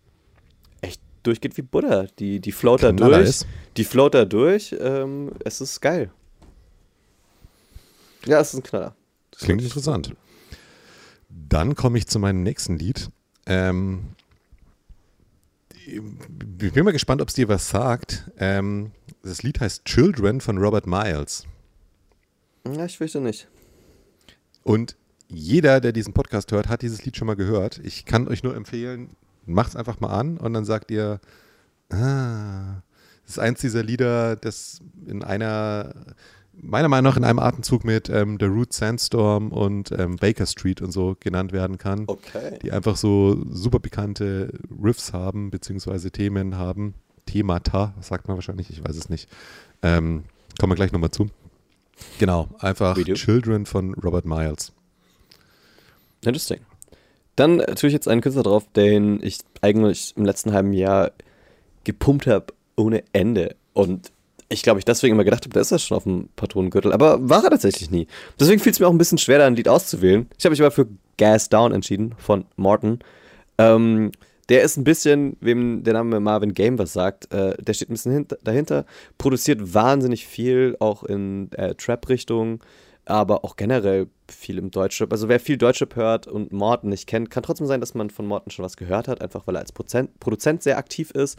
echt 0.81 1.01
durchgeht 1.23 1.55
wie 1.55 1.61
Butter. 1.61 2.07
Die, 2.19 2.41
die 2.41 2.51
float 2.51 2.83
da 2.83 2.91
durch. 2.91 3.29
Ist. 3.29 3.47
Die 3.77 3.85
float 3.85 4.13
da 4.13 4.25
durch. 4.25 4.75
Ähm, 4.77 5.31
es 5.45 5.61
ist 5.61 5.79
geil. 5.79 6.11
Ja, 8.25 8.41
es 8.41 8.49
ist 8.49 8.59
ein 8.59 8.63
Knaller. 8.63 8.93
Das 9.31 9.39
Klingt 9.43 9.61
interessant. 9.61 10.15
Dann 11.29 11.75
komme 11.75 11.97
ich 11.97 12.07
zu 12.07 12.19
meinem 12.19 12.43
nächsten 12.43 12.77
Lied. 12.77 13.09
Ähm, 13.45 14.07
ich 15.85 16.73
bin 16.73 16.83
mal 16.83 16.91
gespannt, 16.91 17.21
ob 17.21 17.29
es 17.29 17.35
dir 17.35 17.47
was 17.47 17.69
sagt. 17.69 18.31
Ähm, 18.37 18.91
das 19.21 19.43
Lied 19.43 19.59
heißt 19.59 19.85
Children 19.85 20.41
von 20.41 20.57
Robert 20.57 20.87
Miles. 20.87 21.45
Ja, 22.67 22.85
ich 22.85 22.97
fürchte 22.97 23.21
nicht. 23.21 23.47
Und 24.63 24.95
jeder, 25.27 25.79
der 25.79 25.91
diesen 25.91 26.13
Podcast 26.13 26.51
hört, 26.51 26.69
hat 26.69 26.81
dieses 26.81 27.05
Lied 27.05 27.17
schon 27.17 27.27
mal 27.27 27.35
gehört. 27.35 27.79
Ich 27.83 28.05
kann 28.05 28.27
euch 28.27 28.43
nur 28.43 28.55
empfehlen, 28.55 29.09
macht 29.45 29.69
es 29.69 29.75
einfach 29.75 29.99
mal 29.99 30.09
an 30.09 30.37
und 30.37 30.53
dann 30.53 30.65
sagt 30.65 30.91
ihr, 30.91 31.19
ah, 31.89 32.81
das 33.23 33.33
ist 33.33 33.39
eins 33.39 33.61
dieser 33.61 33.83
Lieder, 33.83 34.35
das 34.35 34.81
in 35.05 35.23
einer, 35.23 35.93
meiner 36.61 36.87
Meinung 36.87 37.11
nach 37.11 37.17
in 37.17 37.23
einem 37.23 37.39
Atemzug 37.39 37.83
mit 37.83 38.09
ähm, 38.09 38.37
The 38.39 38.45
Root 38.45 38.73
Sandstorm 38.73 39.51
und 39.51 39.91
ähm, 39.91 40.15
Baker 40.17 40.45
Street 40.45 40.81
und 40.81 40.91
so 40.91 41.15
genannt 41.19 41.51
werden 41.51 41.77
kann. 41.77 42.03
Okay. 42.07 42.59
Die 42.61 42.71
einfach 42.71 42.95
so 42.95 43.43
super 43.49 43.79
bekannte 43.79 44.51
Riffs 44.83 45.13
haben, 45.13 45.51
beziehungsweise 45.51 46.11
Themen 46.11 46.57
haben. 46.57 46.95
Themata, 47.25 47.93
sagt 48.01 48.27
man 48.27 48.37
wahrscheinlich, 48.37 48.69
ich 48.69 48.83
weiß 48.83 48.95
es 48.95 49.09
nicht. 49.09 49.29
Ähm, 49.81 50.23
kommen 50.59 50.71
wir 50.71 50.75
gleich 50.75 50.91
nochmal 50.91 51.11
zu. 51.11 51.27
Genau, 52.19 52.49
einfach 52.59 52.95
Children 52.97 53.65
von 53.65 53.93
Robert 53.95 54.25
Miles. 54.25 54.73
Interesting. 56.23 56.59
Dann 57.35 57.59
tue 57.59 57.87
ich 57.87 57.93
jetzt 57.93 58.07
einen 58.07 58.21
Künstler 58.21 58.43
drauf, 58.43 58.65
den 58.75 59.21
ich 59.21 59.39
eigentlich 59.61 60.13
im 60.15 60.25
letzten 60.25 60.53
halben 60.53 60.73
Jahr 60.73 61.11
gepumpt 61.83 62.27
habe 62.27 62.47
ohne 62.75 63.03
Ende. 63.13 63.55
Und 63.73 64.11
ich 64.49 64.61
glaube, 64.61 64.79
ich 64.79 64.85
deswegen 64.85 65.15
immer 65.15 65.23
gedacht 65.23 65.43
habe, 65.43 65.53
der 65.53 65.61
ist 65.61 65.71
ja 65.71 65.79
schon 65.79 65.97
auf 65.97 66.03
dem 66.03 66.29
Patronengürtel. 66.35 66.93
Aber 66.93 67.27
war 67.27 67.43
er 67.43 67.49
tatsächlich 67.49 67.89
nie. 67.89 68.07
Deswegen 68.39 68.59
fiel 68.59 68.71
es 68.71 68.79
mir 68.79 68.87
auch 68.87 68.91
ein 68.91 68.97
bisschen 68.97 69.17
schwer, 69.17 69.39
da 69.39 69.47
ein 69.47 69.55
Lied 69.55 69.67
auszuwählen. 69.67 70.27
Ich 70.37 70.45
habe 70.45 70.51
mich 70.51 70.61
aber 70.61 70.71
für 70.71 70.87
Gas 71.17 71.49
Down 71.49 71.71
entschieden 71.71 72.15
von 72.17 72.45
Morton. 72.55 72.99
Ähm, 73.57 74.11
der 74.49 74.61
ist 74.61 74.77
ein 74.77 74.83
bisschen, 74.83 75.37
wem 75.39 75.83
der 75.83 75.93
Name 75.93 76.19
Marvin 76.19 76.53
Game 76.53 76.77
was 76.77 76.93
sagt, 76.93 77.33
äh, 77.33 77.55
der 77.57 77.73
steht 77.73 77.89
ein 77.89 77.93
bisschen 77.93 78.27
dahinter, 78.43 78.85
produziert 79.17 79.73
wahnsinnig 79.73 80.27
viel, 80.27 80.75
auch 80.79 81.03
in 81.03 81.51
äh, 81.53 81.73
Trap-Richtung 81.73 82.59
aber 83.05 83.45
auch 83.45 83.55
generell 83.55 84.07
viel 84.27 84.57
im 84.57 84.71
Deutschrap. 84.71 85.11
Also 85.11 85.29
wer 85.29 85.39
viel 85.39 85.57
Deutschrap 85.57 85.95
hört 85.95 86.27
und 86.27 86.51
Morten 86.51 86.89
nicht 86.89 87.07
kennt, 87.07 87.29
kann 87.29 87.43
trotzdem 87.43 87.67
sein, 87.67 87.79
dass 87.79 87.93
man 87.93 88.09
von 88.09 88.25
Morten 88.25 88.49
schon 88.49 88.65
was 88.65 88.77
gehört 88.77 89.07
hat, 89.07 89.21
einfach 89.21 89.45
weil 89.45 89.55
er 89.55 89.61
als 89.61 89.71
Prozent, 89.71 90.19
Produzent 90.19 90.63
sehr 90.63 90.77
aktiv 90.77 91.11
ist. 91.11 91.37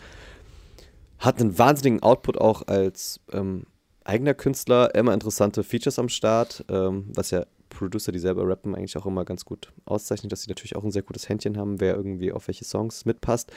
Hat 1.18 1.40
einen 1.40 1.58
wahnsinnigen 1.58 2.02
Output 2.02 2.38
auch 2.38 2.66
als 2.66 3.20
ähm, 3.32 3.64
eigener 4.04 4.34
Künstler, 4.34 4.94
immer 4.94 5.14
interessante 5.14 5.64
Features 5.64 5.98
am 5.98 6.08
Start, 6.08 6.64
ähm, 6.68 7.06
was 7.14 7.30
ja 7.30 7.46
Producer, 7.68 8.12
die 8.12 8.18
selber 8.18 8.46
rappen, 8.48 8.74
eigentlich 8.74 8.96
auch 8.96 9.06
immer 9.06 9.24
ganz 9.24 9.44
gut 9.44 9.72
auszeichnet, 9.84 10.32
dass 10.32 10.42
sie 10.42 10.48
natürlich 10.48 10.76
auch 10.76 10.84
ein 10.84 10.92
sehr 10.92 11.02
gutes 11.02 11.28
Händchen 11.28 11.58
haben, 11.58 11.80
wer 11.80 11.96
irgendwie 11.96 12.32
auf 12.32 12.48
welche 12.48 12.64
Songs 12.64 13.04
mitpasst. 13.04 13.50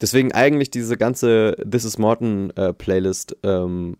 Deswegen 0.00 0.32
eigentlich 0.32 0.70
diese 0.70 0.96
ganze 0.96 1.56
This 1.68 1.84
is 1.84 1.98
Morton 1.98 2.50
äh, 2.56 2.72
Playlist 2.72 3.36
ähm, 3.42 3.96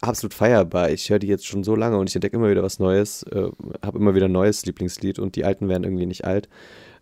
absolut 0.00 0.34
feierbar. 0.34 0.90
Ich 0.90 1.10
höre 1.10 1.18
die 1.18 1.26
jetzt 1.26 1.46
schon 1.46 1.64
so 1.64 1.74
lange 1.74 1.98
und 1.98 2.08
ich 2.08 2.14
entdecke 2.14 2.36
immer 2.36 2.50
wieder 2.50 2.62
was 2.62 2.78
Neues, 2.78 3.22
äh, 3.24 3.48
habe 3.84 3.98
immer 3.98 4.14
wieder 4.14 4.26
ein 4.26 4.32
neues 4.32 4.64
Lieblingslied 4.66 5.18
und 5.18 5.36
die 5.36 5.44
alten 5.44 5.68
werden 5.68 5.84
irgendwie 5.84 6.06
nicht 6.06 6.24
alt. 6.24 6.48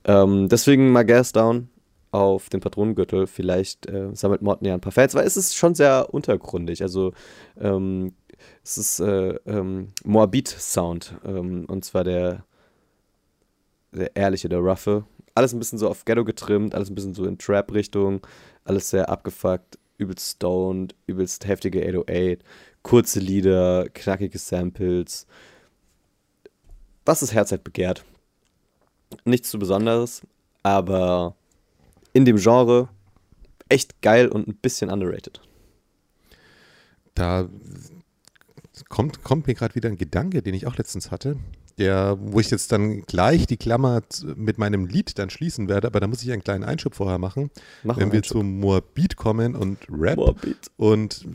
Ähm, 0.05 0.49
deswegen 0.49 0.93
mal 0.93 1.05
Gas 1.05 1.33
Down 1.33 1.69
auf 2.11 2.49
den 2.49 2.61
Patronengürtel. 2.61 3.27
Vielleicht 3.27 3.87
äh, 3.87 4.15
sammelt 4.15 4.43
Morten 4.43 4.65
ja 4.65 4.75
ein 4.75 4.81
paar 4.81 4.93
Fans, 4.93 5.15
weil 5.15 5.27
es 5.27 5.37
ist 5.37 5.57
schon 5.57 5.75
sehr 5.75 6.13
untergrundig. 6.13 6.83
Also 6.83 7.13
ähm, 7.59 8.15
es 8.63 8.79
ist 8.79 9.01
äh, 9.01 9.35
ähm, 9.47 9.93
Moabit-Sound 10.05 11.15
ähm, 11.25 11.65
und 11.67 11.85
zwar 11.85 12.05
der, 12.05 12.45
der 13.93 14.15
ehrliche, 14.15 14.49
der 14.49 14.61
roughe. 14.61 15.05
Alles 15.35 15.53
ein 15.53 15.59
bisschen 15.59 15.79
so 15.79 15.89
auf 15.89 16.05
Ghetto 16.05 16.25
getrimmt, 16.25 16.75
alles 16.75 16.91
ein 16.91 16.95
bisschen 16.95 17.15
so 17.15 17.25
in 17.25 17.39
Trap-Richtung, 17.39 18.27
alles 18.65 18.89
sehr 18.91 19.11
abgefuckt, 19.11 19.79
übelst 19.99 20.37
stoned, 20.37 20.95
übelst 21.07 21.47
heftige 21.47 21.81
808 21.81 22.43
kurze 22.87 23.19
Lieder, 23.19 23.89
knackige 23.93 24.39
Samples. 24.39 25.27
Was 27.05 27.19
das 27.19 27.35
Herz 27.35 27.51
halt 27.51 27.65
begehrt. 27.65 28.05
Nichts 29.25 29.51
zu 29.51 29.59
Besonderes, 29.59 30.23
aber 30.63 31.35
in 32.17 32.25
dem 32.25 32.39
Genre 32.39 32.89
echt 33.69 34.01
geil 34.01 34.29
und 34.29 34.49
ein 34.49 34.57
bisschen 34.57 34.91
underrated. 34.91 35.41
Da 37.15 37.47
kommt, 38.89 39.23
kommt 39.23 39.47
mir 39.47 39.55
gerade 39.55 39.75
wieder 39.75 39.91
ein 39.91 39.99
Gedanke, 39.99 40.41
den 40.43 40.55
ich 40.55 40.67
auch 40.67 40.77
letztens 40.77 41.11
hatte, 41.11 41.37
der, 41.77 42.17
wo 42.19 42.41
ich 42.41 42.51
jetzt 42.51 42.73
dann 42.73 43.03
gleich 43.03 43.47
die 43.47 43.59
Klammer 43.59 44.03
mit 44.35 44.57
meinem 44.57 44.87
Lied 44.87 45.19
dann 45.19 45.29
schließen 45.29 45.69
werde, 45.69 45.89
aber 45.89 46.01
da 46.01 46.07
muss 46.07 46.23
ich 46.23 46.33
einen 46.33 46.43
kleinen 46.43 46.65
Einschub 46.65 46.95
vorher 46.95 47.19
machen. 47.19 47.51
Mach 47.83 47.99
wenn 47.99 48.13
wir 48.13 48.21
Einschub. 48.21 48.39
zum 48.39 48.61
Moabit 48.61 49.17
kommen 49.17 49.55
und 49.55 49.79
Rap 49.91 50.17
Moabit. 50.17 50.71
und 50.79 51.27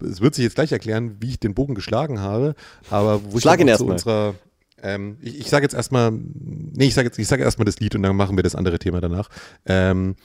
es 0.00 0.20
wird 0.20 0.36
sich 0.36 0.44
jetzt 0.44 0.54
gleich 0.54 0.70
erklären, 0.70 1.16
wie 1.18 1.30
ich 1.30 1.40
den 1.40 1.54
Bogen 1.54 1.74
geschlagen 1.74 2.20
habe, 2.20 2.54
aber 2.88 3.20
wo 3.32 3.40
Schlag 3.40 3.58
ich 3.58 3.66
ihn 3.66 3.76
zu 3.76 3.86
unserer 3.86 4.34
ähm, 4.82 5.16
ich, 5.20 5.40
ich 5.40 5.50
sage 5.50 5.64
jetzt 5.64 5.74
erstmal, 5.74 6.12
nee, 6.12 6.86
ich 6.86 6.94
sage 6.94 7.08
jetzt, 7.08 7.18
ich 7.18 7.28
sage 7.28 7.42
erstmal 7.42 7.66
das 7.66 7.80
Lied 7.80 7.94
und 7.94 8.02
dann 8.02 8.16
machen 8.16 8.36
wir 8.36 8.42
das 8.42 8.54
andere 8.54 8.78
Thema 8.78 9.00
danach. 9.00 9.28
Ähm, 9.66 10.16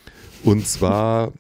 und 0.43 0.67
zwar 0.67 1.33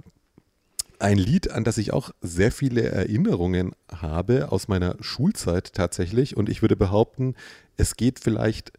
ein 0.99 1.17
Lied, 1.17 1.51
an 1.51 1.63
das 1.63 1.77
ich 1.77 1.93
auch 1.93 2.11
sehr 2.21 2.51
viele 2.51 2.83
Erinnerungen 2.83 3.73
habe 3.91 4.51
aus 4.51 4.67
meiner 4.67 4.95
Schulzeit 5.01 5.73
tatsächlich. 5.73 6.37
Und 6.37 6.49
ich 6.49 6.61
würde 6.61 6.75
behaupten, 6.75 7.35
es 7.77 7.95
geht 7.95 8.19
vielleicht, 8.19 8.71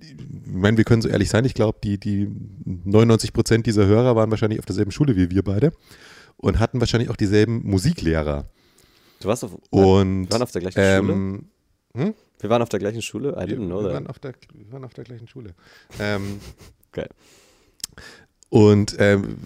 ich 0.00 0.16
meine, 0.46 0.76
wir 0.76 0.84
können 0.84 1.02
so 1.02 1.08
ehrlich 1.08 1.28
sein, 1.28 1.44
ich 1.44 1.54
glaube, 1.54 1.78
die, 1.82 1.98
die 1.98 2.28
99 2.64 3.32
Prozent 3.32 3.66
dieser 3.66 3.86
Hörer 3.86 4.16
waren 4.16 4.30
wahrscheinlich 4.30 4.58
auf 4.58 4.66
derselben 4.66 4.90
Schule 4.90 5.16
wie 5.16 5.30
wir 5.30 5.42
beide 5.42 5.72
und 6.36 6.58
hatten 6.58 6.80
wahrscheinlich 6.80 7.10
auch 7.10 7.16
dieselben 7.16 7.62
Musiklehrer. 7.64 8.48
Du 9.20 9.28
warst 9.28 9.44
auf, 9.44 9.52
und, 9.68 10.32
waren 10.32 10.42
auf 10.42 10.52
der 10.52 10.62
gleichen 10.62 10.80
ähm, 10.80 11.50
Schule? 11.92 12.06
Hm? 12.06 12.14
Wir 12.40 12.50
waren 12.50 12.62
auf 12.62 12.68
der 12.68 12.80
gleichen 12.80 13.02
Schule? 13.02 13.30
I 13.30 13.44
didn't 13.44 13.66
know 13.66 13.80
wir 13.80 13.88
that. 13.88 13.94
Waren 13.94 14.06
auf 14.06 14.18
der, 14.18 14.32
wir 14.54 14.72
waren 14.72 14.84
auf 14.84 14.94
der 14.94 15.04
gleichen 15.04 15.28
Schule. 15.28 15.54
ähm, 15.98 16.40
okay. 16.92 17.06
Und 18.50 18.96
ähm, 18.98 19.36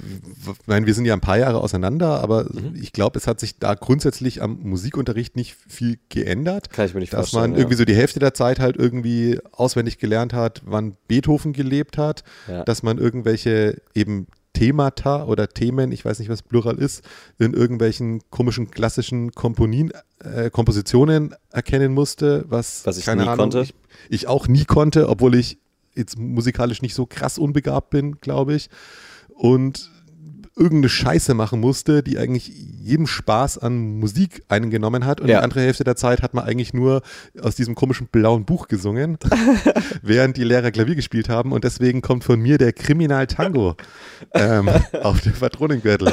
meine, 0.65 0.87
wir 0.87 0.95
sind 0.95 1.05
ja 1.05 1.13
ein 1.13 1.21
paar 1.21 1.37
Jahre 1.37 1.61
auseinander, 1.61 2.23
aber 2.23 2.45
mhm. 2.45 2.75
ich 2.75 2.95
glaube, 2.95 3.19
es 3.19 3.27
hat 3.27 3.39
sich 3.39 3.59
da 3.59 3.75
grundsätzlich 3.75 4.41
am 4.41 4.61
Musikunterricht 4.63 5.37
nicht 5.37 5.57
viel 5.69 5.99
geändert. 6.09 6.71
Kann 6.71 6.87
ich 6.87 6.95
mir 6.95 7.01
nicht 7.01 7.13
dass 7.13 7.31
vorstellen. 7.31 7.43
Dass 7.43 7.51
man 7.51 7.59
irgendwie 7.59 7.77
so 7.77 7.85
die 7.85 7.95
Hälfte 7.95 8.19
der 8.19 8.33
Zeit 8.33 8.61
halt 8.61 8.77
irgendwie 8.77 9.39
auswendig 9.53 9.99
gelernt 9.99 10.33
hat, 10.33 10.63
wann 10.65 10.97
Beethoven 11.07 11.53
gelebt 11.53 11.99
hat, 11.99 12.25
ja. 12.49 12.65
dass 12.65 12.83
man 12.83 12.97
irgendwelche 12.97 13.83
eben 13.95 14.27
Themata 14.55 15.25
oder 15.25 15.49
Themen, 15.49 15.93
ich 15.93 16.05
weiß 16.05 16.19
nicht, 16.19 16.31
was 16.31 16.43
Plural 16.43 16.79
ist, 16.79 17.05
in 17.39 17.53
irgendwelchen 17.53 18.23
komischen 18.31 18.71
klassischen 18.71 19.33
Komponien, 19.33 19.93
äh, 20.21 20.49
Kompositionen 20.49 21.35
erkennen 21.51 21.93
musste, 21.93 22.47
was, 22.49 22.87
was 22.87 22.97
ich 22.97 23.05
keine 23.05 23.23
nie 23.23 23.29
Ahnung, 23.29 23.51
konnte. 23.51 23.61
Ich, 23.61 23.75
ich 24.09 24.27
auch 24.29 24.49
nie 24.49 24.65
konnte, 24.65 25.09
obwohl 25.09 25.35
ich 25.35 25.59
jetzt 25.95 26.19
musikalisch 26.19 26.83
nicht 26.83 26.95
so 26.95 27.05
krass 27.05 27.37
unbegabt 27.37 27.91
bin, 27.91 28.21
glaube 28.21 28.55
ich. 28.55 28.71
Und 29.29 29.91
irgendeine 30.57 30.89
Scheiße 30.89 31.35
machen 31.35 31.61
musste, 31.61 32.03
die 32.03 32.19
eigentlich 32.19 32.49
jeden 32.49 33.07
Spaß 33.07 33.59
an 33.59 33.99
Musik 33.99 34.45
eingenommen 34.49 35.05
hat. 35.05 35.21
Und 35.21 35.29
ja. 35.29 35.39
die 35.39 35.45
andere 35.45 35.61
Hälfte 35.61 35.83
der 35.85 35.97
Zeit 35.97 36.23
hat 36.23 36.35
man 36.35 36.45
eigentlich 36.45 36.73
nur 36.73 37.03
aus 37.41 37.57
diesem 37.57 37.75
komischen 37.75 38.07
blauen 38.07 38.45
Buch 38.45 38.69
gesungen, 38.69 39.19
während 40.03 40.37
die 40.37 40.45
Lehrer 40.45 40.71
Klavier 40.71 40.95
gespielt 40.95 41.29
haben. 41.29 41.53
Und 41.53 41.65
deswegen 41.65 42.03
kommt 42.03 42.25
von 42.25 42.41
mir 42.41 42.59
der 42.59 42.73
Kriminal 42.73 43.27
Tango 43.27 43.77
ähm, 44.35 44.69
auf 45.03 45.21
den 45.23 45.33
Patronengürtel. 45.33 46.13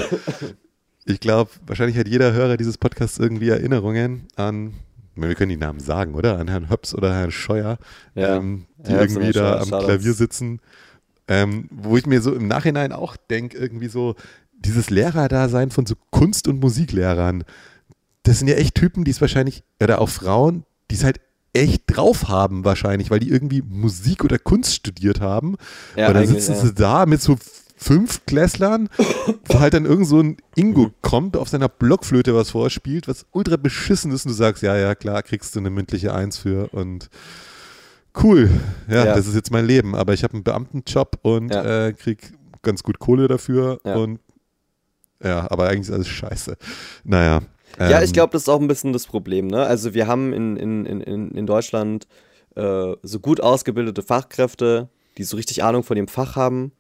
Ich 1.06 1.20
glaube, 1.20 1.52
wahrscheinlich 1.68 1.98
hat 1.98 2.08
jeder 2.08 2.34
Hörer 2.34 2.58
dieses 2.58 2.78
Podcasts 2.78 3.20
irgendwie 3.20 3.50
Erinnerungen 3.50 4.28
an 4.36 4.74
wir 5.14 5.36
können 5.36 5.50
die 5.50 5.58
Namen 5.58 5.82
sagen, 5.82 6.16
oder? 6.16 6.40
An 6.40 6.48
Herrn 6.48 6.70
Höps 6.70 6.96
oder 6.96 7.14
Herrn 7.14 7.32
Scheuer, 7.32 7.78
ja. 8.16 8.38
ähm, 8.38 8.66
die 8.78 8.94
ja, 8.94 9.02
irgendwie 9.02 9.32
da 9.34 9.60
am 9.60 9.68
Klavier 9.68 10.14
sitzen 10.14 10.62
ähm, 11.32 11.70
wo 11.72 11.96
ich 11.96 12.06
mir 12.06 12.22
so 12.22 12.36
im 12.36 12.50
Nachhinein 12.50 12.92
auch 12.92 13.16
denke, 13.16 13.58
irgendwie 13.58 13.88
so, 13.88 14.16
dieses 14.52 14.90
Lehrerdasein 14.90 15.72
von 15.72 15.86
so 15.86 15.96
Kunst- 16.10 16.50
und 16.50 16.60
Musiklehrern, 16.60 17.46
das 18.24 18.40
sind 18.40 18.50
ja 18.50 18.56
echt 18.56 18.76
Typen, 18.76 19.06
die 19.06 19.12
es 19.12 19.22
wahrscheinlich, 19.22 19.64
oder 19.82 20.02
auch 20.02 20.10
Frauen, 20.10 20.66
die 20.92 20.96
es 20.96 21.06
halt 21.06 21.22
echt 21.54 21.84
drauf 21.88 22.28
haben 22.28 22.66
wahrscheinlich, 22.66 23.12
weil 23.12 23.22
die 23.22 23.30
irgendwie 23.30 23.62
Musik 23.62 24.26
oder 24.26 24.40
Kunst 24.40 24.76
studiert 24.76 25.22
haben. 25.22 25.56
Ja, 25.96 26.10
und 26.10 26.16
dann 26.16 26.28
sitzen 26.28 26.52
ja. 26.52 26.60
sie 26.60 26.74
da 26.74 27.06
mit 27.06 27.22
so 27.22 27.38
fünf 27.78 28.26
Klässlern, 28.26 28.90
wo 29.46 29.60
halt 29.62 29.74
dann 29.74 29.86
irgend 29.86 30.08
so 30.08 30.20
ein 30.20 30.36
Ingo 30.56 30.92
kommt, 31.02 31.38
auf 31.38 31.48
seiner 31.48 31.70
Blockflöte 31.70 32.36
was 32.36 32.52
vorspielt, 32.52 33.08
was 33.08 33.26
ultra 33.32 33.56
beschissen 33.56 34.12
ist 34.12 34.26
und 34.26 34.32
du 34.32 34.36
sagst, 34.36 34.64
ja, 34.64 34.76
ja, 34.76 34.96
klar, 34.96 35.24
kriegst 35.24 35.56
du 35.56 35.60
eine 35.60 35.70
mündliche 35.70 36.14
Eins 36.14 36.38
für 36.38 36.68
und 36.74 37.10
cool, 38.24 38.50
ja, 38.88 39.06
ja, 39.06 39.16
das 39.16 39.28
ist 39.28 39.36
jetzt 39.36 39.52
mein 39.52 39.66
Leben, 39.66 39.96
aber 39.96 40.14
ich 40.14 40.24
habe 40.24 40.34
einen 40.34 40.44
Beamtenjob 40.44 41.20
und 41.22 41.54
ja. 41.54 41.88
äh, 41.88 41.94
krieg 41.94 42.34
ganz 42.62 42.84
gut 42.84 43.00
Kohle 43.00 43.28
dafür 43.28 43.80
ja. 43.86 43.96
und 43.96 44.20
ja, 45.24 45.50
aber 45.52 45.68
eigentlich 45.68 45.88
ist 45.88 45.92
alles 45.92 46.08
scheiße. 46.08 46.58
Naja. 47.04 47.42
Ähm, 47.80 47.92
ja, 47.92 48.02
ich 48.02 48.12
glaube, 48.12 48.34
das 48.34 48.44
ist 48.44 48.50
auch 48.50 48.60
ein 48.60 48.68
bisschen 48.68 48.94
das 48.94 49.06
Problem, 49.06 49.48
ne? 49.48 49.64
Also 49.64 49.94
wir 49.94 50.08
haben 50.08 50.34
in, 50.34 50.58
in, 50.58 50.86
in, 50.86 51.32
in 51.32 51.46
Deutschland 51.46 52.08
äh, 52.56 52.94
so 53.02 53.20
gut 53.20 53.40
ausgebildete 53.40 54.02
Fachkräfte, 54.02 54.90
die 55.18 55.24
so 55.24 55.38
richtig 55.38 55.64
Ahnung 55.64 55.84
von 55.84 55.96
dem 55.96 56.08
Fach 56.08 56.36
haben. 56.36 56.72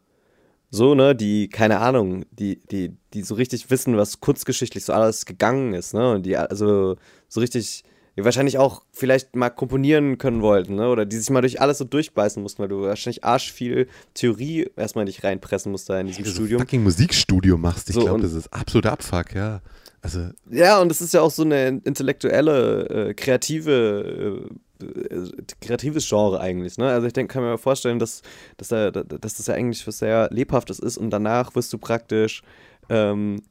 So, 0.70 0.96
ne, 0.96 1.16
die, 1.16 1.50
keine 1.50 1.80
Ahnung, 1.80 2.26
die, 2.32 2.62
die, 2.72 2.96
die 3.14 3.24
so 3.24 3.36
richtig 3.36 3.70
wissen, 3.70 3.98
was 3.98 4.22
kunstgeschichtlich 4.22 4.86
so 4.86 4.94
alles 4.94 5.26
gegangen 5.26 5.74
ist, 5.74 5.94
ne? 5.94 6.14
Und 6.14 6.26
die 6.26 6.38
also 6.38 6.96
so 7.28 7.40
richtig 7.42 7.84
die 8.22 8.26
wahrscheinlich 8.26 8.58
auch 8.58 8.84
vielleicht 8.92 9.36
mal 9.36 9.50
komponieren 9.50 10.18
können 10.18 10.42
wollten, 10.42 10.76
ne? 10.76 10.90
Oder 10.90 11.06
die 11.06 11.18
sich 11.18 11.30
mal 11.30 11.42
durch 11.42 11.60
alles 11.60 11.80
so 11.80 11.86
durchbeißen 11.86 12.42
mussten, 12.42 12.62
weil 12.62 12.70
du 12.70 12.82
wahrscheinlich 12.84 13.24
arsch 13.24 13.52
viel 13.52 13.88
Theorie 14.14 14.70
erstmal 14.76 15.06
nicht 15.06 15.24
reinpressen 15.24 15.72
musst 15.72 15.90
da 15.90 16.00
in 16.00 16.08
diesem 16.08 16.26
ja, 16.26 16.32
Studium. 16.32 16.60
Du 16.60 16.64
fucking 16.66 16.84
Musikstudio 16.84 17.58
machst, 17.58 17.90
ich 17.90 17.96
so, 17.96 18.02
glaube, 18.02 18.22
das 18.22 18.34
ist 18.34 18.52
absolut 18.54 18.86
Abfuck, 18.86 19.34
ja. 19.36 19.62
Also 20.02 20.30
ja, 20.50 20.80
und 20.80 20.92
es 20.92 21.02
ist 21.02 21.14
ja 21.14 21.22
auch 21.22 21.32
so 21.32 21.44
eine 21.44 21.82
intellektuelle, 21.84 23.10
äh, 23.10 23.14
kreative, 23.14 24.50
äh, 24.82 25.44
kreatives 25.62 26.10
Genre 26.10 26.40
eigentlich. 26.40 26.78
Ne? 26.78 26.88
Also 26.88 27.06
ich 27.06 27.14
denke, 27.14 27.34
kann 27.34 27.44
mir 27.44 27.58
vorstellen, 27.60 28.00
dass, 28.00 28.24
dass, 28.58 28.70
da, 28.70 28.90
dass 28.90 29.36
das 29.36 29.46
ja 29.46 29.54
eigentlich 29.54 29.86
was 29.86 30.00
sehr 30.00 30.28
Lebhaftes 30.32 30.80
ist 30.80 30.98
und 30.98 31.12
danach 31.12 31.54
wirst 31.56 31.72
du 31.72 31.78
praktisch 31.78 32.42
ähm, 32.90 33.44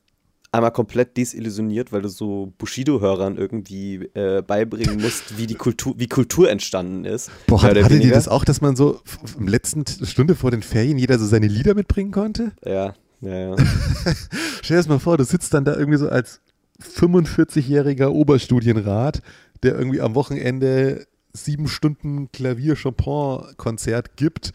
einmal 0.53 0.73
komplett 0.73 1.17
desillusioniert, 1.17 1.93
weil 1.93 2.03
du 2.03 2.09
so 2.09 2.53
Bushido-Hörern 2.59 3.37
irgendwie 3.37 4.09
äh, 4.15 4.43
beibringen 4.43 5.01
musst, 5.01 5.39
wie 5.39 5.47
die 5.47 5.55
Kultur, 5.55 5.95
wie 5.97 6.09
Kultur 6.09 6.51
entstanden 6.51 7.05
ist. 7.05 7.31
Boah, 7.47 7.63
hat, 7.63 7.81
hattet 7.81 8.05
ihr 8.05 8.13
das 8.13 8.29
auch, 8.29 8.45
dass 8.45 8.61
man 8.61 8.75
so 8.77 9.01
im 9.39 9.47
letzten 9.47 9.85
Stunde 9.87 10.35
vor 10.35 10.51
den 10.51 10.63
Ferien 10.63 10.99
jeder 10.99 11.19
so 11.19 11.27
seine 11.27 11.47
Lieder 11.47 11.75
mitbringen 11.75 12.11
konnte? 12.11 12.53
Ja, 12.65 12.95
ja, 13.21 13.51
ja. 13.51 13.57
Stell 14.63 14.77
dir 14.77 14.81
das 14.81 14.89
mal 14.89 14.99
vor, 14.99 15.17
du 15.17 15.25
sitzt 15.25 15.55
dann 15.55 15.65
da 15.65 15.77
irgendwie 15.77 15.99
so 15.99 16.09
als 16.09 16.41
45-jähriger 16.83 18.09
Oberstudienrat, 18.09 19.23
der 19.63 19.79
irgendwie 19.79 20.01
am 20.01 20.15
Wochenende 20.15 21.07
sieben 21.33 21.69
Stunden 21.69 22.33
Klavier-Chopin-Konzert 22.33 24.17
gibt 24.17 24.53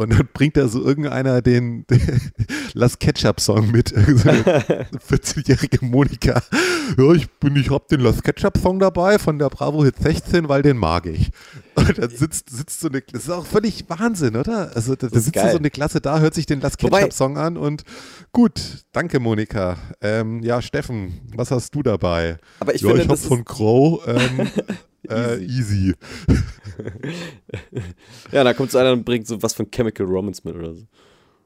und 0.00 0.14
dann 0.14 0.28
bringt 0.32 0.56
da 0.56 0.66
so 0.66 0.82
irgendeiner 0.82 1.42
den, 1.42 1.86
den 1.86 2.00
Lass 2.72 2.98
Ketchup-Song 2.98 3.70
mit. 3.70 3.92
14-jährige 3.94 5.78
Monika. 5.84 6.42
Ja, 6.96 7.12
ich 7.12 7.30
bin, 7.32 7.54
ich 7.56 7.70
hab 7.70 7.86
den 7.88 8.00
Lass 8.00 8.22
Ketchup-Song 8.22 8.78
dabei 8.78 9.18
von 9.18 9.38
der 9.38 9.50
Bravo 9.50 9.84
Hit 9.84 9.96
16, 9.98 10.48
weil 10.48 10.62
den 10.62 10.78
mag 10.78 11.04
ich. 11.04 11.30
Und 11.74 11.98
dann 11.98 12.08
sitzt, 12.08 12.48
sitzt 12.48 12.80
so 12.80 12.88
eine, 12.88 13.02
das 13.02 13.24
ist 13.24 13.30
auch 13.30 13.44
völlig 13.44 13.84
Wahnsinn, 13.88 14.36
oder? 14.36 14.74
Also 14.74 14.94
da, 14.94 15.08
da 15.08 15.20
sitzt 15.20 15.38
so 15.38 15.58
eine 15.58 15.70
Klasse 15.70 16.00
da, 16.00 16.18
hört 16.18 16.32
sich 16.32 16.46
den 16.46 16.62
Lass 16.62 16.78
Ketchup-Song 16.78 17.36
an 17.36 17.58
und 17.58 17.84
gut, 18.32 18.58
danke 18.92 19.20
Monika. 19.20 19.76
Ähm, 20.00 20.42
ja, 20.42 20.62
Steffen, 20.62 21.20
was 21.36 21.50
hast 21.50 21.74
du 21.74 21.82
dabei? 21.82 22.38
Aber 22.60 22.74
ich 22.74 22.80
ja, 22.80 22.88
finde, 22.88 23.02
ich 23.02 23.08
hab 23.10 23.18
von 23.18 23.44
Crow 23.44 24.00
ähm, 24.06 24.48
Äh, 25.08 25.42
easy. 25.44 25.94
ja, 28.32 28.44
da 28.44 28.54
kommt 28.54 28.70
so 28.70 28.78
einer 28.78 28.92
und 28.92 29.04
bringt 29.04 29.26
so 29.26 29.42
was 29.42 29.54
von 29.54 29.70
Chemical 29.70 30.06
Romance 30.06 30.42
mit 30.44 30.54
oder 30.54 30.74
so. 30.74 30.86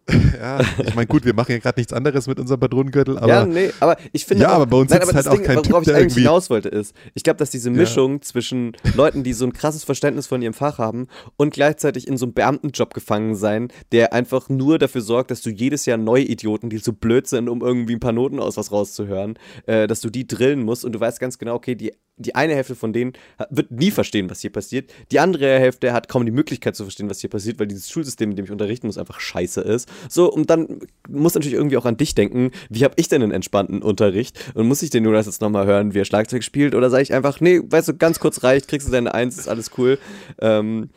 ja, 0.38 0.60
ich 0.84 0.94
meine, 0.94 1.06
gut, 1.06 1.24
wir 1.24 1.32
machen 1.32 1.52
ja 1.52 1.58
gerade 1.58 1.80
nichts 1.80 1.92
anderes 1.92 2.26
mit 2.26 2.38
unserem 2.38 2.60
Patronengürtel, 2.60 3.16
aber. 3.16 3.28
Ja, 3.28 3.46
nee, 3.46 3.70
aber 3.80 3.96
ich 4.12 4.26
finde. 4.26 4.42
Ja, 4.42 4.50
auch, 4.50 4.54
aber 4.56 4.66
bei 4.66 4.76
uns 4.76 4.90
nein, 4.90 5.00
ist 5.00 5.14
halt 5.14 5.28
auch 5.28 5.34
Ding, 5.34 5.44
kein 5.44 5.56
Worauf 5.56 5.86
ich 5.86 5.94
eigentlich 5.94 6.14
hinaus 6.14 6.50
wollte, 6.50 6.68
ist, 6.68 6.94
ich 7.14 7.22
glaube, 7.22 7.38
dass 7.38 7.50
diese 7.50 7.70
Mischung 7.70 8.14
ja. 8.14 8.20
zwischen 8.20 8.76
Leuten, 8.94 9.22
die 9.22 9.32
so 9.32 9.46
ein 9.46 9.54
krasses 9.54 9.82
Verständnis 9.82 10.26
von 10.26 10.42
ihrem 10.42 10.52
Fach 10.52 10.78
haben 10.78 11.06
und 11.36 11.54
gleichzeitig 11.54 12.06
in 12.06 12.18
so 12.18 12.26
einem 12.26 12.34
Beamtenjob 12.34 12.92
gefangen 12.92 13.34
sein, 13.34 13.68
der 13.92 14.12
einfach 14.12 14.50
nur 14.50 14.78
dafür 14.78 15.00
sorgt, 15.00 15.30
dass 15.30 15.40
du 15.40 15.50
jedes 15.50 15.86
Jahr 15.86 15.96
neue 15.96 16.24
Idioten, 16.24 16.68
die 16.68 16.78
so 16.78 16.92
blöd 16.92 17.26
sind, 17.26 17.48
um 17.48 17.62
irgendwie 17.62 17.94
ein 17.94 18.00
paar 18.00 18.12
Noten 18.12 18.40
aus 18.40 18.58
was 18.58 18.72
rauszuhören, 18.72 19.38
äh, 19.66 19.86
dass 19.86 20.00
du 20.00 20.10
die 20.10 20.26
drillen 20.26 20.62
musst 20.62 20.84
und 20.84 20.92
du 20.92 21.00
weißt 21.00 21.18
ganz 21.18 21.38
genau, 21.38 21.54
okay, 21.54 21.76
die 21.76 21.92
die 22.16 22.34
eine 22.34 22.54
Hälfte 22.54 22.74
von 22.74 22.92
denen 22.92 23.12
wird 23.50 23.70
nie 23.72 23.90
verstehen, 23.90 24.30
was 24.30 24.40
hier 24.40 24.52
passiert. 24.52 24.92
Die 25.10 25.18
andere 25.18 25.58
Hälfte 25.58 25.92
hat 25.92 26.08
kaum 26.08 26.24
die 26.24 26.32
Möglichkeit 26.32 26.76
zu 26.76 26.84
verstehen, 26.84 27.10
was 27.10 27.20
hier 27.20 27.30
passiert, 27.30 27.58
weil 27.58 27.66
dieses 27.66 27.90
Schulsystem, 27.90 28.30
in 28.30 28.36
dem 28.36 28.44
ich 28.44 28.52
unterrichten 28.52 28.86
muss, 28.86 28.98
einfach 28.98 29.18
scheiße 29.18 29.60
ist. 29.62 29.88
So, 30.08 30.30
und 30.30 30.50
dann 30.50 30.80
muss 31.08 31.34
natürlich 31.34 31.56
irgendwie 31.56 31.76
auch 31.76 31.84
an 31.84 31.96
dich 31.96 32.14
denken, 32.14 32.50
wie 32.70 32.84
habe 32.84 32.94
ich 32.96 33.08
denn 33.08 33.22
einen 33.22 33.32
entspannten 33.32 33.82
Unterricht? 33.82 34.38
Und 34.54 34.66
muss 34.66 34.82
ich 34.82 34.90
den 34.90 35.04
Jonas 35.04 35.26
jetzt 35.26 35.40
nochmal 35.40 35.66
hören, 35.66 35.94
wie 35.94 36.00
er 36.00 36.04
Schlagzeug 36.04 36.42
spielt? 36.44 36.74
Oder 36.74 36.90
sage 36.90 37.02
ich 37.02 37.12
einfach, 37.12 37.40
nee, 37.40 37.60
weißt 37.62 37.88
du, 37.88 37.96
ganz 37.96 38.20
kurz 38.20 38.42
reicht, 38.42 38.68
kriegst 38.68 38.88
du 38.88 38.92
deine 38.92 39.14
Eins, 39.14 39.38
ist 39.38 39.48
alles 39.48 39.70
cool. 39.78 39.98
Ähm, 40.40 40.90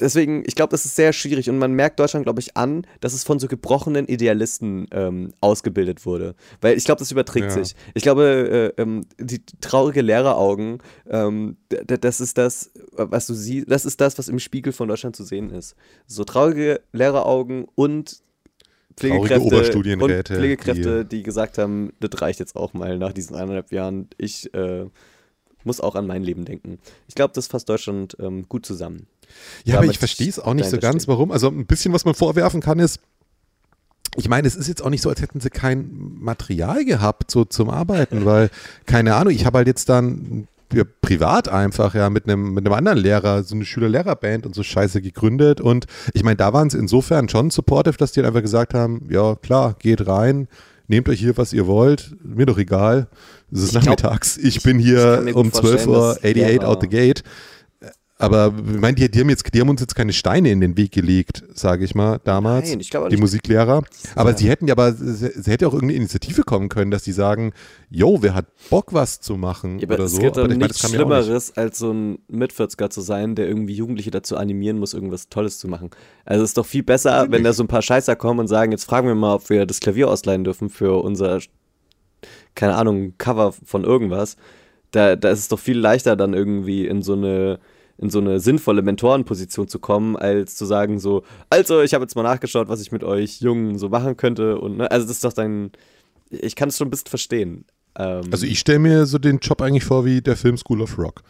deswegen, 0.00 0.42
ich 0.46 0.54
glaube, 0.54 0.70
das 0.70 0.84
ist 0.84 0.96
sehr 0.96 1.12
schwierig 1.12 1.50
und 1.50 1.58
man 1.58 1.72
merkt 1.72 1.98
Deutschland, 1.98 2.24
glaube 2.24 2.40
ich, 2.40 2.56
an, 2.56 2.86
dass 3.00 3.12
es 3.12 3.24
von 3.24 3.38
so 3.38 3.48
gebrochenen 3.48 4.06
Idealisten 4.06 4.86
ähm, 4.90 5.32
ausgebildet 5.40 6.06
wurde. 6.06 6.34
Weil 6.60 6.76
ich 6.76 6.84
glaube, 6.84 7.00
das 7.00 7.10
überträgt 7.10 7.46
ja. 7.46 7.64
sich. 7.64 7.74
Ich 7.94 8.02
glaube, 8.02 8.74
äh, 8.76 8.82
ähm, 8.82 9.06
die 9.18 9.40
traurige 9.60 10.02
Lehreraugen, 10.02 10.78
ähm, 11.08 11.56
das 11.68 12.20
ist 12.20 12.38
das, 12.38 12.70
was 12.92 13.26
du 13.26 13.34
siehst, 13.34 13.70
das 13.70 13.84
ist 13.84 14.00
das, 14.00 14.18
was 14.18 14.28
im 14.28 14.38
Spiegel 14.38 14.72
von 14.72 14.88
Deutschland 14.88 15.16
zu 15.16 15.24
sehen 15.24 15.50
ist. 15.50 15.74
So 16.06 16.24
traurige 16.24 16.80
Lehreraugen 16.92 17.66
und 17.74 18.22
Pflegekräfte, 18.96 19.78
und 20.00 20.26
Pflegekräfte, 20.26 21.04
die, 21.04 21.18
die, 21.18 21.22
gesagt 21.22 21.56
haben, 21.58 21.92
das 22.00 22.20
reicht 22.20 22.40
jetzt 22.40 22.56
auch 22.56 22.74
mal 22.74 22.98
nach 22.98 23.12
diesen 23.12 23.36
eineinhalb 23.36 23.70
Jahren. 23.70 24.08
Ich 24.18 24.52
äh, 24.54 24.86
muss 25.68 25.80
auch 25.80 25.94
an 25.94 26.06
mein 26.06 26.24
Leben 26.24 26.44
denken. 26.44 26.78
Ich 27.06 27.14
glaube, 27.14 27.32
das 27.34 27.46
fasst 27.46 27.68
Deutschland 27.68 28.16
ähm, 28.18 28.46
gut 28.48 28.66
zusammen. 28.66 29.06
Ja, 29.64 29.76
aber 29.76 29.86
ich 29.86 29.98
verstehe 29.98 30.28
es 30.28 30.40
auch 30.40 30.54
nicht 30.54 30.68
so 30.68 30.78
ganz, 30.78 31.06
warum. 31.06 31.30
Also 31.30 31.48
ein 31.48 31.66
bisschen, 31.66 31.92
was 31.92 32.04
man 32.04 32.14
vorwerfen 32.14 32.60
kann, 32.60 32.80
ist, 32.80 33.00
ich 34.16 34.28
meine, 34.28 34.48
es 34.48 34.56
ist 34.56 34.66
jetzt 34.66 34.82
auch 34.82 34.90
nicht 34.90 35.02
so, 35.02 35.10
als 35.10 35.20
hätten 35.20 35.40
sie 35.40 35.50
kein 35.50 35.90
Material 36.18 36.84
gehabt 36.84 37.30
so 37.30 37.44
zum 37.44 37.70
Arbeiten, 37.70 38.24
weil, 38.24 38.50
keine 38.86 39.14
Ahnung, 39.14 39.32
ich 39.32 39.46
habe 39.46 39.58
halt 39.58 39.68
jetzt 39.68 39.88
dann 39.88 40.48
ja, 40.72 40.82
privat 41.00 41.48
einfach 41.48 41.94
ja 41.94 42.10
mit 42.10 42.24
einem 42.24 42.52
mit 42.52 42.66
einem 42.66 42.74
anderen 42.74 42.98
Lehrer 42.98 43.42
so 43.42 43.54
eine 43.54 43.64
Schüler-Lehrer-Band 43.64 44.44
und 44.44 44.54
so 44.54 44.62
Scheiße 44.62 45.00
gegründet 45.00 45.60
und 45.60 45.86
ich 46.12 46.24
meine, 46.24 46.36
da 46.36 46.52
waren 46.52 46.68
sie 46.68 46.78
insofern 46.78 47.28
schon 47.28 47.50
supportive, 47.50 47.96
dass 47.96 48.12
die 48.12 48.22
einfach 48.22 48.42
gesagt 48.42 48.74
haben, 48.74 49.06
ja 49.10 49.34
klar, 49.36 49.76
geht 49.78 50.06
rein, 50.06 50.48
nehmt 50.88 51.08
euch 51.08 51.20
hier, 51.20 51.36
was 51.36 51.52
ihr 51.52 51.66
wollt, 51.66 52.16
mir 52.22 52.46
doch 52.46 52.58
egal, 52.58 53.06
es 53.52 53.60
ist 53.62 53.68
ich 53.68 53.74
nachmittags, 53.74 54.34
glaub, 54.34 54.46
ich 54.46 54.62
bin 54.62 54.78
hier 54.78 55.32
um 55.34 55.52
12 55.52 55.86
Uhr 55.86 56.10
88 56.22 56.64
out 56.64 56.80
the 56.80 56.88
gate 56.88 57.22
Aber 58.20 58.52
ich 58.56 58.80
meine, 58.80 58.96
die, 58.96 59.08
die, 59.08 59.20
haben 59.20 59.30
jetzt, 59.30 59.54
die 59.54 59.60
haben 59.60 59.68
uns 59.68 59.80
jetzt 59.80 59.94
keine 59.94 60.12
Steine 60.12 60.50
in 60.50 60.60
den 60.60 60.76
Weg 60.76 60.90
gelegt, 60.90 61.44
sage 61.54 61.84
ich 61.84 61.94
mal, 61.94 62.18
damals. 62.24 62.68
Nein, 62.68 62.80
ich 62.80 62.90
glaube 62.90 63.08
die 63.10 63.14
nicht. 63.14 63.20
Musiklehrer. 63.20 63.84
Aber 64.16 64.30
Ja. 64.30 64.36
sie 64.36 64.48
hätten 64.50 64.66
ja, 64.66 64.74
aber 64.74 64.92
sie, 64.92 65.30
sie 65.40 65.50
hätte 65.52 65.68
auch 65.68 65.72
irgendeine 65.72 65.98
Initiative 65.98 66.42
kommen 66.42 66.68
können, 66.68 66.90
dass 66.90 67.04
sie 67.04 67.12
sagen, 67.12 67.52
yo, 67.90 68.18
wer 68.20 68.34
hat 68.34 68.46
Bock, 68.70 68.92
was 68.92 69.20
zu 69.20 69.36
machen 69.36 69.78
Ja, 69.78 69.86
aber 69.86 69.94
oder 69.94 70.04
es 70.06 70.12
so. 70.12 70.18
gibt 70.20 70.36
doch 70.36 70.42
ich 70.42 70.48
meine, 70.48 70.64
nichts 70.64 70.82
ja 70.82 70.88
auch 70.88 70.90
nicht. 70.92 71.00
Schlimmeres, 71.00 71.56
als 71.56 71.78
so 71.78 71.92
ein 71.92 72.18
Mitvierziger 72.26 72.90
zu 72.90 73.02
sein, 73.02 73.36
der 73.36 73.46
irgendwie 73.46 73.74
Jugendliche 73.74 74.10
dazu 74.10 74.36
animieren 74.36 74.78
muss, 74.80 74.94
irgendwas 74.94 75.28
Tolles 75.28 75.58
zu 75.60 75.68
machen. 75.68 75.90
Also 76.24 76.42
es 76.42 76.50
ist 76.50 76.58
doch 76.58 76.66
viel 76.66 76.82
besser, 76.82 77.28
wenn 77.30 77.44
da 77.44 77.52
so 77.52 77.62
ein 77.62 77.68
paar 77.68 77.82
Scheißer 77.82 78.16
kommen 78.16 78.40
und 78.40 78.48
sagen, 78.48 78.72
jetzt 78.72 78.84
fragen 78.84 79.06
wir 79.06 79.14
mal, 79.14 79.34
ob 79.36 79.48
wir 79.48 79.64
das 79.64 79.78
Klavier 79.78 80.08
ausleihen 80.08 80.42
dürfen 80.42 80.70
für 80.70 81.04
unser, 81.04 81.38
keine 82.56 82.74
Ahnung, 82.74 83.14
Cover 83.18 83.52
von 83.52 83.84
irgendwas. 83.84 84.36
Da, 84.90 85.14
da 85.16 85.30
ist 85.30 85.38
es 85.38 85.48
doch 85.48 85.58
viel 85.60 85.78
leichter, 85.78 86.16
dann 86.16 86.34
irgendwie 86.34 86.84
in 86.86 87.02
so 87.02 87.12
eine 87.12 87.60
in 87.98 88.10
so 88.10 88.20
eine 88.20 88.38
sinnvolle 88.40 88.82
Mentorenposition 88.82 89.66
zu 89.68 89.78
kommen, 89.80 90.16
als 90.16 90.54
zu 90.56 90.64
sagen 90.64 90.98
so, 91.00 91.24
also 91.50 91.82
ich 91.82 91.94
habe 91.94 92.04
jetzt 92.04 92.14
mal 92.14 92.22
nachgeschaut, 92.22 92.68
was 92.68 92.80
ich 92.80 92.92
mit 92.92 93.02
euch 93.04 93.40
Jungen 93.40 93.76
so 93.78 93.88
machen 93.88 94.16
könnte 94.16 94.58
und 94.58 94.76
ne, 94.78 94.90
also 94.90 95.06
das 95.06 95.16
ist 95.16 95.24
doch 95.24 95.32
dann, 95.32 95.72
ich 96.30 96.54
kann 96.56 96.68
es 96.68 96.76
schon 96.78 96.86
ein 96.88 96.90
bisschen 96.90 97.08
verstehen. 97.08 97.64
Ähm, 97.96 98.22
Also 98.30 98.46
ich 98.46 98.60
stelle 98.60 98.78
mir 98.78 99.04
so 99.06 99.18
den 99.18 99.38
Job 99.38 99.60
eigentlich 99.60 99.84
vor 99.84 100.04
wie 100.04 100.20
der 100.22 100.36
Film 100.36 100.56
School 100.56 100.80
of 100.82 100.96
Rock. 100.98 101.22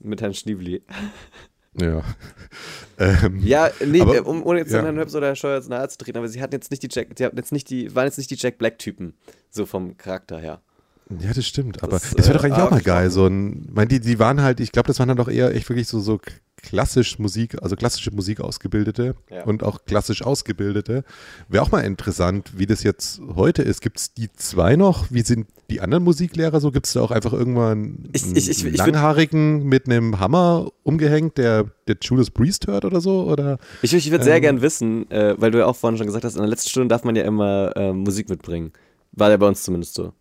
mit 0.00 0.20
Herrn 0.20 0.34
Schniebli. 0.34 0.82
Ja. 1.80 2.02
ähm, 2.98 3.38
Ja, 3.40 3.70
nee, 3.86 4.00
Aber- 4.00 4.26
um, 4.26 4.42
ohne 4.44 4.60
jetzt 4.60 4.72
ja. 4.72 4.82
Herrn 4.82 4.96
Höps 4.98 5.14
oder 5.14 5.26
Herrn 5.26 5.36
Scheuer 5.36 5.62
nahe 5.68 5.88
zu 5.88 5.98
treten, 5.98 6.18
aber 6.18 6.26
sie 6.26 6.42
hatten 6.42 6.54
jetzt 6.54 6.72
nicht 6.72 6.82
die 6.82 6.88
Jack, 6.90 7.14
die 7.14 7.24
hatten 7.24 7.36
jetzt 7.36 7.52
nicht 7.52 7.70
die, 7.70 7.94
waren 7.94 8.06
jetzt 8.06 8.18
nicht 8.18 8.30
die 8.30 8.36
Jack 8.36 8.58
Black-Typen, 8.58 9.14
so 9.50 9.64
vom 9.64 9.96
Charakter 9.96 10.40
her. 10.40 10.60
Ja, 11.20 11.32
das 11.32 11.46
stimmt. 11.46 11.82
Aber 11.82 11.92
das, 11.92 12.10
Das, 12.14 12.26
wäre 12.28 12.36
doch 12.38 12.44
äh, 12.44 12.48
eigentlich 12.48 12.62
auch 12.64 12.70
mal 12.70 12.78
ah, 12.78 12.82
geil. 12.82 13.10
So 13.10 13.26
ein, 13.26 13.68
mein, 13.72 13.88
die, 13.88 14.00
die 14.00 14.18
waren 14.18 14.42
halt, 14.42 14.60
ich 14.60 14.72
glaube, 14.72 14.88
das 14.88 14.98
waren 14.98 15.08
dann 15.08 15.16
doch 15.16 15.28
eher 15.28 15.54
echt 15.54 15.68
wirklich 15.68 15.88
so, 15.88 16.00
so 16.00 16.20
klassisch 16.60 17.18
Musik, 17.20 17.62
also 17.62 17.76
klassische 17.76 18.10
Musik 18.10 18.40
ausgebildete 18.40 19.14
Ja. 19.30 19.44
und 19.44 19.62
auch 19.62 19.84
klassisch 19.86 20.22
ausgebildete. 20.22 21.04
Wäre 21.48 21.62
auch 21.62 21.70
mal 21.70 21.80
interessant, 21.80 22.50
wie 22.58 22.66
das 22.66 22.82
jetzt 22.82 23.20
heute 23.36 23.62
ist. 23.62 23.80
Gibt 23.80 23.98
es 23.98 24.12
die 24.12 24.28
zwei 24.36 24.74
noch? 24.76 25.06
Wie 25.10 25.22
sind 25.22 25.46
die 25.70 25.80
anderen 25.80 26.02
Musiklehrer 26.04 26.60
so? 26.60 26.72
Gibt 26.72 26.86
es 26.86 26.92
da 26.94 27.00
auch 27.00 27.10
einfach 27.12 27.32
irgendwann 27.32 28.08
Ich- 28.12 28.24
einen 28.24 28.36
ich- 28.36 28.50
ich- 28.50 28.76
langhaarigen 28.76 29.64
mit 29.64 29.86
einem 29.86 30.18
Hammer 30.18 30.68
umgehängt, 30.82 31.38
der, 31.38 31.66
der 31.86 31.96
Judas 32.02 32.30
Priest 32.30 32.66
hört 32.66 32.84
oder 32.84 33.00
so? 33.00 33.22
Oder? 33.30 33.58
Ich, 33.82 33.94
ich 33.94 34.10
würde 34.10 34.24
sehr 34.24 34.36
Ähm. 34.36 34.42
gern 34.42 34.60
wissen, 34.60 35.10
äh, 35.10 35.36
weil 35.40 35.52
du 35.52 35.58
ja 35.58 35.66
auch 35.66 35.76
vorhin 35.76 35.96
schon 35.96 36.06
gesagt 36.06 36.24
hast, 36.24 36.34
in 36.34 36.40
der 36.42 36.50
letzten 36.50 36.68
Stunde 36.70 36.88
darf 36.88 37.04
man 37.04 37.14
ja 37.16 37.22
immer 37.22 37.72
äh, 37.76 37.92
Musik 37.92 38.28
mitbringen. 38.28 38.72
War 39.12 39.30
ja 39.30 39.36
bei 39.36 39.46
uns 39.48 39.62
zumindest 39.62 39.94
so. 39.94 40.12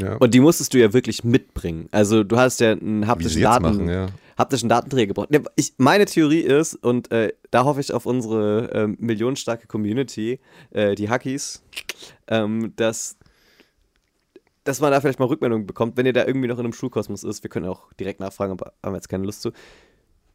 Ja. 0.00 0.16
Und 0.16 0.34
die 0.34 0.40
musstest 0.40 0.74
du 0.74 0.78
ja 0.78 0.92
wirklich 0.92 1.24
mitbringen. 1.24 1.88
Also 1.90 2.24
du 2.24 2.36
hast 2.36 2.60
ja 2.60 2.72
einen 2.72 3.06
haptischen, 3.06 3.42
Daten, 3.42 3.62
machen, 3.62 3.88
ja. 3.88 4.08
haptischen 4.38 4.68
Datenträger 4.68 5.08
gebraucht. 5.08 5.28
Ich, 5.56 5.74
meine 5.78 6.06
Theorie 6.06 6.40
ist, 6.40 6.74
und 6.74 7.10
äh, 7.12 7.32
da 7.50 7.64
hoffe 7.64 7.80
ich 7.80 7.92
auf 7.92 8.06
unsere 8.06 8.70
ähm, 8.72 8.96
millionenstarke 8.98 9.66
Community, 9.66 10.40
äh, 10.70 10.94
die 10.94 11.08
Hackies, 11.08 11.62
ähm, 12.28 12.72
dass, 12.76 13.16
dass 14.64 14.80
man 14.80 14.90
da 14.90 15.00
vielleicht 15.00 15.18
mal 15.18 15.26
Rückmeldung 15.26 15.66
bekommt, 15.66 15.96
wenn 15.96 16.06
ihr 16.06 16.12
da 16.12 16.26
irgendwie 16.26 16.48
noch 16.48 16.58
in 16.58 16.64
einem 16.64 16.72
Schulkosmos 16.72 17.24
ist. 17.24 17.42
Wir 17.42 17.50
können 17.50 17.66
auch 17.66 17.92
direkt 17.94 18.20
nachfragen, 18.20 18.52
aber 18.52 18.72
haben 18.82 18.92
wir 18.92 18.96
jetzt 18.98 19.08
keine 19.08 19.24
Lust 19.24 19.42
zu. 19.42 19.52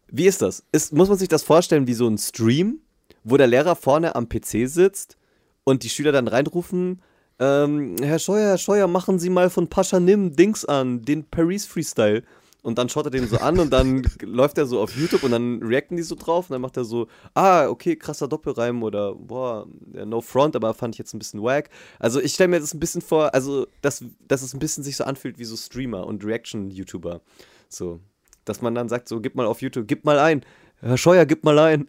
Wie 0.08 0.28
ist 0.28 0.42
das? 0.42 0.64
Ist, 0.72 0.94
muss 0.94 1.10
man 1.10 1.18
sich 1.18 1.30
das 1.30 1.44
vorstellen 1.44 1.88
wie 1.88 1.94
so 1.94 2.08
ein 2.08 2.18
Stream, 2.18 2.80
wo 3.24 3.38
der 3.38 3.48
Lehrer 3.48 3.76
vorne 3.76 4.16
am 4.16 4.30
PC 4.30 4.68
sitzt 4.70 5.18
und 5.64 5.84
die 5.84 5.90
Schüler 5.90 6.12
dann 6.12 6.28
reinrufen, 6.28 7.02
ähm, 7.40 7.96
Herr 8.02 8.20
Scheuer, 8.20 8.50
Herr 8.50 8.58
Scheuer, 8.58 8.88
machen 8.88 9.20
Sie 9.20 9.30
mal 9.30 9.50
von 9.50 9.68
Paschanim 9.68 10.36
Dings 10.36 10.66
an, 10.66 11.02
den 11.02 11.24
Paris 11.24 11.66
Freestyle. 11.66 12.24
Und 12.66 12.80
dann 12.80 12.90
schaut 12.90 13.06
er 13.06 13.12
den 13.12 13.28
so 13.28 13.38
an 13.38 13.60
und 13.60 13.72
dann 13.72 14.02
läuft 14.22 14.58
er 14.58 14.66
so 14.66 14.82
auf 14.82 14.98
YouTube 14.98 15.22
und 15.22 15.30
dann 15.30 15.62
reacten 15.62 15.98
die 15.98 16.02
so 16.02 16.16
drauf 16.16 16.50
und 16.50 16.54
dann 16.54 16.62
macht 16.62 16.78
er 16.78 16.84
so, 16.84 17.08
ah, 17.36 17.68
okay, 17.68 17.96
krasser 17.96 18.28
Doppelreim 18.28 18.82
oder 18.82 19.14
boah, 19.14 19.68
no 19.94 20.20
front, 20.20 20.56
aber 20.56 20.74
fand 20.74 20.96
ich 20.96 21.00
jetzt 21.00 21.14
ein 21.14 21.20
bisschen 21.20 21.44
wack. 21.44 21.70
Also 22.00 22.20
ich 22.20 22.34
stelle 22.34 22.48
mir 22.48 22.60
das 22.60 22.74
ein 22.74 22.80
bisschen 22.80 23.04
vor, 23.04 23.36
also 23.36 23.68
dass, 23.84 24.04
dass 24.28 24.42
es 24.42 24.56
ein 24.56 24.60
bisschen 24.60 24.84
sich 24.84 24.98
so 24.98 25.04
anfühlt 25.04 25.38
wie 25.38 25.46
so 25.46 25.56
Streamer 25.56 26.08
und 26.08 26.26
Reaction-YouTuber. 26.26 27.22
So. 27.70 28.00
Dass 28.46 28.64
man 28.64 28.74
dann 28.74 28.90
sagt, 28.90 29.10
so, 29.10 29.22
gib 29.22 29.36
mal 29.36 29.46
auf 29.46 29.62
YouTube, 29.62 29.88
gib 29.88 30.04
mal 30.04 30.18
ein. 30.18 30.44
Herr 30.80 30.98
Scheuer, 30.98 31.28
gib 31.28 31.44
mal 31.44 31.60
ein. 31.60 31.88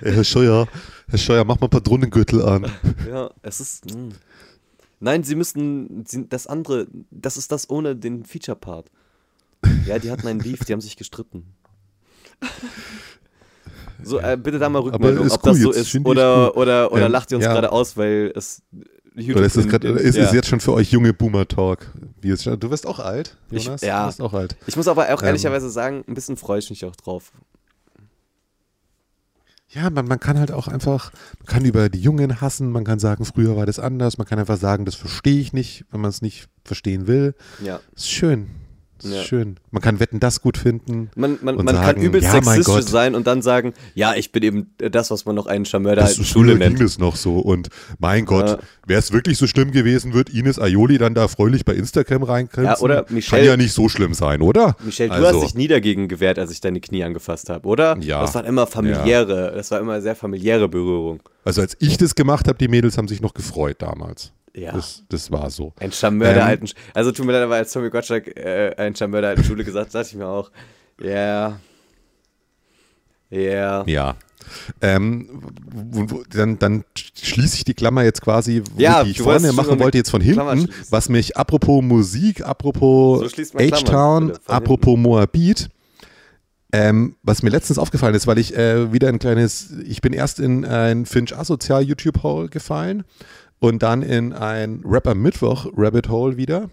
Ey, 0.00 0.12
Herr 0.14 0.24
Scheuer, 0.24 0.68
Herr 1.10 1.18
Scheuer, 1.18 1.44
mach 1.44 1.60
mal 1.60 1.68
Patronengürtel 1.68 2.42
an. 2.42 2.70
Ja, 3.10 3.30
es 3.42 3.60
ist. 3.60 3.86
Mh. 3.94 4.14
Nein, 5.00 5.24
sie 5.24 5.34
müssen. 5.34 6.04
Das 6.28 6.46
andere, 6.46 6.86
das 7.10 7.36
ist 7.36 7.50
das 7.52 7.68
ohne 7.70 7.96
den 7.96 8.24
Feature-Part. 8.24 8.90
Ja, 9.86 9.98
die 9.98 10.10
hatten 10.10 10.26
einen 10.28 10.40
Beef, 10.40 10.64
die 10.64 10.72
haben 10.72 10.80
sich 10.80 10.96
gestritten. 10.96 11.54
So, 14.02 14.18
äh, 14.18 14.38
bitte 14.42 14.58
da 14.58 14.68
mal 14.68 14.80
Rückmeldung, 14.80 15.26
ist 15.26 15.32
ob 15.34 15.44
cool, 15.46 15.52
das 15.52 15.60
so 15.60 15.68
jetzt 15.72 15.80
ist. 15.80 15.94
ich 15.94 16.06
Oder, 16.06 16.56
oder, 16.56 16.90
oder 16.92 17.06
Ähm, 17.06 17.12
lacht 17.12 17.30
ihr 17.32 17.36
uns 17.36 17.44
ja. 17.44 17.52
gerade 17.52 17.70
aus, 17.72 17.96
weil 17.96 18.32
es 18.34 18.62
YouTube 19.14 19.36
Oder 19.38 19.46
ist 19.46 19.56
es 19.56 19.66
in- 19.66 19.72
in- 19.82 19.96
ist 19.96 20.16
ja. 20.16 20.24
es 20.24 20.32
jetzt 20.32 20.48
schon 20.48 20.60
für 20.60 20.72
euch 20.72 20.90
junge 20.92 21.12
Boomer-Talk? 21.12 21.86
Du 22.22 22.70
wirst 22.70 22.86
auch 22.86 22.98
alt, 22.98 23.36
Ich- 23.50 23.64
Jonas? 23.64 23.82
ja. 23.82 24.02
Du 24.02 24.08
wirst 24.08 24.22
auch 24.22 24.32
alt. 24.32 24.56
Ich 24.66 24.76
muss 24.76 24.88
aber 24.88 25.12
auch 25.12 25.20
Ähm. 25.22 25.26
ehrlicherweise 25.28 25.68
sagen, 25.68 26.04
ein 26.08 26.14
bisschen 26.14 26.36
freue 26.36 26.60
ich 26.60 26.70
mich 26.70 26.84
auch 26.86 26.96
drauf. 26.96 27.32
Ja, 29.72 29.88
man, 29.88 30.06
man 30.06 30.18
kann 30.18 30.38
halt 30.38 30.50
auch 30.50 30.66
einfach, 30.66 31.12
man 31.38 31.46
kann 31.46 31.64
über 31.64 31.88
die 31.88 32.00
Jungen 32.00 32.40
hassen, 32.40 32.72
man 32.72 32.84
kann 32.84 32.98
sagen, 32.98 33.24
früher 33.24 33.56
war 33.56 33.66
das 33.66 33.78
anders, 33.78 34.18
man 34.18 34.26
kann 34.26 34.40
einfach 34.40 34.56
sagen, 34.56 34.84
das 34.84 34.96
verstehe 34.96 35.40
ich 35.40 35.52
nicht, 35.52 35.84
wenn 35.90 36.00
man 36.00 36.10
es 36.10 36.22
nicht 36.22 36.48
verstehen 36.64 37.06
will. 37.06 37.34
Ja. 37.62 37.80
Ist 37.94 38.10
schön. 38.10 38.50
Ja. 39.04 39.22
schön. 39.22 39.56
Man 39.70 39.82
kann 39.82 40.00
Wetten 40.00 40.20
das 40.20 40.40
gut 40.40 40.56
finden. 40.56 41.10
Man, 41.16 41.38
man, 41.42 41.56
Und 41.56 41.64
man 41.64 41.74
kann 41.76 41.84
sagen, 41.86 42.02
übelst 42.02 42.26
ja, 42.32 42.40
mein 42.42 42.62
sexistisch 42.62 42.90
sein 42.90 43.14
und 43.14 43.26
dann 43.26 43.42
sagen, 43.42 43.72
ja, 43.94 44.14
ich 44.14 44.32
bin 44.32 44.42
eben 44.42 44.74
das, 44.78 45.10
was 45.10 45.24
man 45.24 45.34
noch 45.34 45.46
einen 45.46 45.64
Charmeur 45.64 45.94
der 45.94 46.04
Das 46.04 46.10
alten 46.12 46.24
früher 46.24 46.32
Schule 46.32 46.58
ging 46.58 46.58
nennt. 46.74 46.80
es 46.80 46.98
noch 46.98 47.16
so. 47.16 47.38
Und 47.38 47.68
mein 47.98 48.24
Gott, 48.24 48.48
Ja. 48.48 48.58
wäre 48.86 48.98
es 48.98 49.12
wirklich 49.12 49.38
so 49.38 49.46
schlimm 49.46 49.70
gewesen, 49.72 50.12
wird 50.14 50.30
Ines 50.30 50.58
Aioli 50.58 50.98
dann 50.98 51.14
da 51.14 51.28
fröhlich 51.28 51.64
bei 51.64 51.74
Instagram 51.74 52.22
reinkriegen? 52.22 52.64
Ja, 52.70 52.78
oder 52.78 53.06
Michelle- 53.08 53.42
Kann 53.42 53.48
ja 53.50 53.56
nicht 53.56 53.72
so 53.72 53.88
schlimm 53.88 54.14
sein, 54.14 54.42
oder? 54.42 54.76
Michelle, 54.84 55.08
du 55.10 55.14
Also. 55.26 55.40
hast 55.42 55.48
dich 55.48 55.54
nie 55.54 55.68
dagegen 55.68 56.08
gewehrt, 56.08 56.38
als 56.38 56.50
ich 56.50 56.60
deine 56.60 56.80
Knie 56.80 57.04
angefasst 57.04 57.48
habe, 57.48 57.66
oder? 57.66 57.96
Ja. 58.00 58.20
Das 58.22 58.34
waren 58.34 58.44
immer 58.46 58.66
familiäre, 58.66 59.52
das 59.54 59.70
war 59.70 59.80
immer 59.80 60.00
sehr 60.00 60.14
familiäre 60.16 60.68
Berührung. 60.68 61.22
Also 61.44 61.60
als 61.62 61.76
ich 61.80 61.96
das 61.96 62.14
gemacht 62.14 62.48
habe, 62.48 62.58
die 62.58 62.68
Mädels 62.68 62.98
haben 62.98 63.08
sich 63.08 63.20
noch 63.22 63.34
gefreut 63.34 63.76
damals. 63.80 64.32
Ja. 64.54 64.72
Das, 64.72 65.04
das 65.08 65.30
war 65.30 65.50
so. 65.50 65.72
Ein 65.78 65.92
Charmeur 65.92 66.34
der 66.34 66.42
Ähm. 66.42 66.48
alten 66.48 66.66
Sch 66.66 66.74
Also 66.94 67.12
tut 67.12 67.24
mir 67.26 67.32
leid, 67.32 67.42
aber 67.42 67.56
als 67.56 67.72
Tommy 67.72 67.90
Gottschalk 67.90 68.26
äh, 68.36 68.74
ein 68.76 68.96
Charmeur 68.96 69.20
der 69.20 69.30
alten 69.30 69.44
Schule 69.44 69.64
gesagt, 69.64 69.94
dachte 69.94 70.08
ich 70.08 70.16
mir 70.16 70.26
auch, 70.26 70.50
ja. 71.00 71.58
Ja. 73.30 73.84
Ja. 73.86 74.16
Ähm, 74.80 75.28
wo, 75.70 76.10
wo, 76.10 76.22
dann, 76.28 76.58
dann 76.58 76.84
schließe 76.96 77.56
ich 77.56 77.64
die 77.64 77.74
Klammer 77.74 78.02
jetzt 78.02 78.22
quasi, 78.22 78.62
Ja, 78.76 79.04
die 79.04 79.10
ich 79.10 79.20
vorne 79.20 79.52
machen 79.52 79.78
wollte, 79.78 79.98
jetzt 79.98 80.10
von 80.10 80.20
hinten, 80.20 80.68
was 80.90 81.08
mich 81.08 81.36
apropos 81.36 81.82
Musik, 81.82 82.44
apropos 82.44 83.30
So 83.30 83.58
H-Town, 83.58 84.32
apropos 84.46 84.98
Moabit, 84.98 85.68
ähm, 86.72 87.16
was 87.22 87.42
mir 87.42 87.50
letztens 87.50 87.78
aufgefallen 87.78 88.14
ist, 88.14 88.26
weil 88.26 88.38
ich 88.38 88.56
äh, 88.56 88.92
wieder 88.92 89.08
ein 89.08 89.18
kleines, 89.18 89.72
ich 89.84 90.00
bin 90.00 90.12
erst 90.12 90.40
in 90.40 90.64
ein 90.64 91.06
Finch 91.06 91.36
Asozial 91.36 91.82
YouTube 91.82 92.22
Hole 92.22 92.48
gefallen 92.48 93.04
und 93.60 93.82
dann 93.82 94.02
in 94.02 94.32
ein 94.32 94.82
Rapper 94.84 95.14
Mittwoch 95.14 95.66
Rabbit 95.76 96.08
Hole 96.08 96.36
wieder. 96.36 96.70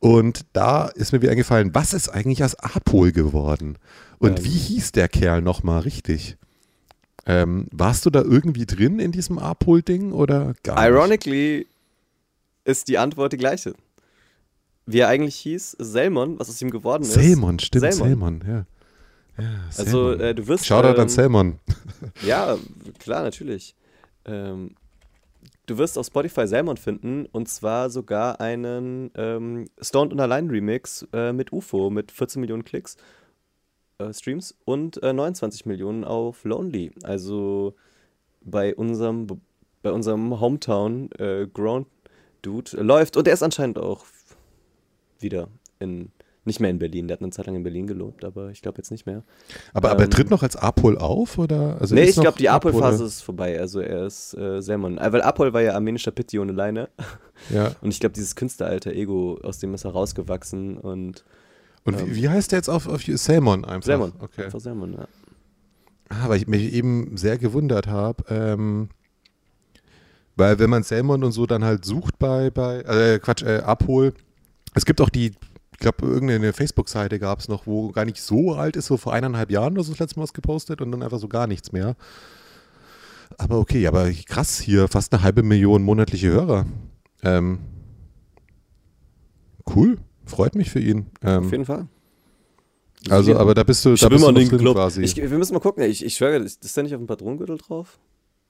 Und 0.00 0.46
da 0.52 0.86
ist 0.86 1.12
mir 1.12 1.22
wieder 1.22 1.32
eingefallen, 1.32 1.74
was 1.74 1.92
ist 1.92 2.08
eigentlich 2.08 2.44
aus 2.44 2.54
Apol 2.54 3.10
geworden? 3.10 3.78
Und 4.18 4.38
Ähm. 4.38 4.44
wie 4.44 4.50
hieß 4.50 4.92
der 4.92 5.08
Kerl 5.08 5.42
nochmal 5.42 5.80
richtig? 5.80 6.36
Ähm, 7.26 7.66
warst 7.72 8.06
du 8.06 8.10
da 8.10 8.22
irgendwie 8.22 8.64
drin 8.64 9.00
in 9.00 9.12
diesem 9.12 9.38
Apol-Ding 9.38 10.12
oder 10.12 10.54
gar 10.62 10.76
nicht? 10.76 10.88
Ironically 10.88 11.66
ist 12.64 12.88
die 12.88 12.96
Antwort 12.96 13.32
die 13.32 13.36
gleiche. 13.36 13.74
Wie 14.86 15.00
er 15.00 15.08
eigentlich 15.08 15.36
hieß, 15.36 15.76
Selmon, 15.78 16.38
was 16.38 16.48
aus 16.48 16.62
ihm 16.62 16.70
geworden 16.70 17.02
ist. 17.02 17.12
Selmon, 17.12 17.58
stimmt, 17.58 17.92
Selmon. 17.92 18.42
Ja. 18.46 18.66
ja 19.42 19.50
Also, 19.76 20.12
äh, 20.12 20.34
du 20.34 20.46
wirst. 20.46 20.66
Shoutout 20.66 20.94
ähm, 20.94 21.00
an 21.00 21.08
Selmon. 21.08 21.58
Ja, 22.24 22.56
klar, 22.98 23.22
natürlich. 23.22 23.74
Ähm, 24.24 24.70
du 25.68 25.78
wirst 25.78 25.98
auf 25.98 26.06
Spotify 26.06 26.46
Selmon 26.46 26.76
finden 26.76 27.26
und 27.26 27.48
zwar 27.48 27.90
sogar 27.90 28.40
einen 28.40 29.10
ähm, 29.14 29.66
Stoned 29.80 30.12
und 30.12 30.20
Allein 30.20 30.48
Remix 30.48 31.06
äh, 31.12 31.32
mit 31.32 31.52
UFO 31.52 31.90
mit 31.90 32.10
14 32.10 32.40
Millionen 32.40 32.64
Klicks, 32.64 32.96
äh, 33.98 34.12
Streams 34.12 34.56
und 34.64 35.02
äh, 35.02 35.12
29 35.12 35.66
Millionen 35.66 36.04
auf 36.04 36.44
Lonely. 36.44 36.92
Also 37.02 37.74
bei 38.40 38.74
unserem, 38.74 39.26
bei 39.82 39.92
unserem 39.92 40.40
Hometown 40.40 41.10
äh, 41.18 41.46
Ground 41.46 41.86
Dude 42.42 42.80
läuft 42.82 43.16
und 43.16 43.28
er 43.28 43.34
ist 43.34 43.42
anscheinend 43.42 43.78
auch 43.78 44.04
wieder 45.20 45.48
in. 45.78 46.10
Nicht 46.48 46.60
mehr 46.60 46.70
in 46.70 46.78
Berlin, 46.78 47.06
der 47.08 47.16
hat 47.16 47.22
eine 47.22 47.30
Zeit 47.30 47.44
lang 47.46 47.56
in 47.56 47.62
Berlin 47.62 47.86
gelobt, 47.86 48.24
aber 48.24 48.48
ich 48.50 48.62
glaube 48.62 48.78
jetzt 48.78 48.90
nicht 48.90 49.04
mehr. 49.04 49.22
Aber, 49.74 49.90
aber 49.90 50.00
er 50.00 50.04
ähm, 50.06 50.10
tritt 50.10 50.30
noch 50.30 50.42
als 50.42 50.56
Apol 50.56 50.96
auf? 50.96 51.36
Oder? 51.36 51.76
Also 51.78 51.94
nee, 51.94 52.04
ich 52.04 52.16
glaube, 52.16 52.38
die 52.38 52.48
Apol- 52.48 52.70
Apol-Phase 52.70 53.04
ist 53.04 53.20
vorbei. 53.20 53.60
Also 53.60 53.80
er 53.80 54.06
ist 54.06 54.32
äh, 54.32 54.62
Selmon. 54.62 54.96
Äh, 54.96 55.12
Weil 55.12 55.20
Apol 55.20 55.52
war 55.52 55.60
ja 55.60 55.74
armenischer 55.74 56.10
Pitti 56.10 56.38
ohne 56.38 56.52
Leine. 56.52 56.88
Ja. 57.50 57.70
Und 57.82 57.90
ich 57.90 58.00
glaube, 58.00 58.14
dieses 58.14 58.34
Künstleralter 58.34 58.90
Ego, 58.90 59.38
aus 59.44 59.60
dem 59.60 59.72
ist 59.72 59.84
er 59.84 59.92
rausgewachsen. 59.92 60.76
Und 60.76 61.24
Und 61.84 62.00
ähm, 62.00 62.06
wie, 62.08 62.16
wie, 62.22 62.28
heißt 62.28 62.50
der 62.50 62.58
jetzt 62.58 62.68
auf, 62.68 62.88
auf 62.88 63.02
Salmon 63.04 63.64
einfach? 63.64 63.86
Salmon. 63.86 64.12
Okay. 64.18 64.46
Einfach 64.46 64.58
Salmon, 64.58 64.94
ja. 64.94 65.06
Ah, 66.08 66.28
weil 66.28 66.38
ich 66.38 66.48
mich 66.48 66.72
eben 66.72 67.16
sehr 67.16 67.38
gewundert 67.38 67.86
habe, 67.86 68.24
ähm, 68.28 68.88
weil 70.36 70.58
wenn 70.58 70.70
man 70.70 70.82
Salmon 70.82 71.22
und 71.22 71.32
so 71.32 71.46
dann 71.46 71.64
halt 71.64 71.84
sucht 71.84 72.18
bei, 72.18 72.50
bei 72.50 72.80
äh, 72.80 73.18
Quatsch, 73.18 73.42
äh, 73.42 73.58
Abhol, 73.58 74.14
es 74.74 74.84
gibt 74.84 75.00
auch 75.00 75.08
die, 75.10 75.32
ich 75.78 75.82
glaube, 75.82 76.06
irgendeine 76.06 76.52
Facebook-Seite 76.52 77.20
gab 77.20 77.38
es 77.38 77.46
noch, 77.46 77.68
wo 77.68 77.92
gar 77.92 78.04
nicht 78.04 78.20
so 78.20 78.54
alt 78.54 78.74
ist, 78.74 78.86
so 78.86 78.96
vor 78.96 79.12
eineinhalb 79.12 79.48
Jahren 79.52 79.74
oder 79.74 79.84
so 79.84 79.92
das 79.92 80.00
letzte 80.00 80.18
Mal 80.18 80.24
was 80.24 80.32
gepostet 80.32 80.80
und 80.80 80.90
dann 80.90 81.04
einfach 81.04 81.20
so 81.20 81.28
gar 81.28 81.46
nichts 81.46 81.70
mehr. 81.70 81.94
Aber 83.36 83.60
okay, 83.60 83.86
aber 83.86 84.10
krass, 84.10 84.58
hier 84.58 84.88
fast 84.88 85.12
eine 85.12 85.22
halbe 85.22 85.44
Million 85.44 85.84
monatliche 85.84 86.30
Hörer. 86.30 86.66
Ähm, 87.22 87.60
cool, 89.72 89.98
freut 90.24 90.56
mich 90.56 90.68
für 90.68 90.80
ihn. 90.80 91.06
Ähm, 91.22 91.44
Auf 91.44 91.52
jeden 91.52 91.64
Fall. 91.64 91.86
Also, 93.08 93.36
aber 93.36 93.54
da 93.54 93.62
bist 93.62 93.84
du, 93.84 93.94
da 93.94 94.08
bist 94.08 94.24
du 94.24 94.32
noch 94.32 94.48
drin 94.48 94.48
quasi. 94.74 95.02
Ich, 95.02 95.14
wir 95.14 95.28
müssen 95.38 95.54
mal 95.54 95.60
gucken. 95.60 95.84
Ich, 95.84 96.04
ich 96.04 96.16
schwöre, 96.16 96.38
ist, 96.38 96.64
ist 96.64 96.76
da 96.76 96.82
nicht 96.82 96.92
auf 96.92 97.00
dem 97.00 97.06
Patronengürtel 97.06 97.56
drauf? 97.56 98.00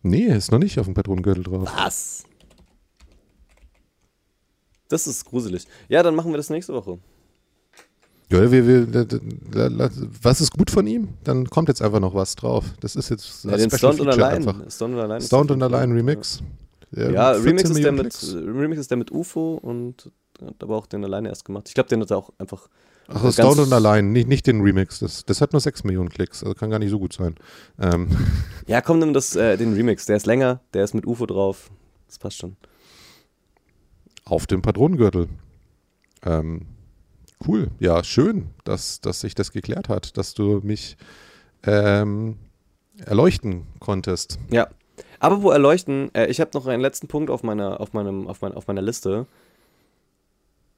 Nee, 0.01 0.29
ist 0.29 0.51
noch 0.51 0.59
nicht 0.59 0.79
auf 0.79 0.87
dem 0.87 0.95
Patronengürtel 0.95 1.45
drauf. 1.45 1.71
Was? 1.77 2.25
Das 4.89 5.07
ist 5.07 5.27
gruselig. 5.27 5.67
Ja, 5.91 6.03
dann 6.03 6.15
machen 6.15 6.33
wir 6.33 6.39
das 6.39 6.49
nächste 6.49 6.73
Woche. 6.73 6.99
Ja, 8.31 8.51
wir, 8.51 8.67
wir, 8.67 9.91
was 10.23 10.41
ist 10.43 10.53
gut 10.53 10.71
von 10.71 10.87
ihm? 10.87 11.09
Dann 11.25 11.49
kommt 11.49 11.69
jetzt 11.69 11.81
einfach 11.81 12.01
noch 12.01 12.15
was 12.15 12.37
drauf. 12.37 12.67
Das 12.81 12.95
ist 12.95 13.09
jetzt 13.09 13.45
ja, 13.45 13.57
den 13.57 13.71
Stoned 13.71 14.01
und 14.01 14.09
Allein. 14.09 14.43
Stoned 14.69 14.95
und 14.95 15.01
Allein, 15.01 15.21
Stoned 15.23 15.51
und 15.51 15.63
Allein 15.63 15.93
Remix. 15.93 16.43
Ja, 16.91 17.11
ja 17.11 17.31
Remix, 17.31 17.71
ist 17.71 17.83
der 17.83 17.93
mit, 17.93 18.15
Remix 18.35 18.81
ist 18.81 18.91
der 18.91 18.99
mit 18.99 19.11
UFO 19.11 19.55
und 19.55 20.11
hat 20.45 20.63
aber 20.63 20.77
auch 20.77 20.87
den 20.87 21.05
alleine 21.05 21.31
erst 21.31 21.45
gemacht. 21.45 21.69
Ich 21.69 21.75
glaube, 21.75 21.89
den 21.89 22.01
hat 22.03 22.11
er 22.11 22.19
auch 22.19 22.31
einfach. 22.39 22.69
Ach, 23.09 23.33
Stoned 23.33 23.61
und 23.61 23.73
Allein, 23.73 24.13
nicht, 24.13 24.29
nicht 24.29 24.47
den 24.47 24.61
Remix. 24.61 24.99
Das, 24.99 25.25
das 25.25 25.41
hat 25.41 25.53
nur 25.53 25.61
6 25.61 25.85
Millionen 25.85 26.11
Klicks, 26.11 26.43
also 26.43 26.55
kann 26.55 26.69
gar 26.69 26.79
nicht 26.79 26.91
so 26.91 26.99
gut 26.99 27.15
sein. 27.15 27.35
Ähm. 27.81 28.09
Ja, 28.67 28.83
komm, 28.83 28.99
nimm 28.99 29.15
das, 29.15 29.35
äh, 29.35 29.57
den 29.57 29.73
Remix. 29.73 30.05
Der 30.05 30.17
ist 30.17 30.27
länger, 30.27 30.61
der 30.75 30.85
ist 30.85 30.95
mit 30.95 31.07
UFO 31.07 31.25
drauf. 31.25 31.71
Das 32.07 32.19
passt 32.19 32.37
schon. 32.37 32.57
Auf 34.27 34.47
dem 34.47 34.61
Patronengürtel. 34.61 35.29
Ähm, 36.23 36.67
Cool, 37.47 37.69
ja, 37.78 38.02
schön, 38.02 38.48
dass, 38.65 39.01
dass 39.01 39.20
sich 39.20 39.35
das 39.35 39.52
geklärt 39.52 39.89
hat, 39.89 40.16
dass 40.16 40.35
du 40.35 40.60
mich 40.62 40.97
ähm, 41.62 42.36
erleuchten 43.05 43.66
konntest. 43.78 44.39
Ja. 44.51 44.69
Aber 45.20 45.43
wo 45.43 45.51
erleuchten, 45.51 46.15
äh, 46.15 46.27
ich 46.27 46.40
habe 46.40 46.51
noch 46.55 46.66
einen 46.66 46.82
letzten 46.82 47.09
Punkt 47.09 47.31
auf 47.31 47.43
meiner, 47.43 47.81
auf 47.81 47.93
meinem, 47.93 48.27
auf, 48.27 48.40
mein, 48.40 48.52
auf 48.52 48.66
meiner 48.66 48.82
Liste. 48.82 49.27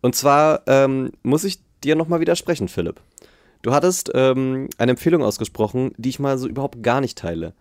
Und 0.02 0.14
zwar 0.14 0.62
ähm, 0.66 1.12
muss 1.22 1.44
ich 1.44 1.60
dir 1.84 1.96
nochmal 1.96 2.20
widersprechen, 2.20 2.68
Philipp. 2.68 3.00
Du 3.62 3.72
hattest 3.72 4.10
ähm, 4.14 4.68
eine 4.78 4.92
Empfehlung 4.92 5.22
ausgesprochen, 5.22 5.92
die 5.98 6.08
ich 6.08 6.18
mal 6.18 6.38
so 6.38 6.48
überhaupt 6.48 6.82
gar 6.82 7.00
nicht 7.00 7.18
teile. 7.18 7.52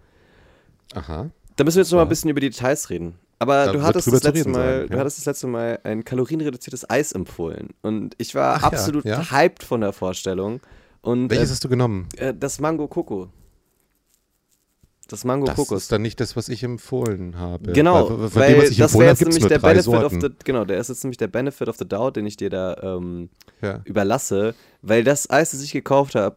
Aha. 0.94 1.30
Da 1.56 1.64
müssen 1.64 1.78
wir 1.78 1.84
jetzt 1.84 1.92
noch 1.92 1.98
mal 1.98 2.04
ein 2.04 2.10
bisschen 2.10 2.30
über 2.30 2.40
die 2.40 2.50
Details 2.50 2.90
reden. 2.90 3.16
Aber 3.40 3.66
da 3.68 3.72
du 3.72 3.82
hattest, 3.82 4.08
das 4.08 4.24
letzte 4.24 4.50
Mal, 4.50 4.60
sein, 4.60 4.82
ja. 4.82 4.88
du 4.88 5.00
hattest 5.00 5.20
das 5.20 5.26
letzte 5.26 5.48
Mal 5.48 5.80
ein 5.84 6.04
kalorienreduziertes 6.04 6.90
Eis 6.90 7.14
empfohlen. 7.14 7.70
Und 7.82 8.14
ich 8.18 8.36
war 8.36 8.58
Ach, 8.58 8.64
absolut 8.64 9.06
ja, 9.06 9.22
ja. 9.22 9.32
hyped 9.32 9.64
von 9.64 9.82
der 9.82 9.94
Vorstellung. 9.94 10.60
Und, 11.02 11.30
Welches 11.30 11.50
äh, 11.50 11.54
hast 11.54 11.64
du 11.64 11.70
genommen? 11.70 12.10
Äh, 12.18 12.34
das 12.34 12.60
Mango 12.60 12.88
Coco. 12.88 13.30
Das 15.08 15.24
Mango 15.24 15.48
das 15.48 15.56
Kokos. 15.56 15.70
Das 15.70 15.82
ist 15.84 15.92
dann 15.92 16.04
nicht 16.04 16.20
das, 16.20 16.36
was 16.36 16.50
ich 16.50 16.64
empfohlen 16.64 17.38
habe. 17.38 17.72
Genau, 17.72 18.10
weil, 18.10 18.36
weil 18.36 18.70
dem, 18.70 18.78
das 18.78 18.94
wäre 18.94 19.10
jetzt 19.10 19.22
nämlich 19.22 19.48
der 19.48 19.58
Benefit 19.58 19.84
Sorten. 19.86 20.06
of 20.18 20.22
the, 20.22 20.30
genau, 20.44 20.66
der 20.66 20.78
ist 20.78 20.90
jetzt 20.90 21.04
nämlich 21.04 21.18
der 21.18 21.28
Benefit 21.28 21.68
of 21.68 21.78
the 21.78 21.88
doubt, 21.88 22.16
den 22.16 22.28
ich 22.28 22.38
dir 22.38 22.50
da 22.50 22.78
ähm, 22.82 23.30
ja. 23.62 23.82
überlasse, 23.86 24.54
weil 24.82 25.04
das 25.04 25.30
Eis, 25.30 25.52
das 25.52 25.64
ich 25.64 25.72
gekauft 25.72 26.14
habe, 26.14 26.36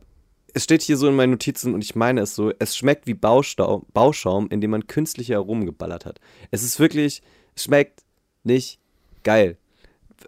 es 0.54 0.64
steht 0.64 0.82
hier 0.82 0.96
so 0.96 1.08
in 1.08 1.16
meinen 1.16 1.30
Notizen 1.30 1.74
und 1.74 1.82
ich 1.82 1.94
meine 1.94 2.20
es 2.22 2.34
so, 2.34 2.52
es 2.58 2.76
schmeckt 2.76 3.06
wie 3.06 3.14
Bauschaum, 3.14 3.86
Bauschaum 3.92 4.48
in 4.48 4.60
dem 4.60 4.70
man 4.70 4.86
künstliche 4.86 5.36
Aromen 5.36 5.66
geballert 5.66 6.04
hat. 6.04 6.20
Es 6.50 6.62
ist 6.62 6.78
wirklich, 6.78 7.22
es 7.54 7.64
schmeckt 7.64 8.02
nicht 8.44 8.78
geil. 9.22 9.56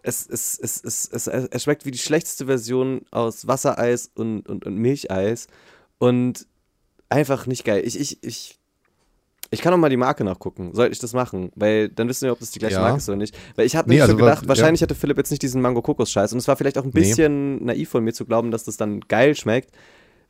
Es, 0.02 0.26
es, 0.26 0.58
es, 0.58 0.82
es, 0.82 1.08
es, 1.08 1.26
es 1.28 1.62
schmeckt 1.62 1.86
wie 1.86 1.90
die 1.90 1.98
schlechteste 1.98 2.46
Version 2.46 3.02
aus 3.10 3.46
Wassereis 3.46 4.10
und, 4.14 4.48
und, 4.48 4.66
und 4.66 4.76
Milcheis 4.76 5.46
und 5.98 6.46
einfach 7.08 7.46
nicht 7.46 7.64
geil. 7.64 7.82
Ich, 7.84 7.98
ich, 7.98 8.22
ich, 8.22 8.58
ich 9.50 9.60
kann 9.60 9.72
auch 9.72 9.78
mal 9.78 9.90
die 9.90 9.96
Marke 9.96 10.24
nachgucken. 10.24 10.74
Sollte 10.74 10.92
ich 10.92 10.98
das 10.98 11.12
machen? 11.12 11.52
Weil 11.54 11.88
dann 11.88 12.08
wissen 12.08 12.24
wir, 12.24 12.32
ob 12.32 12.40
das 12.40 12.50
die 12.50 12.58
gleiche 12.58 12.76
ja. 12.76 12.80
Marke 12.80 12.98
ist 12.98 13.08
oder 13.08 13.16
nicht. 13.16 13.36
Weil 13.54 13.66
ich 13.66 13.76
habe 13.76 13.88
nee, 13.88 13.96
mir 13.96 14.02
also 14.02 14.16
gedacht, 14.16 14.42
war, 14.42 14.48
wahrscheinlich 14.48 14.80
ja. 14.80 14.86
hatte 14.86 14.96
Philipp 14.96 15.16
jetzt 15.16 15.30
nicht 15.30 15.42
diesen 15.42 15.62
Mango-Kokos-Scheiß. 15.62 16.32
Und 16.32 16.38
es 16.38 16.48
war 16.48 16.56
vielleicht 16.56 16.76
auch 16.76 16.84
ein 16.84 16.90
bisschen 16.90 17.56
nee. 17.56 17.64
naiv 17.66 17.90
von 17.90 18.02
mir 18.02 18.12
zu 18.12 18.24
glauben, 18.24 18.50
dass 18.50 18.64
das 18.64 18.76
dann 18.76 19.00
geil 19.00 19.36
schmeckt. 19.36 19.70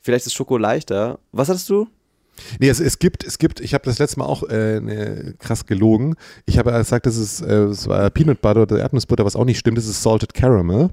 Vielleicht 0.04 0.26
ist 0.26 0.34
Schoko 0.34 0.58
leichter. 0.58 1.18
Was 1.32 1.48
hattest 1.48 1.70
du? 1.70 1.88
Nee, 2.60 2.68
es, 2.68 2.78
es 2.78 2.98
gibt, 2.98 3.24
es 3.24 3.38
gibt, 3.38 3.60
ich 3.60 3.72
habe 3.72 3.86
das 3.86 3.98
letzte 3.98 4.18
Mal 4.18 4.26
auch 4.26 4.42
äh, 4.42 4.78
ne, 4.78 5.34
krass 5.38 5.64
gelogen. 5.64 6.16
Ich 6.44 6.58
habe 6.58 6.72
gesagt, 6.72 7.06
das 7.06 7.16
ist, 7.16 7.40
äh, 7.40 7.64
es 7.64 7.88
war 7.88 8.10
Peanut 8.10 8.42
Butter 8.42 8.62
oder 8.62 8.78
Erdnussbutter, 8.80 9.24
was 9.24 9.34
auch 9.34 9.46
nicht 9.46 9.58
stimmt, 9.58 9.78
das 9.78 9.86
ist 9.86 10.02
Salted 10.02 10.34
Caramel. 10.34 10.90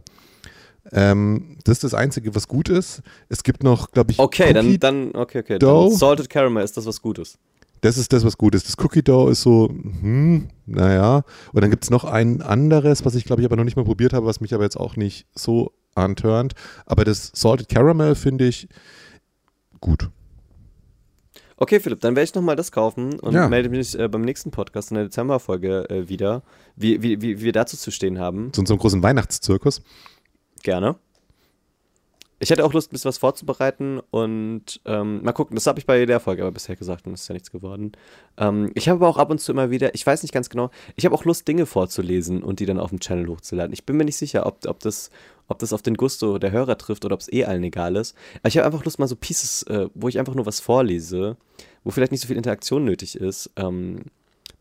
Ähm, 0.93 1.57
das 1.65 1.77
ist 1.77 1.83
das 1.83 1.93
Einzige, 1.93 2.33
was 2.35 2.47
gut 2.47 2.69
ist. 2.69 3.01
Es 3.27 3.43
gibt 3.43 3.63
noch, 3.63 3.91
glaube 3.91 4.13
ich, 4.13 4.19
Okay, 4.19 4.53
Cookie 4.55 4.77
dann, 4.77 5.11
dann, 5.11 5.21
okay, 5.21 5.39
okay. 5.39 5.59
Dough. 5.59 5.89
Dann 5.89 5.97
Salted 5.97 6.29
Caramel 6.29 6.63
ist 6.63 6.77
das, 6.77 6.85
was 6.85 7.01
gut 7.01 7.19
ist. 7.19 7.37
Das 7.81 7.97
ist 7.97 8.13
das, 8.13 8.23
was 8.23 8.37
gut 8.37 8.55
ist. 8.55 8.65
Das 8.65 8.77
Cookie 8.77 9.03
Dough 9.03 9.29
ist 9.29 9.41
so, 9.41 9.67
hm, 9.67 10.47
naja. 10.67 11.23
Und 11.51 11.61
dann 11.61 11.69
gibt 11.69 11.83
es 11.83 11.89
noch 11.89 12.05
ein 12.05 12.41
anderes, 12.41 13.03
was 13.03 13.15
ich, 13.15 13.25
glaube 13.25 13.41
ich, 13.41 13.45
aber 13.45 13.57
noch 13.57 13.65
nicht 13.65 13.75
mal 13.75 13.83
probiert 13.83 14.13
habe, 14.13 14.25
was 14.25 14.39
mich 14.39 14.53
aber 14.53 14.63
jetzt 14.63 14.77
auch 14.77 14.95
nicht 14.95 15.25
so 15.35 15.73
antörnt. 15.95 16.53
Aber 16.85 17.03
das 17.03 17.31
Salted 17.33 17.67
Caramel 17.67 18.15
finde 18.15 18.47
ich 18.47 18.69
gut. 19.81 20.09
Okay, 21.57 21.79
Philipp, 21.79 21.99
dann 21.99 22.15
werde 22.15 22.23
ich 22.23 22.33
nochmal 22.33 22.55
das 22.55 22.71
kaufen 22.71 23.19
und 23.19 23.35
ja. 23.35 23.47
melde 23.47 23.69
mich 23.69 23.97
äh, 23.97 24.07
beim 24.07 24.21
nächsten 24.21 24.49
Podcast 24.49 24.89
in 24.89 24.95
der 24.95 25.03
Dezemberfolge 25.03 25.89
äh, 25.91 26.09
wieder, 26.09 26.41
wie, 26.75 27.03
wie, 27.03 27.21
wie, 27.21 27.39
wie 27.39 27.41
wir 27.41 27.51
dazu 27.51 27.77
zu 27.77 27.91
stehen 27.91 28.17
haben. 28.17 28.51
Zu 28.51 28.61
unserem 28.61 28.79
großen 28.79 29.03
Weihnachtszirkus. 29.03 29.83
Gerne. 30.63 30.95
Ich 32.43 32.49
hätte 32.49 32.65
auch 32.65 32.73
Lust, 32.73 32.89
ein 32.89 32.93
bisschen 32.93 33.09
was 33.09 33.19
vorzubereiten 33.19 34.01
und 34.09 34.81
ähm, 34.85 35.21
mal 35.23 35.31
gucken. 35.31 35.53
Das 35.53 35.67
habe 35.67 35.77
ich 35.77 35.85
bei 35.85 36.07
der 36.07 36.19
Folge 36.19 36.41
aber 36.41 36.51
bisher 36.51 36.75
gesagt 36.75 37.05
und 37.05 37.13
es 37.13 37.21
ist 37.21 37.27
ja 37.27 37.33
nichts 37.33 37.51
geworden. 37.51 37.91
Ähm, 38.37 38.71
ich 38.73 38.89
habe 38.89 38.97
aber 38.97 39.09
auch 39.09 39.19
ab 39.19 39.29
und 39.29 39.39
zu 39.39 39.51
immer 39.51 39.69
wieder, 39.69 39.93
ich 39.93 40.07
weiß 40.07 40.23
nicht 40.23 40.31
ganz 40.31 40.49
genau, 40.49 40.71
ich 40.95 41.05
habe 41.05 41.13
auch 41.13 41.23
Lust, 41.23 41.47
Dinge 41.47 41.67
vorzulesen 41.67 42.41
und 42.41 42.59
die 42.59 42.65
dann 42.65 42.79
auf 42.79 42.89
dem 42.89 42.99
Channel 42.99 43.27
hochzuladen. 43.27 43.73
Ich 43.73 43.85
bin 43.85 43.95
mir 43.95 44.05
nicht 44.05 44.17
sicher, 44.17 44.47
ob, 44.47 44.65
ob, 44.65 44.79
das, 44.79 45.11
ob 45.49 45.59
das 45.59 45.71
auf 45.71 45.83
den 45.83 45.93
Gusto 45.93 46.39
der 46.39 46.51
Hörer 46.51 46.79
trifft 46.79 47.05
oder 47.05 47.13
ob 47.13 47.21
es 47.21 47.31
eh 47.31 47.45
allen 47.45 47.63
egal 47.63 47.95
ist. 47.95 48.17
Aber 48.39 48.47
ich 48.47 48.57
habe 48.57 48.65
einfach 48.65 48.83
Lust, 48.85 48.97
mal 48.97 49.07
so 49.07 49.15
Pieces, 49.15 49.61
äh, 49.63 49.89
wo 49.93 50.07
ich 50.07 50.17
einfach 50.17 50.33
nur 50.33 50.47
was 50.47 50.59
vorlese, 50.59 51.37
wo 51.83 51.91
vielleicht 51.91 52.11
nicht 52.11 52.21
so 52.21 52.27
viel 52.27 52.37
Interaktion 52.37 52.83
nötig 52.83 53.17
ist. 53.17 53.51
Ähm, 53.55 54.05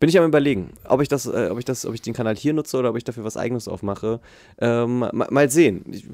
bin 0.01 0.09
ich 0.09 0.19
am 0.19 0.25
überlegen, 0.25 0.71
ob 0.89 1.03
ich 1.03 1.09
das, 1.09 1.27
äh, 1.27 1.49
ob 1.51 1.59
ich 1.59 1.67
das, 1.67 1.85
ob 1.85 1.93
ich 1.93 2.01
den 2.01 2.15
Kanal 2.15 2.35
hier 2.35 2.55
nutze 2.55 2.79
oder 2.79 2.89
ob 2.89 2.97
ich 2.97 3.05
dafür 3.05 3.23
was 3.23 3.37
eigenes 3.37 3.69
aufmache. 3.69 4.19
Ähm, 4.59 5.01
mal, 5.01 5.13
mal, 5.13 5.51
sehen. 5.51 5.85
Ich, 5.91 6.07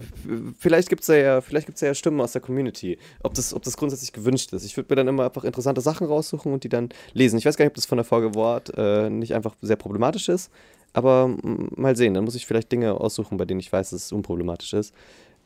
vielleicht 0.59 0.89
gibt 0.89 1.03
es 1.03 1.09
ja, 1.09 1.41
vielleicht 1.41 1.67
gibt's 1.67 1.81
ja 1.81 1.95
Stimmen 1.95 2.21
aus 2.21 2.33
der 2.33 2.41
Community, 2.41 2.99
ob 3.23 3.35
das, 3.35 3.55
ob 3.55 3.63
das 3.63 3.77
grundsätzlich 3.77 4.13
gewünscht 4.13 4.53
ist. 4.53 4.65
Ich 4.65 4.77
würde 4.77 4.89
mir 4.91 4.97
dann 4.97 5.07
immer 5.07 5.27
einfach 5.27 5.45
interessante 5.45 5.81
Sachen 5.81 6.09
raussuchen 6.09 6.53
und 6.53 6.65
die 6.65 6.69
dann 6.69 6.89
lesen. 7.13 7.39
Ich 7.39 7.47
weiß 7.47 7.57
gar 7.57 7.65
nicht, 7.65 7.71
ob 7.71 7.77
das 7.77 7.87
von 7.87 7.97
der 7.97 8.05
Folge 8.05 8.35
Wort 8.35 8.73
äh, 8.77 9.09
nicht 9.09 9.35
einfach 9.35 9.55
sehr 9.63 9.77
problematisch 9.77 10.29
ist, 10.29 10.51
aber 10.93 11.33
mal 11.45 11.95
sehen. 11.95 12.15
Dann 12.15 12.25
muss 12.25 12.35
ich 12.35 12.45
vielleicht 12.45 12.73
Dinge 12.73 12.93
aussuchen, 12.95 13.39
bei 13.39 13.45
denen 13.45 13.61
ich 13.61 13.73
weiß, 13.73 13.91
dass 13.91 14.07
es 14.07 14.13
unproblematisch 14.13 14.73
ist. 14.73 14.93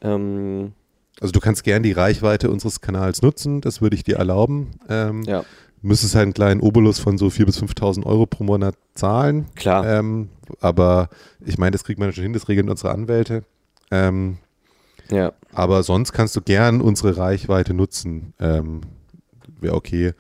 Ähm, 0.01 0.73
also 1.21 1.33
du 1.33 1.41
kannst 1.41 1.63
gern 1.65 1.83
die 1.83 1.93
Reichweite 1.93 2.51
unseres 2.51 2.81
Kanals 2.81 3.21
nutzen, 3.21 3.61
das 3.61 3.83
würde 3.83 3.97
ich 3.97 4.05
dir 4.05 4.17
erlauben. 4.17 4.71
Ähm, 4.89 5.25
ja 5.25 5.45
müsstest 5.83 6.15
halt 6.15 6.25
einen 6.25 6.35
kleinen 6.35 6.61
Obolus 6.61 6.99
von 6.99 7.19
so 7.19 7.27
4.000 7.27 7.45
bis 7.47 7.63
5.000 7.63 8.07
Euro 8.07 8.27
pro 8.27 8.45
Monat 8.45 8.77
zahlen. 8.95 9.47
Klar. 9.55 9.87
Ähm, 9.87 10.29
aber 10.61 11.09
ich 11.45 11.59
meine, 11.59 11.73
das 11.73 11.85
kriegt 11.85 11.99
man 11.99 12.13
schon 12.13 12.23
hin, 12.23 12.33
das 12.33 12.49
regeln 12.49 12.69
unsere 12.69 12.93
Anwälte. 12.93 13.45
Ähm, 13.91 14.39
ja. 15.11 15.33
Aber 15.53 15.83
sonst 15.83 16.13
kannst 16.13 16.37
du 16.37 16.41
gern 16.41 16.81
unsere 16.81 17.17
Reichweite 17.17 17.75
nutzen. 17.75 18.35
Ähm, 18.39 18.83
Wäre 19.61 19.75
okay. 19.75 20.13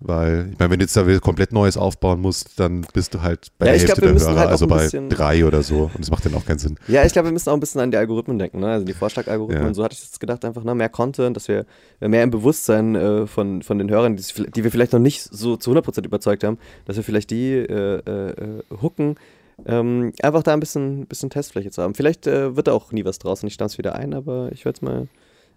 Weil, 0.00 0.50
ich 0.52 0.58
meine, 0.58 0.70
wenn 0.70 0.78
du 0.80 0.84
jetzt 0.84 0.96
da 0.96 1.18
komplett 1.18 1.52
Neues 1.52 1.76
aufbauen 1.76 2.20
musst, 2.20 2.60
dann 2.60 2.86
bist 2.92 3.14
du 3.14 3.22
halt 3.22 3.48
bei 3.58 3.66
ja, 3.66 3.72
der 3.72 3.80
Hälfte 3.80 4.00
glaub, 4.00 4.16
der 4.16 4.28
Hörer, 4.28 4.40
halt 4.40 4.50
also 4.50 4.66
bei 4.66 4.88
drei 5.08 5.46
oder 5.46 5.62
so. 5.62 5.84
Und 5.84 6.00
das 6.00 6.10
macht 6.10 6.26
dann 6.26 6.34
auch 6.34 6.44
keinen 6.44 6.58
Sinn. 6.58 6.76
Ja, 6.88 7.04
ich 7.04 7.12
glaube, 7.12 7.28
wir 7.28 7.32
müssen 7.32 7.48
auch 7.48 7.54
ein 7.54 7.60
bisschen 7.60 7.80
an 7.80 7.90
die 7.90 7.96
Algorithmen 7.96 8.38
denken, 8.38 8.60
ne? 8.60 8.72
Also 8.72 8.84
die 8.84 8.92
Vorschlagalgorithmen. 8.92 9.68
Ja. 9.68 9.74
So 9.74 9.82
hatte 9.82 9.94
ich 9.94 10.02
jetzt 10.02 10.20
gedacht, 10.20 10.44
einfach 10.44 10.62
ne? 10.62 10.74
mehr 10.74 10.90
Content, 10.90 11.36
dass 11.36 11.48
wir 11.48 11.64
mehr 12.00 12.22
im 12.22 12.30
Bewusstsein 12.30 12.94
äh, 12.94 13.26
von, 13.26 13.62
von 13.62 13.78
den 13.78 13.88
Hörern, 13.88 14.16
die, 14.16 14.24
die, 14.50 14.64
wir 14.64 14.70
vielleicht 14.70 14.92
noch 14.92 15.00
nicht 15.00 15.22
so 15.22 15.56
zu 15.56 15.72
100% 15.72 16.04
überzeugt 16.04 16.44
haben, 16.44 16.58
dass 16.84 16.96
wir 16.96 17.04
vielleicht 17.04 17.30
die 17.30 17.52
äh, 17.52 17.98
äh, 17.98 18.62
hooken. 18.82 19.16
Ähm, 19.64 20.12
einfach 20.22 20.42
da 20.42 20.52
ein 20.52 20.60
bisschen, 20.60 21.06
bisschen 21.06 21.30
Testfläche 21.30 21.70
zu 21.70 21.82
haben. 21.82 21.94
Vielleicht 21.94 22.26
äh, 22.26 22.56
wird 22.56 22.66
da 22.66 22.72
auch 22.72 22.92
nie 22.92 23.04
was 23.04 23.18
draus 23.18 23.42
und 23.42 23.46
ich 23.46 23.54
stamme 23.54 23.68
es 23.68 23.78
wieder 23.78 23.94
ein, 23.94 24.12
aber 24.12 24.50
ich 24.52 24.64
werde 24.64 24.76
es 24.76 24.82
mal 24.82 25.08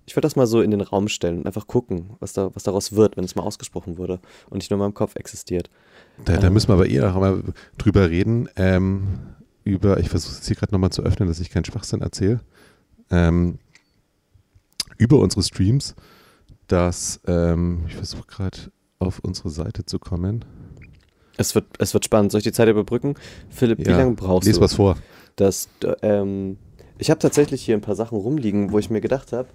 ich 0.07 0.15
würde 0.15 0.25
das 0.25 0.37
mal 0.37 0.47
so 0.47 0.61
in 0.61 0.71
den 0.71 0.79
Raum 0.79 1.09
stellen 1.09 1.39
und 1.39 1.45
einfach 1.45 1.67
gucken, 1.67 2.11
was, 2.21 2.31
da, 2.31 2.49
was 2.55 2.63
daraus 2.63 2.93
wird, 2.93 3.17
wenn 3.17 3.25
es 3.25 3.35
mal 3.35 3.43
ausgesprochen 3.43 3.97
wurde 3.97 4.19
und 4.49 4.57
nicht 4.57 4.71
nur 4.71 4.77
in 4.77 4.81
meinem 4.81 4.93
Kopf 4.93 5.17
existiert. 5.17 5.69
Da, 6.23 6.37
da 6.37 6.49
müssen 6.49 6.69
wir 6.69 6.75
aber 6.75 6.87
eher 6.87 7.11
mal 7.13 7.43
drüber 7.77 8.09
reden. 8.09 8.47
Ähm, 8.55 9.19
über, 9.65 9.99
ich 9.99 10.07
versuche 10.07 10.31
es 10.39 10.47
hier 10.47 10.55
gerade 10.55 10.73
nochmal 10.73 10.91
zu 10.91 11.03
öffnen, 11.03 11.27
dass 11.27 11.41
ich 11.41 11.49
keinen 11.49 11.65
Schwachsinn 11.65 12.01
erzähle. 12.01 12.39
Ähm, 13.11 13.59
über 14.97 15.19
unsere 15.19 15.43
Streams, 15.43 15.93
dass 16.67 17.19
ähm, 17.27 17.83
ich 17.89 17.95
versuche 17.95 18.25
gerade 18.27 18.57
auf 18.99 19.19
unsere 19.19 19.49
Seite 19.49 19.85
zu 19.85 19.99
kommen. 19.99 20.45
Es 21.35 21.53
wird, 21.53 21.65
es 21.79 21.93
wird 21.93 22.05
spannend. 22.05 22.31
Soll 22.31 22.39
ich 22.39 22.45
die 22.45 22.53
Zeit 22.53 22.69
überbrücken? 22.69 23.15
Philipp, 23.49 23.79
wie 23.79 23.89
Ja, 23.89 23.97
lange 23.97 24.15
brauchst 24.15 24.47
Lies 24.47 24.55
du? 24.55 24.61
was 24.61 24.75
vor. 24.75 24.97
Das, 25.35 25.67
ähm, 26.01 26.57
ich 26.97 27.09
habe 27.09 27.19
tatsächlich 27.19 27.61
hier 27.63 27.75
ein 27.75 27.81
paar 27.81 27.95
Sachen 27.95 28.17
rumliegen, 28.17 28.71
wo 28.71 28.79
ich 28.79 28.89
mir 28.89 29.01
gedacht 29.01 29.33
habe, 29.33 29.49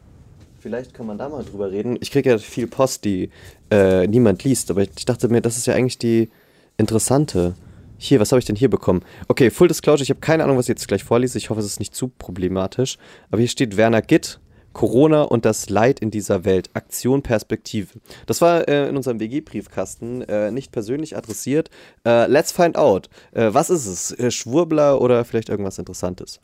vielleicht 0.63 0.95
kann 0.95 1.07
man 1.07 1.19
da 1.19 1.29
mal 1.29 1.45
drüber 1.45 1.71
reden. 1.71 1.99
Ich 2.01 2.11
kriege 2.11 2.31
ja 2.31 2.39
viel 2.39 2.69
Post, 2.69 3.05
die 3.05 3.31
äh, 3.71 4.07
niemand 4.07 4.45
liest, 4.45 4.71
aber 4.71 4.83
ich 4.83 5.05
dachte 5.05 5.29
mir, 5.29 5.41
das 5.43 5.57
ist 5.57 5.67
ja 5.67 5.75
eigentlich 5.75 5.99
die 5.99 6.31
interessante. 6.79 7.55
Hier, 7.99 8.21
was 8.21 8.33
habe 8.33 8.39
ich 8.39 8.45
denn 8.45 8.57
hier 8.57 8.71
bekommen? 8.71 9.03
Okay, 9.29 9.51
Full 9.51 9.69
Disclosure, 9.69 10.03
ich 10.03 10.11
habe 10.11 10.21
keine 10.21 10.45
Ahnung, 10.45 10.57
was 10.57 10.67
ich 10.67 10.71
jetzt 10.71 10.89
gleich 10.89 11.05
vorlese. 11.05 11.39
Ich 11.39 11.51
hoffe, 11.51 11.61
es 11.61 11.67
ist 11.67 11.79
nicht 11.79 11.95
zu 11.95 12.09
problematisch. 12.09 12.99
Aber 13.31 13.41
hier 13.41 13.49
steht 13.49 13.77
Werner 13.77 14.03
Gitt, 14.03 14.41
Corona 14.73 15.23
und 15.23 15.45
das 15.45 15.69
Leid 15.69 16.01
in 16.01 16.11
dieser 16.11 16.45
Welt, 16.45 16.71
Aktion 16.75 17.23
Perspektive. 17.23 18.01
Das 18.27 18.41
war 18.41 18.67
äh, 18.69 18.89
in 18.89 18.97
unserem 18.97 19.21
WG-Briefkasten 19.21 20.23
äh, 20.23 20.51
nicht 20.51 20.73
persönlich 20.73 21.17
adressiert. 21.17 21.71
Äh, 22.07 22.27
let's 22.27 22.53
find 22.53 22.77
out. 22.77 23.09
Äh, 23.33 23.53
was 23.53 23.71
ist 23.71 23.87
es? 23.87 24.13
Äh, 24.13 24.31
Schwurbler 24.31 25.01
oder 25.01 25.25
vielleicht 25.25 25.49
irgendwas 25.49 25.79
Interessantes? 25.79 26.41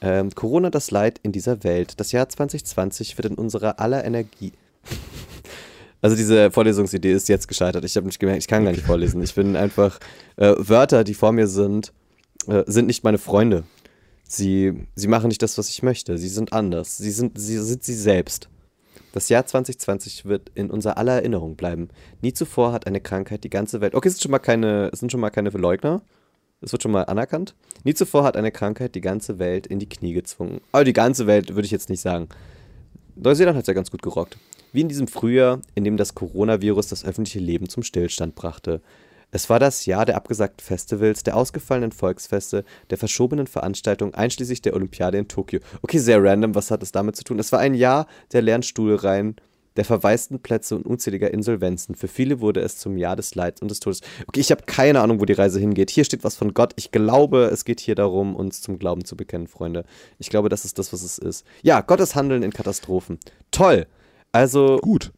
Ähm, 0.00 0.30
Corona, 0.34 0.70
das 0.70 0.90
Leid 0.90 1.20
in 1.22 1.32
dieser 1.32 1.64
Welt. 1.64 1.98
Das 1.98 2.12
Jahr 2.12 2.28
2020 2.28 3.16
wird 3.16 3.26
in 3.28 3.34
unserer 3.34 3.80
aller 3.80 4.04
Energie. 4.04 4.52
Also 6.02 6.14
diese 6.14 6.50
Vorlesungsidee 6.52 7.10
ist 7.10 7.28
jetzt 7.28 7.48
gescheitert. 7.48 7.84
Ich 7.84 7.96
habe 7.96 8.06
nicht 8.06 8.20
gemerkt, 8.20 8.40
ich 8.40 8.46
kann 8.46 8.64
gar 8.64 8.70
nicht 8.70 8.84
vorlesen. 8.84 9.22
Ich 9.22 9.34
bin 9.34 9.56
einfach 9.56 9.98
äh, 10.36 10.54
Wörter, 10.58 11.02
die 11.02 11.14
vor 11.14 11.32
mir 11.32 11.48
sind, 11.48 11.92
äh, 12.46 12.62
sind 12.66 12.86
nicht 12.86 13.02
meine 13.02 13.18
Freunde. 13.18 13.64
Sie, 14.28 14.86
sie 14.94 15.08
machen 15.08 15.28
nicht 15.28 15.42
das, 15.42 15.56
was 15.58 15.70
ich 15.70 15.82
möchte. 15.82 16.18
Sie 16.18 16.28
sind 16.28 16.52
anders. 16.52 16.98
Sie 16.98 17.10
sind, 17.10 17.40
sie 17.40 17.58
sind 17.58 17.82
sie 17.82 17.94
selbst. 17.94 18.48
Das 19.12 19.30
Jahr 19.30 19.46
2020 19.46 20.26
wird 20.26 20.50
in 20.54 20.70
unserer 20.70 20.98
aller 20.98 21.14
Erinnerung 21.14 21.56
bleiben. 21.56 21.88
Nie 22.20 22.34
zuvor 22.34 22.72
hat 22.72 22.86
eine 22.86 23.00
Krankheit 23.00 23.44
die 23.44 23.50
ganze 23.50 23.80
Welt. 23.80 23.94
Okay, 23.94 24.08
es 24.08 24.14
sind 24.14 24.22
schon 24.22 24.30
mal 24.30 24.38
keine, 24.38 24.90
es 24.92 25.00
sind 25.00 25.10
schon 25.10 25.20
mal 25.20 25.30
keine 25.30 25.50
Leugner. 25.50 26.02
Es 26.66 26.72
wird 26.72 26.82
schon 26.82 26.90
mal 26.90 27.04
anerkannt. 27.04 27.54
Nie 27.84 27.94
zuvor 27.94 28.24
hat 28.24 28.36
eine 28.36 28.50
Krankheit 28.50 28.96
die 28.96 29.00
ganze 29.00 29.38
Welt 29.38 29.68
in 29.68 29.78
die 29.78 29.88
Knie 29.88 30.14
gezwungen. 30.14 30.60
Aber 30.72 30.82
die 30.82 30.92
ganze 30.92 31.28
Welt 31.28 31.54
würde 31.54 31.64
ich 31.64 31.70
jetzt 31.70 31.88
nicht 31.88 32.00
sagen. 32.00 32.28
Neuseeland 33.14 33.56
hat 33.56 33.62
es 33.62 33.68
ja 33.68 33.72
ganz 33.72 33.92
gut 33.92 34.02
gerockt. 34.02 34.36
Wie 34.72 34.80
in 34.80 34.88
diesem 34.88 35.06
Frühjahr, 35.06 35.60
in 35.76 35.84
dem 35.84 35.96
das 35.96 36.16
Coronavirus 36.16 36.88
das 36.88 37.04
öffentliche 37.04 37.38
Leben 37.38 37.68
zum 37.68 37.84
Stillstand 37.84 38.34
brachte. 38.34 38.80
Es 39.30 39.48
war 39.48 39.60
das 39.60 39.86
Jahr 39.86 40.06
der 40.06 40.16
abgesagten 40.16 40.60
Festivals, 40.60 41.22
der 41.22 41.36
ausgefallenen 41.36 41.92
Volksfeste, 41.92 42.64
der 42.90 42.98
verschobenen 42.98 43.46
Veranstaltungen, 43.46 44.14
einschließlich 44.14 44.60
der 44.60 44.74
Olympiade 44.74 45.18
in 45.18 45.28
Tokio. 45.28 45.60
Okay, 45.82 45.98
sehr 45.98 46.20
random, 46.20 46.56
was 46.56 46.72
hat 46.72 46.82
es 46.82 46.90
damit 46.90 47.14
zu 47.14 47.22
tun? 47.22 47.38
Es 47.38 47.52
war 47.52 47.60
ein 47.60 47.74
Jahr 47.74 48.08
der 48.32 48.42
leeren 48.42 48.64
Stuhlreihen, 48.64 49.36
der 49.76 49.84
verwaisten 49.84 50.40
Plätze 50.40 50.74
und 50.76 50.86
unzähliger 50.86 51.32
Insolvenzen. 51.32 51.94
Für 51.94 52.08
viele 52.08 52.40
wurde 52.40 52.60
es 52.60 52.78
zum 52.78 52.96
Jahr 52.96 53.16
des 53.16 53.34
Leids 53.34 53.62
und 53.62 53.70
des 53.70 53.80
Todes. 53.80 54.00
Okay, 54.26 54.40
ich 54.40 54.50
habe 54.50 54.62
keine 54.66 55.00
Ahnung, 55.00 55.20
wo 55.20 55.24
die 55.24 55.32
Reise 55.32 55.60
hingeht. 55.60 55.90
Hier 55.90 56.04
steht 56.04 56.24
was 56.24 56.36
von 56.36 56.54
Gott. 56.54 56.72
Ich 56.76 56.90
glaube, 56.90 57.50
es 57.52 57.64
geht 57.64 57.80
hier 57.80 57.94
darum, 57.94 58.34
uns 58.34 58.62
zum 58.62 58.78
Glauben 58.78 59.04
zu 59.04 59.16
bekennen, 59.16 59.46
Freunde. 59.46 59.84
Ich 60.18 60.30
glaube, 60.30 60.48
das 60.48 60.64
ist 60.64 60.78
das, 60.78 60.92
was 60.92 61.02
es 61.02 61.18
ist. 61.18 61.46
Ja, 61.62 61.80
Gottes 61.80 62.14
Handeln 62.14 62.42
in 62.42 62.52
Katastrophen. 62.52 63.18
Toll. 63.50 63.86
Also, 64.32 64.78
Gut. 64.82 65.12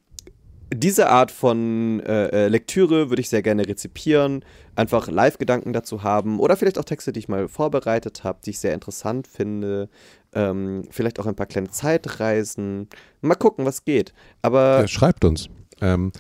diese 0.72 1.09
Art 1.09 1.30
von 1.30 2.01
äh, 2.01 2.28
äh, 2.28 2.48
Lektüre 2.48 3.10
würde 3.10 3.20
ich 3.20 3.28
sehr 3.28 3.43
gerne 3.43 3.66
rezipieren, 3.66 4.44
einfach 4.76 5.09
Live-Gedanken 5.09 5.72
dazu 5.72 6.02
haben 6.02 6.39
oder 6.39 6.56
vielleicht 6.56 6.78
auch 6.78 6.85
Texte, 6.85 7.12
die 7.12 7.20
ich 7.20 7.28
mal 7.28 7.48
vorbereitet 7.48 8.22
habe, 8.22 8.39
die 8.44 8.51
ich 8.51 8.60
sehr 8.60 8.74
interessant 8.74 9.26
finde. 9.26 9.89
Ähm, 10.34 10.84
vielleicht 10.90 11.18
auch 11.20 11.26
ein 11.26 11.34
paar 11.34 11.46
kleine 11.46 11.70
Zeitreisen. 11.70 12.88
Mal 13.20 13.34
gucken, 13.34 13.64
was 13.64 13.84
geht. 13.84 14.12
Aber 14.42 14.84
Äh, 14.84 14.88
schreibt 14.88 15.24
uns. 15.24 15.48
Ähm, 15.80 16.10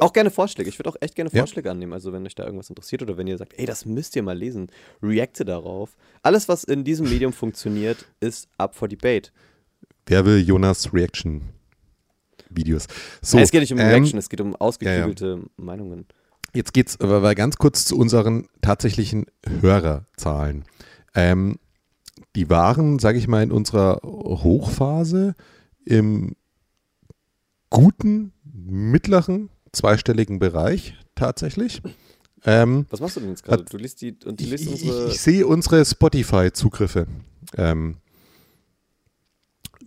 auch 0.00 0.12
gerne 0.12 0.30
Vorschläge. 0.30 0.68
Ich 0.68 0.78
würde 0.78 0.90
auch 0.90 0.96
echt 1.00 1.14
gerne 1.14 1.30
Ja. 1.32 1.40
Vorschläge 1.42 1.70
annehmen. 1.70 1.92
Also, 1.92 2.12
wenn 2.12 2.26
euch 2.26 2.34
da 2.34 2.44
irgendwas 2.44 2.68
interessiert 2.70 3.02
oder 3.02 3.16
wenn 3.16 3.26
ihr 3.28 3.38
sagt, 3.38 3.54
ey, 3.56 3.64
das 3.64 3.84
müsst 3.86 4.16
ihr 4.16 4.22
mal 4.22 4.36
lesen, 4.36 4.68
reacte 5.02 5.44
darauf. 5.44 5.96
Alles, 6.22 6.48
was 6.48 6.64
in 6.64 6.82
diesem 6.84 7.08
Medium 7.08 7.32
funktioniert, 7.32 8.04
ist 8.20 8.48
up 8.58 8.74
for 8.74 8.88
debate. 8.88 9.30
wer 10.06 10.24
will 10.26 10.38
Jonas 10.40 10.92
Reaction 10.92 11.42
Videos? 12.50 12.86
So, 13.22 13.38
es 13.38 13.50
geht 13.50 13.60
nicht 13.60 13.72
um 13.72 13.78
ähm, 13.78 13.86
Reaction, 13.88 14.18
es 14.18 14.28
geht 14.28 14.40
um 14.40 14.54
ausgeklügelte 14.56 15.42
Meinungen. 15.56 16.06
Jetzt 16.52 16.72
geht's 16.72 16.98
aber 17.00 17.34
ganz 17.34 17.56
kurz 17.56 17.84
zu 17.84 17.96
unseren 17.98 18.48
tatsächlichen 18.62 19.26
Hörerzahlen. 19.46 20.64
Ähm, 21.14 21.58
die 22.36 22.48
waren, 22.50 22.98
sage 22.98 23.18
ich 23.18 23.26
mal, 23.28 23.42
in 23.42 23.50
unserer 23.50 24.00
Hochphase 24.04 25.34
im 25.84 26.36
guten, 27.70 28.32
mittleren, 28.52 29.50
zweistelligen 29.72 30.38
Bereich 30.38 30.94
tatsächlich. 31.14 31.82
Ähm, 32.44 32.86
Was 32.90 33.00
machst 33.00 33.16
du 33.16 33.20
denn 33.20 33.30
jetzt 33.30 33.42
gerade? 33.44 33.64
Du 33.64 33.76
liest 33.76 34.00
die 34.02 34.16
und 34.24 34.38
du 34.40 34.44
ich, 34.44 34.50
liest 34.50 34.64
ich, 34.66 34.72
unsere. 34.84 35.08
ich 35.08 35.20
sehe 35.20 35.46
unsere 35.46 35.84
Spotify-Zugriffe. 35.84 37.06
Ähm, 37.56 37.96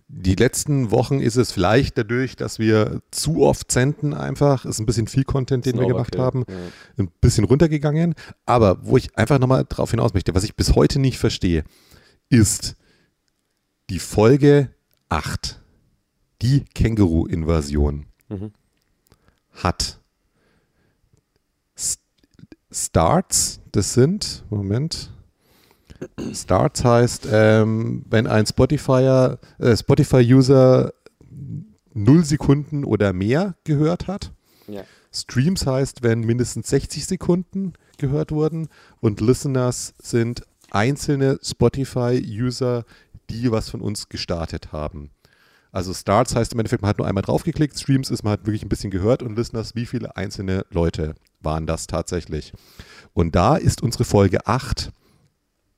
die 0.08 0.34
letzten 0.34 0.90
Wochen 0.90 1.20
ist 1.20 1.36
es 1.36 1.52
vielleicht 1.52 1.96
dadurch, 1.96 2.34
dass 2.34 2.58
wir 2.58 3.00
zu 3.12 3.42
oft 3.42 3.70
senden 3.70 4.12
einfach, 4.12 4.64
ist 4.64 4.80
ein 4.80 4.86
bisschen 4.86 5.06
viel 5.06 5.22
Content, 5.24 5.66
den 5.66 5.78
wir 5.78 5.86
gemacht 5.86 6.16
Overkill. 6.16 6.20
haben, 6.20 6.44
Ja. 6.48 7.04
ein 7.04 7.10
bisschen 7.20 7.44
runtergegangen. 7.44 8.14
Aber 8.44 8.78
wo 8.84 8.96
ich 8.96 9.16
einfach 9.16 9.38
nochmal 9.38 9.64
drauf 9.68 9.92
hinaus 9.92 10.12
möchte, 10.12 10.34
was 10.34 10.42
ich 10.44 10.56
bis 10.56 10.74
heute 10.74 10.98
nicht 10.98 11.18
verstehe, 11.18 11.62
ist 12.30 12.76
die 13.90 13.98
Folge 13.98 14.70
8, 15.10 15.60
die 16.40 16.64
Känguru-Invasion, 16.74 18.06
Mhm. 18.28 18.52
hat 19.52 19.98
Starts, 22.72 23.60
das 23.72 23.94
sind, 23.94 24.44
Moment, 24.48 25.10
Starts 26.32 26.84
heißt, 26.84 27.26
ähm, 27.30 28.04
wenn 28.08 28.28
ein 28.28 28.46
Spotify, 28.46 29.34
äh, 29.58 29.76
Spotify-User 29.76 30.92
0 31.92 32.24
Sekunden 32.24 32.84
oder 32.84 33.12
mehr 33.12 33.56
gehört 33.64 34.06
hat. 34.06 34.32
Ja. 34.68 34.84
Streams 35.12 35.66
heißt, 35.66 36.04
wenn 36.04 36.20
mindestens 36.20 36.68
60 36.70 37.06
Sekunden 37.06 37.72
gehört 37.98 38.30
wurden 38.30 38.68
und 39.00 39.20
Listeners 39.20 39.94
sind 40.00 40.44
einzelne 40.70 41.38
Spotify-User, 41.42 42.84
die 43.28 43.50
was 43.50 43.68
von 43.68 43.80
uns 43.80 44.08
gestartet 44.08 44.72
haben. 44.72 45.10
Also 45.72 45.94
Starts 45.94 46.34
heißt 46.34 46.52
im 46.52 46.58
Endeffekt, 46.58 46.82
man 46.82 46.88
hat 46.88 46.98
nur 46.98 47.06
einmal 47.06 47.22
draufgeklickt, 47.22 47.78
Streams 47.78 48.10
ist, 48.10 48.24
man 48.24 48.32
hat 48.32 48.46
wirklich 48.46 48.64
ein 48.64 48.68
bisschen 48.68 48.90
gehört 48.90 49.22
und 49.22 49.36
Listeners, 49.36 49.76
wie 49.76 49.86
viele 49.86 50.16
einzelne 50.16 50.66
Leute 50.70 51.14
waren 51.40 51.66
das 51.66 51.86
tatsächlich. 51.86 52.52
Und 53.12 53.36
da 53.36 53.56
ist 53.56 53.82
unsere 53.82 54.04
Folge 54.04 54.46
8 54.46 54.90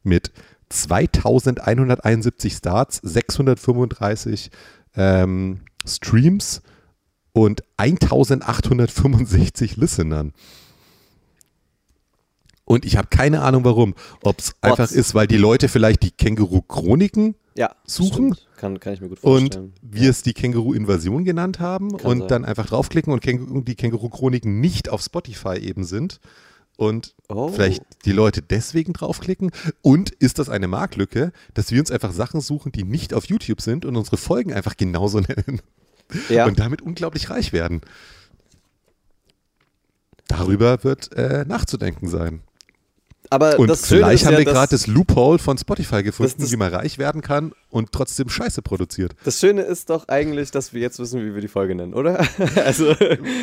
mit 0.03 0.33
2171 0.71 2.55
Starts, 2.55 3.01
635 3.03 4.51
ähm, 4.97 5.61
Streams 5.87 6.63
und 7.33 7.63
1865 7.77 9.77
Listenern. 9.77 10.33
Und 12.73 12.87
ich 12.87 12.97
habe 12.97 13.09
keine 13.09 13.43
Ahnung 13.43 13.65
warum. 13.65 13.95
Ob 14.23 14.39
es 14.39 14.55
einfach 14.63 14.91
ist, 14.91 15.15
weil 15.15 15.27
die 15.27 15.37
Leute 15.37 15.69
vielleicht 15.69 16.03
die 16.03 16.11
Känguru-Chroniken 16.11 17.35
Ja, 17.55 17.75
Suchen. 17.85 18.35
stimmt. 18.35 18.49
Kann, 18.57 18.81
kann 18.81 18.95
ich 18.95 19.01
mir 19.03 19.09
gut 19.11 19.23
und 19.23 19.41
vorstellen. 19.55 19.73
wir 19.83 20.09
es 20.09 20.23
die 20.23 20.33
Känguru-Invasion 20.33 21.25
genannt 21.25 21.61
haben 21.61 21.95
Kann 21.99 22.11
und 22.11 22.19
sein. 22.21 22.29
dann 22.29 22.45
einfach 22.47 22.65
draufklicken 22.67 23.13
und 23.13 23.21
Känguru, 23.21 23.61
die 23.61 23.75
Känguru-Chroniken 23.75 24.59
nicht 24.61 24.89
auf 24.89 25.03
Spotify 25.03 25.59
eben 25.59 25.85
sind 25.85 26.19
und 26.79 27.15
Oh. 27.29 27.49
vielleicht 27.49 27.83
die 28.07 28.13
Leute 28.13 28.41
deswegen 28.41 28.95
draufklicken. 28.95 29.51
Und 29.83 30.11
ist 30.11 30.39
das 30.39 30.49
eine 30.49 30.67
Marktlücke, 30.67 31.33
dass 31.53 31.71
wir 31.73 31.81
uns 31.81 31.91
einfach 31.91 32.13
Sachen 32.13 32.41
suchen, 32.41 32.73
die 32.73 32.85
nicht 32.85 33.13
auf 33.13 33.27
YouTube 33.27 33.61
sind 33.61 33.85
und 33.85 33.97
unsere 33.97 34.17
Folgen 34.17 34.55
einfach 34.55 34.79
genauso 34.79 35.21
nennen 35.29 35.61
Ja. 36.31 36.47
und 36.47 36.59
damit 36.59 36.81
unglaublich 36.81 37.29
reich 37.29 37.53
werden? 37.53 37.83
Darüber 40.29 40.83
wird 40.85 41.13
äh, 41.13 41.45
nachzudenken 41.47 42.09
sein. 42.09 42.41
Aber 43.33 43.59
Und 43.59 43.69
das 43.69 43.87
vielleicht 43.87 44.27
haben 44.27 44.33
ja, 44.35 44.39
wir 44.41 44.45
gerade 44.45 44.71
das 44.71 44.87
Loophole 44.87 45.39
von 45.39 45.57
Spotify 45.57 46.03
gefunden, 46.03 46.35
das- 46.39 46.53
wie 46.53 46.57
man 46.57 46.73
reich 46.75 46.99
werden 46.99 47.23
kann 47.23 47.53
und 47.71 47.91
trotzdem 47.93 48.29
Scheiße 48.29 48.61
produziert. 48.61 49.15
Das 49.25 49.41
Schöne 49.41 49.63
ist 49.63 49.89
doch 49.89 50.07
eigentlich, 50.09 50.51
dass 50.51 50.75
wir 50.75 50.83
jetzt 50.83 50.99
wissen, 50.99 51.25
wie 51.25 51.35
wir 51.35 51.41
die 51.41 51.49
Folge 51.49 51.75
nennen, 51.75 51.95
oder? 51.95 52.21
also, 52.65 52.95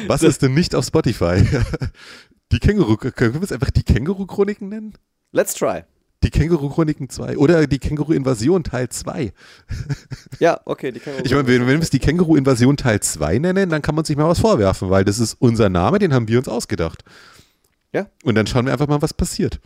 Was 0.08 0.22
ist 0.22 0.44
denn 0.44 0.54
nicht 0.54 0.76
auf 0.76 0.86
Spotify? 0.86 1.44
Die 2.52 2.60
Känguru, 2.60 2.98
können 2.98 3.34
wir 3.36 3.44
es 3.44 3.52
einfach 3.52 3.70
die 3.70 3.84
Känguru-Chroniken 3.84 4.70
nennen? 4.70 4.94
let's 5.32 5.54
try. 5.54 5.82
Die 6.24 6.32
Känguru-Chroniken 6.32 7.08
2 7.10 7.38
oder 7.38 7.66
die 7.68 7.78
Känguru-Invasion 7.80 8.64
Teil 8.64 8.90
2. 8.90 9.32
Ja, 10.40 10.60
okay, 10.66 10.92
die 10.92 11.00
Känguru. 11.00 11.24
Ich 11.26 11.32
meine, 11.32 11.48
wenn, 11.48 11.62
wenn 11.62 11.78
wir 11.78 11.82
es 11.82 11.90
die 11.90 12.00
Känguru-Invasion 12.00 12.76
Teil 12.78 13.00
2 13.00 13.40
nennen, 13.40 13.70
dann 13.70 13.82
kann 13.82 13.96
man 13.96 14.04
sich 14.06 14.18
mal 14.18 14.28
was 14.28 14.40
vorwerfen, 14.40 14.90
weil 14.90 15.06
das 15.06 15.20
ist 15.20 15.36
unser 15.40 15.70
Name, 15.70 16.00
den 16.00 16.14
haben 16.14 16.28
wir 16.28 16.38
uns 16.40 16.48
ausgedacht. 16.48 17.04
Ja. 17.94 18.08
Und 18.24 18.36
dann 18.36 18.48
schauen 18.48 18.66
wir 18.66 18.74
einfach 18.74 18.88
mal, 18.88 19.02
was 19.02 19.14
passiert. 19.14 19.60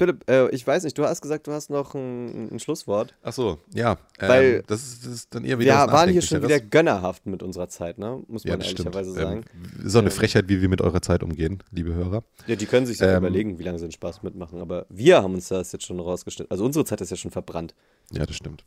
Philipp, 0.00 0.24
äh, 0.30 0.48
ich 0.48 0.66
weiß 0.66 0.84
nicht, 0.84 0.96
du 0.96 1.04
hast 1.04 1.20
gesagt, 1.20 1.46
du 1.46 1.52
hast 1.52 1.68
noch 1.68 1.94
ein, 1.94 2.54
ein 2.54 2.58
Schlusswort. 2.58 3.14
Ach 3.22 3.34
so, 3.34 3.58
ja. 3.74 3.98
Ähm, 4.18 4.28
Weil 4.30 4.62
das, 4.62 4.82
ist, 4.82 5.04
das 5.04 5.12
ist 5.12 5.34
dann 5.34 5.44
eher 5.44 5.58
wieder 5.58 5.74
Wir 5.74 5.92
waren 5.92 6.08
hier 6.08 6.22
schon 6.22 6.42
wieder 6.42 6.58
gönnerhaft 6.58 7.26
mit 7.26 7.42
unserer 7.42 7.68
Zeit, 7.68 7.98
ne? 7.98 8.22
Muss 8.26 8.44
man 8.44 8.58
ja, 8.58 8.66
ehrlicherweise 8.66 9.12
sagen. 9.12 9.44
Ähm, 9.52 9.86
auch 9.86 9.94
eine 9.96 10.08
ähm, 10.08 10.10
Frechheit, 10.10 10.48
wie 10.48 10.62
wir 10.62 10.70
mit 10.70 10.80
eurer 10.80 11.02
Zeit 11.02 11.22
umgehen, 11.22 11.62
liebe 11.70 11.92
Hörer. 11.92 12.24
Ja, 12.46 12.56
die 12.56 12.64
können 12.64 12.86
sich 12.86 12.98
ja 12.98 13.10
ähm, 13.10 13.18
überlegen, 13.18 13.58
wie 13.58 13.62
lange 13.62 13.78
sie 13.78 13.88
den 13.88 13.92
Spaß 13.92 14.22
mitmachen. 14.22 14.62
Aber 14.62 14.86
wir 14.88 15.22
haben 15.22 15.34
uns 15.34 15.48
das 15.48 15.70
jetzt 15.70 15.84
schon 15.84 16.00
rausgestellt. 16.00 16.50
Also 16.50 16.64
unsere 16.64 16.86
Zeit 16.86 17.02
ist 17.02 17.10
ja 17.10 17.18
schon 17.18 17.30
verbrannt. 17.30 17.74
Ja, 18.10 18.24
das 18.24 18.36
stimmt. 18.36 18.64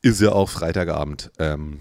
Ist 0.00 0.20
ja 0.20 0.30
auch 0.30 0.48
Freitagabend. 0.48 1.32
Ähm, 1.40 1.80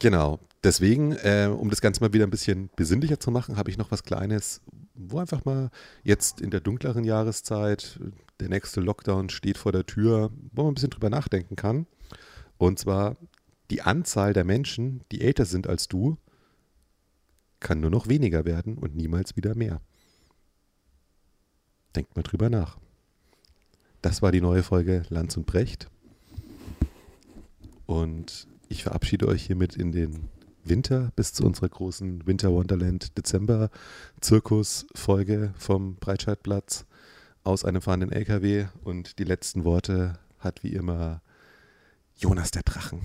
Genau. 0.00 0.38
Deswegen, 0.64 1.12
äh, 1.12 1.48
um 1.56 1.70
das 1.70 1.80
Ganze 1.80 2.00
mal 2.00 2.12
wieder 2.12 2.26
ein 2.26 2.30
bisschen 2.30 2.68
besinnlicher 2.74 3.20
zu 3.20 3.30
machen, 3.30 3.56
habe 3.56 3.70
ich 3.70 3.78
noch 3.78 3.92
was 3.92 4.02
Kleines, 4.02 4.60
wo 4.94 5.18
einfach 5.18 5.44
mal 5.44 5.70
jetzt 6.02 6.40
in 6.40 6.50
der 6.50 6.60
dunkleren 6.60 7.04
Jahreszeit, 7.04 8.00
der 8.40 8.48
nächste 8.48 8.80
Lockdown 8.80 9.28
steht 9.30 9.58
vor 9.58 9.72
der 9.72 9.86
Tür, 9.86 10.30
wo 10.52 10.62
man 10.62 10.72
ein 10.72 10.74
bisschen 10.74 10.90
drüber 10.90 11.10
nachdenken 11.10 11.54
kann. 11.54 11.86
Und 12.56 12.78
zwar 12.78 13.16
die 13.70 13.82
Anzahl 13.82 14.32
der 14.32 14.44
Menschen, 14.44 15.04
die 15.12 15.20
älter 15.20 15.44
sind 15.44 15.68
als 15.68 15.86
du, 15.86 16.18
kann 17.60 17.80
nur 17.80 17.90
noch 17.90 18.08
weniger 18.08 18.44
werden 18.44 18.78
und 18.78 18.96
niemals 18.96 19.36
wieder 19.36 19.54
mehr. 19.54 19.80
Denkt 21.94 22.16
mal 22.16 22.22
drüber 22.22 22.50
nach. 22.50 22.78
Das 24.02 24.22
war 24.22 24.32
die 24.32 24.40
neue 24.40 24.62
Folge 24.62 25.02
Lanz 25.08 25.36
und 25.36 25.46
Brecht. 25.46 25.88
Und 27.86 28.46
ich 28.68 28.82
verabschiede 28.82 29.26
euch 29.26 29.44
hiermit 29.46 29.74
in 29.76 29.92
den 29.92 30.28
Winter 30.68 31.12
bis 31.16 31.32
zu 31.32 31.44
unserer 31.44 31.68
großen 31.68 32.26
Winter 32.26 32.50
Wonderland 32.52 33.16
Dezember 33.16 33.70
Zirkus-Folge 34.20 35.54
vom 35.56 35.96
Breitscheidplatz 35.96 36.86
aus 37.44 37.64
einem 37.64 37.82
fahrenden 37.82 38.12
LKW. 38.12 38.66
Und 38.84 39.18
die 39.18 39.24
letzten 39.24 39.64
Worte 39.64 40.18
hat 40.38 40.62
wie 40.62 40.72
immer 40.72 41.22
Jonas 42.16 42.50
der 42.50 42.62
Drachen. 42.62 43.00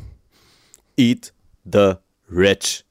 Eat 0.97 1.33
the 1.65 1.93
rich. 2.29 2.85